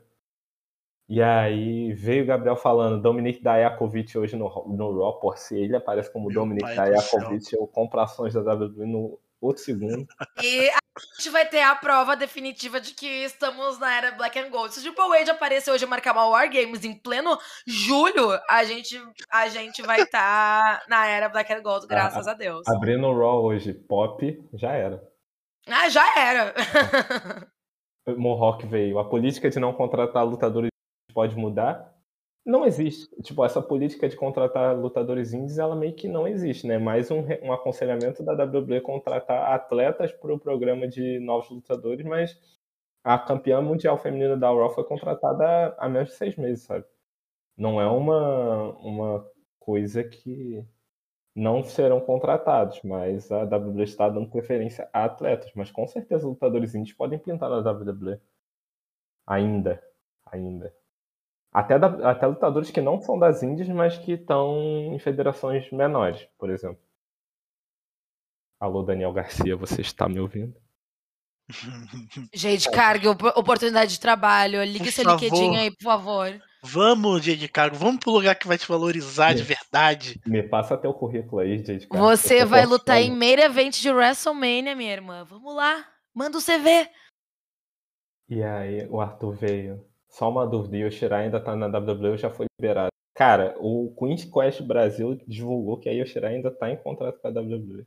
E 1.08 1.22
aí 1.22 1.94
veio 1.94 2.24
o 2.24 2.28
Gabriel 2.28 2.56
falando 2.56 3.02
Dominic 3.02 3.42
Dajakovic 3.42 4.18
hoje 4.18 4.36
no, 4.36 4.48
no 4.68 5.00
Raw, 5.02 5.20
por 5.20 5.38
se 5.38 5.58
ele 5.58 5.76
aparece 5.76 6.12
como 6.12 6.28
Meu 6.28 6.42
Dominic 6.42 6.76
Dajakovic, 6.76 7.54
eu 7.54 7.68
compro 7.68 8.00
ações 8.00 8.34
da 8.34 8.42
WWE 8.54 8.86
no 8.86 9.20
outro 9.44 9.64
segundo. 9.64 10.08
E 10.42 10.70
a 10.70 11.00
gente 11.18 11.30
vai 11.30 11.48
ter 11.48 11.62
a 11.62 11.76
prova 11.76 12.16
definitiva 12.16 12.80
de 12.80 12.94
que 12.94 13.08
estamos 13.24 13.80
na 13.80 13.96
era 13.96 14.12
Black 14.12 14.40
and 14.40 14.50
Gold. 14.50 14.74
Se 14.74 14.80
o 14.80 14.84
Triple 14.84 15.18
H 15.18 15.32
aparecer 15.32 15.72
hoje 15.72 15.84
e 15.84 15.88
marcar 15.88 16.14
uma 16.14 16.28
War 16.28 16.50
Games 16.50 16.84
em 16.86 16.94
pleno 16.94 17.38
julho, 17.68 18.40
a 18.50 18.64
gente, 18.64 19.00
a 19.30 19.48
gente 19.50 19.82
vai 19.82 20.02
estar 20.02 20.84
na 20.88 21.06
era 21.06 21.30
Black 21.30 21.52
and 21.52 21.62
Gold, 21.62 21.88
graças 21.88 22.28
a 22.28 22.34
Deus. 22.34 22.68
Abrindo 22.68 23.08
o 23.08 23.18
Raw 23.18 23.44
hoje, 23.44 23.74
Pop, 23.74 24.50
já 24.54 24.72
era. 24.72 25.04
Ah, 25.68 25.90
já 25.90 26.20
era. 26.20 26.54
Mohawk 28.18 28.66
veio. 28.68 29.00
A 29.00 29.08
política 29.08 29.50
de 29.50 29.60
não 29.60 29.74
contratar 29.74 30.26
lutadores 30.26 30.70
pode 31.14 31.36
mudar? 31.36 31.93
Não 32.46 32.66
existe. 32.66 33.10
Tipo, 33.22 33.46
essa 33.46 33.62
política 33.62 34.10
de 34.10 34.18
contratar 34.18 34.78
lutadores 34.78 35.34
indies, 35.34 35.58
ela 35.58 35.76
meio 35.76 35.94
que 35.96 36.08
não 36.10 36.28
existe, 36.28 36.68
né? 36.68 36.78
Mais 36.78 37.10
um, 37.10 37.24
um 37.42 37.54
aconselhamento 37.54 38.22
da 38.24 38.34
WWE 38.34 38.82
contratar 38.82 39.54
atletas 39.54 40.12
para 40.12 40.34
o 40.34 40.40
programa 40.40 40.88
de 40.88 41.20
novos 41.20 41.50
lutadores, 41.50 42.06
mas 42.06 42.38
a 43.04 43.18
campeã 43.18 43.62
mundial 43.62 43.98
feminina 43.98 44.36
da 44.38 44.48
Raw 44.50 44.70
foi 44.74 44.84
contratada 44.84 45.76
há 45.78 45.90
menos 45.90 46.10
de 46.10 46.16
seis 46.16 46.36
meses, 46.36 46.66
sabe? 46.66 46.86
Não 47.58 47.80
é 47.80 47.88
uma, 47.88 48.72
uma 48.80 49.32
coisa 49.60 50.04
que 50.04 50.66
não 51.36 51.64
serão 51.64 52.02
contratados, 52.02 52.82
mas 52.84 53.32
a 53.32 53.44
WWE 53.44 53.84
está 53.84 54.10
dando 54.10 54.30
preferência 54.30 54.90
a 54.94 55.06
atletas. 55.06 55.52
Mas 55.56 55.72
com 55.72 55.88
certeza 55.88 56.28
lutadores 56.28 56.76
indies 56.76 56.94
podem 56.96 57.20
pintar 57.20 57.50
na 57.50 57.60
WWE. 57.60 58.20
Ainda. 59.28 59.82
Ainda. 60.26 60.74
Até, 61.54 61.78
da- 61.78 62.10
até 62.12 62.26
lutadores 62.26 62.72
que 62.72 62.82
não 62.82 63.00
são 63.00 63.18
das 63.20 63.44
indies, 63.44 63.68
mas 63.70 63.98
que 63.98 64.14
estão 64.14 64.58
em 64.94 64.98
federações 65.00 65.70
menores, 65.72 66.28
por 66.38 66.50
exemplo. 66.50 66.82
Alô, 68.60 68.82
Daniel 68.82 69.14
Garcia, 69.14 69.56
você 69.56 69.82
está 69.82 70.08
me 70.10 70.20
ouvindo? 70.20 70.56
Gente, 72.34 72.72
cargue 72.72 73.08
op- 73.08 73.38
oportunidade 73.38 73.92
de 73.92 74.00
trabalho. 74.00 74.64
Ligue 74.64 74.86
Por 74.86 74.92
seu 74.92 75.04
favor. 75.04 75.22
LinkedIn 75.22 75.56
aí, 75.58 75.72
por 75.72 75.84
favor. 75.84 76.42
Vamos, 76.64 77.22
dia 77.22 77.36
de 77.36 77.50
cargo. 77.50 77.76
Vamos 77.76 78.00
pro 78.00 78.12
lugar 78.14 78.36
que 78.36 78.48
vai 78.48 78.58
te 78.58 78.66
valorizar 78.66 79.34
de 79.34 79.44
verdade. 79.44 80.20
Me 80.26 80.42
passa 80.42 80.78
teu 80.78 80.94
currículo 80.94 81.42
aí, 81.42 81.58
gente. 81.64 81.86
cara. 81.88 82.02
Você 82.02 82.46
vai 82.46 82.66
lutar 82.66 82.98
em 83.02 83.10
torcendo. 83.10 83.20
main 83.20 83.40
event 83.40 83.82
de 83.82 83.92
WrestleMania, 83.92 84.74
minha 84.74 84.94
irmã. 84.94 85.26
Vamos 85.26 85.54
lá. 85.54 85.86
Manda 86.16 86.38
o 86.38 86.42
CV. 86.42 86.90
E 88.30 88.42
aí, 88.42 88.88
o 88.88 89.02
Arthur 89.02 89.36
veio. 89.36 89.86
Só 90.14 90.30
uma 90.30 90.46
dúvida, 90.46 90.78
e 90.78 90.86
o 90.86 90.92
Shirai 90.92 91.26
ainda 91.26 91.44
tá 91.44 91.56
na 91.56 91.66
WWE 91.66 92.10
ou 92.10 92.18
já 92.18 92.30
foi 92.30 92.46
liberado? 92.60 92.90
Cara, 93.16 93.56
o 93.60 93.96
Queen's 93.98 94.26
Quest 94.26 94.62
Brasil 94.62 95.16
divulgou 95.28 95.80
que 95.80 95.90
a 95.90 95.92
Yoshirai 95.92 96.36
ainda 96.36 96.52
tá 96.52 96.70
em 96.70 96.78
contrato 96.78 97.20
com 97.20 97.28
a 97.28 97.32
WWE. 97.32 97.86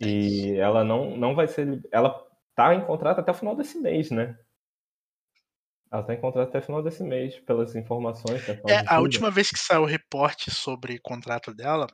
E 0.00 0.56
ela 0.56 0.82
não, 0.82 1.16
não 1.16 1.34
vai 1.34 1.46
ser. 1.46 1.80
Ela 1.92 2.10
tá 2.54 2.74
em 2.74 2.84
contrato 2.84 3.20
até 3.20 3.30
o 3.30 3.34
final 3.34 3.54
desse 3.54 3.78
mês, 3.78 4.10
né? 4.10 4.36
Ela 5.92 6.02
tá 6.02 6.14
em 6.14 6.20
contrato 6.20 6.48
até 6.48 6.58
o 6.58 6.62
final 6.62 6.82
desse 6.82 7.02
mês, 7.02 7.38
pelas 7.40 7.76
informações. 7.76 8.42
final 8.42 8.62
É, 8.68 8.78
a 8.86 8.94
julho. 8.94 9.02
última 9.02 9.30
vez 9.30 9.50
que 9.50 9.58
saiu 9.58 9.82
o 9.82 9.86
reporte 9.86 10.50
sobre 10.50 10.96
o 10.96 11.02
contrato 11.02 11.54
dela, 11.54 11.86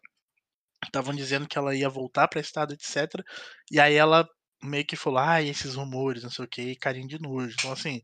estavam 0.84 1.14
dizendo 1.14 1.46
que 1.48 1.58
ela 1.58 1.74
ia 1.74 1.88
voltar 1.88 2.28
pra 2.28 2.40
estado, 2.40 2.72
etc. 2.72 3.22
E 3.70 3.80
aí 3.80 3.94
ela 3.94 4.26
meio 4.62 4.86
que 4.86 4.96
falou, 4.96 5.18
ah, 5.18 5.42
esses 5.42 5.74
rumores, 5.74 6.22
não 6.22 6.30
sei 6.30 6.44
o 6.44 6.48
que, 6.48 6.76
carinho 6.76 7.08
de 7.08 7.20
nojo. 7.20 7.54
Então, 7.58 7.72
assim, 7.72 8.00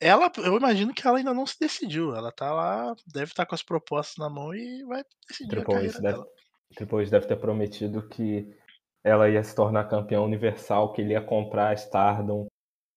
ela, 0.00 0.32
eu 0.38 0.56
imagino 0.56 0.94
que 0.94 1.06
ela 1.06 1.18
ainda 1.18 1.34
não 1.34 1.46
se 1.46 1.60
decidiu. 1.60 2.14
Ela 2.16 2.32
tá 2.32 2.52
lá, 2.52 2.94
deve 3.06 3.30
estar 3.30 3.44
com 3.44 3.54
as 3.54 3.62
propostas 3.62 4.16
na 4.16 4.30
mão 4.30 4.54
e 4.54 4.82
vai 4.84 5.04
decidir 5.28 5.50
a 5.50 5.56
Triple 5.56 5.74
carreira 5.74 5.92
H 5.92 6.00
deve, 6.00 6.14
dela. 6.14 6.28
Triple 6.74 6.98
H 7.00 7.10
deve 7.10 7.26
ter 7.26 7.36
prometido 7.36 8.08
que 8.08 8.56
ela 9.04 9.28
ia 9.28 9.42
se 9.42 9.54
tornar 9.54 9.88
campeã 9.88 10.20
universal, 10.22 10.92
que 10.92 11.02
ele 11.02 11.12
ia 11.12 11.20
comprar 11.20 11.68
a 11.68 11.74
Stardom, 11.74 12.46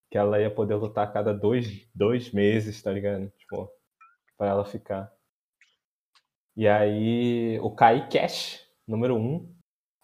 que 0.09 0.17
ela 0.17 0.39
ia 0.39 0.49
poder 0.49 0.75
lutar 0.75 1.07
a 1.07 1.11
cada 1.11 1.33
dois, 1.33 1.87
dois 1.93 2.31
meses, 2.31 2.81
tá 2.81 2.91
ligado? 2.91 3.29
Tipo, 3.37 3.69
pra 4.37 4.47
ela 4.47 4.65
ficar. 4.65 5.11
E 6.55 6.67
aí, 6.67 7.59
o 7.61 7.71
Kai 7.71 8.07
Cash, 8.09 8.65
número 8.87 9.15
um, 9.15 9.53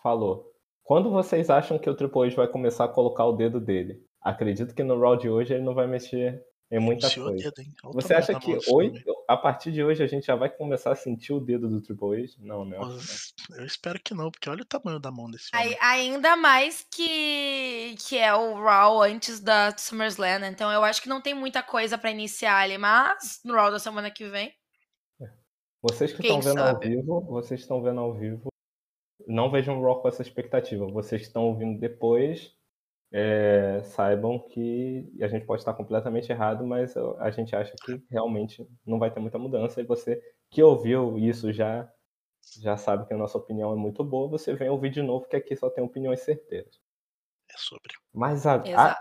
falou: 0.01 0.51
Quando 0.83 1.09
vocês 1.11 1.49
acham 1.49 1.77
que 1.79 1.89
o 1.89 1.95
Triple 1.95 2.27
H 2.27 2.35
vai 2.35 2.47
começar 2.47 2.85
a 2.85 2.89
colocar 2.89 3.25
o 3.25 3.33
dedo 3.33 3.59
dele? 3.59 4.03
Acredito 4.21 4.75
que 4.75 4.83
no 4.83 4.99
Raw 4.99 5.15
de 5.15 5.29
hoje 5.29 5.53
ele 5.53 5.63
não 5.63 5.73
vai 5.73 5.87
mexer 5.87 6.43
em 6.71 6.79
muita 6.79 7.09
coisa. 7.09 7.51
dedo, 7.51 7.71
Você 7.93 8.13
acha 8.13 8.39
que 8.39 8.51
hoje, 8.53 8.69
homem. 8.71 9.03
a 9.27 9.35
partir 9.35 9.71
de 9.71 9.83
hoje 9.83 10.03
a 10.03 10.07
gente 10.07 10.27
já 10.27 10.35
vai 10.35 10.49
começar 10.49 10.91
a 10.91 10.95
sentir 10.95 11.33
o 11.33 11.39
dedo 11.39 11.67
do 11.67 11.81
Triple 11.81 12.23
H? 12.23 12.35
Não, 12.39 12.63
né? 12.63 12.77
Eu 13.57 13.65
espero 13.65 13.99
que 14.03 14.13
não, 14.13 14.29
porque 14.29 14.49
olha 14.49 14.61
o 14.61 14.65
tamanho 14.65 14.99
da 14.99 15.11
mão 15.11 15.29
desse 15.31 15.49
homem. 15.55 15.75
ainda 15.81 16.35
mais 16.35 16.85
que, 16.91 17.95
que 18.07 18.17
é 18.17 18.33
o 18.35 18.53
Raw 18.61 19.01
antes 19.01 19.39
da 19.39 19.75
SummerSlam, 19.75 20.39
né? 20.39 20.49
Então 20.49 20.71
eu 20.71 20.83
acho 20.83 21.01
que 21.01 21.09
não 21.09 21.21
tem 21.21 21.33
muita 21.33 21.63
coisa 21.63 21.97
pra 21.97 22.11
iniciar 22.11 22.57
ali, 22.59 22.77
mas 22.77 23.39
no 23.43 23.55
Raw 23.55 23.71
da 23.71 23.79
semana 23.79 24.11
que 24.11 24.25
vem. 24.27 24.53
Vocês 25.81 26.11
que 26.11 26.21
estão 26.21 26.41
vendo 26.41 26.59
ao 26.59 26.67
sabe? 26.67 26.89
vivo, 26.89 27.21
vocês 27.21 27.61
estão 27.61 27.81
vendo 27.81 28.01
ao 28.01 28.13
vivo, 28.13 28.49
não 29.25 29.49
vejam 29.49 29.79
o 29.79 29.83
Raw 29.83 30.01
com 30.01 30.07
essa 30.09 30.21
expectativa. 30.21 30.85
Vocês 30.85 31.21
que 31.21 31.27
estão 31.27 31.45
ouvindo 31.45 31.79
depois, 31.79 32.53
é, 33.11 33.81
saibam 33.83 34.39
que 34.49 35.11
a 35.21 35.27
gente 35.27 35.45
pode 35.45 35.61
estar 35.61 35.73
completamente 35.73 36.31
errado, 36.31 36.65
mas 36.65 36.95
a 36.97 37.29
gente 37.31 37.55
acha 37.55 37.73
que 37.83 38.03
realmente 38.09 38.67
não 38.85 38.99
vai 38.99 39.11
ter 39.11 39.19
muita 39.19 39.39
mudança. 39.39 39.81
E 39.81 39.85
você 39.85 40.21
que 40.51 40.61
ouviu 40.63 41.17
isso 41.17 41.51
já 41.51 41.91
já 42.61 42.77
sabe 42.77 43.05
que 43.05 43.13
a 43.13 43.17
nossa 43.17 43.37
opinião 43.37 43.71
é 43.73 43.75
muito 43.75 44.03
boa. 44.03 44.29
Você 44.29 44.53
vem 44.55 44.69
ouvir 44.69 44.89
de 44.91 45.01
novo 45.01 45.27
que 45.27 45.35
aqui 45.35 45.55
só 45.55 45.69
tem 45.69 45.83
opiniões 45.83 46.21
certeiras. 46.21 46.79
É 47.51 47.57
sobre. 47.57 47.93
Mas 48.13 48.45
a- 48.47 48.63
a-. 48.79 48.97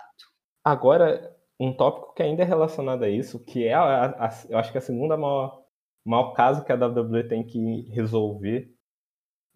Agora, 0.64 1.34
um 1.58 1.72
tópico 1.74 2.12
que 2.14 2.22
ainda 2.22 2.42
é 2.42 2.46
relacionado 2.46 3.04
a 3.04 3.08
isso, 3.08 3.42
que 3.44 3.64
é, 3.66 3.74
a, 3.74 4.06
a- 4.26 4.30
eu 4.48 4.58
acho 4.58 4.72
que 4.72 4.78
a 4.78 4.82
segunda 4.82 5.16
maior, 5.16 5.64
maior 6.04 6.32
caso 6.34 6.64
que 6.64 6.72
a 6.72 6.76
WWE 6.76 7.24
tem 7.28 7.44
que 7.46 7.82
resolver 7.90 8.74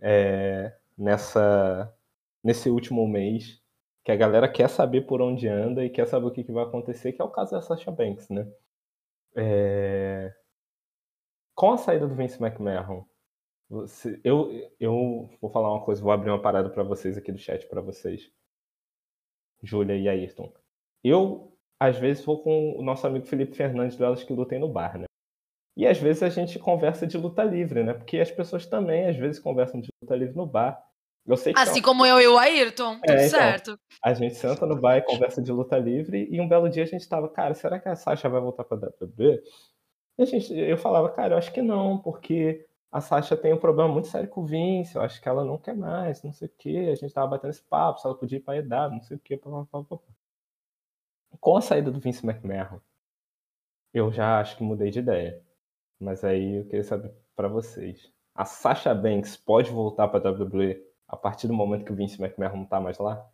é, 0.00 0.74
nessa, 0.96 1.92
nesse 2.42 2.70
último 2.70 3.06
mês, 3.06 3.61
que 4.04 4.12
a 4.12 4.16
galera 4.16 4.50
quer 4.50 4.68
saber 4.68 5.02
por 5.02 5.20
onde 5.22 5.48
anda 5.48 5.84
e 5.84 5.90
quer 5.90 6.06
saber 6.06 6.26
o 6.26 6.30
que, 6.30 6.44
que 6.44 6.52
vai 6.52 6.64
acontecer, 6.64 7.12
que 7.12 7.22
é 7.22 7.24
o 7.24 7.30
caso 7.30 7.52
da 7.52 7.62
Sasha 7.62 7.90
Banks, 7.90 8.28
né? 8.28 8.50
É, 9.34 10.34
com 11.54 11.72
a 11.72 11.78
saída 11.78 12.06
do 12.06 12.14
Vince 12.14 12.42
McMahon, 12.42 13.04
Você, 13.70 14.20
eu, 14.24 14.50
eu 14.80 15.30
vou 15.40 15.50
falar 15.50 15.72
uma 15.72 15.84
coisa, 15.84 16.02
vou 16.02 16.12
abrir 16.12 16.30
uma 16.30 16.42
parada 16.42 16.68
para 16.70 16.82
vocês 16.82 17.16
aqui 17.16 17.32
do 17.32 17.38
chat 17.38 17.66
para 17.68 17.80
vocês. 17.80 18.30
Júlia 19.62 19.96
e 19.96 20.08
Ayrton. 20.08 20.52
Eu, 21.04 21.56
às 21.80 21.96
vezes, 21.98 22.24
vou 22.24 22.42
com 22.42 22.76
o 22.78 22.82
nosso 22.82 23.06
amigo 23.06 23.26
Felipe 23.26 23.56
Fernandes 23.56 23.96
do 23.96 24.04
Elas 24.04 24.24
que 24.24 24.32
Lutem 24.32 24.58
no 24.58 24.68
Bar, 24.68 24.98
né? 24.98 25.06
E 25.76 25.86
às 25.86 25.98
vezes 25.98 26.22
a 26.22 26.28
gente 26.28 26.58
conversa 26.58 27.06
de 27.06 27.16
luta 27.16 27.42
livre, 27.42 27.82
né? 27.82 27.94
Porque 27.94 28.18
as 28.18 28.30
pessoas 28.30 28.66
também, 28.66 29.06
às 29.06 29.16
vezes, 29.16 29.40
conversam 29.40 29.80
de 29.80 29.88
luta 30.02 30.16
livre 30.16 30.36
no 30.36 30.46
bar. 30.46 30.82
Que 31.24 31.52
assim 31.56 31.80
como 31.80 32.04
eu 32.04 32.20
e 32.20 32.26
o 32.26 32.36
Ayrton, 32.36 32.96
tudo 32.96 33.10
é, 33.10 33.26
então, 33.26 33.38
certo. 33.38 33.80
A 34.04 34.12
gente 34.12 34.34
senta 34.34 34.66
no 34.66 34.80
bar 34.80 34.96
e 34.96 35.02
conversa 35.02 35.40
de 35.40 35.52
luta 35.52 35.78
livre, 35.78 36.28
e 36.30 36.40
um 36.40 36.48
belo 36.48 36.68
dia 36.68 36.82
a 36.82 36.86
gente 36.86 37.08
tava, 37.08 37.28
cara, 37.28 37.54
será 37.54 37.78
que 37.78 37.88
a 37.88 37.94
Sasha 37.94 38.28
vai 38.28 38.40
voltar 38.40 38.64
pra 38.64 38.76
WWE? 38.76 39.40
E 40.18 40.22
a 40.22 40.26
gente, 40.26 40.52
eu 40.52 40.76
falava, 40.76 41.08
cara, 41.10 41.34
eu 41.34 41.38
acho 41.38 41.52
que 41.52 41.62
não, 41.62 41.98
porque 41.98 42.66
a 42.90 43.00
Sasha 43.00 43.36
tem 43.36 43.52
um 43.52 43.58
problema 43.58 43.88
muito 43.90 44.08
sério 44.08 44.28
com 44.28 44.42
o 44.42 44.46
Vince, 44.46 44.96
eu 44.96 45.02
acho 45.02 45.20
que 45.20 45.28
ela 45.28 45.44
não 45.44 45.56
quer 45.56 45.76
mais, 45.76 46.22
não 46.22 46.32
sei 46.32 46.48
o 46.48 46.52
quê. 46.58 46.90
A 46.92 46.94
gente 46.94 47.14
tava 47.14 47.28
batendo 47.28 47.50
esse 47.50 47.62
papo, 47.62 48.00
se 48.00 48.06
ela 48.06 48.18
podia 48.18 48.38
ir 48.38 48.40
pra 48.40 48.56
EW, 48.56 48.90
não 48.90 49.00
sei 49.00 49.16
o 49.16 49.20
pá, 49.68 49.98
com 51.40 51.56
a 51.56 51.60
saída 51.62 51.90
do 51.90 52.00
Vince 52.00 52.26
McMahon, 52.26 52.80
eu 53.94 54.12
já 54.12 54.40
acho 54.40 54.56
que 54.56 54.62
mudei 54.62 54.90
de 54.90 54.98
ideia. 54.98 55.42
Mas 55.98 56.24
aí 56.24 56.56
eu 56.56 56.64
queria 56.64 56.84
saber 56.84 57.14
para 57.34 57.48
vocês. 57.48 58.12
A 58.34 58.44
Sasha 58.44 58.94
Banks 58.94 59.36
pode 59.36 59.70
voltar 59.70 60.08
para 60.08 60.30
WWE 60.30 60.91
a 61.12 61.16
partir 61.16 61.46
do 61.46 61.52
momento 61.52 61.84
que 61.84 61.92
o 61.92 61.94
Vince 61.94 62.20
McMahon 62.20 62.56
não 62.56 62.66
tá 62.66 62.80
mais 62.80 62.98
lá? 62.98 63.30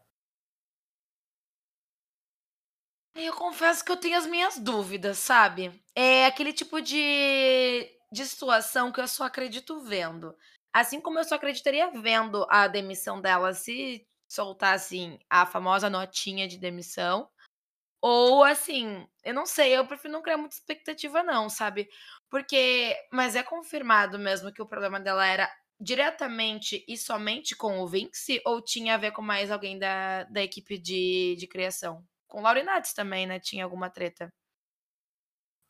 Eu 3.15 3.33
confesso 3.35 3.85
que 3.85 3.93
eu 3.93 3.97
tenho 3.97 4.19
as 4.19 4.27
minhas 4.27 4.59
dúvidas, 4.59 5.19
sabe? 5.19 5.73
É 5.95 6.27
aquele 6.27 6.53
tipo 6.53 6.81
de, 6.81 7.89
de 8.13 8.27
situação 8.27 8.93
que 8.93 9.01
eu 9.01 9.09
só 9.09 9.25
acredito 9.25 9.81
vendo. 9.81 10.37
Assim 10.73 11.01
como 11.01 11.19
eu 11.19 11.25
só 11.25 11.37
acreditaria 11.37 11.91
vendo 11.91 12.47
a 12.51 12.69
demissão 12.69 13.21
dela 13.21 13.55
se 13.55 14.07
soltassem 14.29 15.19
a 15.31 15.47
famosa 15.47 15.89
notinha 15.89 16.47
de 16.47 16.59
demissão. 16.59 17.29
Ou 18.01 18.45
assim, 18.45 19.09
eu 19.25 19.35
não 19.35 19.47
sei, 19.47 19.77
eu 19.77 19.87
prefiro 19.87 20.13
não 20.13 20.23
criar 20.23 20.37
muita 20.37 20.55
expectativa, 20.55 21.23
não, 21.23 21.49
sabe? 21.49 21.89
Porque. 22.31 22.97
Mas 23.13 23.35
é 23.35 23.43
confirmado 23.43 24.19
mesmo 24.19 24.53
que 24.53 24.63
o 24.63 24.67
problema 24.67 25.01
dela 25.01 25.27
era 25.27 25.51
diretamente 25.81 26.85
e 26.89 26.97
somente 26.97 27.57
com 27.57 27.81
o 27.81 27.87
Vince? 27.87 28.41
Ou 28.45 28.61
tinha 28.61 28.95
a 28.95 28.99
ver 28.99 29.13
com 29.13 29.23
mais 29.23 29.51
alguém 29.51 29.79
da, 29.79 30.25
da 30.25 30.43
equipe 30.43 30.79
de, 30.79 31.37
de 31.39 31.47
criação? 31.47 32.03
Com 32.27 32.41
o 32.41 32.43
Laurinates 32.43 32.93
também, 32.93 33.27
né? 33.27 33.39
Tinha 33.41 33.65
alguma 33.65 33.89
treta. 33.89 34.33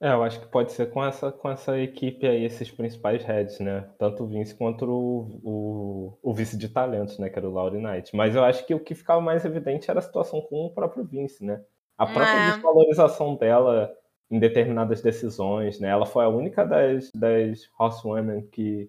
É, 0.00 0.12
eu 0.12 0.22
acho 0.22 0.40
que 0.40 0.46
pode 0.46 0.70
ser 0.70 0.90
com 0.90 1.04
essa, 1.04 1.32
com 1.32 1.50
essa 1.50 1.76
equipe 1.76 2.24
aí, 2.24 2.44
esses 2.44 2.70
principais 2.70 3.24
heads, 3.24 3.58
né? 3.58 3.80
Tanto 3.98 4.22
o 4.22 4.26
Vince 4.28 4.54
quanto 4.54 4.84
o, 4.84 5.40
o, 5.42 6.18
o 6.22 6.34
vice 6.34 6.56
de 6.56 6.68
talentos, 6.68 7.18
né? 7.18 7.28
Que 7.28 7.38
era 7.38 7.48
o 7.48 7.52
Laurie 7.52 7.82
Knight. 7.82 8.14
Mas 8.14 8.34
eu 8.34 8.44
acho 8.44 8.64
que 8.64 8.74
o 8.74 8.80
que 8.80 8.94
ficava 8.94 9.20
mais 9.20 9.44
evidente 9.44 9.90
era 9.90 9.98
a 9.98 10.02
situação 10.02 10.40
com 10.40 10.66
o 10.66 10.70
próprio 10.72 11.04
Vince, 11.04 11.44
né? 11.44 11.60
A 11.96 12.06
própria 12.06 12.48
é. 12.48 12.50
desvalorização 12.52 13.34
dela 13.34 13.92
em 14.30 14.38
determinadas 14.38 15.02
decisões, 15.02 15.80
né? 15.80 15.88
Ela 15.88 16.06
foi 16.06 16.24
a 16.24 16.28
única 16.28 16.64
das, 16.64 17.10
das 17.12 17.68
Horsewomen 17.76 18.46
que 18.52 18.88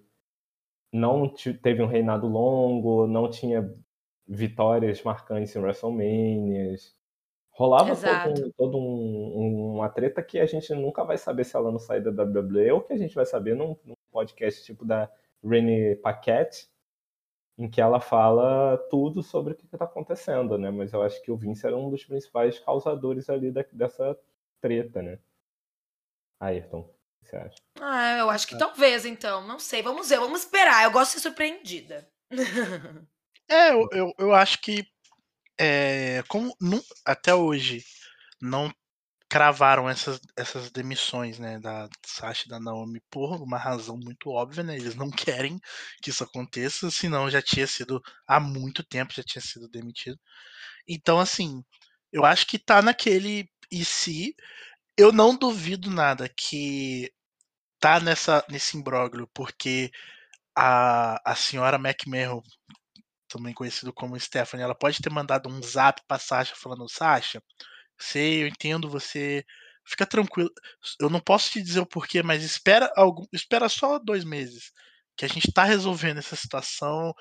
não 0.92 1.32
teve 1.62 1.82
um 1.82 1.86
reinado 1.86 2.26
longo, 2.26 3.06
não 3.06 3.30
tinha 3.30 3.72
vitórias 4.26 5.02
marcantes 5.02 5.54
em 5.54 5.60
WrestleMania. 5.60 6.74
Rolava 7.52 7.94
todo, 7.94 8.46
um, 8.46 8.50
todo 8.52 8.78
um, 8.78 9.74
uma 9.74 9.88
treta 9.88 10.22
que 10.22 10.38
a 10.38 10.46
gente 10.46 10.72
nunca 10.74 11.04
vai 11.04 11.18
saber 11.18 11.44
se 11.44 11.56
ela 11.56 11.70
não 11.70 11.78
sair 11.78 12.00
da 12.00 12.22
WWE 12.22 12.70
ou 12.72 12.80
que 12.80 12.92
a 12.92 12.96
gente 12.96 13.14
vai 13.14 13.26
saber 13.26 13.54
num, 13.54 13.76
num 13.84 13.94
podcast 14.10 14.64
tipo 14.64 14.84
da 14.84 15.10
Renee 15.42 15.96
Paquette, 15.96 16.68
em 17.58 17.68
que 17.68 17.80
ela 17.80 18.00
fala 18.00 18.78
tudo 18.90 19.22
sobre 19.22 19.52
o 19.52 19.56
que 19.56 19.66
está 19.66 19.84
acontecendo, 19.84 20.56
né? 20.56 20.70
Mas 20.70 20.92
eu 20.92 21.02
acho 21.02 21.20
que 21.22 21.30
o 21.30 21.36
Vince 21.36 21.66
era 21.66 21.76
um 21.76 21.90
dos 21.90 22.04
principais 22.04 22.58
causadores 22.58 23.28
ali 23.28 23.50
da, 23.50 23.64
dessa 23.72 24.18
treta, 24.60 25.02
né? 25.02 25.18
Ayrton, 26.40 26.88
que 27.20 27.28
você 27.28 27.36
acha? 27.36 27.56
Ah, 27.80 28.18
eu 28.18 28.30
acho 28.30 28.46
que 28.46 28.54
é. 28.54 28.58
talvez, 28.58 29.04
então. 29.04 29.46
Não 29.46 29.58
sei. 29.58 29.82
Vamos 29.82 30.08
ver, 30.08 30.18
vamos 30.18 30.40
esperar. 30.40 30.84
Eu 30.84 30.90
gosto 30.90 31.12
de 31.12 31.20
ser 31.20 31.28
surpreendida. 31.28 32.10
é, 33.48 33.70
eu, 33.72 33.88
eu, 33.92 34.14
eu 34.18 34.34
acho 34.34 34.60
que 34.60 34.84
é, 35.58 36.22
como 36.28 36.56
não, 36.60 36.82
até 37.04 37.34
hoje 37.34 37.84
não 38.40 38.72
cravaram 39.28 39.88
essas, 39.88 40.18
essas 40.36 40.72
demissões, 40.72 41.38
né, 41.38 41.60
da 41.60 41.88
Sasha 42.04 42.44
e 42.46 42.48
da 42.48 42.58
Naomi 42.58 43.00
por 43.08 43.40
uma 43.40 43.58
razão 43.58 43.96
muito 43.96 44.30
óbvia, 44.30 44.64
né? 44.64 44.74
Eles 44.74 44.96
não 44.96 45.08
querem 45.38 45.60
que 46.02 46.10
isso 46.10 46.24
aconteça, 46.24 46.90
senão 46.90 47.30
já 47.30 47.40
tinha 47.40 47.66
sido 47.66 48.02
há 48.26 48.40
muito 48.40 48.82
tempo 48.82 49.14
já 49.14 49.22
tinha 49.22 49.40
sido 49.40 49.68
demitido. 49.68 50.18
Então, 50.88 51.20
assim, 51.20 51.62
eu 52.12 52.24
acho 52.24 52.46
que 52.46 52.58
tá 52.58 52.82
naquele 52.82 53.48
e 53.70 53.84
se 53.84 54.34
eu 54.96 55.12
não 55.12 55.36
duvido 55.36 55.90
nada 55.90 56.28
que 56.28 57.12
tá 57.80 58.00
nessa 58.00 58.44
nesse 58.50 58.76
imbróglio 58.76 59.28
porque 59.34 59.90
a, 60.56 61.20
a 61.32 61.34
senhora 61.36 61.76
McMahon 61.78 62.42
também 63.30 63.54
conhecido 63.54 63.92
como 63.92 64.18
Stephanie, 64.18 64.64
ela 64.64 64.74
pode 64.74 65.00
ter 65.00 65.10
mandado 65.10 65.48
um 65.48 65.62
zap 65.62 66.02
pra 66.06 66.18
Sasha 66.18 66.54
falando, 66.56 66.88
Sasha, 66.88 67.42
sei, 67.98 68.42
eu 68.42 68.48
entendo 68.48 68.90
você. 68.90 69.44
Fica 69.86 70.06
tranquilo. 70.06 70.50
Eu 71.00 71.10
não 71.10 71.20
posso 71.20 71.50
te 71.50 71.62
dizer 71.62 71.80
o 71.80 71.86
porquê, 71.86 72.22
mas 72.22 72.44
espera 72.44 72.92
algum, 72.96 73.24
espera 73.32 73.68
só 73.68 73.98
dois 73.98 74.24
meses. 74.24 74.72
Que 75.16 75.24
a 75.24 75.28
gente 75.28 75.52
tá 75.52 75.64
resolvendo 75.64 76.18
essa 76.18 76.36
situação 76.36 77.14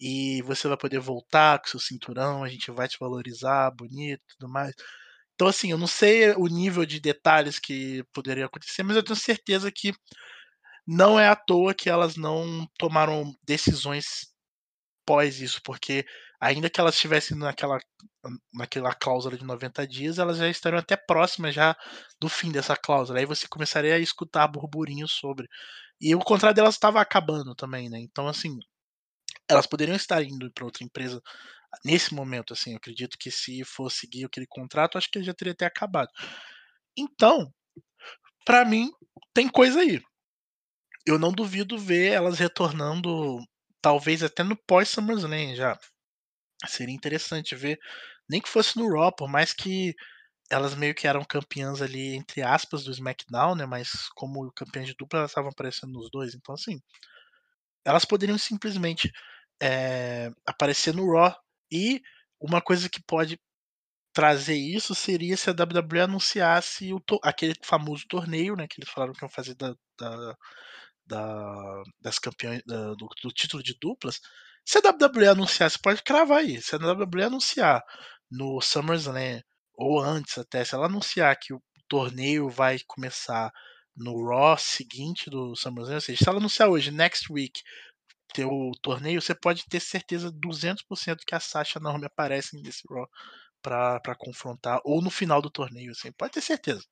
e 0.00 0.42
você 0.42 0.68
vai 0.68 0.76
poder 0.76 1.00
voltar 1.00 1.60
com 1.60 1.68
seu 1.68 1.80
cinturão, 1.80 2.44
a 2.44 2.48
gente 2.48 2.70
vai 2.70 2.88
te 2.88 2.98
valorizar, 3.00 3.70
bonito 3.72 4.22
tudo 4.38 4.50
mais. 4.52 4.74
Então, 5.36 5.48
assim, 5.48 5.70
eu 5.70 5.78
não 5.78 5.86
sei 5.86 6.32
o 6.32 6.46
nível 6.46 6.86
de 6.86 6.98
detalhes 6.98 7.58
que 7.58 8.02
poderia 8.12 8.46
acontecer, 8.46 8.82
mas 8.82 8.96
eu 8.96 9.04
tenho 9.04 9.16
certeza 9.16 9.70
que 9.70 9.92
não 10.86 11.20
é 11.20 11.28
à 11.28 11.36
toa 11.36 11.74
que 11.74 11.90
elas 11.90 12.16
não 12.16 12.66
tomaram 12.78 13.34
decisões 13.44 14.28
pós 15.06 15.40
isso, 15.40 15.60
porque 15.64 16.06
ainda 16.40 16.70
que 16.70 16.80
elas 16.80 16.94
estivessem 16.94 17.36
naquela, 17.36 17.78
naquela 18.54 18.94
cláusula 18.94 19.36
de 19.36 19.44
90 19.44 19.86
dias, 19.86 20.18
elas 20.18 20.38
já 20.38 20.48
estariam 20.48 20.80
até 20.80 20.96
próximas 20.96 21.54
já 21.54 21.76
do 22.20 22.28
fim 22.28 22.52
dessa 22.52 22.76
cláusula. 22.76 23.18
Aí 23.20 23.26
você 23.26 23.48
começaria 23.48 23.94
a 23.94 23.98
escutar 23.98 24.48
burburinhos 24.48 25.12
sobre. 25.12 25.48
E 26.00 26.14
o 26.14 26.20
contrato 26.20 26.56
delas 26.56 26.74
estava 26.74 27.00
acabando 27.00 27.54
também, 27.54 27.90
né? 27.90 27.98
Então, 28.00 28.28
assim, 28.28 28.58
elas 29.48 29.66
poderiam 29.66 29.96
estar 29.96 30.22
indo 30.22 30.50
para 30.52 30.64
outra 30.64 30.84
empresa 30.84 31.22
nesse 31.84 32.14
momento, 32.14 32.52
assim. 32.52 32.72
Eu 32.72 32.76
acredito 32.78 33.18
que 33.18 33.30
se 33.30 33.64
for 33.64 33.90
seguir 33.90 34.24
aquele 34.24 34.46
contrato, 34.46 34.98
acho 34.98 35.10
que 35.10 35.18
ele 35.18 35.24
já 35.26 35.34
teria 35.34 35.52
até 35.52 35.66
acabado. 35.66 36.10
Então, 36.96 37.52
para 38.44 38.64
mim, 38.64 38.90
tem 39.34 39.48
coisa 39.48 39.80
aí. 39.80 40.00
Eu 41.06 41.18
não 41.18 41.32
duvido 41.32 41.78
ver 41.78 42.12
elas 42.12 42.38
retornando 42.38 43.38
talvez 43.80 44.22
até 44.22 44.42
no 44.42 44.56
pós 44.56 44.88
SummerSlam 44.88 45.54
já. 45.54 45.78
Seria 46.66 46.94
interessante 46.94 47.54
ver, 47.54 47.78
nem 48.28 48.40
que 48.40 48.48
fosse 48.48 48.76
no 48.78 48.88
Raw, 48.92 49.14
por 49.14 49.28
mais 49.28 49.52
que 49.52 49.94
elas 50.50 50.74
meio 50.74 50.94
que 50.94 51.06
eram 51.06 51.24
campeãs 51.24 51.82
ali, 51.82 52.14
entre 52.14 52.42
aspas, 52.42 52.84
do 52.84 52.92
SmackDown, 52.92 53.54
né? 53.56 53.66
Mas 53.66 54.08
como 54.14 54.52
campeãs 54.52 54.86
de 54.86 54.94
dupla, 54.94 55.20
elas 55.20 55.30
estavam 55.30 55.50
aparecendo 55.50 55.92
nos 55.92 56.10
dois. 56.10 56.34
Então, 56.34 56.54
assim, 56.54 56.80
elas 57.84 58.04
poderiam 58.04 58.38
simplesmente 58.38 59.10
é, 59.62 60.30
aparecer 60.46 60.94
no 60.94 61.10
Raw. 61.12 61.34
E 61.70 62.02
uma 62.40 62.60
coisa 62.60 62.88
que 62.88 63.02
pode 63.02 63.38
trazer 64.12 64.56
isso 64.56 64.94
seria 64.94 65.36
se 65.36 65.50
a 65.50 65.52
WWE 65.52 66.00
anunciasse 66.00 66.92
o 66.92 67.00
aquele 67.22 67.54
famoso 67.62 68.04
torneio, 68.08 68.56
né? 68.56 68.66
Que 68.68 68.80
eles 68.80 68.90
falaram 68.90 69.12
que 69.12 69.22
iam 69.22 69.28
fazer 69.28 69.54
da, 69.54 69.74
da 69.98 70.36
da, 71.06 71.82
das 72.00 72.18
campeões 72.18 72.62
da, 72.66 72.94
do, 72.94 73.08
do, 73.22 73.30
título 73.32 73.62
de 73.62 73.76
duplas. 73.80 74.20
Se 74.64 74.78
a 74.78 74.80
WWE 74.80 75.28
anunciar, 75.28 75.70
você 75.70 75.78
pode 75.78 76.02
cravar 76.02 76.38
aí. 76.38 76.60
Se 76.60 76.74
a 76.74 76.78
WWE 76.78 77.22
anunciar 77.24 77.82
no 78.30 78.60
SummerSlam 78.60 79.40
ou 79.74 80.00
antes 80.00 80.36
até, 80.38 80.64
se 80.64 80.74
ela 80.74 80.86
anunciar 80.86 81.36
que 81.38 81.54
o 81.54 81.62
torneio 81.88 82.48
vai 82.48 82.78
começar 82.86 83.52
no 83.96 84.28
Raw 84.28 84.58
seguinte 84.58 85.30
do 85.30 85.54
SummerSlam, 85.54 85.94
ou 85.94 86.00
seja, 86.00 86.18
se 86.18 86.28
ela 86.28 86.38
anunciar 86.38 86.68
hoje, 86.68 86.90
next 86.90 87.32
week, 87.32 87.62
ter 88.36 88.44
o 88.44 88.70
torneio, 88.82 89.22
você 89.22 89.34
pode 89.34 89.64
ter 89.66 89.80
certeza 89.80 90.30
200% 90.30 91.24
que 91.26 91.34
a 91.34 91.40
Sasha 91.40 91.80
Naomi 91.80 92.04
aparece 92.04 92.60
nesse 92.60 92.82
Raw 92.90 93.08
para 93.62 94.14
confrontar, 94.18 94.78
ou 94.84 95.02
no 95.02 95.10
final 95.10 95.40
do 95.40 95.50
torneio, 95.50 95.92
assim, 95.92 96.12
pode 96.12 96.34
ter 96.34 96.42
certeza. 96.42 96.84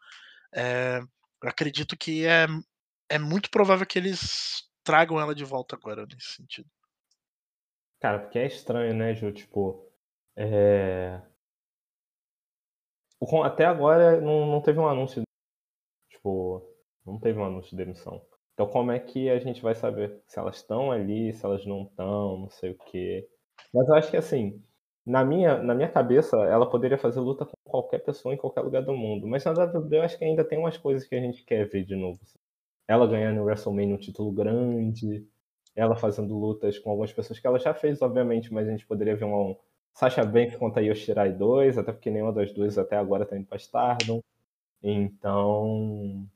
É, 0.54 0.98
eu 1.42 1.48
acredito 1.48 1.96
que 1.96 2.26
é 2.26 2.46
é 3.08 3.18
muito 3.18 3.50
provável 3.50 3.86
que 3.86 3.98
eles 3.98 4.62
tragam 4.82 5.20
ela 5.20 5.34
de 5.34 5.44
volta 5.44 5.76
agora, 5.76 6.06
nesse 6.06 6.34
sentido. 6.36 6.68
Cara, 8.00 8.18
porque 8.18 8.38
é 8.38 8.46
estranho, 8.46 8.94
né, 8.94 9.14
Ju? 9.14 9.30
Tipo, 9.32 9.92
é... 10.36 11.20
Até 13.44 13.64
agora 13.64 14.20
não, 14.20 14.46
não 14.46 14.60
teve 14.60 14.78
um 14.78 14.88
anúncio. 14.88 15.22
Tipo, 16.10 16.62
não 17.06 17.18
teve 17.18 17.38
um 17.38 17.44
anúncio 17.44 17.70
de 17.70 17.76
demissão. 17.76 18.20
Então 18.54 18.66
como 18.66 18.92
é 18.92 18.98
que 19.00 19.28
a 19.30 19.38
gente 19.38 19.62
vai 19.62 19.74
saber 19.74 20.22
se 20.26 20.38
elas 20.38 20.56
estão 20.56 20.90
ali, 20.92 21.32
se 21.34 21.44
elas 21.44 21.66
não 21.66 21.82
estão, 21.82 22.38
não 22.38 22.50
sei 22.50 22.70
o 22.70 22.78
quê. 22.86 23.28
Mas 23.72 23.88
eu 23.88 23.94
acho 23.94 24.10
que 24.10 24.16
assim, 24.16 24.62
na 25.06 25.24
minha, 25.24 25.62
na 25.62 25.74
minha 25.74 25.88
cabeça, 25.90 26.36
ela 26.44 26.68
poderia 26.68 26.96
fazer 26.98 27.20
luta 27.20 27.44
com 27.44 27.52
qualquer 27.64 27.98
pessoa 28.00 28.34
em 28.34 28.38
qualquer 28.38 28.62
lugar 28.62 28.82
do 28.82 28.94
mundo. 28.94 29.26
Mas 29.26 29.44
na 29.44 29.52
WWE 29.52 29.96
eu 29.98 30.02
acho 30.02 30.18
que 30.18 30.24
ainda 30.24 30.44
tem 30.44 30.58
umas 30.58 30.78
coisas 30.78 31.06
que 31.06 31.14
a 31.14 31.20
gente 31.20 31.44
quer 31.44 31.68
ver 31.68 31.84
de 31.84 31.96
novo. 31.96 32.20
Ela 32.88 33.06
ganhando 33.06 33.40
o 33.40 33.44
WrestleMania 33.44 33.94
um 33.94 33.98
título 33.98 34.32
grande, 34.32 35.26
ela 35.74 35.96
fazendo 35.96 36.38
lutas 36.38 36.78
com 36.78 36.90
algumas 36.90 37.12
pessoas 37.12 37.38
que 37.40 37.46
ela 37.46 37.58
já 37.58 37.74
fez, 37.74 38.00
obviamente, 38.02 38.52
mas 38.52 38.68
a 38.68 38.70
gente 38.70 38.86
poderia 38.86 39.16
ver 39.16 39.24
um 39.24 39.56
Sasha 39.94 40.24
Banks 40.24 40.56
contra 40.56 40.82
Yoshirai 40.82 41.32
2, 41.32 41.78
até 41.78 41.92
porque 41.92 42.10
nenhuma 42.10 42.32
das 42.32 42.52
duas 42.52 42.78
até 42.78 42.96
agora 42.96 43.26
tá 43.26 43.36
indo 43.36 43.46
pra 43.46 43.56
Stardom. 43.56 44.20
Então, 44.82 46.28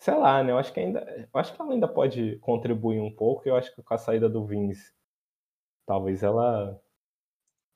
sei 0.00 0.14
lá, 0.14 0.42
né? 0.42 0.50
Eu 0.50 0.58
acho 0.58 0.72
que 0.72 0.80
ainda, 0.80 1.00
eu 1.32 1.40
acho 1.40 1.54
que 1.54 1.60
ela 1.60 1.72
ainda 1.72 1.86
pode 1.86 2.38
contribuir 2.38 3.00
um 3.00 3.14
pouco. 3.14 3.48
Eu 3.48 3.56
acho 3.56 3.74
que 3.74 3.82
com 3.82 3.94
a 3.94 3.98
saída 3.98 4.28
do 4.28 4.44
Vince, 4.44 4.92
talvez 5.86 6.22
ela 6.22 6.80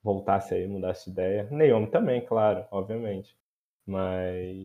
voltasse 0.02 0.54
aí, 0.54 0.66
mudasse 0.66 1.04
de 1.04 1.10
ideia. 1.12 1.48
Naomi 1.50 1.90
também, 1.90 2.24
claro, 2.24 2.66
obviamente. 2.70 3.36
Mas 3.86 4.64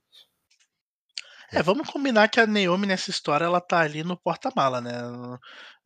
é, 1.52 1.64
vamos 1.64 1.90
combinar 1.90 2.30
que 2.30 2.40
a 2.40 2.45
Naomi 2.45 2.86
nessa 2.86 3.10
história 3.10 3.44
ela 3.44 3.60
tá 3.60 3.80
ali 3.80 4.03
no 4.03 4.15
porta-mala, 4.15 4.80
né? 4.80 4.91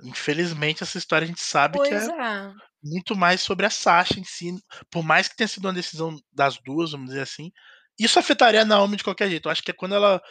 Infelizmente, 0.04 0.84
essa 0.84 0.98
história 0.98 1.24
a 1.24 1.28
gente 1.28 1.42
sabe 1.42 1.78
Pois 1.78 1.90
que 1.90 1.96
é 1.96 2.22
é. 2.22 2.54
muito 2.84 3.16
mais 3.16 3.42
sobre 3.42 3.66
a 3.66 3.70
Sasha 3.70 4.20
em 4.20 4.26
si. 4.26 4.62
Por 4.92 5.04
mais 5.04 5.30
que 5.30 5.38
tenha 5.38 5.48
sido 5.48 5.66
uma 5.66 5.74
decisão 5.74 6.20
das 6.34 6.58
duas, 6.58 6.92
vamos 6.92 7.08
dizer 7.08 7.22
assim, 7.22 7.52
isso 8.00 8.20
afetaria 8.20 8.62
a 8.62 8.66
Naomi 8.66 8.98
de 8.98 9.04
qualquer 9.04 9.30
jeito. 9.30 9.48
Eu 9.48 9.52
acho 9.52 9.64
que 9.64 9.72
é 9.72 9.74
quando 9.74 9.96
ela 9.96 10.22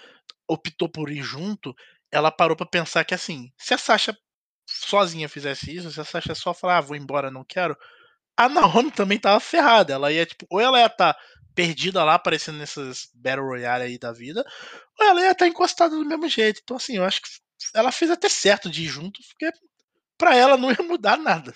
optou 0.48 0.88
por 0.88 1.10
ir 1.10 1.22
junto, 1.22 1.74
ela 2.10 2.30
parou 2.30 2.56
pra 2.56 2.66
pensar 2.66 3.04
que 3.04 3.14
assim, 3.14 3.50
se 3.58 3.74
a 3.74 3.78
Sasha 3.78 4.16
sozinha 4.66 5.28
fizesse 5.28 5.74
isso, 5.74 5.90
se 5.90 6.00
a 6.00 6.04
Sasha 6.04 6.34
só 6.34 6.54
falar, 6.54 6.78
ah, 6.78 6.80
vou 6.80 6.96
embora, 6.96 7.30
não 7.30 7.44
quero, 7.44 7.76
a 8.36 8.48
Naomi 8.48 8.90
também 8.92 9.18
tava 9.18 9.40
ferrada. 9.40 9.92
Ela 9.92 10.12
ia, 10.12 10.26
tipo, 10.26 10.46
ou 10.50 10.60
ela 10.60 10.78
ia 10.80 10.86
estar 10.86 11.14
tá 11.14 11.20
perdida 11.54 12.02
lá, 12.04 12.14
aparecendo 12.14 12.58
nessas 12.58 13.08
Battle 13.14 13.46
Royale 13.46 13.84
aí 13.84 13.98
da 13.98 14.12
vida, 14.12 14.44
ou 14.98 15.06
ela 15.06 15.20
ia 15.20 15.32
estar 15.32 15.44
tá 15.44 15.48
encostada 15.48 15.94
do 15.94 16.04
mesmo 16.04 16.28
jeito. 16.28 16.60
Então, 16.62 16.76
assim, 16.76 16.96
eu 16.96 17.04
acho 17.04 17.22
que 17.22 17.28
ela 17.74 17.92
fez 17.92 18.10
até 18.10 18.28
certo 18.28 18.70
de 18.70 18.84
ir 18.84 18.88
junto, 18.88 19.20
porque 19.30 19.50
pra 20.18 20.36
ela 20.36 20.56
não 20.56 20.70
ia 20.70 20.82
mudar 20.82 21.16
nada. 21.18 21.52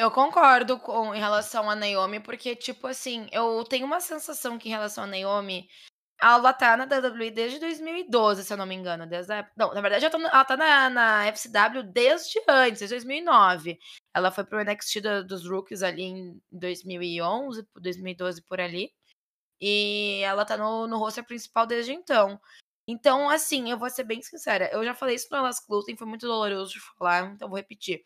Eu 0.00 0.10
concordo 0.10 0.78
com, 0.78 1.14
em 1.14 1.18
relação 1.18 1.68
a 1.68 1.76
Naomi, 1.76 2.20
porque, 2.20 2.56
tipo 2.56 2.86
assim, 2.86 3.28
eu 3.32 3.62
tenho 3.64 3.84
uma 3.84 4.00
sensação 4.00 4.58
que 4.58 4.66
em 4.66 4.72
relação 4.72 5.04
a 5.04 5.06
Naomi, 5.06 5.68
ela 6.18 6.54
tá 6.54 6.74
na 6.74 6.84
WWE 6.84 7.30
desde 7.30 7.58
2012, 7.58 8.42
se 8.44 8.50
eu 8.50 8.56
não 8.56 8.64
me 8.64 8.74
engano. 8.74 9.06
Desde 9.06 9.30
a... 9.30 9.46
Não, 9.54 9.74
na 9.74 9.80
verdade, 9.82 10.06
ela 10.06 10.10
tá, 10.10 10.18
ela 10.18 10.44
tá 10.46 10.56
na, 10.56 10.88
na 10.88 11.26
FCW 11.26 11.82
desde 11.82 12.40
antes, 12.48 12.78
desde 12.78 12.96
2009. 12.96 13.78
Ela 14.14 14.30
foi 14.30 14.42
pro 14.44 14.64
NXT 14.64 15.00
do, 15.02 15.26
dos 15.26 15.46
Rookies 15.46 15.82
ali 15.82 16.04
em 16.04 16.42
2011, 16.50 17.68
2012 17.76 18.40
por 18.44 18.58
ali. 18.58 18.90
E 19.60 20.22
ela 20.24 20.46
tá 20.46 20.56
no, 20.56 20.86
no 20.86 20.96
roster 20.96 21.26
principal 21.26 21.66
desde 21.66 21.92
então. 21.92 22.40
Então, 22.88 23.28
assim, 23.28 23.70
eu 23.70 23.78
vou 23.78 23.90
ser 23.90 24.04
bem 24.04 24.22
sincera. 24.22 24.70
Eu 24.72 24.82
já 24.82 24.94
falei 24.94 25.16
isso 25.16 25.28
no 25.30 25.36
Elas 25.36 25.60
Clothing, 25.60 25.96
foi 25.96 26.06
muito 26.06 26.26
doloroso 26.26 26.72
de 26.72 26.80
falar, 26.80 27.32
então 27.34 27.50
vou 27.50 27.58
repetir. 27.58 28.02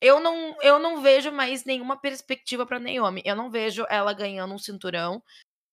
Eu 0.00 0.20
não, 0.20 0.56
eu 0.62 0.78
não 0.78 1.02
vejo 1.02 1.32
mais 1.32 1.64
nenhuma 1.64 1.96
perspectiva 2.00 2.64
para 2.64 2.78
Naomi. 2.78 3.22
Eu 3.24 3.34
não 3.34 3.50
vejo 3.50 3.84
ela 3.90 4.12
ganhando 4.12 4.54
um 4.54 4.58
cinturão, 4.58 5.22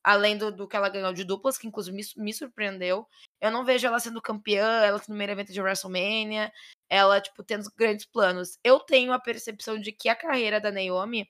além 0.04 0.38
do, 0.38 0.52
do 0.52 0.68
que 0.68 0.76
ela 0.76 0.90
ganhou 0.90 1.14
de 1.14 1.24
duplas, 1.24 1.58
que 1.58 1.68
inclusive 1.68 1.96
me, 1.96 2.04
me, 2.18 2.34
surpreendeu. 2.34 3.08
Eu 3.40 3.52
não 3.52 3.64
vejo 3.64 3.86
ela 3.86 4.00
sendo 4.00 4.22
campeã, 4.22 4.82
ela 4.84 4.98
no 4.98 5.04
primeiro 5.04 5.34
evento 5.34 5.54
de 5.54 5.62
WrestleMania, 5.62 6.52
ela, 6.90 7.22
tipo, 7.22 7.44
tendo 7.44 7.72
grandes 7.78 8.06
planos. 8.06 8.58
Eu 8.64 8.80
tenho 8.80 9.14
a 9.14 9.20
percepção 9.20 9.80
de 9.80 9.92
que 9.92 10.10
a 10.10 10.16
carreira 10.16 10.60
da 10.60 10.72
Naomi 10.72 11.30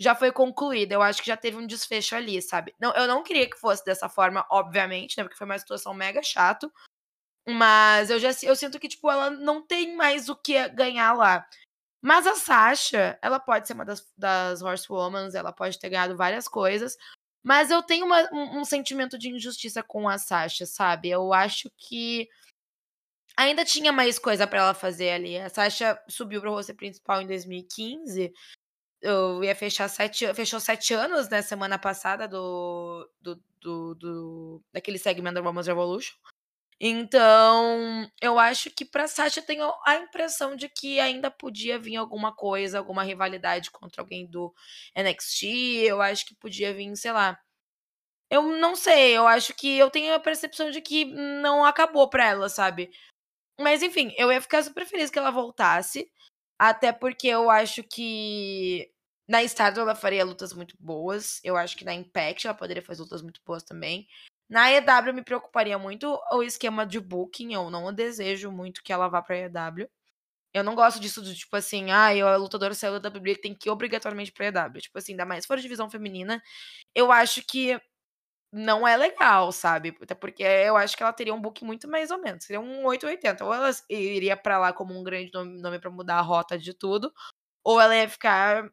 já 0.00 0.14
foi 0.14 0.32
concluída. 0.32 0.94
Eu 0.94 1.02
acho 1.02 1.20
que 1.20 1.28
já 1.28 1.36
teve 1.36 1.58
um 1.58 1.66
desfecho 1.66 2.16
ali, 2.16 2.40
sabe? 2.40 2.74
Não, 2.80 2.92
eu 2.94 3.06
não 3.06 3.22
queria 3.22 3.48
que 3.48 3.58
fosse 3.58 3.84
dessa 3.84 4.08
forma, 4.08 4.46
obviamente, 4.50 5.18
né? 5.18 5.24
Porque 5.24 5.36
foi 5.36 5.44
uma 5.44 5.58
situação 5.58 5.92
mega 5.92 6.22
chato. 6.22 6.72
Mas 7.46 8.10
eu 8.10 8.18
já 8.18 8.30
eu 8.42 8.56
sinto 8.56 8.78
que, 8.78 8.88
tipo, 8.88 9.10
ela 9.10 9.30
não 9.30 9.66
tem 9.66 9.94
mais 9.96 10.28
o 10.28 10.36
que 10.36 10.68
ganhar 10.70 11.12
lá. 11.12 11.46
Mas 12.02 12.26
a 12.26 12.34
Sasha, 12.34 13.18
ela 13.22 13.38
pode 13.38 13.66
ser 13.66 13.74
uma 13.74 13.84
das, 13.84 14.06
das 14.16 14.62
Horsewomans, 14.62 15.34
ela 15.34 15.52
pode 15.52 15.78
ter 15.78 15.90
ganhado 15.90 16.16
várias 16.16 16.48
coisas. 16.48 16.96
Mas 17.42 17.70
eu 17.70 17.82
tenho 17.82 18.06
uma, 18.06 18.22
um, 18.32 18.60
um, 18.60 18.64
sentimento 18.64 19.18
de 19.18 19.30
injustiça 19.30 19.82
com 19.82 20.08
a 20.08 20.18
Sasha, 20.18 20.66
sabe? 20.66 21.10
Eu 21.10 21.32
acho 21.32 21.70
que 21.76 22.28
ainda 23.36 23.64
tinha 23.64 23.92
mais 23.92 24.18
coisa 24.18 24.46
para 24.46 24.60
ela 24.60 24.74
fazer 24.74 25.10
ali. 25.10 25.38
A 25.38 25.48
Sasha 25.48 26.00
subiu 26.08 26.40
pro 26.40 26.52
roster 26.52 26.76
principal 26.76 27.22
em 27.22 27.26
2015. 27.26 28.32
Eu 29.02 29.42
ia 29.42 29.54
fechar 29.54 29.88
sete, 29.88 30.32
fechou 30.34 30.60
sete 30.60 30.92
anos, 30.92 31.28
né, 31.28 31.40
semana 31.40 31.78
passada 31.78 32.28
do, 32.28 33.08
do, 33.20 33.42
do, 33.60 33.94
do 33.94 34.62
daquele 34.72 34.98
segmento 34.98 35.34
da 35.34 35.42
Women's 35.42 35.66
Revolution. 35.66 36.14
Então, 36.82 38.10
eu 38.22 38.38
acho 38.38 38.70
que 38.70 38.86
pra 38.86 39.06
Sasha 39.06 39.42
tenho 39.42 39.70
a 39.86 39.96
impressão 39.96 40.56
de 40.56 40.66
que 40.68 40.98
ainda 40.98 41.30
podia 41.30 41.78
vir 41.78 41.96
alguma 41.96 42.34
coisa, 42.34 42.78
alguma 42.78 43.02
rivalidade 43.02 43.70
contra 43.70 44.00
alguém 44.00 44.26
do 44.26 44.54
NXT. 44.96 45.44
Eu 45.84 46.00
acho 46.00 46.24
que 46.26 46.34
podia 46.34 46.72
vir, 46.72 46.96
sei 46.96 47.12
lá. 47.12 47.38
Eu 48.30 48.42
não 48.58 48.76
sei, 48.76 49.16
eu 49.16 49.26
acho 49.26 49.54
que 49.54 49.78
eu 49.78 49.90
tenho 49.90 50.14
a 50.14 50.20
percepção 50.20 50.70
de 50.70 50.80
que 50.80 51.04
não 51.04 51.64
acabou 51.64 52.08
pra 52.10 52.26
ela, 52.28 52.48
sabe? 52.48 52.90
Mas 53.60 53.82
enfim, 53.82 54.12
eu 54.18 54.32
ia 54.32 54.40
ficar 54.40 54.62
super 54.62 54.86
feliz 54.86 55.10
que 55.10 55.18
ela 55.18 55.30
voltasse. 55.30 56.10
Até 56.58 56.92
porque 56.92 57.28
eu 57.28 57.50
acho 57.50 57.82
que 57.84 58.90
na 59.28 59.42
Stardom 59.44 59.82
ela 59.82 59.94
faria 59.96 60.24
lutas 60.24 60.52
muito 60.54 60.76
boas. 60.80 61.40
Eu 61.44 61.56
acho 61.56 61.76
que 61.76 61.84
na 61.84 61.94
Impact 61.94 62.46
ela 62.46 62.56
poderia 62.56 62.82
fazer 62.82 63.02
lutas 63.02 63.22
muito 63.22 63.40
boas 63.46 63.62
também. 63.64 64.06
Na 64.50 64.70
EW 64.72 65.14
me 65.14 65.22
preocuparia 65.22 65.78
muito 65.78 66.20
o 66.32 66.42
esquema 66.42 66.84
de 66.86 66.98
booking. 67.00 67.54
Eu 67.54 67.70
não 67.70 67.92
desejo 67.94 68.50
muito 68.50 68.82
que 68.82 68.92
ela 68.92 69.08
vá 69.08 69.22
pra 69.22 69.38
EW. 69.38 69.88
Eu 70.54 70.64
não 70.64 70.74
gosto 70.74 71.00
disso 71.00 71.22
do 71.22 71.34
tipo 71.34 71.56
assim, 71.56 71.90
ah, 71.92 72.08
a 72.08 72.36
lutadora 72.36 72.74
saiu 72.74 73.00
da 73.00 73.08
WWE 73.10 73.36
tem 73.36 73.54
que 73.54 73.68
ir 73.68 73.72
obrigatoriamente 73.72 74.32
pra 74.32 74.46
EW. 74.46 74.80
Tipo 74.80 74.98
assim, 74.98 75.12
ainda 75.12 75.24
mais 75.26 75.44
se 75.44 75.48
for 75.48 75.58
divisão 75.58 75.90
feminina. 75.90 76.42
Eu 76.94 77.12
acho 77.12 77.42
que 77.46 77.80
não 78.52 78.86
é 78.88 78.96
legal, 78.96 79.52
sabe? 79.52 79.96
Até 80.02 80.14
porque 80.14 80.42
eu 80.42 80.76
acho 80.76 80.96
que 80.96 81.02
ela 81.02 81.12
teria 81.12 81.34
um 81.34 81.40
book 81.40 81.64
muito 81.64 81.88
mais 81.88 82.10
ou 82.10 82.18
menos. 82.20 82.44
Seria 82.44 82.60
um 82.60 82.84
880. 82.86 83.44
Ou 83.44 83.54
ela 83.54 83.70
iria 83.90 84.36
para 84.36 84.58
lá 84.58 84.72
como 84.72 84.98
um 84.98 85.04
grande 85.04 85.32
nome, 85.32 85.60
nome 85.60 85.78
para 85.80 85.90
mudar 85.90 86.18
a 86.18 86.22
rota 86.22 86.58
de 86.58 86.74
tudo, 86.74 87.12
ou 87.64 87.80
ela 87.80 87.96
ia 87.96 88.08
ficar 88.08 88.70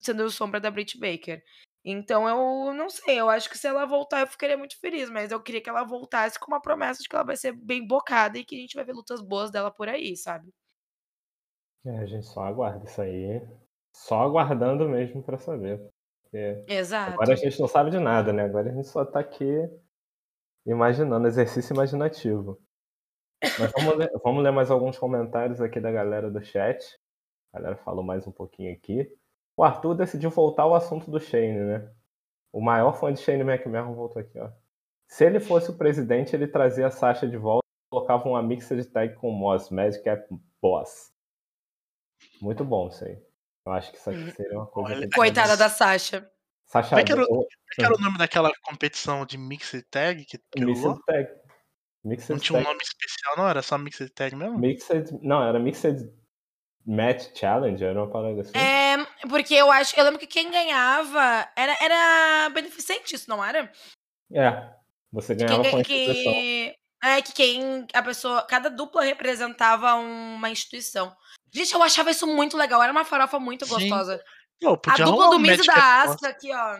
sendo 0.00 0.30
sombra 0.30 0.60
da 0.60 0.70
Britt 0.70 0.98
Baker. 0.98 1.42
Então 1.88 2.28
eu 2.28 2.74
não 2.74 2.90
sei, 2.90 3.20
eu 3.20 3.30
acho 3.30 3.48
que 3.48 3.56
se 3.56 3.68
ela 3.68 3.86
voltar 3.86 4.20
eu 4.20 4.26
ficaria 4.26 4.58
muito 4.58 4.76
feliz, 4.80 5.08
mas 5.08 5.30
eu 5.30 5.40
queria 5.40 5.60
que 5.60 5.70
ela 5.70 5.84
voltasse 5.84 6.36
com 6.36 6.50
uma 6.50 6.60
promessa 6.60 7.00
de 7.00 7.08
que 7.08 7.14
ela 7.14 7.24
vai 7.24 7.36
ser 7.36 7.52
bem 7.52 7.86
bocada 7.86 8.36
e 8.36 8.44
que 8.44 8.56
a 8.56 8.58
gente 8.58 8.74
vai 8.74 8.84
ver 8.84 8.92
lutas 8.92 9.22
boas 9.22 9.52
dela 9.52 9.70
por 9.70 9.88
aí, 9.88 10.16
sabe? 10.16 10.52
É, 11.84 11.98
a 11.98 12.06
gente 12.06 12.26
só 12.26 12.40
aguarda 12.40 12.84
isso 12.84 13.00
aí. 13.00 13.40
Só 13.94 14.22
aguardando 14.22 14.88
mesmo 14.88 15.22
para 15.22 15.38
saber. 15.38 15.80
Porque 16.24 16.64
Exato. 16.66 17.12
Agora 17.12 17.34
a 17.34 17.36
gente 17.36 17.60
não 17.60 17.68
sabe 17.68 17.90
de 17.90 18.00
nada, 18.00 18.32
né? 18.32 18.42
Agora 18.42 18.68
a 18.68 18.74
gente 18.74 18.88
só 18.88 19.04
tá 19.04 19.20
aqui 19.20 19.46
imaginando, 20.66 21.28
exercício 21.28 21.72
imaginativo. 21.72 22.60
Mas 23.60 23.70
vamos 23.70 23.96
ler, 23.96 24.10
vamos 24.24 24.42
ler 24.42 24.50
mais 24.50 24.72
alguns 24.72 24.98
comentários 24.98 25.60
aqui 25.60 25.78
da 25.78 25.92
galera 25.92 26.28
do 26.28 26.44
chat. 26.44 26.98
A 27.52 27.60
galera 27.60 27.76
falou 27.76 28.02
mais 28.02 28.26
um 28.26 28.32
pouquinho 28.32 28.74
aqui. 28.74 29.08
O 29.56 29.64
Arthur 29.64 29.94
decidiu 29.94 30.30
voltar 30.30 30.64
ao 30.64 30.74
assunto 30.74 31.10
do 31.10 31.18
Shane, 31.18 31.58
né? 31.58 31.90
O 32.52 32.60
maior 32.60 32.92
fã 32.92 33.12
de 33.12 33.20
Shane 33.20 33.42
McMahon 33.42 33.94
voltou 33.94 34.20
aqui, 34.20 34.38
ó. 34.38 34.50
Se 35.08 35.24
ele 35.24 35.40
fosse 35.40 35.70
o 35.70 35.76
presidente, 35.76 36.34
ele 36.34 36.46
trazia 36.46 36.88
a 36.88 36.90
Sasha 36.90 37.26
de 37.26 37.36
volta 37.36 37.64
e 37.64 37.90
colocava 37.90 38.28
uma 38.28 38.42
mixa 38.42 38.76
de 38.76 38.84
tag 38.84 39.14
com 39.14 39.30
o 39.30 39.32
Moss, 39.32 39.70
Magic 39.70 40.06
é 40.08 40.26
Boss. 40.60 41.12
Muito 42.42 42.64
bom 42.64 42.88
isso 42.88 43.04
aí. 43.04 43.18
Eu 43.64 43.72
acho 43.72 43.90
que 43.92 43.98
isso 43.98 44.10
aqui 44.10 44.30
seria 44.32 44.58
uma 44.58 44.66
coisa. 44.66 44.94
Olha, 44.94 45.08
Coitada 45.10 45.56
da 45.56 45.68
Sasha. 45.68 46.28
Sasha 46.66 46.90
Como 46.90 47.00
é 47.00 47.04
que 47.04 47.12
era, 47.12 47.26
como 47.26 47.42
é 47.42 47.74
que 47.74 47.84
era 47.84 47.94
o 47.94 48.00
nome 48.00 48.18
daquela 48.18 48.50
competição 48.62 49.24
de 49.24 49.38
Mixed 49.38 49.82
Tag 49.90 50.24
que, 50.24 50.38
que 50.38 50.64
Mixed 50.64 51.00
Tag. 51.06 51.28
Mixed 52.04 52.30
não 52.30 52.38
tinha 52.38 52.58
um 52.58 52.62
nome 52.62 52.80
especial, 52.82 53.36
não? 53.36 53.48
Era 53.48 53.62
só 53.62 53.78
Mixed 53.78 54.10
Tag 54.10 54.34
mesmo? 54.34 54.58
Mixed. 54.58 55.18
Não, 55.22 55.42
era 55.42 55.58
Mixed 55.58 56.12
Match 56.86 57.30
Challenge, 57.34 57.82
era 57.82 57.98
uma 58.00 58.10
parada 58.10 58.40
assim. 58.40 58.56
É, 58.56 58.96
porque 59.28 59.54
eu 59.54 59.70
acho. 59.72 59.98
Eu 59.98 60.04
lembro 60.04 60.20
que 60.20 60.26
quem 60.26 60.50
ganhava 60.50 61.48
era, 61.56 61.76
era 61.80 62.50
beneficente, 62.50 63.16
isso, 63.16 63.28
não 63.28 63.44
era? 63.44 63.70
É. 64.32 64.70
Você 65.12 65.34
ganhava 65.34 65.62
que, 65.62 65.70
com 65.70 65.76
a 65.76 65.80
instituição. 65.80 66.32
Que, 66.32 66.76
é, 67.02 67.22
que 67.22 67.32
quem. 67.32 67.86
A 67.92 68.02
pessoa. 68.02 68.42
Cada 68.42 68.70
dupla 68.70 69.02
representava 69.02 69.94
uma 69.94 70.48
instituição. 70.48 71.14
Gente, 71.52 71.74
eu 71.74 71.82
achava 71.82 72.10
isso 72.10 72.26
muito 72.26 72.56
legal. 72.56 72.82
Era 72.82 72.92
uma 72.92 73.04
farofa 73.04 73.38
muito 73.40 73.66
gostosa. 73.66 74.22
Pô, 74.60 74.78
a 74.86 74.96
dupla 74.96 75.30
do 75.30 75.38
Miz 75.38 75.60
e 75.60 75.66
da 75.66 76.02
Asuka 76.02 76.28
aqui, 76.28 76.52
ó. 76.54 76.78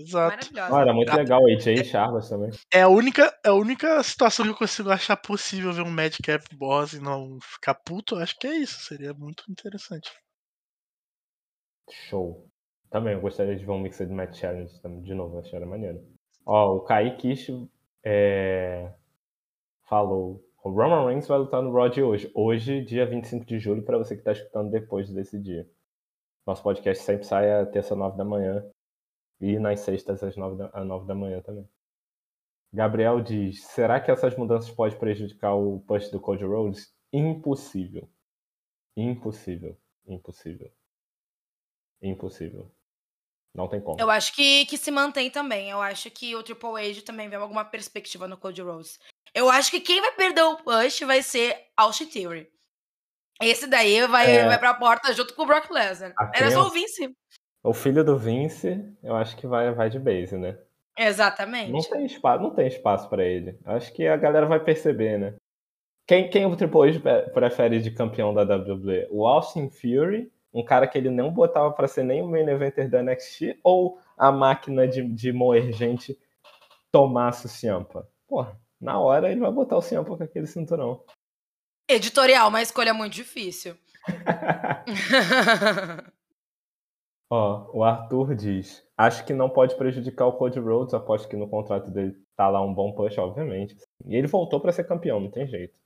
Exato. 0.00 0.36
Maravilhosa. 0.36 0.76
Ah, 0.76 0.80
era 0.80 0.92
muito 0.92 1.10
Ah, 1.10 1.16
legal, 1.16 1.46
AJ 1.46 1.66
e 1.66 1.84
Charles 1.84 2.28
também. 2.28 2.50
É 2.72 2.82
a 2.82 2.88
única, 2.88 3.32
é 3.44 3.48
a 3.48 3.54
única 3.54 4.02
situação 4.02 4.44
que 4.44 4.52
eu 4.52 4.56
consigo 4.56 4.90
achar 4.90 5.16
possível 5.16 5.72
ver 5.72 5.82
um 5.82 5.90
Madcap 5.90 6.44
Boss 6.56 6.92
e 6.92 7.00
não 7.00 7.38
ficar 7.40 7.74
puto. 7.74 8.16
eu 8.16 8.22
Acho 8.22 8.38
que 8.38 8.46
é 8.46 8.56
isso. 8.56 8.80
Seria 8.82 9.12
muito 9.12 9.44
interessante. 9.50 10.10
Show. 11.90 12.46
Também, 12.90 13.14
eu 13.14 13.20
gostaria 13.20 13.56
de 13.56 13.64
ver 13.64 13.72
um 13.72 13.80
Mixed 13.80 14.10
Match 14.10 14.38
Challenge 14.38 14.80
também, 14.80 15.02
de 15.02 15.14
novo, 15.14 15.38
achei 15.38 15.56
era 15.56 15.66
maneiro. 15.66 16.02
Ó, 16.46 16.76
o 16.76 16.80
Kaique 16.80 17.34
é, 18.04 18.90
falou: 19.86 20.42
o 20.64 20.70
Roman 20.70 21.06
Reigns 21.06 21.28
vai 21.28 21.38
lutar 21.38 21.62
no 21.62 21.72
Raw 21.72 21.88
de 21.88 22.02
hoje. 22.02 22.30
Hoje, 22.34 22.82
dia 22.82 23.04
25 23.06 23.44
de 23.44 23.58
julho, 23.58 23.82
para 23.84 23.98
você 23.98 24.16
que 24.16 24.22
tá 24.22 24.32
escutando 24.32 24.70
depois 24.70 25.10
desse 25.10 25.38
dia. 25.38 25.68
Nosso 26.46 26.62
podcast 26.62 27.04
sempre 27.04 27.26
sai 27.26 27.52
à 27.52 27.66
terça, 27.66 27.94
nove 27.94 28.16
da 28.16 28.24
manhã. 28.24 28.64
E 29.40 29.58
nas 29.58 29.80
sextas, 29.80 30.22
às 30.22 30.36
nove 30.36 30.56
da, 30.56 30.66
às 30.72 30.86
nove 30.86 31.06
da 31.06 31.14
manhã 31.14 31.40
também. 31.40 31.68
Gabriel 32.72 33.20
diz: 33.20 33.64
será 33.64 34.00
que 34.00 34.10
essas 34.10 34.36
mudanças 34.36 34.70
podem 34.70 34.98
prejudicar 34.98 35.54
o 35.54 35.80
push 35.80 36.10
do 36.10 36.20
Cody 36.20 36.44
Rhodes? 36.44 36.92
Impossível. 37.12 38.08
Impossível. 38.96 39.78
Impossível. 40.06 40.70
Impossível. 42.02 42.70
Não 43.54 43.68
tem 43.68 43.80
como. 43.80 43.98
Eu 43.98 44.10
acho 44.10 44.34
que, 44.34 44.66
que 44.66 44.76
se 44.76 44.90
mantém 44.90 45.30
também. 45.30 45.70
Eu 45.70 45.80
acho 45.80 46.10
que 46.10 46.34
o 46.36 46.42
Triple 46.42 46.90
H 46.90 47.02
também 47.04 47.28
vê 47.28 47.36
alguma 47.36 47.64
perspectiva 47.64 48.28
no 48.28 48.36
Cody 48.36 48.60
Rhodes. 48.62 48.98
Eu 49.34 49.48
acho 49.50 49.70
que 49.70 49.80
quem 49.80 50.00
vai 50.00 50.12
perder 50.12 50.42
o 50.42 50.56
push 50.58 51.00
vai 51.00 51.22
ser 51.22 51.56
Austin 51.76 52.06
Theory. 52.06 52.50
Esse 53.40 53.66
daí 53.66 54.06
vai, 54.06 54.36
É. 54.36 54.46
vai 54.46 54.58
pra 54.58 54.74
porta 54.74 55.12
junto 55.12 55.34
com 55.34 55.42
o 55.42 55.46
Brock 55.46 55.70
Lesnar. 55.70 56.12
Era 56.34 56.50
só 56.50 56.66
o 56.66 56.70
Vince. 56.70 57.16
O 57.62 57.72
filho 57.72 58.04
do 58.04 58.16
Vince, 58.16 58.84
eu 59.02 59.16
acho 59.16 59.36
que 59.36 59.46
vai, 59.46 59.72
vai 59.72 59.90
de 59.90 59.98
base, 59.98 60.36
né? 60.36 60.58
Não 60.98 61.06
Exatamente. 61.06 61.90
tem 61.90 62.06
espaço, 62.06 62.42
não 62.42 62.50
tem 62.50 62.66
espaço 62.66 63.08
para 63.08 63.24
ele. 63.24 63.58
Acho 63.64 63.92
que 63.92 64.06
a 64.06 64.16
galera 64.16 64.46
vai 64.46 64.58
perceber, 64.58 65.18
né? 65.18 65.34
Quem, 66.06 66.28
quem 66.30 66.46
o 66.46 66.56
Triple 66.56 66.90
H 66.90 67.00
pre- 67.00 67.22
prefere 67.30 67.80
de 67.80 67.90
campeão 67.90 68.32
da 68.32 68.42
WWE? 68.42 69.06
O 69.10 69.26
Austin 69.26 69.68
Fury, 69.68 70.32
um 70.52 70.64
cara 70.64 70.86
que 70.86 70.96
ele 70.96 71.10
não 71.10 71.30
botava 71.30 71.70
para 71.72 71.86
ser 71.86 72.02
nem 72.02 72.22
o 72.22 72.26
main 72.28 72.48
eventer 72.48 72.88
da 72.88 73.02
NXT, 73.02 73.58
ou 73.62 74.00
a 74.16 74.32
máquina 74.32 74.88
de, 74.88 75.02
de 75.02 75.32
moer 75.32 75.70
gente 75.72 76.18
Tommaso 76.90 77.46
Ciampa? 77.46 78.08
Porra, 78.26 78.58
na 78.80 78.98
hora 78.98 79.30
ele 79.30 79.40
vai 79.40 79.52
botar 79.52 79.76
o 79.76 79.82
Ciampa 79.82 80.16
com 80.16 80.22
aquele 80.24 80.46
cinturão. 80.46 81.04
Editorial, 81.88 82.48
uma 82.48 82.62
escolha 82.62 82.94
muito 82.94 83.12
difícil. 83.12 83.76
Ó, 87.30 87.70
o 87.72 87.84
Arthur 87.84 88.34
diz: 88.34 88.86
Acho 88.96 89.24
que 89.24 89.34
não 89.34 89.50
pode 89.50 89.76
prejudicar 89.76 90.26
o 90.26 90.32
Cody 90.32 90.58
Rhodes, 90.58 90.94
aposto 90.94 91.28
que 91.28 91.36
no 91.36 91.48
contrato 91.48 91.90
dele 91.90 92.16
tá 92.34 92.48
lá 92.48 92.60
um 92.62 92.72
bom 92.72 92.92
push, 92.92 93.18
obviamente. 93.18 93.76
E 94.06 94.16
ele 94.16 94.26
voltou 94.26 94.60
pra 94.60 94.72
ser 94.72 94.84
campeão, 94.84 95.20
não 95.20 95.30
tem 95.30 95.46
jeito. 95.46 95.78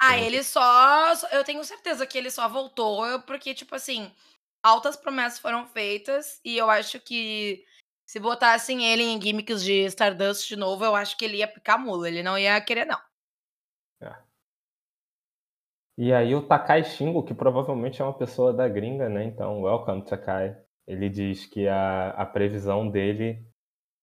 ah, 0.00 0.18
ele 0.18 0.42
só. 0.44 1.12
Eu 1.32 1.44
tenho 1.44 1.64
certeza 1.64 2.06
que 2.06 2.16
ele 2.16 2.30
só 2.30 2.48
voltou 2.48 3.20
porque, 3.22 3.54
tipo 3.54 3.74
assim, 3.74 4.12
altas 4.62 4.96
promessas 4.96 5.38
foram 5.38 5.66
feitas 5.66 6.40
e 6.44 6.56
eu 6.56 6.70
acho 6.70 7.00
que 7.00 7.64
se 8.06 8.20
botassem 8.20 8.84
ele 8.84 9.02
em 9.02 9.20
gimmicks 9.20 9.62
de 9.64 9.84
Stardust 9.86 10.46
de 10.48 10.56
novo, 10.56 10.84
eu 10.84 10.94
acho 10.94 11.16
que 11.16 11.24
ele 11.24 11.38
ia 11.38 11.48
picar 11.48 11.78
mula. 11.78 12.08
Ele 12.08 12.22
não 12.22 12.38
ia 12.38 12.60
querer, 12.60 12.84
não. 12.84 13.00
E 15.96 16.12
aí 16.12 16.34
o 16.34 16.46
Takai 16.46 16.82
Shingo, 16.82 17.24
que 17.24 17.32
provavelmente 17.32 18.02
é 18.02 18.04
uma 18.04 18.16
pessoa 18.16 18.52
da 18.52 18.68
gringa, 18.68 19.08
né? 19.08 19.24
Então, 19.24 19.62
welcome 19.62 20.04
Takai. 20.04 20.56
Ele 20.86 21.08
diz 21.08 21.46
que 21.46 21.66
a, 21.66 22.10
a 22.10 22.26
previsão 22.26 22.90
dele 22.90 23.44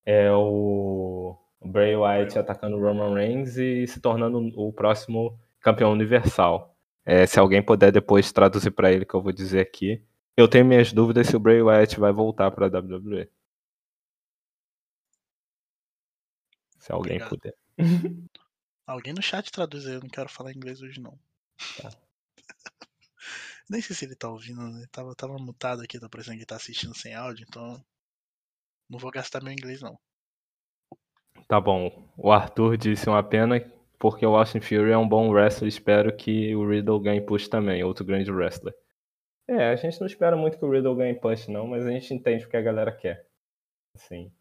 é 0.06 0.32
o 0.32 1.38
Bray 1.64 1.96
Wyatt 1.96 2.38
atacando 2.40 2.78
o 2.78 2.82
Roman 2.82 3.14
Reigns 3.14 3.58
e 3.58 3.86
se 3.86 4.00
tornando 4.02 4.40
o 4.60 4.74
próximo 4.74 5.40
campeão 5.60 5.92
universal. 5.92 6.76
É, 7.06 7.26
se 7.26 7.40
alguém 7.40 7.64
puder 7.64 7.92
depois 7.92 8.32
traduzir 8.32 8.72
pra 8.72 8.92
ele 8.92 9.06
que 9.06 9.14
eu 9.14 9.22
vou 9.22 9.32
dizer 9.32 9.60
aqui. 9.60 10.04
Eu 10.36 10.48
tenho 10.48 10.66
minhas 10.66 10.94
dúvidas 10.94 11.28
se 11.28 11.36
o 11.36 11.40
Bray 11.40 11.62
Wyatt 11.62 12.00
vai 12.00 12.12
voltar 12.12 12.50
pra 12.52 12.68
WWE. 12.68 13.30
Se 16.80 16.92
alguém 16.92 17.22
Obrigado. 17.22 17.30
puder. 17.30 17.56
Alguém 18.88 19.14
no 19.14 19.22
chat 19.22 19.50
traduz 19.52 19.86
aí, 19.86 19.94
eu 19.94 20.02
não 20.02 20.10
quero 20.10 20.28
falar 20.28 20.52
inglês 20.52 20.82
hoje 20.82 21.00
não. 21.00 21.18
Tá. 21.82 21.92
Nem 23.72 23.82
sei 23.82 23.96
se 23.96 24.04
ele 24.04 24.18
tá 24.18 24.30
ouvindo, 24.30 24.62
né? 24.62 24.86
Tava, 24.92 25.16
tava 25.16 25.38
mutado 25.38 25.82
aqui, 25.82 25.98
tá 25.98 26.10
parecendo 26.10 26.38
que 26.38 26.46
tá 26.46 26.58
assistindo 26.58 26.94
sem 26.94 27.16
áudio, 27.16 27.46
então. 27.48 27.82
Não 28.90 29.00
vou 29.00 29.10
gastar 29.10 29.42
meu 29.42 29.54
inglês, 29.54 29.82
não. 29.82 29.98
Tá 31.48 31.62
bom. 31.62 32.12
O 32.18 32.34
Arthur 32.34 32.76
disse 32.76 33.08
uma 33.08 33.24
pena 33.24 33.62
porque 33.98 34.26
o 34.26 34.36
Austin 34.36 34.60
Fury 34.60 34.92
é 34.92 34.98
um 34.98 35.08
bom 35.08 35.32
wrestler. 35.32 35.70
Espero 35.70 36.14
que 36.14 36.54
o 36.54 36.68
Riddle 36.68 37.00
ganhe 37.00 37.22
push 37.22 37.48
também, 37.48 37.82
outro 37.82 38.04
grande 38.04 38.30
wrestler. 38.30 38.76
É, 39.48 39.70
a 39.70 39.76
gente 39.78 40.02
não 40.02 40.08
espera 40.08 40.36
muito 40.36 40.58
que 40.58 40.66
o 40.66 40.70
Riddle 40.70 40.98
ganhe 40.98 41.16
push, 41.16 41.48
não, 41.48 41.66
mas 41.66 41.86
a 41.86 41.92
gente 41.92 42.14
entende 42.14 42.46
o 42.46 42.50
que 42.50 42.58
a 42.58 42.62
galera 42.62 42.92
quer. 42.92 43.26
Assim. 43.96 44.34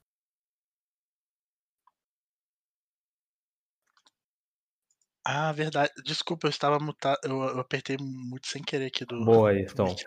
Ah, 5.24 5.52
verdade. 5.52 5.92
Desculpa, 6.04 6.46
eu 6.46 6.50
estava 6.50 6.78
mutado. 6.78 7.18
Eu, 7.24 7.42
eu 7.42 7.60
apertei 7.60 7.96
muito 7.98 8.46
sem 8.46 8.62
querer 8.62 8.86
aqui 8.86 9.04
do. 9.04 9.24
Boa. 9.24 9.52
Michels. 9.52 10.02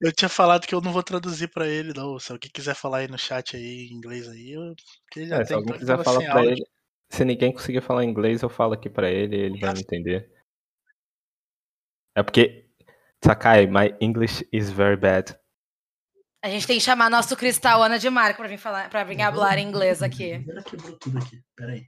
Eu 0.00 0.12
tinha 0.12 0.28
falado 0.28 0.66
que 0.66 0.74
eu 0.74 0.80
não 0.80 0.92
vou 0.92 1.02
traduzir 1.02 1.48
pra 1.48 1.66
ele, 1.66 1.94
não. 1.94 2.18
Se 2.18 2.30
alguém 2.30 2.50
quiser 2.52 2.74
falar 2.74 2.98
aí 2.98 3.08
no 3.08 3.18
chat 3.18 3.56
aí 3.56 3.88
em 3.90 3.94
inglês 3.94 4.28
aí, 4.28 4.52
eu. 4.52 4.74
Ele 5.16 5.26
já 5.26 5.36
É, 5.40 5.44
se 5.44 5.48
tem, 5.48 5.56
alguém 5.56 5.74
então 5.74 5.74
ele 5.74 5.78
quiser 5.78 6.04
falar 6.04 6.30
áudio. 6.36 6.50
ele. 6.50 6.66
Se 7.10 7.24
ninguém 7.24 7.52
conseguir 7.52 7.80
falar 7.80 8.04
inglês, 8.04 8.42
eu 8.42 8.48
falo 8.50 8.74
aqui 8.74 8.90
pra 8.90 9.10
ele 9.10 9.36
e 9.36 9.40
ele 9.40 9.58
vai 9.60 9.72
me 9.72 9.80
entender. 9.80 10.30
É 12.14 12.22
porque. 12.22 12.64
Sakai, 13.24 13.66
my 13.66 13.96
English 14.00 14.46
is 14.52 14.70
very 14.70 14.96
bad. 14.96 15.34
A 16.44 16.48
gente 16.50 16.66
tem 16.66 16.78
que 16.78 16.84
chamar 16.84 17.10
nosso 17.10 17.34
Cristal 17.36 17.82
Ana 17.82 17.98
de 17.98 18.08
Marco 18.10 18.38
pra 18.38 18.46
vir 18.48 18.58
falar, 18.58 18.90
para 18.90 19.02
vir 19.02 19.16
falar 19.18 19.58
inglês 19.58 20.02
aqui. 20.02 20.44
Ela 20.48 20.62
quebrou 20.62 20.96
tudo 20.98 21.18
aqui. 21.18 21.42
Peraí. 21.56 21.86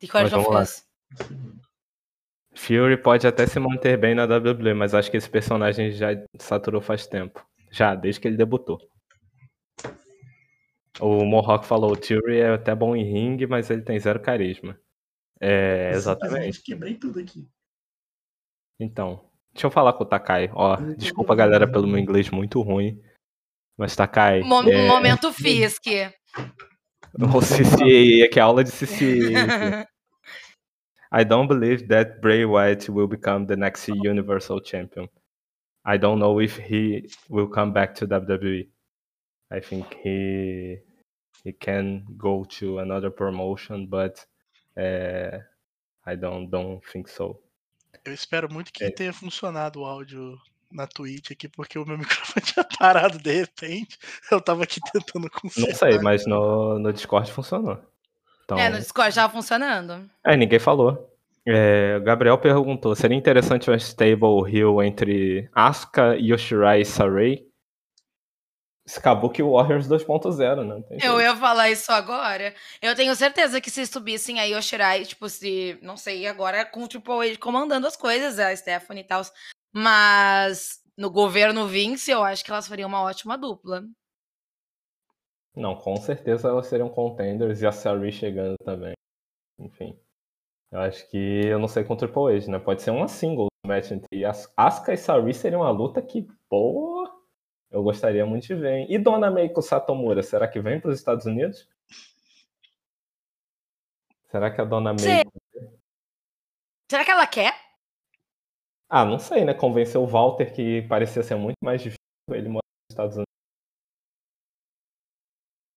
De 0.00 0.06
lá. 0.12 0.62
Um 0.62 0.64
segundo. 1.24 1.60
Fury 2.54 2.96
pode 2.96 3.26
até 3.26 3.46
se 3.46 3.58
manter 3.58 3.98
bem 3.98 4.14
na 4.14 4.24
WWE, 4.24 4.72
mas 4.74 4.94
acho 4.94 5.10
que 5.10 5.16
esse 5.16 5.28
personagem 5.28 5.90
já 5.92 6.08
saturou 6.38 6.80
faz 6.80 7.06
tempo. 7.06 7.46
Já, 7.70 7.94
desde 7.94 8.20
que 8.20 8.28
ele 8.28 8.36
debutou. 8.36 8.78
O 10.98 11.24
Mohawk 11.26 11.66
falou, 11.66 11.92
o 11.92 11.96
Fury 11.96 12.38
é 12.38 12.54
até 12.54 12.74
bom 12.74 12.96
em 12.96 13.04
ringue, 13.04 13.46
mas 13.46 13.68
ele 13.70 13.82
tem 13.82 13.98
zero 14.00 14.18
carisma. 14.20 14.78
É, 15.38 15.90
exatamente. 15.92 16.62
Quebrei 16.62 16.94
tudo 16.94 17.20
aqui. 17.20 17.46
Então, 18.80 19.22
deixa 19.52 19.66
eu 19.66 19.70
falar 19.70 19.92
com 19.92 20.04
o 20.04 20.06
Takai. 20.06 20.50
Ó, 20.54 20.76
desculpa 20.96 21.34
galera 21.34 21.70
pelo 21.70 21.86
meu 21.86 21.98
inglês 21.98 22.30
muito 22.30 22.62
ruim. 22.62 22.98
Mas 23.76 23.94
Takai, 23.94 24.40
Mo- 24.40 24.62
é, 24.62 24.88
Momento 24.88 25.30
Fisk. 25.34 25.84
O 27.18 27.40
CCA, 27.40 28.28
que 28.30 28.38
é 28.38 28.42
aula 28.42 28.62
de 28.64 28.70
CCA. 28.70 29.86
I 31.12 31.24
don't 31.24 31.46
believe 31.48 31.86
that 31.88 32.20
Bray 32.20 32.44
Wyatt 32.44 32.88
will 32.90 33.06
become 33.06 33.46
the 33.46 33.56
next 33.56 33.88
Universal 33.88 34.60
Champion. 34.62 35.08
I 35.84 35.96
don't 35.98 36.18
know 36.18 36.40
if 36.40 36.56
he 36.58 37.08
will 37.28 37.48
come 37.48 37.72
back 37.72 37.94
to 37.96 38.06
WWE. 38.06 38.68
I 39.50 39.60
think 39.60 39.94
he 40.02 40.78
he 41.44 41.52
can 41.52 42.04
go 42.18 42.44
to 42.58 42.80
another 42.80 43.10
promotion, 43.10 43.86
but 43.86 44.26
uh, 44.76 45.38
I 46.04 46.16
don't 46.16 46.50
don't 46.50 46.82
think 46.92 47.08
so. 47.08 47.40
Eu 48.04 48.12
espero 48.12 48.52
muito 48.52 48.72
que 48.72 48.84
É. 48.84 48.90
tenha 48.90 49.12
funcionado 49.12 49.80
o 49.80 49.84
áudio 49.84 50.36
na 50.76 50.86
Twitch 50.86 51.30
aqui, 51.32 51.48
porque 51.48 51.78
o 51.78 51.84
meu 51.86 51.96
microfone 51.98 52.44
tinha 52.46 52.64
parado 52.78 53.18
de 53.18 53.32
repente. 53.32 53.98
Eu 54.30 54.40
tava 54.40 54.62
aqui 54.64 54.80
tentando 54.92 55.24
Não 55.24 55.30
consertar. 55.30 55.74
sei, 55.74 55.98
mas 55.98 56.26
no, 56.26 56.78
no 56.78 56.92
Discord 56.92 57.32
funcionou. 57.32 57.78
Então, 58.44 58.58
É, 58.58 58.68
no 58.68 58.78
Discord 58.78 59.14
tava 59.14 59.32
funcionando. 59.32 60.08
É, 60.22 60.36
ninguém 60.36 60.58
falou. 60.60 61.12
É, 61.48 61.96
o 62.00 62.04
Gabriel 62.04 62.38
perguntou: 62.38 62.94
seria 62.94 63.16
interessante 63.16 63.70
um 63.70 63.74
stable 63.74 64.42
heel 64.48 64.82
entre 64.82 65.48
Asuka, 65.54 66.16
Yoshirai 66.16 66.80
e 66.82 66.84
Saray? 66.84 67.46
Kabuki 69.02 69.42
Warriors 69.42 69.88
2.0, 69.88 70.56
né? 70.58 70.62
Não 70.64 70.82
tem 70.82 70.96
Eu 70.98 71.18
jeito. 71.18 71.20
ia 71.22 71.34
falar 71.36 71.68
isso 71.70 71.90
agora. 71.90 72.54
Eu 72.80 72.94
tenho 72.94 73.16
certeza 73.16 73.60
que 73.60 73.68
se 73.68 73.84
subissem 73.84 74.38
a 74.38 74.44
Yoshirai, 74.44 75.04
tipo, 75.04 75.28
se. 75.28 75.76
Não 75.82 75.96
sei, 75.96 76.24
agora 76.26 76.64
com 76.64 76.84
o 76.84 76.88
Triple 76.88 77.30
H 77.30 77.38
comandando 77.40 77.86
as 77.88 77.96
coisas, 77.96 78.38
a 78.38 78.54
Stephanie 78.54 79.02
e 79.02 79.06
tal. 79.06 79.22
Mas 79.72 80.80
no 80.96 81.10
governo 81.10 81.66
Vince, 81.66 82.10
eu 82.10 82.22
acho 82.22 82.44
que 82.44 82.50
elas 82.50 82.66
fariam 82.66 82.88
uma 82.88 83.02
ótima 83.02 83.36
dupla. 83.36 83.84
Não, 85.54 85.74
com 85.74 85.96
certeza 85.96 86.48
elas 86.48 86.66
seriam 86.66 86.88
contenders 86.88 87.62
e 87.62 87.66
a 87.66 87.72
Saray 87.72 88.12
chegando 88.12 88.56
também. 88.64 88.94
Enfim. 89.58 89.98
Eu 90.70 90.80
acho 90.80 91.08
que 91.10 91.16
eu 91.46 91.58
não 91.58 91.68
sei 91.68 91.84
com 91.84 91.94
o 91.94 91.96
Triple 91.96 92.36
H, 92.36 92.50
né? 92.50 92.58
Pode 92.58 92.82
ser 92.82 92.90
uma 92.90 93.08
single 93.08 93.46
match 93.66 93.90
entre 93.90 94.24
As- 94.24 94.52
Asuka 94.56 94.92
e 94.92 94.96
Saray 94.98 95.32
seria 95.32 95.58
uma 95.58 95.70
luta 95.70 96.02
que, 96.02 96.26
pô. 96.48 97.08
Eu 97.70 97.82
gostaria 97.82 98.24
muito 98.26 98.46
de 98.46 98.54
ver. 98.54 98.86
E 98.90 98.98
Dona 98.98 99.30
Meiko 99.30 99.60
Satomura, 99.62 100.22
será 100.22 100.46
que 100.46 100.60
vem 100.60 100.80
para 100.80 100.90
os 100.90 100.98
Estados 100.98 101.26
Unidos? 101.26 101.68
Será 104.30 104.50
que 104.54 104.60
a 104.60 104.64
Dona 104.64 104.92
Meiko. 104.92 105.32
Será 106.90 107.04
que 107.04 107.10
ela 107.10 107.26
quer? 107.26 107.54
Ah, 108.88 109.04
não 109.04 109.18
sei, 109.18 109.44
né? 109.44 109.52
Convenceu 109.52 110.02
o 110.02 110.06
Walter 110.06 110.54
que 110.54 110.82
parecia 110.82 111.22
ser 111.22 111.36
muito 111.36 111.56
mais 111.62 111.82
difícil 111.82 111.98
ele 112.30 112.48
morar 112.48 112.62
nos 112.88 112.92
Estados 112.92 113.16
Unidos. 113.16 113.26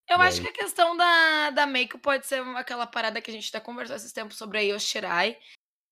Eu 0.09 0.19
acho 0.21 0.41
que 0.41 0.47
a 0.47 0.53
questão 0.53 0.97
da, 0.97 1.51
da 1.51 1.65
Meiko 1.67 1.99
pode 1.99 2.25
ser 2.25 2.41
aquela 2.55 2.87
parada 2.87 3.21
que 3.21 3.29
a 3.29 3.33
gente 3.33 3.47
até 3.49 3.63
conversou 3.63 3.95
esses 3.95 4.11
tempos 4.11 4.37
sobre 4.37 4.57
a 4.57 4.61
Yoshirai. 4.61 5.37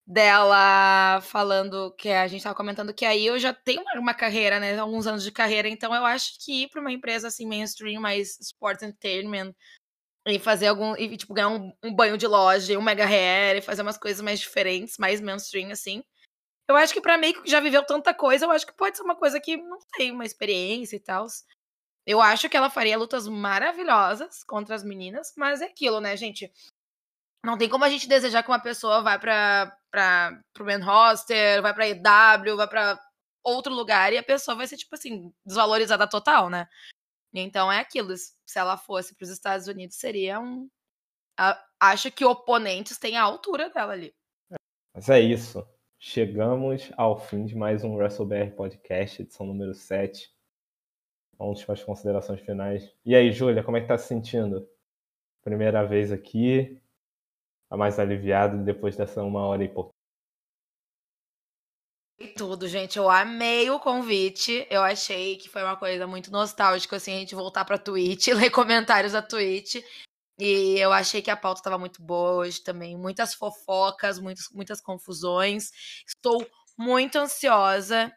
Dela 0.10 1.20
falando 1.22 1.94
que 1.96 2.08
a 2.10 2.28
gente 2.28 2.42
tava 2.42 2.56
comentando 2.56 2.94
que 2.94 3.06
aí 3.06 3.26
eu 3.26 3.38
já 3.38 3.54
tenho 3.54 3.82
uma, 3.82 4.00
uma, 4.00 4.14
carreira, 4.14 4.58
né? 4.58 4.78
Alguns 4.78 5.06
anos 5.06 5.22
de 5.22 5.32
carreira, 5.32 5.68
então 5.68 5.94
eu 5.94 6.06
acho 6.06 6.34
que 6.40 6.64
ir 6.64 6.70
pra 6.70 6.80
uma 6.80 6.92
empresa 6.92 7.28
assim, 7.28 7.46
mainstream, 7.46 8.02
mais 8.02 8.40
sports 8.40 8.84
entertainment, 8.84 9.54
e 10.26 10.40
fazer 10.40 10.68
algum. 10.68 10.96
E, 10.96 11.16
tipo, 11.18 11.34
ganhar 11.34 11.50
um, 11.50 11.72
um 11.84 11.94
banho 11.94 12.18
de 12.18 12.28
loja, 12.28 12.78
um 12.78 12.82
mega 12.82 13.06
hair, 13.06 13.58
e 13.58 13.62
fazer 13.62 13.82
umas 13.82 13.98
coisas 13.98 14.22
mais 14.22 14.40
diferentes, 14.40 14.98
mais 14.98 15.22
mainstream, 15.22 15.72
assim. 15.72 16.04
Eu 16.68 16.76
acho 16.76 16.94
que 16.94 17.02
pra 17.02 17.18
Meiko 17.18 17.44
que 17.44 17.50
já 17.50 17.60
viveu 17.60 17.86
tanta 17.86 18.14
coisa, 18.14 18.46
eu 18.46 18.52
acho 18.52 18.66
que 18.66 18.74
pode 18.74 18.98
ser 18.98 19.04
uma 19.04 19.16
coisa 19.16 19.40
que 19.40 19.56
não 19.56 19.80
tem 19.98 20.12
uma 20.12 20.26
experiência 20.26 20.96
e 20.96 21.00
tal. 21.00 21.26
Eu 22.06 22.22
acho 22.22 22.50
que 22.50 22.58
ela 22.58 22.70
faria 22.70 22.98
lutas 22.98 23.28
maravilhosas 23.28 24.44
contra 24.44 24.76
as 24.76 24.84
meninas, 24.84 25.34
mas 25.38 25.62
é 25.62 25.66
aquilo, 25.66 26.00
né, 26.00 26.16
gente? 26.18 26.52
Não 27.46 27.58
tem 27.58 27.70
como 27.70 27.86
a 27.86 27.90
gente 27.90 28.08
desejar 28.08 28.44
que 28.44 28.50
uma 28.50 28.62
pessoa 28.62 29.02
vá 29.02 29.18
para 29.18 29.78
para 29.90 30.42
pro 30.54 30.66
main 30.66 30.82
roster, 30.82 31.62
vai 31.62 31.74
para 31.74 31.88
EW, 31.88 32.58
vai 32.58 32.68
para 32.68 33.00
outro 33.44 33.74
lugar 33.74 34.12
e 34.12 34.18
a 34.18 34.24
pessoa 34.24 34.56
vai 34.56 34.68
ser 34.68 34.76
tipo 34.78 34.94
assim, 34.94 35.34
desvalorizada 35.46 36.08
total, 36.08 36.50
né? 36.50 36.68
Então 37.34 37.72
é 37.72 37.80
aquilo, 37.80 38.16
se 38.18 38.60
ela 38.60 38.78
fosse 38.78 39.16
para 39.16 39.24
os 39.24 39.30
Estados 39.30 39.68
Unidos 39.68 39.98
seria 39.98 40.40
um 40.40 40.70
acho 41.80 42.12
que 42.12 42.26
oponentes 42.26 42.98
têm 42.98 43.16
a 43.16 43.24
altura 43.24 43.70
dela 43.70 43.94
ali. 43.94 44.14
Mas 44.94 45.08
é 45.10 45.20
isso. 45.20 45.66
Chegamos 46.00 46.92
ao 46.96 47.18
fim 47.18 47.44
de 47.44 47.56
mais 47.56 47.84
um 47.84 47.96
WrestleBR 47.96 48.52
Podcast, 48.52 49.20
edição 49.20 49.48
número 49.48 49.74
7. 49.74 50.32
Vamos 51.40 51.64
para 51.64 51.74
as 51.74 51.84
considerações 51.84 52.40
finais. 52.42 52.96
E 53.04 53.16
aí, 53.16 53.32
Júlia, 53.32 53.64
como 53.64 53.78
é 53.78 53.82
que 53.82 53.88
tá 53.88 53.98
se 53.98 54.08
sentindo? 54.08 54.70
Primeira 55.44 55.84
vez 55.84 56.12
aqui, 56.12 56.80
tá 57.68 57.76
mais 57.76 57.98
aliviado 57.98 58.64
depois 58.64 58.96
dessa 58.96 59.24
uma 59.24 59.44
hora 59.48 59.64
e 59.64 59.68
pouco. 59.68 59.90
E 62.20 62.28
tudo, 62.28 62.68
gente. 62.68 62.98
Eu 62.98 63.10
amei 63.10 63.68
o 63.72 63.80
convite. 63.80 64.68
Eu 64.70 64.84
achei 64.84 65.36
que 65.38 65.50
foi 65.50 65.64
uma 65.64 65.78
coisa 65.78 66.06
muito 66.06 66.32
nostálgica, 66.32 66.98
assim, 66.98 67.14
a 67.14 67.20
gente 67.20 67.34
voltar 67.34 67.66
pra 67.66 67.78
Twitch, 67.78 68.28
ler 68.38 68.52
comentários 68.52 69.14
da 69.14 69.22
Twitch. 69.24 69.84
E 70.40 70.78
eu 70.80 70.92
achei 70.94 71.22
que 71.22 71.32
a 71.32 71.38
pauta 71.38 71.60
estava 71.60 71.78
muito 71.78 72.02
boa 72.02 72.34
hoje 72.34 72.62
também. 72.62 72.98
Muitas 72.98 73.34
fofocas, 73.34 74.20
muitas, 74.20 74.46
muitas 74.54 74.80
confusões. 74.80 75.72
Estou 76.06 76.46
muito 76.78 77.18
ansiosa 77.18 78.12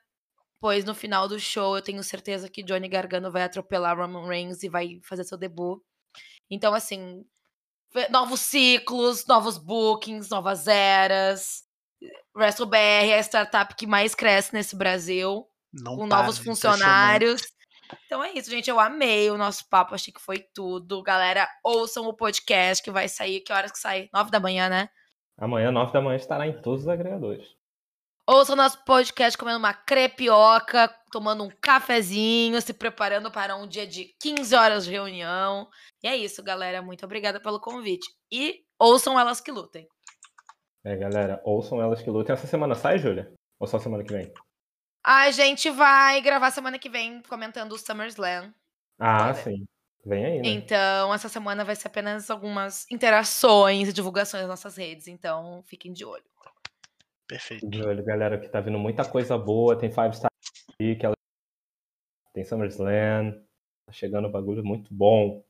pois 0.60 0.84
no 0.84 0.94
final 0.94 1.26
do 1.26 1.40
show 1.40 1.76
eu 1.76 1.82
tenho 1.82 2.04
certeza 2.04 2.48
que 2.48 2.62
Johnny 2.62 2.86
Gargano 2.86 3.32
vai 3.32 3.42
atropelar 3.42 3.96
Roman 3.96 4.28
Reigns 4.28 4.62
e 4.62 4.68
vai 4.68 5.00
fazer 5.02 5.24
seu 5.24 5.38
debut. 5.38 5.80
Então, 6.50 6.74
assim, 6.74 7.24
novos 8.10 8.40
ciclos, 8.40 9.26
novos 9.26 9.56
bookings, 9.56 10.28
novas 10.28 10.68
eras. 10.68 11.64
WrestleBR 12.36 13.10
é 13.10 13.18
a 13.18 13.22
startup 13.22 13.74
que 13.74 13.86
mais 13.86 14.14
cresce 14.14 14.52
nesse 14.52 14.76
Brasil, 14.76 15.46
Não 15.72 15.96
com 15.96 16.08
para, 16.08 16.22
novos 16.22 16.38
funcionários. 16.38 17.42
Então 18.06 18.22
é 18.22 18.32
isso, 18.32 18.50
gente. 18.50 18.68
Eu 18.68 18.80
amei 18.80 19.30
o 19.30 19.38
nosso 19.38 19.68
papo, 19.68 19.94
achei 19.94 20.12
que 20.12 20.20
foi 20.20 20.38
tudo. 20.54 21.02
Galera, 21.02 21.48
ouçam 21.64 22.06
o 22.06 22.14
podcast 22.14 22.82
que 22.82 22.90
vai 22.90 23.08
sair. 23.08 23.40
Que 23.40 23.52
horas 23.52 23.72
que 23.72 23.78
sai? 23.78 24.08
Nove 24.12 24.30
da 24.30 24.40
manhã, 24.40 24.68
né? 24.68 24.88
Amanhã, 25.38 25.70
nove 25.70 25.92
da 25.92 26.00
manhã, 26.00 26.16
estará 26.16 26.46
em 26.46 26.60
todos 26.60 26.82
os 26.82 26.88
agregadores. 26.88 27.48
Ouça 28.32 28.52
o 28.52 28.56
nosso 28.56 28.84
podcast 28.84 29.36
comendo 29.36 29.58
uma 29.58 29.74
crepioca, 29.74 30.88
tomando 31.10 31.42
um 31.42 31.50
cafezinho, 31.60 32.60
se 32.62 32.72
preparando 32.72 33.28
para 33.28 33.56
um 33.56 33.66
dia 33.66 33.86
de 33.86 34.14
15 34.20 34.54
horas 34.54 34.84
de 34.84 34.92
reunião. 34.92 35.68
E 36.00 36.06
é 36.06 36.16
isso, 36.16 36.40
galera. 36.40 36.80
Muito 36.80 37.04
obrigada 37.04 37.40
pelo 37.40 37.58
convite. 37.58 38.06
E 38.30 38.60
ouçam 38.78 39.18
Elas 39.18 39.40
que 39.40 39.50
Lutem. 39.50 39.88
É, 40.84 40.96
galera, 40.96 41.40
ouçam 41.44 41.82
Elas 41.82 42.02
que 42.02 42.10
Lutem. 42.10 42.32
Essa 42.32 42.46
semana 42.46 42.76
sai, 42.76 42.98
Júlia? 42.98 43.32
Ou 43.58 43.66
só 43.66 43.80
semana 43.80 44.04
que 44.04 44.12
vem? 44.12 44.32
A 45.02 45.30
gente 45.30 45.70
vai 45.70 46.20
gravar 46.20 46.50
semana 46.50 46.78
que 46.78 46.88
vem 46.88 47.22
comentando 47.22 47.72
o 47.72 47.78
SummerSlam. 47.78 48.52
Ah, 48.98 49.32
sim. 49.34 49.66
Vem 50.04 50.24
aí, 50.24 50.40
né? 50.40 50.48
Então, 50.48 51.12
essa 51.12 51.28
semana 51.28 51.64
vai 51.64 51.76
ser 51.76 51.88
apenas 51.88 52.30
algumas 52.30 52.86
interações 52.90 53.88
e 53.88 53.92
divulgações 53.92 54.42
nas 54.42 54.50
nossas 54.50 54.76
redes. 54.76 55.08
Então, 55.08 55.62
fiquem 55.66 55.92
de 55.92 56.04
olho. 56.04 56.24
Perfeito. 57.26 57.66
olho, 57.86 58.04
galera, 58.04 58.38
que 58.38 58.48
tá 58.48 58.60
vindo 58.60 58.78
muita 58.78 59.08
coisa 59.08 59.38
boa. 59.38 59.78
Tem 59.78 59.90
Five 59.90 60.16
Star 60.16 60.30
aí, 60.80 60.96
que 60.96 61.06
ela... 61.06 61.14
tem 62.34 62.44
SummerSlam. 62.44 63.32
Tá 63.86 63.92
chegando 63.92 64.28
um 64.28 64.32
bagulho 64.32 64.64
muito 64.64 64.92
bom. 64.92 65.44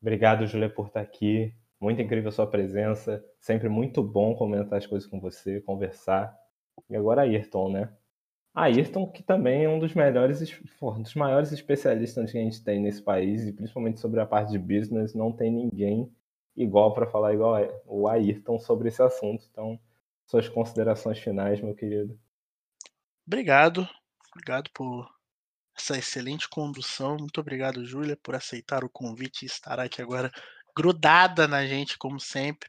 Obrigado, 0.00 0.46
Julia, 0.46 0.68
por 0.68 0.88
estar 0.88 1.00
aqui. 1.00 1.54
Muito 1.78 2.00
incrível 2.00 2.28
a 2.28 2.32
sua 2.32 2.46
presença. 2.46 3.24
Sempre 3.38 3.68
muito 3.68 4.02
bom 4.02 4.34
comentar 4.34 4.78
as 4.78 4.86
coisas 4.86 5.08
com 5.08 5.20
você, 5.20 5.60
conversar. 5.60 6.36
E 6.88 6.96
agora 6.96 7.22
Ayrton, 7.22 7.72
né? 7.72 7.92
Ayrton, 8.54 9.06
que 9.06 9.22
também 9.22 9.64
é 9.64 9.68
um 9.68 9.78
dos 9.78 9.94
melhores, 9.94 10.60
um 10.82 11.02
dos 11.02 11.14
maiores 11.14 11.52
especialistas 11.52 12.32
que 12.32 12.38
a 12.38 12.40
gente 12.40 12.62
tem 12.62 12.80
nesse 12.80 13.02
país, 13.02 13.46
e 13.46 13.52
principalmente 13.52 14.00
sobre 14.00 14.20
a 14.20 14.26
parte 14.26 14.50
de 14.50 14.58
business, 14.58 15.14
não 15.14 15.32
tem 15.32 15.52
ninguém 15.52 16.12
igual 16.56 16.92
para 16.92 17.06
falar 17.06 17.32
igual 17.32 17.56
o 17.86 18.08
Ayrton 18.08 18.58
sobre 18.58 18.88
esse 18.88 19.02
assunto. 19.02 19.46
Então, 19.50 19.78
suas 20.26 20.48
considerações 20.48 21.18
finais, 21.18 21.60
meu 21.60 21.74
querido. 21.74 22.18
Obrigado. 23.26 23.88
Obrigado 24.32 24.70
por 24.74 25.08
essa 25.76 25.96
excelente 25.96 26.48
condução. 26.48 27.16
Muito 27.16 27.40
obrigado, 27.40 27.84
Júlia, 27.84 28.16
por 28.22 28.34
aceitar 28.34 28.84
o 28.84 28.90
convite 28.90 29.42
e 29.42 29.46
estar 29.46 29.78
aqui 29.80 30.02
agora 30.02 30.30
grudada 30.76 31.48
na 31.48 31.66
gente, 31.66 31.98
como 31.98 32.20
sempre. 32.20 32.68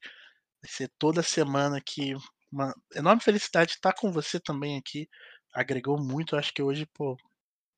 Vai 0.61 0.71
ser 0.71 0.91
toda 0.97 1.23
semana 1.23 1.77
aqui. 1.77 2.13
Uma 2.51 2.73
enorme 2.95 3.21
felicidade 3.21 3.71
estar 3.71 3.93
com 3.93 4.11
você 4.11 4.39
também 4.39 4.77
aqui. 4.77 5.07
Agregou 5.53 5.97
muito. 5.97 6.35
Acho 6.35 6.53
que 6.53 6.61
hoje, 6.61 6.85
pô, 6.87 7.17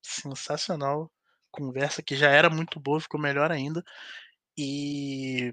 sensacional. 0.02 1.10
Conversa 1.50 2.02
que 2.02 2.16
já 2.16 2.30
era 2.30 2.50
muito 2.50 2.80
boa, 2.80 3.00
ficou 3.00 3.20
melhor 3.20 3.50
ainda. 3.50 3.84
E 4.56 5.52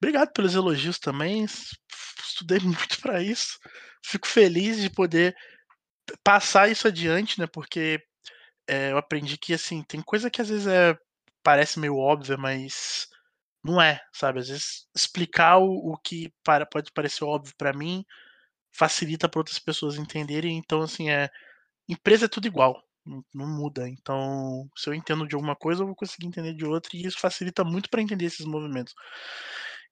Obrigado 0.00 0.32
pelos 0.32 0.54
elogios 0.54 0.98
também. 0.98 1.44
Estudei 1.44 2.58
muito 2.60 3.00
para 3.00 3.22
isso. 3.22 3.58
Fico 4.04 4.26
feliz 4.26 4.80
de 4.80 4.90
poder 4.90 5.34
passar 6.22 6.70
isso 6.70 6.86
adiante, 6.86 7.40
né? 7.40 7.46
Porque 7.46 8.00
é, 8.68 8.92
eu 8.92 8.98
aprendi 8.98 9.38
que 9.38 9.54
assim 9.54 9.82
tem 9.82 10.02
coisa 10.02 10.30
que 10.30 10.40
às 10.40 10.48
vezes 10.48 10.66
é 10.66 10.96
parece 11.42 11.78
meio 11.78 11.96
óbvia, 11.96 12.36
mas 12.36 13.08
não 13.64 13.80
é, 13.80 14.00
sabe? 14.12 14.40
Às 14.40 14.48
vezes 14.48 14.88
explicar 14.94 15.58
o, 15.58 15.92
o 15.92 15.98
que 15.98 16.32
para, 16.44 16.66
pode 16.66 16.92
parecer 16.92 17.24
óbvio 17.24 17.54
para 17.56 17.72
mim 17.72 18.04
facilita 18.76 19.28
para 19.28 19.40
outras 19.40 19.58
pessoas 19.58 19.96
entenderem. 19.96 20.56
Então 20.58 20.82
assim 20.82 21.10
é 21.10 21.30
empresa 21.88 22.26
é 22.26 22.28
tudo 22.28 22.46
igual, 22.46 22.82
não, 23.04 23.24
não 23.34 23.46
muda. 23.46 23.88
Então 23.88 24.68
se 24.76 24.88
eu 24.88 24.94
entendo 24.94 25.26
de 25.26 25.34
alguma 25.34 25.56
coisa 25.56 25.82
eu 25.82 25.86
vou 25.86 25.96
conseguir 25.96 26.26
entender 26.26 26.54
de 26.54 26.64
outra 26.64 26.90
e 26.94 27.06
isso 27.06 27.18
facilita 27.18 27.64
muito 27.64 27.88
para 27.90 28.02
entender 28.02 28.26
esses 28.26 28.46
movimentos. 28.46 28.94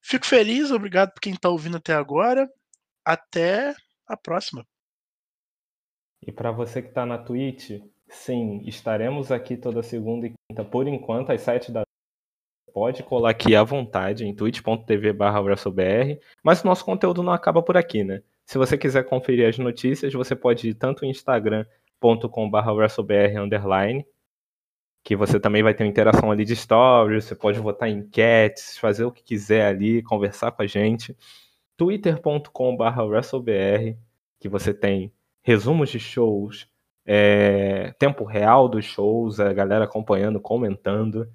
Fico 0.03 0.27
feliz, 0.27 0.71
obrigado 0.71 1.13
por 1.13 1.21
quem 1.21 1.33
está 1.35 1.49
ouvindo 1.49 1.79
até 1.79 1.95
agora. 1.95 2.49
Até 3.05 3.75
a 4.07 4.17
próxima. 4.17 4.67
E 6.27 6.33
para 6.33 6.51
você 6.51 6.81
que 6.81 6.89
está 6.89 7.05
na 7.05 7.19
Twitch, 7.19 7.83
sim, 8.09 8.63
estaremos 8.67 9.31
aqui 9.31 9.57
toda 9.57 9.83
segunda 9.83 10.27
e 10.27 10.33
quinta, 10.51 10.65
por 10.65 10.87
enquanto, 10.87 11.31
às 11.31 11.43
7 11.43 11.71
da 11.71 11.85
Pode 12.73 13.05
colar 13.05 13.31
aqui 13.31 13.55
à 13.55 13.63
vontade 13.63 14.27
em 14.27 14.35
twitch.tv 14.35 15.13
barra 15.13 15.41
mas 16.43 16.61
o 16.61 16.67
nosso 16.67 16.85
conteúdo 16.85 17.23
não 17.23 17.33
acaba 17.33 17.63
por 17.63 17.77
aqui, 17.77 18.03
né? 18.03 18.21
Se 18.47 18.59
você 18.59 18.77
quiser 18.77 19.05
conferir 19.05 19.49
as 19.49 19.59
notícias, 19.59 20.13
você 20.13 20.37
pode 20.37 20.69
ir 20.69 20.75
tanto 20.75 21.05
em 21.05 21.11
instagram.com 21.11 22.51
barra 22.51 22.73
underline 22.73 24.05
que 25.05 25.15
você 25.15 25.39
também 25.39 25.63
vai 25.63 25.75
ter 25.75 25.85
interação 25.85 26.31
ali 26.31 26.47
de 26.47 26.57
stories, 26.57 27.27
você 27.27 27.35
pode 27.35 27.61
votar 27.61 27.91
em 27.91 27.99
enquetes, 27.99 28.79
fazer 28.79 29.05
o 29.05 29.13
que 29.13 29.23
quiser 29.23 29.67
ali, 29.67 30.03
conversar 30.03 30.51
com 30.51 30.63
a 30.63 30.67
gente. 30.67 31.15
twitter.com.br 31.77 33.03
WrestleBR, 33.03 33.99
que 34.41 34.49
você 34.49 34.73
tem 34.73 35.13
resumos 35.43 35.91
de 35.91 36.01
shows, 36.01 36.67
é, 37.05 37.93
tempo 37.99 38.25
real 38.25 38.67
dos 38.67 38.87
shows, 38.87 39.39
a 39.41 39.53
galera 39.53 39.85
acompanhando, 39.85 40.41
comentando. 40.41 41.29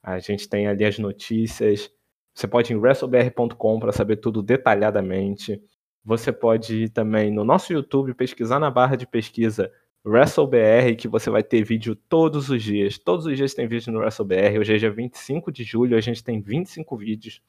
A 0.00 0.20
gente 0.20 0.48
tem 0.48 0.68
ali 0.68 0.84
as 0.84 0.98
notícias. 0.98 1.90
Você 2.32 2.46
pode 2.46 2.72
ir 2.72 2.76
em 2.76 2.78
wrestlebr.com 2.78 3.80
para 3.80 3.90
saber 3.90 4.18
tudo 4.18 4.40
detalhadamente. 4.40 5.60
Você 6.06 6.30
pode 6.30 6.84
ir 6.84 6.88
também 6.88 7.32
no 7.32 7.42
nosso 7.42 7.72
YouTube 7.72 8.14
pesquisar 8.14 8.60
na 8.60 8.70
barra 8.70 8.94
de 8.94 9.04
pesquisa 9.08 9.72
WrestleBR, 10.04 10.94
que 10.94 11.08
você 11.08 11.28
vai 11.28 11.42
ter 11.42 11.64
vídeo 11.64 11.96
todos 11.96 12.48
os 12.48 12.62
dias. 12.62 12.96
Todos 12.96 13.26
os 13.26 13.36
dias 13.36 13.54
tem 13.54 13.66
vídeo 13.66 13.92
no 13.92 13.98
WrestleBR. 13.98 14.56
Hoje 14.60 14.76
é 14.76 14.78
dia 14.78 14.92
25 14.92 15.50
de 15.50 15.64
julho, 15.64 15.96
a 15.96 16.00
gente 16.00 16.22
tem 16.22 16.40
25 16.40 16.96
vídeos 16.96 17.42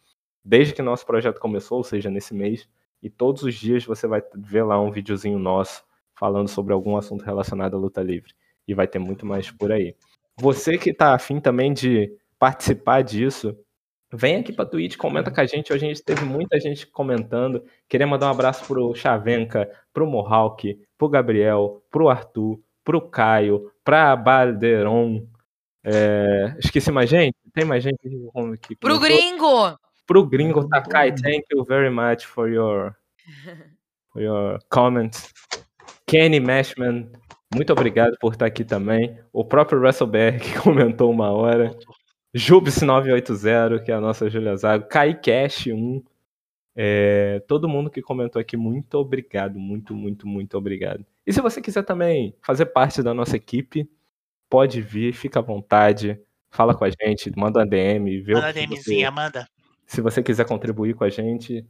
desde 0.44 0.74
que 0.74 0.82
nosso 0.82 1.06
projeto 1.06 1.40
começou, 1.40 1.78
ou 1.78 1.84
seja, 1.84 2.10
nesse 2.10 2.34
mês. 2.34 2.68
E 3.00 3.12
todos 3.12 3.44
os 3.44 3.54
dias 3.54 3.86
você 3.86 4.08
vai 4.08 4.24
ver 4.36 4.64
lá 4.64 4.82
um 4.82 4.90
videozinho 4.90 5.38
nosso 5.38 5.84
falando 6.16 6.48
sobre 6.48 6.74
algum 6.74 6.98
assunto 6.98 7.24
relacionado 7.24 7.76
à 7.76 7.80
luta 7.80 8.02
livre. 8.02 8.34
E 8.68 8.74
vai 8.74 8.88
ter 8.88 8.98
muito 8.98 9.24
mais 9.24 9.52
por 9.52 9.72
aí. 9.72 9.96
Você 10.36 10.80
que 10.80 10.90
está 10.90 11.14
afim 11.14 11.40
também 11.40 11.72
de 11.72 12.12
participar 12.40 13.04
disso, 13.04 13.56
vem 14.12 14.38
aqui 14.38 14.54
para 14.54 14.66
Twitch, 14.66 14.96
comenta 14.96 15.32
com 15.32 15.42
a 15.42 15.46
gente. 15.46 15.72
Hoje 15.72 15.86
a 15.86 15.88
gente 15.90 16.04
teve 16.04 16.24
muita 16.24 16.60
gente 16.60 16.88
comentando. 16.88 17.64
Queria 17.88 18.08
mandar 18.08 18.28
um 18.28 18.32
abraço 18.32 18.66
pro 18.66 18.96
Chavenca, 18.96 19.70
pro 19.94 20.08
Mohawk, 20.08 20.80
pro 20.98 21.10
Gabriel, 21.10 21.84
pro 21.92 22.10
Arthur, 22.10 22.60
pro 22.84 23.02
Caio, 23.02 23.72
pra 23.84 24.16
Balderon. 24.16 25.26
É... 25.84 26.56
Esqueci 26.60 26.92
mais 26.92 27.10
gente? 27.10 27.36
Tem 27.54 27.66
mais 27.66 27.84
gente 27.84 28.00
aqui? 28.54 28.76
Pro 28.76 29.00
gringo! 29.00 29.78
Pro 30.06 30.26
gringo, 30.26 30.68
Takai, 30.70 31.12
thank 31.12 31.44
you 31.52 31.66
very 31.66 31.90
much 31.90 32.26
for 32.26 32.50
your, 32.50 32.96
for 34.14 34.22
your 34.22 34.60
comments. 34.70 35.34
Kenny 36.06 36.40
Mashman, 36.40 37.12
muito 37.54 37.74
obrigado 37.74 38.18
por 38.20 38.32
estar 38.32 38.46
aqui 38.46 38.64
também. 38.64 39.20
O 39.34 39.44
próprio 39.44 39.80
WrestleBR 39.80 40.40
que 40.40 40.60
comentou 40.64 41.12
uma 41.12 41.32
hora. 41.32 41.78
Jubs980, 42.36 43.84
que 43.84 43.92
é 43.92 43.96
a 43.96 44.02
nossa 44.02 44.30
Julia 44.30 44.56
Zago. 44.56 44.88
KaiCash1. 44.90 46.04
É, 46.76 47.40
todo 47.48 47.68
mundo 47.68 47.90
que 47.90 48.02
comentou 48.02 48.40
aqui, 48.40 48.56
muito 48.56 48.96
obrigado. 48.96 49.58
Muito, 49.58 49.96
muito, 49.96 50.28
muito 50.28 50.58
obrigado. 50.58 51.06
E 51.26 51.34
se 51.34 51.42
você 51.42 51.62
quiser 51.62 51.84
também 51.84 52.36
fazer 52.42 52.68
parte 52.68 53.02
da 53.02 53.14
nossa 53.14 53.36
equipe, 53.36 53.90
pode 54.50 54.82
vir, 54.82 55.14
fica 55.14 55.40
à 55.40 55.42
vontade. 55.42 56.20
Fala 56.50 56.76
com 56.76 56.86
a 56.86 56.90
gente, 56.90 57.32
manda 57.36 57.60
uma 57.60 57.66
DM. 57.66 58.22
Vê 58.22 58.34
manda 58.34 58.54
DMzinha, 58.54 59.10
você, 59.10 59.16
manda. 59.16 59.48
Se 59.86 60.02
você 60.02 60.22
quiser 60.22 60.46
contribuir 60.46 60.94
com 60.94 61.04
a 61.04 61.10
gente, 61.10 61.66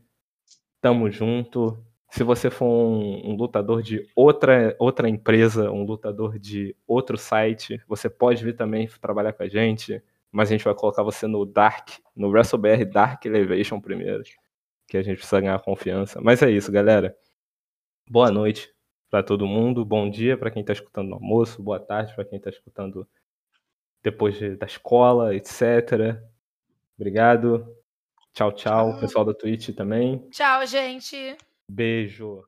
tamo 0.81 1.09
junto. 1.09 1.77
Se 2.09 2.23
você 2.23 2.49
for 2.49 2.65
um, 2.65 3.31
um, 3.31 3.35
lutador 3.35 3.81
de 3.81 4.07
outra, 4.15 4.75
outra 4.79 5.09
empresa, 5.09 5.71
um 5.71 5.83
lutador 5.83 6.39
de 6.39 6.75
outro 6.87 7.17
site, 7.17 7.81
você 7.87 8.09
pode 8.09 8.43
vir 8.43 8.55
também 8.55 8.87
trabalhar 9.01 9.33
com 9.33 9.43
a 9.43 9.47
gente 9.47 10.01
mas 10.31 10.49
a 10.49 10.51
gente 10.51 10.63
vai 10.63 10.73
colocar 10.75 11.03
você 11.03 11.27
no 11.27 11.45
Dark, 11.45 11.89
no 12.15 12.29
WrestleBR 12.29 12.85
Dark 12.85 13.25
Elevation 13.25 13.79
primeiro, 13.79 14.23
que 14.87 14.97
a 14.97 15.01
gente 15.01 15.17
precisa 15.17 15.41
ganhar 15.41 15.59
confiança. 15.59 16.19
Mas 16.21 16.41
é 16.41 16.49
isso, 16.49 16.71
galera. 16.71 17.15
Boa 18.09 18.31
noite 18.31 18.73
para 19.09 19.23
todo 19.23 19.47
mundo, 19.47 19.85
bom 19.85 20.09
dia 20.09 20.37
para 20.37 20.51
quem 20.51 20.61
está 20.61 20.73
escutando 20.73 21.09
no 21.09 21.15
almoço, 21.15 21.61
boa 21.61 21.79
tarde 21.79 22.13
para 22.13 22.25
quem 22.25 22.37
está 22.37 22.49
escutando 22.49 23.07
depois 24.03 24.37
de, 24.37 24.55
da 24.55 24.65
escola, 24.65 25.35
etc. 25.35 26.21
Obrigado. 26.97 27.75
Tchau, 28.33 28.51
tchau. 28.51 28.99
Pessoal 28.99 29.25
da 29.25 29.33
Twitch 29.33 29.75
também. 29.75 30.27
Tchau, 30.29 30.65
gente. 30.65 31.37
Beijo. 31.69 32.43